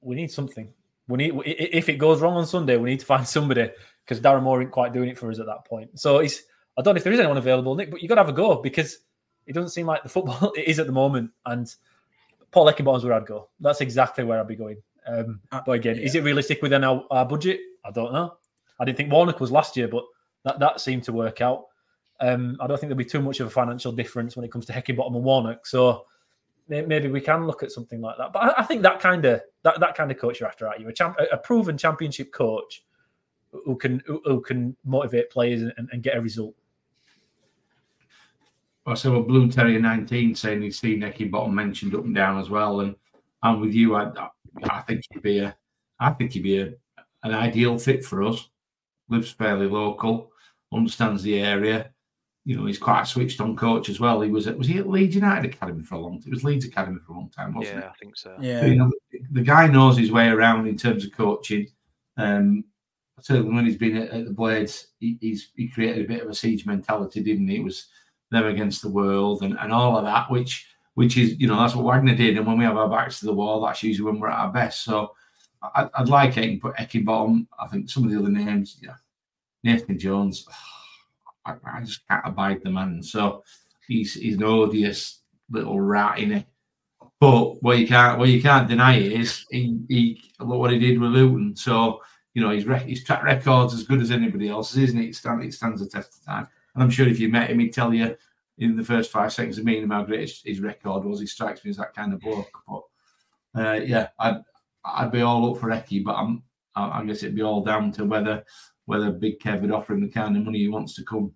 we 0.04 0.16
need 0.16 0.32
something. 0.32 0.72
We 1.08 1.18
need 1.18 1.34
if 1.46 1.90
it 1.90 1.98
goes 1.98 2.22
wrong 2.22 2.36
on 2.36 2.46
Sunday, 2.46 2.78
we 2.78 2.90
need 2.90 3.00
to 3.00 3.06
find 3.06 3.28
somebody 3.28 3.70
because 4.04 4.22
Darren 4.22 4.44
Moore 4.44 4.62
isn't 4.62 4.72
quite 4.72 4.94
doing 4.94 5.10
it 5.10 5.18
for 5.18 5.30
us 5.30 5.40
at 5.40 5.46
that 5.46 5.66
point. 5.66 6.00
So 6.00 6.20
he's 6.20 6.44
I 6.78 6.82
don't 6.82 6.96
know 6.96 6.98
if 6.98 7.04
there 7.04 7.14
is 7.14 7.20
anyone 7.20 7.38
available, 7.38 7.76
Nick, 7.76 7.92
but 7.92 8.02
you 8.02 8.08
got 8.08 8.16
to 8.16 8.22
have 8.22 8.30
a 8.30 8.34
go 8.34 8.62
because 8.62 9.00
it 9.46 9.54
doesn't 9.54 9.70
seem 9.70 9.86
like 9.86 10.04
the 10.04 10.10
football 10.10 10.54
it 10.56 10.62
is 10.68 10.80
at 10.80 10.88
the 10.88 10.94
moment. 10.94 11.32
And 11.46 11.74
Paul 12.52 12.72
Heckingbottom's 12.72 13.04
where 13.04 13.14
I'd 13.14 13.26
go. 13.26 13.50
That's 13.60 13.82
exactly 13.82 14.24
where 14.24 14.40
I'd 14.40 14.48
be 14.48 14.56
going. 14.56 14.78
Um, 15.06 15.42
uh, 15.52 15.62
but 15.66 15.74
again, 15.74 15.98
yeah. 15.98 16.04
is 16.04 16.16
it 16.16 16.24
realistic 16.24 16.62
within 16.62 16.84
our, 16.84 17.06
our, 17.12 17.26
budget? 17.26 17.60
I 17.84 17.92
don't 17.92 18.14
know. 18.14 18.38
I 18.80 18.86
didn't 18.86 18.98
think 18.98 19.12
Warnock 19.12 19.40
was 19.40 19.52
last 19.52 19.76
year, 19.76 19.88
but 19.88 20.04
that, 20.46 20.60
that 20.60 20.80
seemed 20.80 21.04
to 21.04 21.14
work 21.14 21.42
out. 21.42 21.66
Um, 22.22 22.58
I 22.62 22.68
don't 22.68 22.80
think 22.80 22.90
there'll 22.90 22.98
be 22.98 23.06
too 23.06 23.22
much 23.22 23.40
of 23.40 23.48
a 23.48 23.50
financial 23.50 23.92
difference 23.92 24.36
when 24.36 24.46
it 24.46 24.52
comes 24.52 24.66
to 24.68 24.74
Heckingbottom 24.74 25.16
and 25.16 25.24
Warnock. 25.24 25.68
So 25.68 26.06
maybe 26.68 27.08
we 27.08 27.22
can 27.22 27.46
look 27.46 27.64
at 27.64 27.72
something 27.72 28.02
like 28.02 28.18
that. 28.18 28.34
But 28.34 28.44
I, 28.44 28.62
I 28.62 28.64
think 28.64 28.82
that 28.84 29.00
kind 29.00 29.26
of 29.26 29.42
that, 29.64 29.80
that 29.80 29.96
kind 29.96 30.12
of 30.12 30.18
coach 30.18 30.40
you're 30.40 30.50
after, 30.50 30.68
are 30.68 30.78
you? 30.78 30.88
A, 30.88 30.94
champ, 30.94 31.18
a 31.32 31.38
proven 31.38 31.78
championship 31.78 32.32
coach 32.32 32.84
who 33.52 33.76
can 33.76 34.02
who, 34.06 34.22
who 34.26 34.42
can 34.42 34.76
motivate 34.86 35.30
players 35.30 35.62
and, 35.62 35.90
and, 35.92 36.04
get 36.04 36.18
a 36.18 36.22
result. 36.22 36.56
Well, 38.86 38.96
so 38.96 39.16
a 39.16 39.24
Blue 39.24 39.50
Terrier 39.50 39.80
19 39.80 40.36
saying 40.36 40.62
he's 40.62 40.80
seen 40.80 41.00
Bottom 41.32 41.56
mentioned 41.56 41.96
up 41.96 42.04
and 42.04 42.16
down 42.16 42.40
as 42.40 42.50
well. 42.50 42.82
And 42.82 42.96
I'm 43.42 43.62
with 43.62 43.74
you. 43.74 43.96
I, 43.96 44.12
I 44.64 44.82
think 44.82 45.04
he'd 45.12 45.22
be 45.22 45.40
a 45.40 45.56
I 46.00 46.12
think 46.12 46.34
he'd 46.34 46.44
be 46.44 46.60
a, 46.60 46.74
an 47.24 47.34
ideal 47.34 47.78
fit 47.78 48.04
for 48.04 48.24
us. 48.24 48.50
Lives 49.10 49.32
fairly 49.32 49.68
local, 49.68 50.32
understands 50.74 51.24
the 51.24 51.40
area. 51.40 51.93
You 52.46 52.58
know, 52.58 52.66
he's 52.66 52.78
quite 52.78 53.04
a 53.04 53.06
switched 53.06 53.40
on 53.40 53.56
coach 53.56 53.88
as 53.88 54.00
well. 54.00 54.20
He 54.22 54.30
was 54.30 54.48
at 54.48 54.58
was 54.58 54.68
he 54.68 54.78
at 54.78 54.90
Leeds 54.90 55.16
United 55.16 55.54
Academy 55.54 55.84
for 55.84 55.96
a 55.96 56.00
long 56.00 56.20
time? 56.20 56.28
It 56.28 56.36
was 56.36 56.44
Leeds 56.44 56.66
Academy 56.66 57.00
for 57.06 57.14
a 57.14 57.16
long 57.16 57.30
time, 57.30 57.54
wasn't 57.54 57.78
yeah, 57.78 57.82
it? 57.82 57.86
Yeah, 57.86 57.90
I 57.90 57.98
think 58.00 58.18
so. 58.18 58.36
Yeah. 58.40 58.66
you 58.66 58.76
know, 58.76 58.92
the 59.32 59.42
guy 59.42 59.68
knows 59.68 59.98
his 59.98 60.12
way 60.12 60.28
around 60.28 60.68
in 60.68 60.78
terms 60.78 61.06
of 61.06 61.14
coaching. 61.14 61.68
Um, 62.18 62.66
certainly 63.22 63.54
when 63.54 63.66
he's 63.66 63.78
been 63.78 63.96
at, 63.96 64.10
at 64.10 64.26
the 64.26 64.34
Blades, 64.34 64.88
he, 65.00 65.18
he's 65.22 65.52
he 65.56 65.70
created 65.70 66.06
a 66.06 66.08
bit 66.08 66.22
of 66.22 66.30
a 66.30 66.36
siege 66.36 66.66
mentality, 66.66 67.22
didn't 67.24 67.48
he? 67.48 67.58
It 67.58 67.64
was 67.64 67.88
them 68.30 68.46
against 68.46 68.82
the 68.82 68.90
world 68.90 69.44
and, 69.44 69.58
and 69.60 69.72
all 69.72 69.98
of 69.98 70.04
that, 70.04 70.30
which 70.30 70.68
which 70.96 71.18
is 71.18 71.40
you 71.40 71.48
know 71.48 71.58
that's 71.58 71.76
what 71.76 71.86
Wagner 71.86 72.16
did. 72.16 72.38
And 72.38 72.46
when 72.46 72.58
we 72.58 72.66
have 72.66 72.78
our 72.78 72.90
backs 72.90 73.20
to 73.20 73.26
the 73.26 73.34
wall, 73.34 73.62
that's 73.62 73.84
usually 73.84 74.12
when 74.12 74.20
we're 74.20 74.30
at 74.30 74.40
our 74.40 74.52
best. 74.52 74.84
So 74.84 75.14
I, 75.62 75.90
would 76.00 76.10
like 76.10 76.34
Ekin, 76.34 76.60
but 76.60 76.76
Heckingbottom. 76.76 77.48
I 77.60 77.68
think 77.68 77.90
some 77.90 78.04
of 78.04 78.12
the 78.12 78.20
other 78.20 78.30
names, 78.30 78.80
yeah, 78.82 78.96
Nathan 79.64 79.98
Jones. 79.98 80.46
I, 81.46 81.56
I, 81.66 81.82
just 81.82 82.08
can't 82.08 82.26
abide 82.26 82.62
the 82.64 82.70
man. 82.70 83.04
So 83.04 83.44
he's 83.88 84.14
he's 84.14 84.38
an 84.38 84.44
odious 84.44 85.22
little 85.50 85.80
rat 85.80 86.20
in 86.20 86.32
it. 86.32 86.46
But 87.20 87.62
what 87.62 87.78
you 87.78 87.88
can't 87.88 88.20
what 88.20 88.30
you 88.30 88.42
can't 88.42 88.68
deny 88.68 88.98
is 88.98 89.46
he, 89.50 89.80
he 89.88 90.22
look 90.40 90.60
what 90.60 90.72
he 90.72 90.80
did 90.80 91.00
with 91.00 91.12
Luton. 91.12 91.56
So 91.56 92.02
you 92.34 92.42
know, 92.42 92.50
his, 92.50 92.66
his 92.84 93.04
track 93.04 93.24
record's 93.24 93.74
as 93.74 93.84
good 93.84 94.02
as 94.02 94.12
anybody 94.12 94.50
else's, 94.50 94.78
isn't 94.78 95.00
it? 95.00 95.10
It, 95.10 95.46
it 95.46 95.54
stands 95.54 95.82
the 95.82 95.88
test 95.88 96.20
of 96.20 96.26
time. 96.26 96.48
And 96.74 96.84
I'm 96.84 96.90
sure 96.90 97.08
if 97.08 97.20
you 97.20 97.30
met 97.30 97.50
him, 97.50 97.60
he'd 97.60 97.74
tell 97.74 97.94
you 97.94 98.16
in 98.58 98.76
the 98.76 98.84
first 98.84 99.12
five 99.12 99.34
seconds 99.34 99.58
of 99.58 99.66
meeting 99.66 99.84
him 99.84 99.92
how 99.92 100.04
great 100.04 100.22
his, 100.22 100.42
his 100.44 100.60
record 100.60 101.06
was. 101.06 101.20
He 101.20 101.28
strikes 101.28 101.64
me 101.64 101.72
as 101.72 101.78
that 101.78 101.94
kind 101.94 102.14
of 102.14 102.20
bloke. 102.20 102.50
But 102.68 102.82
uh, 103.56 103.80
yeah, 103.84 104.10
I'd, 104.20 104.42
I'd 104.84 105.12
be 105.12 105.22
all 105.22 105.54
up 105.54 105.62
for 105.62 105.70
Ecky, 105.70 106.04
but 106.04 106.16
I'm, 106.16 106.44
I 106.76 107.04
guess 107.04 107.22
it'd 107.22 107.36
be 107.36 107.44
all 107.44 107.64
down 107.64 107.92
to 107.94 108.06
whether 108.06 108.44
whether 108.86 109.12
Big 109.12 109.40
Kev 109.40 109.62
would 109.62 109.72
offer 109.72 109.94
him 109.94 110.02
the 110.02 110.10
kind 110.10 110.36
of 110.36 110.44
money 110.44 110.60
he 110.60 110.68
wants 110.68 110.96
to 110.96 111.04
come. 111.04 111.34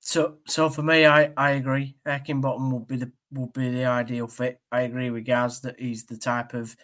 So, 0.00 0.36
so 0.46 0.68
for 0.68 0.82
me, 0.82 1.06
I, 1.06 1.32
I 1.36 1.52
agree. 1.52 1.96
Heckingbottom 2.06 2.72
would 2.72 2.86
be 2.86 2.96
the 2.96 3.12
would 3.32 3.52
be 3.52 3.70
the 3.70 3.86
ideal 3.86 4.28
fit. 4.28 4.60
I 4.70 4.82
agree 4.82 5.10
with 5.10 5.24
Gaz 5.24 5.60
that 5.62 5.80
he's 5.80 6.04
the 6.04 6.16
type 6.16 6.54
of 6.54 6.76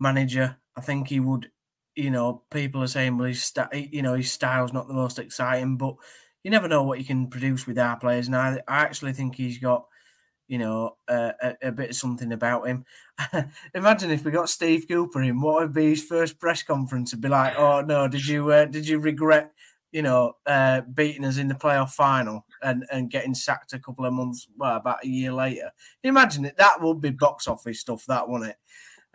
manager. 0.00 0.56
I 0.76 0.80
think 0.80 1.08
he 1.08 1.20
would 1.20 1.50
you 1.94 2.10
know, 2.10 2.42
people 2.50 2.82
are 2.82 2.88
saying, 2.88 3.16
well, 3.16 3.28
his 3.28 3.52
you 3.72 4.02
know, 4.02 4.14
his 4.14 4.30
style's 4.30 4.72
not 4.72 4.88
the 4.88 4.94
most 4.94 5.18
exciting, 5.18 5.76
but 5.76 5.94
you 6.42 6.50
never 6.50 6.68
know 6.68 6.82
what 6.82 6.98
he 6.98 7.04
can 7.04 7.28
produce 7.28 7.66
with 7.66 7.78
our 7.78 7.96
players. 7.96 8.26
And 8.26 8.36
I, 8.36 8.60
I 8.66 8.78
actually 8.82 9.12
think 9.12 9.34
he's 9.34 9.58
got, 9.58 9.86
you 10.48 10.58
know, 10.58 10.96
a, 11.08 11.54
a, 11.62 11.72
bit 11.72 11.90
of 11.90 11.96
something 11.96 12.32
about 12.32 12.66
him. 12.66 12.84
Imagine 13.74 14.10
if 14.10 14.24
we 14.24 14.30
got 14.30 14.50
Steve 14.50 14.86
Cooper 14.86 15.22
in, 15.22 15.40
what 15.40 15.62
would 15.62 15.72
be 15.72 15.90
his 15.90 16.04
first 16.04 16.38
press 16.38 16.62
conference? 16.62 17.12
It'd 17.12 17.22
be 17.22 17.28
like, 17.28 17.58
oh 17.58 17.80
no, 17.80 18.08
did 18.08 18.26
you 18.26 18.50
uh, 18.50 18.66
did 18.66 18.86
you 18.86 18.98
regret, 18.98 19.52
you 19.92 20.02
know, 20.02 20.34
uh, 20.46 20.82
beating 20.82 21.24
us 21.24 21.38
in 21.38 21.48
the 21.48 21.54
playoff 21.54 21.90
final 21.90 22.44
and 22.62 22.84
and 22.92 23.10
getting 23.10 23.34
sacked 23.34 23.72
a 23.72 23.78
couple 23.78 24.04
of 24.04 24.12
months, 24.12 24.46
well, 24.56 24.76
about 24.76 25.04
a 25.04 25.08
year 25.08 25.32
later? 25.32 25.70
Imagine 26.02 26.44
it. 26.44 26.56
That 26.58 26.82
would 26.82 27.00
be 27.00 27.10
box 27.10 27.48
office 27.48 27.80
stuff, 27.80 28.04
that 28.06 28.28
wouldn't 28.28 28.50
it? 28.50 28.56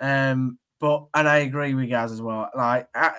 Um, 0.04 0.58
but 0.80 1.08
and 1.14 1.28
I 1.28 1.40
agree 1.40 1.74
with 1.76 1.86
you 1.86 1.92
guys 1.92 2.12
as 2.12 2.22
well. 2.22 2.50
Like 2.56 2.88
I, 2.96 3.12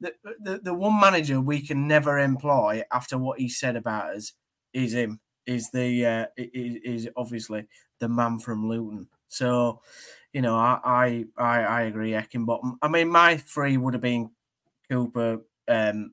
the, 0.00 0.14
the 0.40 0.60
the 0.62 0.74
one 0.74 0.98
manager 0.98 1.40
we 1.40 1.60
can 1.60 1.86
never 1.86 2.18
employ 2.18 2.82
after 2.92 3.18
what 3.18 3.40
he 3.40 3.48
said 3.48 3.76
about 3.76 4.14
us 4.14 4.32
is 4.72 4.94
him. 4.94 5.20
Is 5.48 5.70
the 5.70 6.06
uh, 6.06 6.26
is, 6.36 6.76
is 6.84 7.08
obviously 7.16 7.66
the 7.98 8.08
man 8.08 8.38
from 8.38 8.68
Luton. 8.68 9.08
So, 9.28 9.80
you 10.32 10.42
know, 10.42 10.54
I 10.56 11.24
I 11.36 11.62
I, 11.64 11.82
agree. 11.82 12.12
Heckingbottom. 12.12 12.76
I 12.82 12.88
mean, 12.88 13.08
my 13.08 13.38
three 13.38 13.78
would 13.78 13.94
have 13.94 14.02
been 14.02 14.30
Cooper, 14.90 15.40
um, 15.66 16.12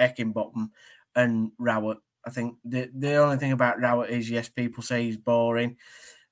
Heckingbottom, 0.00 0.70
and 1.16 1.50
Rowett. 1.58 1.98
I 2.24 2.30
think 2.30 2.56
the 2.64 2.88
the 2.94 3.16
only 3.16 3.36
thing 3.36 3.52
about 3.52 3.80
Rowett 3.80 4.10
is 4.10 4.30
yes, 4.30 4.48
people 4.48 4.82
say 4.82 5.04
he's 5.04 5.16
boring. 5.16 5.76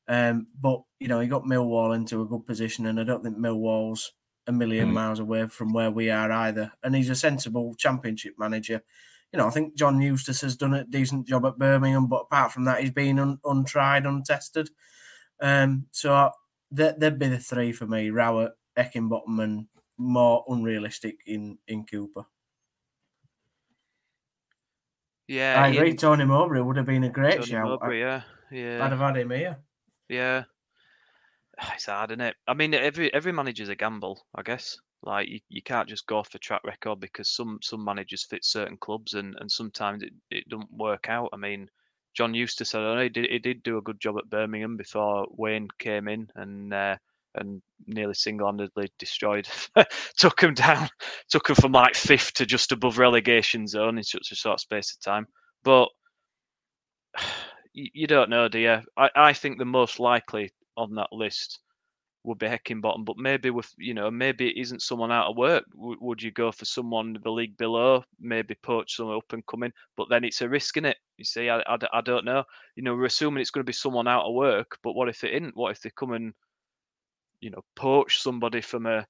Um, 0.07 0.47
but 0.61 0.83
you 1.01 1.09
know, 1.09 1.19
he 1.19 1.27
got 1.27 1.45
Millwall 1.45 1.97
into 1.97 2.23
a 2.23 2.27
good 2.27 2.47
position, 2.47 2.87
and 2.87 3.01
I 3.01 3.05
don't 3.05 3.25
think 3.25 3.39
Millwall's 3.39 4.13
a 4.47 4.53
million 4.53 4.91
mm. 4.91 4.95
miles 4.95 5.19
away 5.19 5.47
from 5.47 5.73
where 5.73 5.91
we 5.91 6.11
are 6.11 6.31
either. 6.31 6.73
And 6.83 6.95
he's 6.95 7.11
a 7.11 7.15
sensible 7.15 7.75
championship 7.75 8.35
manager. 8.39 8.83
You 9.33 9.39
know, 9.39 9.47
I 9.47 9.51
think 9.51 9.77
John 9.77 10.01
Eustace 10.01 10.41
has 10.41 10.57
done 10.57 10.75
a 10.75 10.85
decent 10.85 11.27
job 11.29 11.47
at 11.47 11.59
Birmingham, 11.59 12.09
but 12.09 12.23
apart 12.23 12.53
from 12.53 12.65
that, 12.65 12.81
he's 12.81 12.91
been 12.91 13.19
un, 13.19 13.39
untried, 13.45 14.05
untested. 14.05 14.71
Um, 15.41 15.87
so 15.93 16.31
that 16.73 16.99
would 16.99 17.19
be 17.19 17.29
the 17.29 17.39
three 17.39 17.73
for 17.73 17.87
me: 17.87 18.11
Rowett, 18.11 18.53
Heckingbottom, 18.77 19.43
and 19.43 19.67
more 19.99 20.45
unrealistic 20.49 21.19
in 21.27 21.59
in 21.69 21.85
Cooper. 21.85 22.25
Yeah, 25.29 25.63
I 25.63 25.69
agree. 25.69 25.95
Tony 25.95 26.25
Mowbray 26.25 26.61
would 26.61 26.77
have 26.77 26.87
been 26.87 27.05
a 27.05 27.09
great 27.09 27.35
Tony 27.35 27.47
shout. 27.47 27.65
Mowbray, 27.65 28.01
yeah, 28.01 28.23
yeah. 28.51 28.85
I'd 28.85 28.91
have 28.91 28.99
had 28.99 29.17
him 29.17 29.31
here. 29.31 29.59
Yeah, 30.09 30.43
it's 31.75 31.87
hard, 31.87 32.11
isn't 32.11 32.21
it? 32.21 32.35
I 32.49 32.55
mean, 32.55 32.75
every 32.75 33.15
every 33.15 33.33
manager's 33.33 33.69
a 33.69 33.77
gamble, 33.77 34.27
I 34.35 34.43
guess. 34.43 34.77
Like 35.03 35.29
you, 35.29 35.41
you 35.49 35.63
can't 35.63 35.89
just 35.89 36.07
go 36.07 36.23
for 36.23 36.39
track 36.39 36.63
record 36.65 37.01
because 37.01 37.29
some 37.31 37.59
some 37.63 37.85
managers 37.85 38.25
fit 38.25 38.45
certain 38.45 38.77
clubs 38.77 39.15
and 39.15 39.35
and 39.41 39.51
sometimes 39.51 40.03
it, 40.03 40.13
it 40.31 40.49
doesn't 40.49 40.73
work 40.73 41.09
out. 41.09 41.31
I 41.33 41.37
mean, 41.37 41.69
John 42.15 42.35
Eustace, 42.35 42.75
I 42.75 42.81
know, 42.81 43.03
he 43.03 43.09
did 43.09 43.31
he 43.31 43.39
did 43.39 43.63
do 43.63 43.79
a 43.79 43.83
good 43.83 44.01
job 44.01 44.17
at 44.19 44.29
Birmingham 44.29 44.77
before 44.77 45.27
Wayne 45.31 45.69
came 45.79 46.09
in 46.09 46.29
and 46.35 46.75
uh, 46.75 46.97
and 47.37 47.63
nearly 47.87 48.15
single-handedly 48.15 48.91
destroyed, 48.99 49.49
took 50.17 50.43
him 50.43 50.55
down, 50.55 50.89
took 51.31 51.49
him 51.49 51.55
from 51.55 51.73
like 51.73 51.95
fifth 51.95 52.35
to 52.35 52.47
just 52.47 52.73
above 52.73 52.99
relegation 52.99 53.67
zone 53.67 53.99
in 53.99 54.05
such 54.05 54.33
a 54.33 54.37
short 54.37 54.61
space 54.61 54.93
of 54.93 55.01
time. 55.01 55.27
But 55.63 55.89
you, 57.73 57.89
you 57.95 58.07
don't 58.07 58.31
know, 58.31 58.49
do 58.49 58.59
you? 58.59 58.81
I, 58.97 59.11
I 59.15 59.33
think 59.33 59.59
the 59.59 59.65
most 59.65 60.01
likely 60.01 60.53
on 60.77 60.95
that 60.97 61.13
list 61.13 61.61
would 62.25 62.39
be 62.39 62.47
Heckingbottom, 62.47 63.05
but 63.05 63.17
maybe 63.17 63.51
with 63.51 63.73
you 63.79 63.95
know 63.95 64.11
maybe 64.11 64.51
it 64.51 64.61
isn't 64.61 64.83
someone 64.83 65.11
out 65.11 65.29
of 65.29 65.37
work. 65.37 65.65
W- 65.75 65.99
would 66.01 66.23
you 66.23 66.31
go 66.31 66.53
for 66.53 66.65
someone 66.65 67.17
the 67.23 67.31
league 67.31 67.57
below? 67.57 68.05
Maybe 68.21 68.57
poach 68.63 68.97
someone 68.97 69.17
up 69.17 69.33
and 69.33 69.47
coming, 69.47 69.73
but 69.97 70.09
then 70.11 70.25
it's 70.25 70.43
a 70.43 70.49
risk 70.49 70.77
in 70.77 70.85
it. 70.85 70.99
You 71.17 71.25
see, 71.25 71.49
I, 71.49 71.61
I, 71.61 71.79
I 71.93 72.01
don't 72.03 72.25
know. 72.25 72.45
You 72.77 72.83
know, 72.83 72.95
we're 72.95 73.07
assuming 73.07 73.41
it's 73.41 73.51
going 73.51 73.65
to 73.65 73.71
be 73.71 73.73
someone 73.73 74.09
out 74.09 74.27
of 74.27 74.35
work, 74.35 74.79
but 74.83 74.93
what 74.93 75.09
if 75.09 75.25
it 75.25 75.35
isn't? 75.35 75.57
What 75.57 75.73
if 75.73 75.81
they 75.81 75.91
come 75.97 76.13
and 76.13 76.35
you 77.41 77.51
know 77.51 77.63
poach 77.75 78.21
somebody 78.21 78.61
from 78.61 78.87
a 78.87 79.07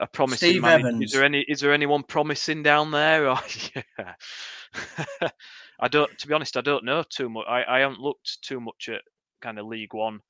a 0.00 0.06
promising 0.06 0.50
Steve 0.50 0.62
manager? 0.62 0.88
Evans. 0.88 1.04
Is 1.04 1.12
there 1.12 1.24
any 1.24 1.44
is 1.48 1.60
there 1.60 1.72
anyone 1.72 2.04
promising 2.04 2.62
down 2.62 2.90
there? 2.90 3.26
Or, 3.28 3.38
oh, 3.38 3.72
yeah. 3.74 5.30
I 5.80 5.88
don't. 5.88 6.16
To 6.18 6.28
be 6.28 6.34
honest, 6.34 6.56
I 6.56 6.60
don't 6.60 6.84
know 6.84 7.02
too 7.08 7.28
much. 7.28 7.46
I, 7.48 7.64
I 7.68 7.80
haven't 7.80 8.00
looked 8.00 8.42
too 8.42 8.60
much 8.60 8.88
at 8.88 9.02
kind 9.40 9.58
of 9.58 9.66
League 9.66 9.94
One 9.94 10.20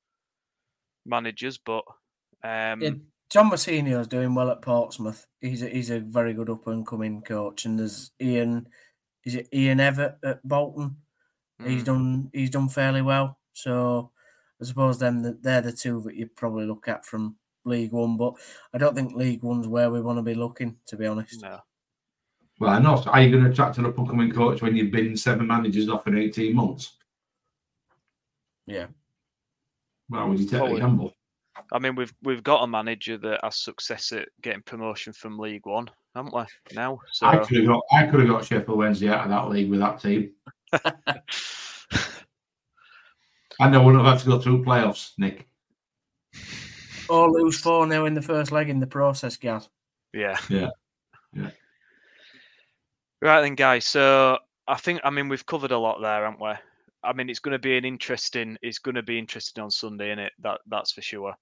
managers, 1.05 1.57
but 1.57 1.83
um, 2.43 2.81
Yeah, 2.81 2.91
John 3.29 3.49
Mousinho 3.49 3.99
is 3.99 4.07
doing 4.07 4.35
well 4.35 4.51
at 4.51 4.61
Portsmouth. 4.61 5.25
He's 5.41 5.61
a, 5.61 5.69
he's 5.69 5.89
a 5.89 5.99
very 5.99 6.33
good 6.33 6.49
up 6.49 6.67
and 6.67 6.85
coming 6.85 7.21
coach. 7.21 7.65
And 7.65 7.79
there's 7.79 8.11
Ian, 8.21 8.67
is 9.23 9.35
it 9.35 9.49
Ian 9.53 9.79
Evatt 9.79 10.15
at 10.23 10.47
Bolton? 10.47 10.97
He's 11.63 11.83
mm, 11.83 11.85
done 11.85 12.29
he's 12.33 12.49
done 12.49 12.67
fairly 12.67 13.01
well. 13.01 13.39
So 13.53 14.11
I 14.61 14.65
suppose 14.65 14.99
them 14.99 15.39
they're 15.41 15.61
the 15.61 15.71
two 15.71 16.01
that 16.01 16.15
you 16.15 16.27
probably 16.27 16.65
look 16.65 16.87
at 16.87 17.05
from 17.05 17.37
League 17.63 17.91
One. 17.91 18.17
But 18.17 18.33
I 18.73 18.77
don't 18.77 18.95
think 18.95 19.15
League 19.15 19.43
One's 19.43 19.67
where 19.67 19.89
we 19.89 20.01
want 20.01 20.17
to 20.17 20.23
be 20.23 20.35
looking, 20.35 20.75
to 20.87 20.97
be 20.97 21.07
honest. 21.07 21.41
no. 21.41 21.59
Well, 22.59 22.71
I 22.71 22.79
know. 22.79 23.03
Are 23.07 23.21
you 23.21 23.31
going 23.31 23.43
to 23.43 23.49
attract 23.49 23.77
an 23.79 23.85
up 23.85 23.97
and 23.97 24.07
coming 24.07 24.31
coach 24.31 24.61
when 24.61 24.77
you've 24.77 24.91
been 24.91 25.17
seven 25.17 25.47
managers 25.47 25.89
off 25.89 26.07
in 26.07 26.17
18 26.17 26.55
months? 26.55 26.93
Yeah. 28.65 28.87
Well, 30.09 30.29
would 30.29 30.39
you 30.39 30.45
take 30.45 30.59
Probably. 30.59 30.75
the 30.75 30.81
gamble? 30.81 31.13
I 31.71 31.79
mean, 31.79 31.95
we've 31.95 32.13
we've 32.21 32.43
got 32.43 32.63
a 32.63 32.67
manager 32.67 33.17
that 33.17 33.39
has 33.43 33.63
success 33.63 34.11
at 34.11 34.27
getting 34.41 34.61
promotion 34.63 35.13
from 35.13 35.39
League 35.39 35.65
One, 35.65 35.89
haven't 36.13 36.33
we? 36.33 36.43
Now, 36.75 36.99
so 37.11 37.27
I 37.27 37.37
could 37.37 37.57
have 37.57 37.67
got 37.67 37.81
I 37.91 38.05
could 38.05 38.19
have 38.19 38.29
got 38.29 38.45
Sheffield 38.45 38.77
Wednesday 38.77 39.09
out 39.09 39.23
of 39.23 39.29
that 39.29 39.49
league 39.49 39.69
with 39.69 39.79
that 39.79 40.01
team. 40.01 40.31
I 43.59 43.69
know 43.69 43.79
we 43.79 43.85
wouldn't 43.85 44.03
have 44.03 44.13
had 44.13 44.23
to 44.23 44.29
go 44.29 44.39
through 44.39 44.65
playoffs, 44.65 45.11
Nick. 45.17 45.47
Or 47.07 47.31
lose 47.31 47.59
4 47.59 47.87
0 47.87 48.05
in 48.05 48.13
the 48.13 48.21
first 48.21 48.51
leg 48.51 48.69
in 48.69 48.79
the 48.79 48.87
process, 48.87 49.37
Gaz. 49.37 49.69
yeah, 50.13 50.37
Yeah. 50.49 50.69
Yeah. 51.33 51.51
Right 53.21 53.41
then, 53.41 53.55
guys. 53.55 53.85
So 53.85 54.39
I 54.67 54.75
think 54.75 55.01
I 55.03 55.09
mean 55.09 55.29
we've 55.29 55.45
covered 55.45 55.71
a 55.71 55.77
lot 55.77 56.01
there, 56.01 56.25
haven't 56.25 56.41
we? 56.41 56.51
I 57.05 57.13
mean, 57.13 57.29
it's 57.29 57.39
going 57.39 57.53
to 57.53 57.59
be 57.59 57.77
an 57.77 57.85
interesting. 57.85 58.57
It's 58.61 58.79
going 58.79 58.95
to 58.95 59.03
be 59.03 59.19
interesting 59.19 59.63
on 59.63 59.71
Sunday, 59.71 60.11
is 60.11 60.19
it? 60.19 60.33
That 60.39 60.59
that's 60.67 60.91
for 60.91 61.01
sure. 61.01 61.33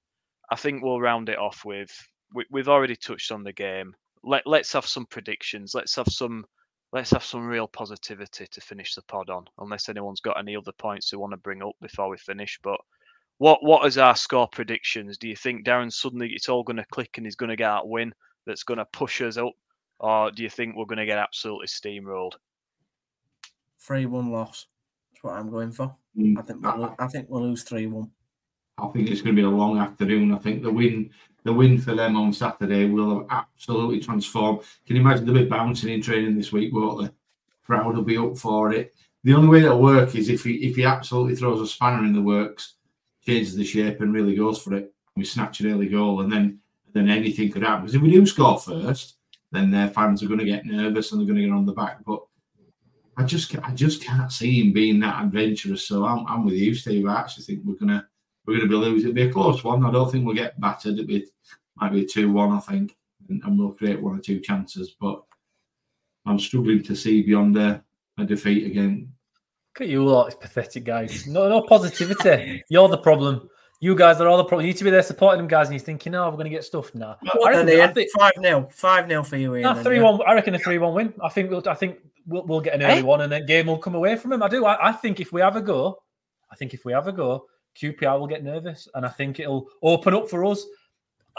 I 0.52 0.56
think 0.56 0.84
we'll 0.84 1.02
round 1.02 1.30
it 1.30 1.38
off 1.38 1.64
with. 1.65 1.90
We, 2.34 2.45
we've 2.52 2.69
already 2.69 2.95
touched 2.95 3.31
on 3.31 3.44
the 3.44 3.53
game. 3.53 3.94
Let 4.23 4.45
Let's 4.45 4.73
have 4.73 4.85
some 4.85 5.06
predictions. 5.06 5.73
Let's 5.73 5.95
have 5.95 6.07
some. 6.07 6.45
Let's 6.91 7.11
have 7.11 7.23
some 7.23 7.48
real 7.48 7.68
positivity 7.68 8.45
to 8.52 8.61
finish 8.61 8.94
the 8.94 9.02
pod 9.03 9.30
on. 9.30 9.45
Unless 9.57 9.90
anyone's 9.90 10.22
got 10.22 10.38
any 10.40 10.56
other 10.56 10.73
points 10.77 11.10
they 11.10 11.18
want 11.18 11.31
to 11.31 11.38
bring 11.38 11.64
up 11.64 11.73
before 11.81 12.10
we 12.10 12.18
finish, 12.18 12.60
but. 12.64 12.80
What 13.40 13.64
what 13.64 13.88
is 13.88 13.98
our 13.98 14.15
score 14.15 14.48
predictions? 14.48 15.18
Do 15.18 15.27
you 15.27 15.35
think 15.35 15.65
Darren 15.65 15.91
suddenly 15.91 16.30
it's 16.34 16.49
all 16.49 16.64
going 16.64 16.77
to 16.77 16.85
click 16.91 17.18
and 17.18 17.26
he's 17.26 17.35
going 17.35 17.49
to 17.49 17.56
get 17.56 17.68
that 17.68 17.88
win 17.88 18.14
that's 18.45 18.64
going 18.64 18.77
to 18.77 18.85
push 18.94 19.22
us 19.22 19.38
up, 19.38 19.53
or 19.99 20.31
do 20.31 20.44
you 20.44 20.49
think 20.49 20.76
we're 20.76 20.85
going 20.85 20.99
to 20.99 21.06
get 21.06 21.18
absolutely 21.18 21.68
steamrolled? 21.68 22.34
3 23.81 24.06
1 24.06 24.31
loss. 24.31 24.68
What 25.24 25.36
I'm 25.36 25.50
going 25.50 25.72
for. 25.72 25.95
Mm, 26.18 26.38
I 26.38 26.41
think 26.41 26.62
we'll, 26.62 26.95
I, 27.00 27.08
think 27.08 27.30
we'll 27.30 27.44
lose 27.44 27.64
3 27.64 27.88
1. 27.88 28.12
I 28.78 28.88
think 28.90 29.10
it's 29.10 29.22
going 29.22 29.34
to 29.34 29.41
be 29.41 29.48
a 29.48 29.50
long 29.50 29.80
afternoon. 29.80 30.34
I 30.34 30.38
think 30.38 30.62
the 30.62 30.70
win, 30.72 31.12
the 31.44 31.54
win 31.54 31.80
for 31.80 31.95
them 31.95 32.18
on 32.18 32.34
Saturday 32.34 32.90
will 32.90 33.20
have 33.20 33.28
absolutely 33.30 34.02
transformed. 34.02 34.64
Can 34.86 34.98
you 34.98 35.02
imagine 35.02 35.26
they'll 35.26 35.36
be 35.36 35.45
bouncing 35.45 35.94
in 35.94 36.02
training 36.02 36.36
this 36.36 36.52
week, 36.52 36.74
won't 36.74 37.04
they? 37.04 37.14
Crowd 37.66 37.95
will 37.95 38.04
be 38.04 38.18
up 38.18 38.38
for 38.38 38.74
it. 38.74 38.94
The 39.24 39.34
only 39.34 39.48
way 39.48 39.62
that'll 39.62 39.82
work 39.82 40.14
is 40.14 40.28
if 40.28 40.44
he 40.44 40.56
if 40.56 40.76
he 40.76 40.84
absolutely 40.84 41.38
throws 41.38 41.62
a 41.62 41.68
spanner 41.68 42.04
in 42.06 42.12
the 42.12 42.22
works, 42.22 42.74
changes 43.26 43.56
the 43.56 43.64
shape, 43.64 44.02
and 44.02 44.14
really 44.14 44.36
goes 44.36 44.62
for 44.62 44.74
it. 44.74 44.94
We 45.16 45.24
snatch 45.24 45.62
an 45.62 45.72
early 45.72 45.88
goal, 45.88 46.20
and 46.20 46.30
then 46.30 46.60
then 46.91 47.08
anything 47.08 47.50
could 47.50 47.64
happen. 47.64 47.86
Because 47.86 47.95
if 47.95 48.02
we 48.02 48.12
do 48.12 48.26
score 48.26 48.60
first, 48.60 49.16
then 49.54 49.72
their 49.72 49.88
fans 49.88 50.22
are 50.22 50.28
going 50.28 50.40
to 50.40 50.45
get 50.45 50.66
nervous 50.66 51.14
and 51.14 51.22
they're 51.22 51.28
going 51.28 51.40
to 51.40 51.45
get 51.48 51.56
on 51.56 51.66
the 51.66 51.72
back. 51.72 52.04
But 52.06 52.24
I 53.18 53.23
just 53.23 53.56
I 53.64 53.72
just 53.72 54.03
can't 54.03 54.31
see 54.31 54.61
him 54.61 54.73
being 54.73 54.99
that 55.02 55.23
adventurous. 55.23 55.88
So 55.88 56.06
I'm, 56.06 56.26
I'm 56.27 56.45
with 56.45 56.56
you, 56.56 56.73
Steve. 56.73 57.06
I 57.07 57.19
actually 57.19 57.44
think 57.44 57.61
we're 57.64 57.76
gonna 57.76 58.07
we're 58.45 58.57
gonna 58.57 58.69
be 58.69 58.76
losing. 58.76 59.10
It'll 59.10 59.15
be 59.15 59.30
a 59.30 59.31
close 59.31 59.64
one. 59.64 59.85
I 59.85 59.91
don't 59.91 60.11
think 60.11 60.26
we'll 60.26 60.35
get 60.35 60.60
battered. 60.60 60.94
It'll 60.94 61.06
be 61.06 61.27
might 61.76 61.91
be 61.91 62.03
a 62.03 62.07
two 62.07 62.31
one, 62.31 62.52
I 62.52 62.60
think, 62.60 62.95
and, 63.30 63.41
and 63.44 63.57
we'll 63.57 63.73
create 63.73 64.02
one 64.02 64.18
or 64.18 64.22
two 64.22 64.40
chances. 64.40 64.95
But 64.99 65.22
I'm 66.26 66.40
struggling 66.40 66.84
to 66.84 66.95
see 66.95 67.22
beyond 67.22 67.57
a, 67.57 67.84
a 68.18 68.26
defeat 68.26 68.65
again. 68.65 69.11
Look 69.76 69.88
at 69.88 69.91
you 69.91 70.06
lot, 70.06 70.27
it's 70.27 70.35
pathetic, 70.35 70.84
guys. 70.84 71.26
No, 71.26 71.49
no 71.49 71.61
positivity. 71.64 72.64
You're 72.69 72.90
the 72.90 72.98
problem. 72.98 73.49
You 73.80 73.95
guys 73.95 74.22
are 74.22 74.27
all 74.27 74.38
the 74.38 74.45
problem. 74.45 74.65
You 74.65 74.72
need 74.72 74.77
to 74.77 74.84
be 74.85 74.91
there 74.91 75.02
supporting 75.03 75.40
them, 75.40 75.48
guys, 75.48 75.68
and 75.68 75.76
you're 75.76 75.84
thinking, 75.84 76.14
"No, 76.14 76.30
we're 76.30 76.38
going 76.38 76.45
to 76.45 76.49
get 76.49 76.64
stuff 76.64 76.95
now." 76.95 77.18
I 77.23 77.49
reckon, 77.49 77.81
I 77.81 77.88
think, 77.88 78.10
5 78.18 78.31
0. 78.40 78.69
5 78.72 79.07
0 79.10 79.23
for 79.23 79.35
you, 79.35 79.56
Ian. 79.56 79.64
nah, 79.64 79.73
then, 79.73 79.80
uh, 79.80 79.84
three 79.84 79.98
yeah? 79.98 80.03
one. 80.03 80.19
I 80.26 80.34
reckon 80.35 80.56
a 80.56 80.60
three 80.60 80.77
one 80.77 80.94
win. 80.94 81.14
I 81.22 81.27
think 81.27 81.49
we'll. 81.49 81.68
I 81.68 81.73
think 81.73 81.98
we'll, 82.26 82.45
we'll 82.45 82.62
get 82.62 82.76
an 82.76 82.84
early 82.84 83.00
Eh? 83.00 83.04
one, 83.04 83.22
and 83.22 83.32
then 83.32 83.45
game 83.45 83.68
will 83.68 83.78
come 83.78 83.95
away 83.95 84.16
from 84.16 84.34
him. 84.34 84.44
I 84.44 84.48
do. 84.48 84.66
I, 84.66 84.90
I 84.90 84.91
think 84.91 85.20
if 85.20 85.32
we 85.32 85.41
have 85.41 85.56
a 85.56 85.62
go, 85.62 86.02
I 86.52 86.56
think 86.56 86.74
if 86.74 86.86
we 86.86 86.94
have 86.94 87.08
a 87.08 87.12
go, 87.12 87.45
QPR 87.80 88.20
will 88.20 88.28
get 88.28 88.44
nervous, 88.44 88.88
and 88.95 89.06
I 89.06 89.10
think 89.10 89.40
it'll 89.40 89.68
open 89.82 90.14
up 90.14 90.30
for 90.30 90.45
us. 90.45 90.66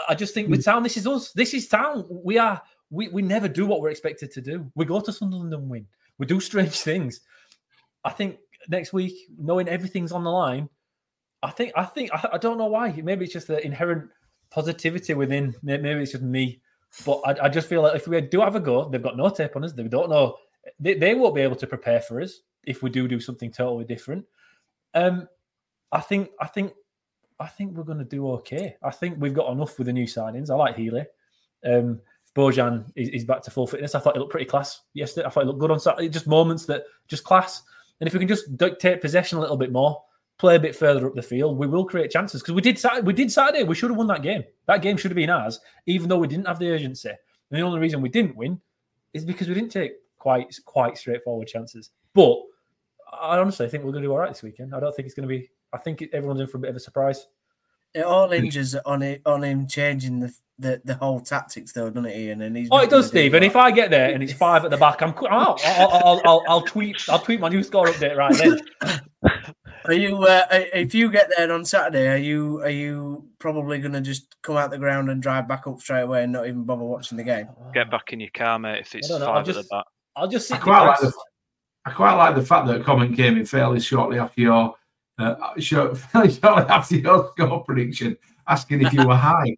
I 0.09 0.15
just 0.15 0.33
think 0.33 0.49
with 0.49 0.65
town, 0.65 0.83
this 0.83 0.97
is 0.97 1.07
us. 1.07 1.31
This 1.31 1.53
is 1.53 1.67
town. 1.67 2.05
We 2.09 2.37
are. 2.37 2.61
We, 2.89 3.07
we 3.09 3.21
never 3.21 3.47
do 3.47 3.65
what 3.65 3.81
we're 3.81 3.89
expected 3.89 4.31
to 4.33 4.41
do. 4.41 4.71
We 4.75 4.85
go 4.85 4.99
to 4.99 5.11
Sunderland 5.11 5.53
and 5.53 5.69
win. 5.69 5.87
We 6.17 6.25
do 6.25 6.39
strange 6.39 6.79
things. 6.81 7.21
I 8.03 8.11
think 8.11 8.37
next 8.69 8.93
week, 8.93 9.15
knowing 9.37 9.67
everything's 9.67 10.11
on 10.11 10.23
the 10.23 10.31
line, 10.31 10.69
I 11.43 11.51
think 11.51 11.71
I 11.75 11.83
think 11.85 12.11
I, 12.13 12.29
I 12.33 12.37
don't 12.37 12.57
know 12.57 12.67
why. 12.67 12.91
Maybe 12.91 13.25
it's 13.25 13.33
just 13.33 13.47
the 13.47 13.63
inherent 13.65 14.09
positivity 14.49 15.13
within. 15.13 15.55
Maybe 15.63 15.89
it's 15.89 16.11
just 16.11 16.23
me, 16.23 16.61
but 17.05 17.21
I, 17.25 17.45
I 17.45 17.49
just 17.49 17.67
feel 17.67 17.81
like 17.81 17.95
if 17.95 18.07
we 18.07 18.19
do 18.21 18.41
have 18.41 18.55
a 18.55 18.59
go, 18.59 18.89
they've 18.89 19.01
got 19.01 19.17
no 19.17 19.29
tape 19.29 19.55
on 19.55 19.63
us. 19.63 19.73
They 19.73 19.83
don't 19.83 20.09
know. 20.09 20.35
They, 20.79 20.95
they 20.95 21.15
won't 21.15 21.35
be 21.35 21.41
able 21.41 21.55
to 21.57 21.67
prepare 21.67 22.01
for 22.01 22.21
us 22.21 22.41
if 22.63 22.81
we 22.81 22.89
do 22.89 23.07
do 23.07 23.19
something 23.19 23.51
totally 23.51 23.85
different. 23.85 24.25
Um, 24.93 25.27
I 25.91 26.01
think 26.01 26.29
I 26.39 26.47
think 26.47 26.73
I 27.39 27.47
think 27.47 27.75
we're 27.75 27.83
going 27.83 27.99
to 27.99 28.05
do 28.05 28.29
okay. 28.31 28.75
I 28.83 28.91
think 28.91 29.17
we've 29.19 29.33
got 29.33 29.51
enough 29.51 29.77
with 29.77 29.87
the 29.87 29.93
new 29.93 30.05
signings. 30.05 30.49
I 30.49 30.55
like 30.55 30.75
Healey. 30.75 31.05
Um, 31.65 31.99
Bojan 32.35 32.91
is, 32.95 33.09
is 33.09 33.25
back 33.25 33.41
to 33.43 33.51
full 33.51 33.67
fitness. 33.67 33.95
I 33.95 33.99
thought 33.99 34.15
he 34.15 34.19
looked 34.19 34.31
pretty 34.31 34.45
class 34.45 34.81
yesterday. 34.93 35.25
I 35.25 35.29
thought 35.29 35.41
he 35.41 35.47
looked 35.47 35.59
good 35.59 35.71
on 35.71 35.79
Saturday. 35.79 36.09
Just 36.09 36.27
moments 36.27 36.65
that 36.65 36.83
just 37.07 37.23
class. 37.23 37.63
And 37.99 38.07
if 38.07 38.13
we 38.13 38.19
can 38.19 38.27
just 38.27 38.57
d- 38.57 38.75
take 38.77 39.01
possession 39.01 39.37
a 39.37 39.41
little 39.41 39.55
bit 39.55 39.71
more, 39.71 40.03
play 40.37 40.57
a 40.57 40.59
bit 40.59 40.75
further 40.75 41.07
up 41.07 41.15
the 41.15 41.21
field, 41.21 41.57
we 41.57 41.67
will 41.67 41.85
create 41.85 42.11
chances. 42.11 42.41
Because 42.41 42.53
we 42.53 42.61
did 42.61 42.79
we 43.03 43.13
did 43.13 43.31
Saturday. 43.31 43.63
We 43.63 43.75
should 43.75 43.89
have 43.89 43.97
won 43.97 44.07
that 44.07 44.21
game. 44.21 44.43
That 44.67 44.81
game 44.81 44.97
should 44.97 45.11
have 45.11 45.15
been 45.15 45.29
ours, 45.29 45.59
even 45.85 46.09
though 46.09 46.17
we 46.17 46.27
didn't 46.27 46.47
have 46.47 46.59
the 46.59 46.69
urgency. 46.71 47.09
And 47.09 47.59
the 47.59 47.61
only 47.61 47.79
reason 47.79 48.01
we 48.01 48.09
didn't 48.09 48.35
win 48.35 48.59
is 49.13 49.23
because 49.23 49.47
we 49.47 49.53
didn't 49.53 49.71
take 49.71 49.93
quite 50.25 50.55
quite 50.65 50.97
straightforward 50.97 51.47
chances. 51.47 51.91
But 52.15 52.39
I 53.13 53.37
honestly 53.37 53.69
think 53.69 53.83
we're 53.83 53.91
going 53.91 54.01
to 54.01 54.07
do 54.07 54.11
all 54.11 54.17
right 54.17 54.29
this 54.31 54.41
weekend. 54.41 54.73
I 54.73 54.79
don't 54.79 54.95
think 54.95 55.05
it's 55.05 55.13
going 55.13 55.29
to 55.29 55.35
be. 55.35 55.49
I 55.71 55.77
think 55.77 56.01
everyone's 56.13 56.39
in 56.41 56.47
for 56.47 56.57
a 56.57 56.61
bit 56.61 56.71
of 56.71 56.75
a 56.75 56.79
surprise. 56.79 57.27
It 57.93 58.03
all 58.03 58.27
hinges 58.29 58.73
on 58.75 59.03
it 59.03 59.21
on 59.25 59.43
him 59.43 59.67
changing 59.67 60.19
the 60.19 60.33
the, 60.57 60.81
the 60.83 60.95
whole 60.95 61.19
tactics, 61.19 61.73
though, 61.73 61.89
doesn't 61.91 62.09
it, 62.09 62.17
Ian? 62.17 62.41
And 62.41 62.57
he's 62.57 62.69
Oh, 62.71 62.77
it 62.79 62.89
does, 62.89 62.89
gonna 62.89 63.01
do 63.03 63.07
Steve. 63.07 63.33
And 63.35 63.45
if 63.45 63.55
I 63.55 63.69
get 63.71 63.91
there 63.91 64.09
and 64.11 64.23
it's 64.23 64.33
five 64.33 64.65
at 64.65 64.71
the 64.71 64.77
back, 64.77 65.01
I'm 65.03 65.13
co- 65.13 65.27
I'll, 65.27 65.59
I'll, 65.63 65.89
I'll, 65.91 66.21
I'll, 66.25 66.43
I'll 66.49 66.61
tweet 66.61 66.97
I'll 67.07 67.19
tweet 67.19 67.39
my 67.39 67.49
new 67.49 67.61
score 67.61 67.85
update 67.87 68.15
right 68.17 68.35
then. 68.35 68.61
Are 69.85 69.93
you? 69.93 70.17
Uh, 70.23 70.41
if 70.51 70.95
you 70.95 71.11
get 71.11 71.29
there 71.37 71.51
on 71.53 71.63
Saturday, 71.63 72.07
are 72.07 72.17
you? 72.17 72.59
Are 72.61 72.69
you 72.71 73.27
probably 73.37 73.77
going 73.77 73.93
to 73.93 74.01
just 74.01 74.35
come 74.41 74.57
out 74.57 74.71
the 74.71 74.79
ground 74.79 75.11
and 75.11 75.21
drive 75.21 75.47
back 75.47 75.67
up 75.67 75.79
straight 75.79 76.01
away 76.01 76.23
and 76.23 76.33
not 76.33 76.47
even 76.47 76.63
bother 76.63 76.83
watching 76.83 77.17
the 77.19 77.23
game? 77.23 77.47
Get 77.71 77.91
back 77.91 78.11
in 78.11 78.19
your 78.19 78.31
car, 78.33 78.57
mate. 78.57 78.79
If 78.79 78.95
it's 78.95 79.07
don't 79.09 79.19
know, 79.19 79.27
five 79.27 79.47
at 79.47 79.53
just- 79.53 79.69
the 79.69 79.75
back. 79.75 79.85
I'll 80.15 80.27
just 80.27 80.51
I 80.51 80.57
quite 80.57 80.85
like 80.85 80.99
the. 80.99 81.11
I 81.85 81.91
quite 81.91 82.13
like 82.13 82.35
the 82.35 82.41
fact 82.41 82.67
that 82.67 82.81
a 82.81 82.83
comment 82.83 83.15
came 83.15 83.37
in 83.37 83.45
fairly 83.45 83.79
shortly 83.79 84.17
after 84.17 84.41
your 84.41 84.75
uh, 85.19 85.35
shortly 85.59 86.39
after 86.43 86.95
your 86.95 87.31
score 87.31 87.63
prediction, 87.63 88.17
asking 88.47 88.81
if 88.81 88.93
you 88.93 89.07
were 89.07 89.15
high. 89.31 89.55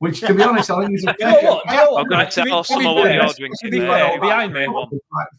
Which, 0.00 0.20
to 0.20 0.32
be 0.32 0.42
honest, 0.42 0.70
I 0.70 0.82
think 0.86 0.96
is 0.98 1.04
a 1.04 1.14
You 1.20 1.26
know 1.26 1.32
what? 1.42 1.64
You 1.70 1.76
know 1.76 1.90
what? 1.92 2.00
I'm 2.00 2.08
gonna 2.08 2.30
tell 2.30 2.44
to 2.46 2.50
be 2.50 2.64
someone 2.64 2.94
what 2.94 3.12
you're 3.14 3.28
to 3.28 3.34
drinking 3.34 3.70
be 3.70 3.80
there. 3.80 4.18
behind 4.18 4.54
me, 4.54 4.66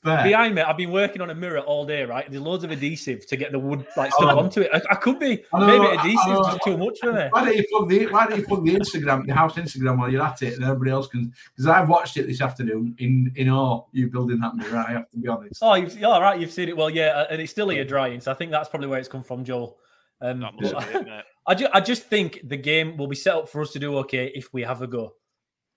behind 0.04 0.54
me, 0.54 0.62
I've 0.62 0.78
been 0.78 0.92
working 0.92 1.20
on 1.22 1.32
a 1.32 1.36
mirror 1.36 1.62
all 1.62 1.84
day, 1.84 2.04
right? 2.06 2.30
There's 2.30 2.44
loads 2.44 2.64
of 2.64 2.70
adhesive 2.70 3.26
to 3.26 3.36
get 3.38 3.52
the 3.52 3.58
wood 3.58 3.88
like 3.98 4.14
stuck 4.14 4.36
Oh. 4.36 4.40
onto 4.40 4.62
it. 4.62 4.70
I, 4.72 4.82
I 4.92 4.96
could 4.96 5.18
be 5.18 5.44
I 5.52 5.60
know, 5.60 5.66
maybe 5.66 5.86
I 5.88 5.94
adhesive's 6.00 6.48
just 6.48 6.64
too 6.64 6.78
much 6.78 7.00
for 7.02 7.12
me. 7.12 7.28
Why 7.32 7.46
don't 7.46 7.56
you 7.58 7.66
plug 7.72 7.90
the 7.90 8.06
Why 8.08 8.28
don't 8.28 8.38
you 8.38 8.46
plug 8.46 8.64
the 8.64 8.76
Instagram, 8.76 9.26
the 9.26 9.34
house 9.34 9.56
Instagram, 9.56 9.98
while 9.98 10.12
you're 10.12 10.22
at 10.24 10.42
it, 10.44 10.54
and 10.54 10.64
everybody 10.64 10.92
else 10.92 11.08
can? 11.08 11.34
Because 11.56 11.66
I've 11.68 11.90
watched 11.90 12.18
it 12.18 12.28
this 12.28 12.40
afternoon 12.42 12.94
in 13.00 13.32
in 13.36 13.50
awe. 13.50 13.86
You 13.94 14.12
building 14.12 14.40
that 14.42 14.56
mirror, 14.56 14.78
I 14.88 14.92
have 14.92 15.10
to 15.10 15.18
be 15.18 15.28
honest. 15.28 15.60
Oh, 15.64 15.74
you've, 15.74 15.98
yeah, 15.98 16.08
all 16.10 16.22
right, 16.22 16.40
you've 16.40 16.52
seen 16.52 16.70
it. 16.70 16.78
Well, 16.78 16.92
yeah, 16.92 17.08
uh, 17.08 17.26
and 17.32 17.42
it's 17.42 17.52
still 17.52 17.70
here 17.70 17.84
drying, 17.84 18.22
so 18.22 18.30
I 18.32 18.36
think 18.36 18.52
that's 18.52 18.70
probably 18.70 18.90
where 18.90 19.00
it's 19.00 19.10
come 19.10 19.24
from, 19.24 19.44
Joel. 19.44 19.78
Um, 20.22 20.39
That 20.39 20.53
must 20.56 20.73
but 20.73 21.03
be. 21.06 21.11
I, 21.48 21.56
ju- 21.56 21.68
I 21.73 21.81
just 21.81 22.03
think 22.03 22.41
the 22.43 22.57
game 22.57 22.95
will 22.98 23.07
be 23.07 23.15
set 23.15 23.35
up 23.35 23.49
for 23.49 23.61
us 23.61 23.72
to 23.72 23.80
do 23.80 23.98
okay 23.99 24.31
if 24.35 24.53
we 24.53 24.61
have 24.61 24.81
a 24.81 24.88
go. 24.88 25.15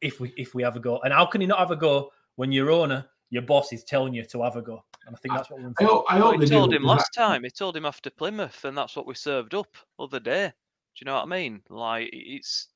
If 0.00 0.20
we 0.20 0.34
if 0.36 0.54
we 0.54 0.62
have 0.62 0.76
a 0.76 0.80
go, 0.80 0.98
and 1.00 1.12
how 1.14 1.24
can 1.24 1.40
you 1.40 1.46
not 1.46 1.58
have 1.60 1.70
a 1.70 1.76
go 1.76 2.10
when 2.36 2.52
your 2.52 2.70
owner, 2.70 3.06
your 3.30 3.42
boss, 3.42 3.72
is 3.72 3.84
telling 3.84 4.12
you 4.12 4.24
to 4.24 4.42
have 4.42 4.56
a 4.56 4.62
go? 4.62 4.84
And 5.06 5.16
I 5.16 5.18
think 5.18 5.34
that's 5.34 5.50
what 5.50 5.60
we're. 5.60 5.68
in 5.68 5.74
I 5.78 5.82
for. 5.84 5.88
hope, 5.88 6.04
I 6.10 6.18
Well, 6.18 6.32
hope 6.32 6.40
he 6.42 6.46
told 6.48 6.70
do, 6.70 6.76
him 6.76 6.82
'cause 6.82 6.96
last 6.98 7.14
time. 7.14 7.44
He 7.44 7.50
told 7.50 7.74
him 7.76 7.86
after 7.86 8.10
Plymouth, 8.10 8.64
and 8.66 8.76
that's 8.76 8.94
what 8.96 9.06
we 9.06 9.14
served 9.14 9.54
up 9.54 9.74
other 9.98 10.20
day. 10.20 10.48
Do 10.48 10.52
you 11.00 11.04
know 11.06 11.14
what 11.14 11.22
I 11.22 11.26
mean? 11.26 11.62
Like 11.70 12.10
it's 12.12 12.68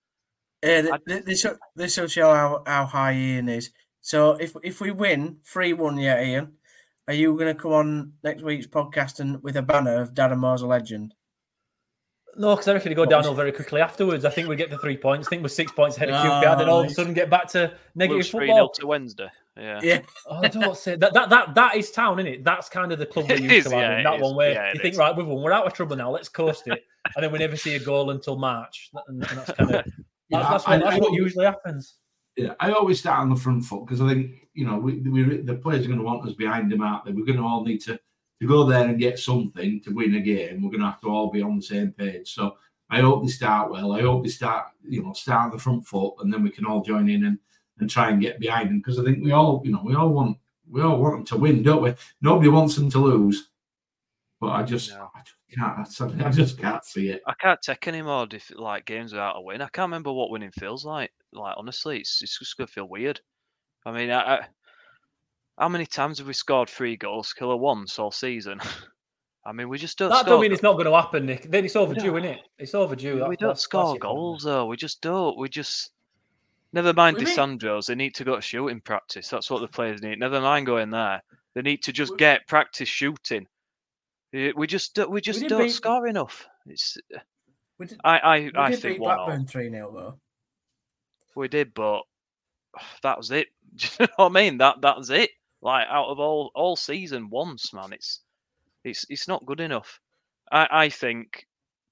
Yeah, 0.62 0.82
th- 0.82 0.94
th- 1.06 1.24
this 1.24 1.44
will- 1.44 1.58
this 1.76 1.96
will 1.98 2.08
show 2.08 2.32
how, 2.34 2.62
how 2.66 2.86
high 2.86 3.14
Ian 3.14 3.48
is. 3.50 3.70
So 4.00 4.32
if 4.40 4.54
if 4.64 4.80
we 4.80 4.90
win 4.90 5.38
three 5.44 5.74
one, 5.74 5.98
yeah, 5.98 6.22
Ian, 6.22 6.54
are 7.08 7.14
you 7.14 7.34
going 7.36 7.54
to 7.54 7.60
come 7.60 7.72
on 7.72 8.12
next 8.24 8.42
week's 8.42 8.66
podcast 8.66 9.20
and 9.20 9.42
with 9.42 9.56
a 9.56 9.62
banner 9.62 10.00
of 10.00 10.14
Darren 10.14 10.38
Moore's 10.38 10.62
a 10.62 10.66
legend? 10.66 11.14
No, 12.36 12.54
because 12.54 12.68
I 12.68 12.74
reckon 12.74 12.92
it 12.92 12.94
go 12.94 13.02
What 13.02 13.08
was- 13.08 13.12
downhill 13.16 13.34
very 13.34 13.50
quickly 13.52 13.80
afterwards. 13.80 14.24
I 14.24 14.30
think 14.30 14.48
we 14.48 14.54
get 14.56 14.70
the 14.70 14.78
three 14.78 14.96
points. 14.96 15.26
I 15.26 15.30
think 15.30 15.42
we're 15.42 15.48
six 15.48 15.72
points 15.72 15.96
ahead 15.96 16.10
of 16.10 16.14
Ah, 16.16 16.40
QPR, 16.42 16.58
then 16.58 16.68
all 16.68 16.80
of 16.80 16.86
a 16.86 16.90
sudden 16.90 17.12
get 17.14 17.28
back 17.30 17.48
to 17.48 17.72
negative 17.94 18.16
lose 18.18 18.30
three 18.30 18.46
0 18.46 18.56
football. 18.56 18.68
to 18.74 18.86
Wednesday. 18.86 19.28
Yeah. 19.56 19.80
Yeah, 19.82 20.00
Oh, 20.26 20.40
don't 20.46 20.76
say 20.76 20.94
that. 20.96 21.12
That 21.14 21.30
that 21.30 21.54
that 21.56 21.76
is 21.76 21.90
town, 21.90 22.20
isn't 22.20 22.32
it? 22.32 22.44
That's 22.44 22.68
kind 22.68 22.92
of 22.92 23.00
the 23.00 23.06
club 23.06 23.26
we're 23.28 23.38
used 23.38 23.52
is, 23.52 23.64
to 23.64 23.70
having. 23.70 23.80
yeah, 23.90 23.98
it 24.00 24.02
that 24.04 24.14
is. 24.16 24.22
one 24.22 24.36
where 24.36 24.52
Yeah, 24.52 24.72
you 24.72 24.80
think, 24.80 24.92
is. 24.92 24.98
right, 24.98 25.16
we've 25.16 25.26
won, 25.26 25.42
we're 25.42 25.50
out 25.52 25.66
of 25.66 25.72
trouble 25.72 25.96
now. 25.96 26.10
Let's 26.10 26.28
coast 26.28 26.62
it, 26.68 26.84
and 27.16 27.24
then 27.24 27.32
we 27.32 27.38
never 27.40 27.56
see 27.56 27.74
a 27.74 27.80
goal 27.80 28.10
until 28.10 28.36
March. 28.36 28.90
And, 29.08 29.24
and 29.28 29.38
that's 29.38 29.50
kind 29.52 29.74
of 29.74 29.84
that's, 29.84 29.90
Yeah, 30.28 30.48
that's, 30.50 30.68
I- 30.68 30.76
what, 30.76 30.84
that's 30.84 30.96
I- 30.96 30.98
what 31.00 31.12
usually 31.12 31.44
happens. 31.46 31.94
Yeah, 32.36 32.54
I 32.60 32.70
always 32.70 33.00
start 33.00 33.18
on 33.18 33.30
the 33.30 33.36
front 33.36 33.64
foot 33.64 33.84
because 33.84 34.00
I 34.00 34.06
think 34.14 34.30
you 34.54 34.64
know 34.64 34.78
we, 34.78 34.98
we 35.00 35.38
the 35.38 35.56
players 35.56 35.84
are 35.84 35.88
going 35.88 35.98
to 35.98 36.04
want 36.04 36.24
us 36.28 36.34
behind 36.34 36.70
them, 36.70 36.82
aren't 36.82 37.04
they? 37.04 37.10
We're 37.10 37.24
going 37.26 37.38
to 37.38 37.42
all 37.44 37.64
need 37.64 37.78
to 37.80 37.98
to 38.40 38.46
go 38.46 38.64
there 38.64 38.86
and 38.86 38.98
get 38.98 39.18
something 39.18 39.80
to 39.82 39.90
win 39.90 40.14
a 40.14 40.20
game. 40.20 40.62
We're 40.62 40.70
going 40.70 40.80
to 40.80 40.86
have 40.86 41.00
to 41.00 41.08
all 41.08 41.30
be 41.30 41.42
on 41.42 41.56
the 41.56 41.62
same 41.62 41.92
page. 41.92 42.34
So 42.34 42.56
I 42.90 43.00
hope 43.00 43.22
they 43.22 43.28
start 43.28 43.70
well. 43.70 43.92
I 43.92 44.02
hope 44.02 44.22
they 44.22 44.30
start 44.30 44.68
you 44.86 45.02
know 45.02 45.12
start 45.12 45.46
on 45.46 45.50
the 45.50 45.58
front 45.58 45.86
foot, 45.86 46.14
and 46.20 46.32
then 46.32 46.42
we 46.42 46.50
can 46.50 46.64
all 46.64 46.82
join 46.82 47.08
in 47.08 47.24
and 47.24 47.38
and 47.80 47.88
try 47.88 48.10
and 48.10 48.20
get 48.20 48.40
behind 48.40 48.70
them 48.70 48.78
because 48.78 48.98
I 48.98 49.04
think 49.04 49.22
we 49.22 49.32
all 49.32 49.62
you 49.64 49.72
know 49.72 49.82
we 49.84 49.94
all 49.94 50.10
want 50.10 50.38
we 50.70 50.82
all 50.82 50.98
want 51.00 51.16
them 51.16 51.24
to 51.26 51.36
win, 51.36 51.62
don't 51.62 51.82
we? 51.82 51.94
Nobody 52.20 52.48
wants 52.48 52.76
them 52.76 52.90
to 52.90 52.98
lose, 52.98 53.50
but 54.40 54.48
I 54.48 54.62
just 54.62 54.90
No. 54.90 55.10
I 55.14 55.20
just 55.20 55.98
can't 55.98 56.22
I 56.22 56.30
just 56.30 56.58
can't 56.58 56.84
see 56.84 57.10
it. 57.10 57.22
I 57.26 57.34
can't 57.40 57.60
take 57.62 57.86
any 57.88 58.02
more 58.02 58.26
dif- 58.26 58.52
like 58.56 58.86
games 58.86 59.12
without 59.12 59.36
a 59.36 59.40
win. 59.40 59.62
I 59.62 59.68
can't 59.68 59.88
remember 59.88 60.12
what 60.12 60.30
winning 60.30 60.52
feels 60.52 60.84
like. 60.84 61.12
Like 61.32 61.54
honestly, 61.56 61.98
it's 61.98 62.22
it's 62.22 62.38
just 62.38 62.56
gonna 62.56 62.66
feel 62.68 62.88
weird. 62.88 63.20
I 63.86 63.92
mean, 63.92 64.10
I, 64.10 64.36
I, 64.36 64.46
how 65.58 65.68
many 65.68 65.86
times 65.86 66.18
have 66.18 66.26
we 66.26 66.32
scored 66.32 66.68
three 66.68 66.96
goals, 66.96 67.32
killer 67.32 67.56
once 67.56 67.98
all 67.98 68.10
season? 68.12 68.60
I 69.46 69.52
mean, 69.52 69.68
we 69.68 69.78
just 69.78 69.96
don't 69.98 70.10
That 70.10 70.26
don't 70.26 70.40
mean 70.42 70.52
it's 70.52 70.62
not 70.62 70.74
going 70.74 70.84
to 70.86 70.94
happen, 70.94 71.24
Nick. 71.24 71.50
Then 71.50 71.64
it's 71.64 71.74
overdue, 71.76 72.10
No. 72.12 72.16
isn't 72.18 72.30
it? 72.30 72.40
It's 72.58 72.74
overdue. 72.74 73.14
we 73.14 73.18
That- 73.20 73.26
don't 73.28 73.40
that's- 73.40 73.60
score 73.62 73.94
that's 73.94 73.98
goals 74.02 74.42
though. 74.42 74.66
We 74.66 74.76
just 74.76 75.00
don't. 75.00 75.38
We 75.38 75.48
just 75.48 75.90
never 76.74 76.92
mind 76.92 77.16
We 77.16 77.24
Desandros. 77.24 77.86
They 77.86 77.94
need 77.94 78.14
to 78.16 78.24
go 78.24 78.36
to 78.36 78.42
shooting 78.42 78.80
practice. 78.80 79.28
That's 79.28 79.50
what 79.50 79.60
the 79.60 79.68
players 79.68 80.02
need. 80.02 80.18
Never 80.18 80.40
mind 80.40 80.66
going 80.66 80.90
there. 80.90 81.22
They 81.54 81.62
need 81.62 81.82
to 81.84 81.92
just 81.92 82.16
get 82.18 82.46
practice 82.46 82.88
shooting. 82.88 83.46
Eh, 84.34 84.52
We 84.54 84.66
just 84.66 84.94
don't- 84.94 85.10
we 85.10 85.20
just 85.22 85.40
did 85.40 85.48
don't 85.48 85.62
beat- 85.62 85.70
score 85.72 86.06
enough. 86.06 86.46
It's 86.66 86.98
we 87.78 87.86
did, 87.86 87.98
I 88.04 88.18
I, 88.18 88.38
we 88.40 88.52
I 88.54 88.70
did 88.70 88.80
think 88.80 88.94
beat. 88.96 89.04
Blackburn 89.04 89.46
three 89.46 89.70
0 89.70 89.92
though. 89.94 90.18
We 91.34 91.48
did, 91.48 91.72
but 91.72 92.02
that 93.02 93.16
was 93.16 93.30
it. 93.30 93.48
Do 93.76 93.86
you 94.00 94.06
know 94.06 94.12
what 94.16 94.26
I 94.26 94.28
mean? 94.34 94.58
That 94.58 94.82
that 94.82 94.98
was 94.98 95.08
it. 95.10 95.30
Like 95.62 95.86
out 95.88 96.08
of 96.08 96.18
all 96.20 96.50
all 96.54 96.76
season 96.76 97.30
once, 97.30 97.72
man, 97.72 97.92
it's 97.92 98.22
it's 98.84 99.04
it's 99.08 99.28
not 99.28 99.46
good 99.46 99.60
enough. 99.60 100.00
I 100.52 100.68
I 100.70 100.88
think 100.88 101.46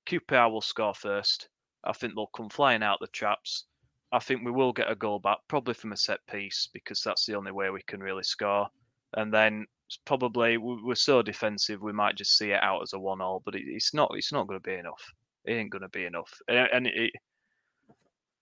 QPR 0.06 0.50
will 0.50 0.60
score 0.62 0.94
first. 0.94 1.48
I 1.84 1.92
think 1.92 2.14
they'll 2.14 2.28
come 2.28 2.48
flying 2.50 2.82
out 2.82 2.98
the 3.00 3.08
traps. 3.08 3.66
I 4.12 4.18
think 4.20 4.44
we 4.44 4.50
will 4.52 4.72
get 4.72 4.90
a 4.90 4.94
goal 4.96 5.18
back, 5.18 5.38
probably 5.48 5.74
from 5.74 5.92
a 5.92 5.96
set 5.96 6.20
piece, 6.26 6.68
because 6.72 7.02
that's 7.02 7.26
the 7.26 7.34
only 7.34 7.52
way 7.52 7.70
we 7.70 7.82
can 7.82 8.00
really 8.00 8.22
score. 8.22 8.68
And 9.14 9.32
then 9.32 9.66
probably 10.04 10.56
we- 10.58 10.82
we're 10.82 10.94
so 10.94 11.22
defensive, 11.22 11.82
we 11.82 11.92
might 11.92 12.16
just 12.16 12.36
see 12.38 12.52
it 12.52 12.62
out 12.62 12.82
as 12.82 12.92
a 12.92 12.98
one-all. 12.98 13.40
But 13.44 13.54
it's 13.56 13.94
not. 13.94 14.12
It's 14.14 14.32
not 14.32 14.46
going 14.46 14.60
to 14.60 14.68
be 14.68 14.74
enough. 14.74 15.04
It 15.44 15.54
ain't 15.54 15.70
going 15.70 15.82
to 15.82 15.88
be 15.88 16.04
enough. 16.06 16.32
And 16.48 16.86
it, 16.86 17.12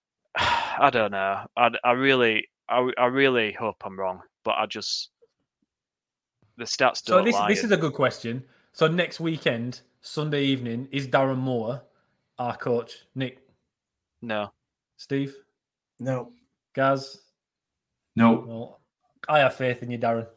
I 0.35 0.89
don't 0.91 1.11
know. 1.11 1.45
I, 1.57 1.69
I 1.83 1.91
really, 1.91 2.47
I, 2.69 2.89
I 2.97 3.05
really 3.07 3.53
hope 3.53 3.77
I'm 3.83 3.99
wrong, 3.99 4.21
but 4.43 4.55
I 4.57 4.65
just 4.65 5.11
the 6.57 6.63
stats 6.65 7.03
So 7.05 7.15
don't 7.17 7.25
this 7.25 7.33
lie. 7.35 7.47
this 7.47 7.63
is 7.63 7.71
a 7.71 7.77
good 7.77 7.93
question. 7.93 8.43
So 8.73 8.87
next 8.87 9.19
weekend, 9.19 9.81
Sunday 10.01 10.43
evening, 10.45 10.87
is 10.91 11.07
Darren 11.07 11.37
Moore 11.37 11.81
our 12.39 12.55
coach? 12.57 13.05
Nick, 13.15 13.39
no, 14.21 14.51
Steve, 14.97 15.35
No, 15.99 16.31
Gaz. 16.73 17.21
No, 18.15 18.45
Well, 18.47 18.79
I 19.27 19.39
have 19.39 19.55
faith 19.55 19.83
in 19.83 19.91
you, 19.91 19.97
Darren. 19.97 20.27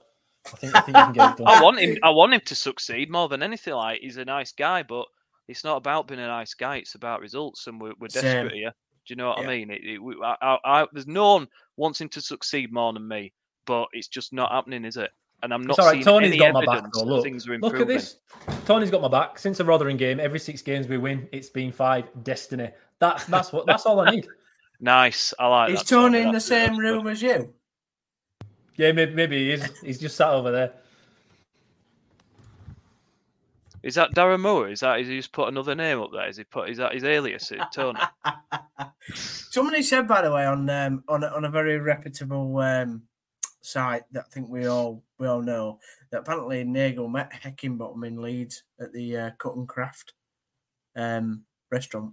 I 0.46 0.56
think 0.56 0.74
I 0.74 0.80
think 0.80 0.96
you 0.96 1.04
can 1.04 1.12
get 1.12 1.30
it 1.32 1.36
done. 1.44 1.46
I 1.48 1.62
want 1.62 1.78
him. 1.78 1.96
I 2.02 2.10
want 2.10 2.32
him 2.34 2.40
to 2.46 2.54
succeed 2.54 3.10
more 3.10 3.28
than 3.28 3.42
anything. 3.42 3.74
Like 3.74 4.00
he's 4.00 4.16
a 4.16 4.24
nice 4.24 4.52
guy, 4.52 4.82
but 4.82 5.06
it's 5.46 5.64
not 5.64 5.76
about 5.76 6.08
being 6.08 6.20
a 6.20 6.26
nice 6.26 6.54
guy. 6.54 6.76
It's 6.76 6.94
about 6.94 7.20
results, 7.20 7.66
and 7.66 7.80
we're, 7.80 7.92
we're 8.00 8.08
Same. 8.08 8.22
desperate 8.22 8.54
here. 8.54 8.70
Do 9.06 9.12
you 9.12 9.16
know 9.16 9.28
what 9.28 9.38
Yeah. 9.40 9.44
I 9.44 9.56
mean? 9.56 9.70
It, 9.70 9.84
it, 9.84 9.98
we, 10.02 10.16
I, 10.22 10.36
I, 10.42 10.58
I, 10.82 10.86
there's 10.92 11.06
no 11.06 11.34
one 11.34 11.48
wants 11.76 12.00
him 12.00 12.08
to 12.10 12.20
succeed 12.20 12.72
more 12.72 12.92
than 12.92 13.06
me, 13.06 13.32
but 13.66 13.88
it's 13.92 14.08
just 14.08 14.32
not 14.32 14.52
happening, 14.52 14.84
is 14.84 14.96
it? 14.96 15.10
And 15.42 15.54
I'm 15.54 15.62
not 15.62 15.70
It's 15.70 15.78
all 15.78 15.86
right. 15.86 15.92
seeing 15.92 16.04
Tony's 16.04 16.28
any 16.30 16.38
got 16.38 16.52
my 16.52 16.64
back. 16.66 16.84
Though. 16.92 17.04
Look, 17.04 17.24
things 17.24 17.48
are 17.48 17.58
look 17.58 17.80
at 17.80 17.86
this. 17.86 18.16
Tony's 18.66 18.90
got 18.90 19.02
my 19.02 19.08
back 19.08 19.38
since 19.38 19.58
the 19.58 19.64
Rotherham 19.64 19.96
game. 19.96 20.18
Every 20.18 20.38
six 20.38 20.62
games 20.62 20.88
we 20.88 20.98
win, 20.98 21.28
it's 21.30 21.48
been 21.48 21.70
five. 21.70 22.08
Destiny. 22.24 22.70
That's 22.98 23.24
that's 23.26 23.52
what 23.52 23.66
that's 23.66 23.86
all 23.86 24.00
I 24.00 24.10
need. 24.10 24.26
Nice. 24.80 25.34
I 25.40 25.48
like 25.48 25.72
is 25.72 25.80
that. 25.80 25.88
Tony, 25.88 26.18
Tony 26.18 26.28
in 26.28 26.32
the 26.32 26.40
same 26.40 26.76
good. 26.76 26.82
room 26.82 27.08
as 27.08 27.20
you? 27.20 27.52
Yeah, 28.76 28.92
maybe, 28.92 29.12
maybe 29.12 29.36
he 29.38 29.50
is. 29.50 29.80
He's 29.80 29.98
just 29.98 30.16
sat 30.16 30.30
over 30.30 30.52
there. 30.52 30.72
Is 33.82 33.96
that 33.96 34.14
Darren 34.14 34.40
Moore? 34.40 34.68
Is 34.68 34.80
that 34.80 35.00
is 35.00 35.08
he 35.08 35.16
just 35.16 35.32
put 35.32 35.48
another 35.48 35.74
name 35.74 36.00
up 36.00 36.10
there? 36.12 36.28
Is 36.28 36.36
he 36.36 36.44
put 36.44 36.68
is 36.68 36.78
that 36.78 36.94
his 36.94 37.04
alias? 37.04 37.50
Is 37.50 37.58
it 37.60 37.66
Tony? 37.72 37.98
Somebody 39.14 39.82
said, 39.82 40.06
by 40.06 40.22
the 40.22 40.32
way, 40.32 40.46
on 40.46 40.68
um, 40.70 41.02
on 41.08 41.24
a, 41.24 41.28
on 41.28 41.44
a 41.44 41.50
very 41.50 41.78
reputable 41.78 42.56
um, 42.58 43.02
site 43.60 44.02
that 44.12 44.26
I 44.26 44.28
think 44.32 44.48
we 44.48 44.66
all 44.66 45.02
we 45.18 45.26
all 45.26 45.42
know 45.42 45.78
that 46.10 46.20
apparently 46.20 46.64
Nagle 46.64 47.08
met 47.08 47.32
Heckingbottom 47.32 48.06
in 48.06 48.22
Leeds 48.22 48.62
at 48.80 48.92
the 48.92 49.16
uh, 49.16 49.30
Cut 49.38 49.56
and 49.56 49.68
Craft 49.68 50.14
um, 50.96 51.42
restaurant. 51.70 52.12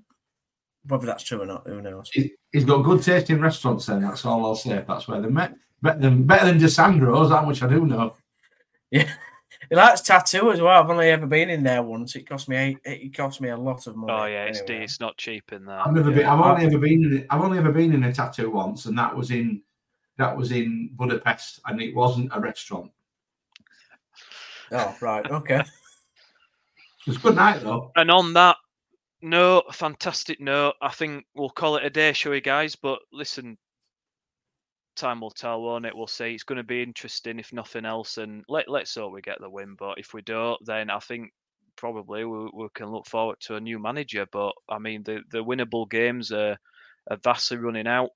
Whether 0.88 1.08
that's 1.08 1.24
true 1.24 1.42
or 1.42 1.46
not, 1.46 1.66
who 1.66 1.82
knows? 1.82 2.10
he- 2.14 2.34
he's 2.52 2.64
got 2.64 2.84
good 2.84 3.02
taste 3.02 3.30
in 3.32 3.42
restaurants. 3.42 3.88
Then 3.88 4.02
that's 4.02 4.24
all 4.26 4.46
I'll 4.46 4.56
say. 4.56 4.84
That's 4.88 5.08
where 5.08 5.20
they 5.22 5.30
met. 5.30 5.56
Better 5.82 6.00
than 6.00 6.24
better 6.24 6.46
than 6.46 6.60
Desandro's. 6.60 7.30
That 7.30 7.46
much 7.46 7.64
I 7.64 7.68
do 7.68 7.86
know. 7.86 8.16
Yeah, 8.92 9.12
he 9.70 9.76
likes 9.76 10.02
tattoo 10.02 10.52
as 10.52 10.62
well. 10.62 10.82
I've 10.82 10.90
only 10.90 11.10
ever 11.10 11.26
been 11.26 11.50
in 11.50 11.64
there 11.64 11.82
once. 11.82 12.16
It 12.16 12.30
cost 12.30 12.48
me 12.48 12.56
eight, 12.56 12.78
it 12.86 13.16
cost 13.16 13.42
me 13.42 13.50
a 13.50 13.58
lot 13.58 13.88
of 13.88 13.96
money. 13.96 14.14
Oh 14.14 14.26
yeah, 14.26 14.46
it's 14.46 14.62
anyway. 14.62 14.84
it's 14.84 15.00
not 15.00 15.18
cheap 15.18 15.52
in 15.52 15.66
there. 15.66 15.80
I've 15.80 15.94
never 15.94 16.12
yeah. 16.12 16.18
been. 16.18 16.26
I've 16.28 16.40
only 16.40 16.66
ever 16.68 16.78
been 16.78 17.04
in. 17.04 17.18
it- 17.18 17.28
I've 17.32 17.42
only 17.42 17.58
ever 17.58 17.72
been 17.72 17.94
in 17.94 18.04
a 18.04 18.14
tattoo 18.14 18.52
once, 18.52 18.86
and 18.86 18.98
that 18.98 19.16
was 19.16 19.32
in 19.32 19.62
that 20.18 20.36
was 20.36 20.52
in 20.52 20.90
Budapest, 20.94 21.60
and 21.66 21.82
it 21.82 21.96
wasn't 21.96 22.32
a 22.34 22.40
restaurant. 22.40 22.92
Oh 24.72 24.96
right, 25.02 25.30
okay. 25.30 25.60
It 25.60 27.08
was 27.08 27.18
a 27.18 27.20
good 27.20 27.36
night 27.36 27.62
though. 27.62 27.92
And 27.96 28.10
on 28.10 28.34
that 28.34 28.58
No, 29.22 29.64
fantastic 29.72 30.40
note. 30.40 30.76
I 30.82 30.92
think 30.92 31.26
we'll 31.36 31.50
call 31.50 31.78
it 31.78 31.86
a 31.86 31.90
day, 31.90 32.14
shall 32.14 32.32
we, 32.34 32.42
guys? 32.42 32.76
But 32.76 33.00
listen, 33.12 33.58
time 34.96 35.22
will 35.22 35.32
tell, 35.32 35.62
won't 35.62 35.86
it? 35.86 35.96
We'll 35.96 36.08
see. 36.08 36.34
It's 36.34 36.44
going 36.44 36.58
to 36.58 36.64
be 36.64 36.84
interesting, 36.84 37.40
if 37.40 37.52
nothing 37.54 37.86
else. 37.86 38.18
And 38.18 38.44
let 38.48 38.70
let's 38.70 38.94
hope 38.96 39.14
we 39.14 39.22
get 39.22 39.40
the 39.42 39.50
win. 39.50 39.76
But 39.78 39.98
if 39.98 40.14
we 40.14 40.22
don't, 40.22 40.60
then 40.66 40.90
I 40.90 41.00
think 41.00 41.32
probably 41.76 42.24
we, 42.26 42.50
we 42.54 42.68
can 42.76 42.88
look 42.92 43.08
forward 43.08 43.38
to 43.42 43.56
a 43.56 43.60
new 43.60 43.80
manager. 43.80 44.26
But 44.32 44.54
I 44.70 44.80
mean, 44.80 45.04
the 45.04 45.22
the 45.32 45.44
winnable 45.44 45.90
games 45.90 46.32
are, 46.32 46.58
are 47.10 47.18
vastly 47.24 47.58
running 47.58 47.88
out. 47.88 48.10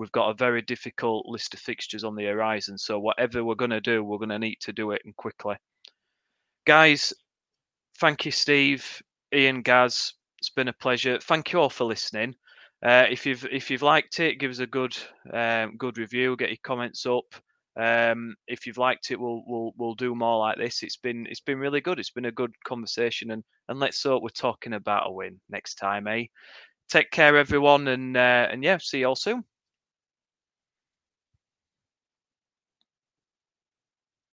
We've 0.00 0.10
got 0.12 0.30
a 0.30 0.34
very 0.34 0.62
difficult 0.62 1.26
list 1.26 1.52
of 1.52 1.60
fixtures 1.60 2.04
on 2.04 2.14
the 2.14 2.24
horizon. 2.24 2.78
So 2.78 2.98
whatever 2.98 3.44
we're 3.44 3.54
going 3.54 3.70
to 3.70 3.82
do, 3.82 4.02
we're 4.02 4.16
going 4.16 4.30
to 4.30 4.38
need 4.38 4.56
to 4.62 4.72
do 4.72 4.92
it 4.92 5.02
and 5.04 5.14
quickly. 5.14 5.56
Guys, 6.66 7.12
thank 7.98 8.24
you, 8.24 8.32
Steve, 8.32 9.02
Ian, 9.34 9.60
Gaz. 9.60 10.14
It's 10.38 10.48
been 10.48 10.68
a 10.68 10.72
pleasure. 10.72 11.18
Thank 11.20 11.52
you 11.52 11.60
all 11.60 11.68
for 11.68 11.84
listening. 11.84 12.34
Uh, 12.82 13.04
if 13.10 13.26
you've 13.26 13.44
if 13.52 13.70
you've 13.70 13.82
liked 13.82 14.20
it, 14.20 14.38
give 14.38 14.50
us 14.50 14.60
a 14.60 14.66
good 14.66 14.96
um, 15.34 15.76
good 15.76 15.98
review. 15.98 16.34
Get 16.34 16.48
your 16.48 16.56
comments 16.62 17.04
up. 17.04 17.34
Um, 17.78 18.34
if 18.46 18.66
you've 18.66 18.78
liked 18.78 19.10
it, 19.10 19.20
we'll 19.20 19.42
we'll 19.46 19.72
we'll 19.76 19.94
do 19.96 20.14
more 20.14 20.38
like 20.38 20.56
this. 20.56 20.82
It's 20.82 20.96
been 20.96 21.26
it's 21.26 21.42
been 21.42 21.58
really 21.58 21.82
good. 21.82 21.98
It's 21.98 22.10
been 22.10 22.24
a 22.24 22.32
good 22.32 22.54
conversation, 22.64 23.32
and 23.32 23.44
and 23.68 23.78
let's 23.78 24.02
hope 24.02 24.22
we're 24.22 24.30
talking 24.30 24.72
about 24.72 25.08
a 25.08 25.12
win 25.12 25.38
next 25.50 25.74
time, 25.74 26.06
eh? 26.06 26.24
Take 26.88 27.10
care, 27.10 27.36
everyone, 27.36 27.86
and 27.88 28.16
uh, 28.16 28.48
and 28.50 28.64
yeah, 28.64 28.78
see 28.80 29.00
you 29.00 29.08
all 29.08 29.14
soon. 29.14 29.44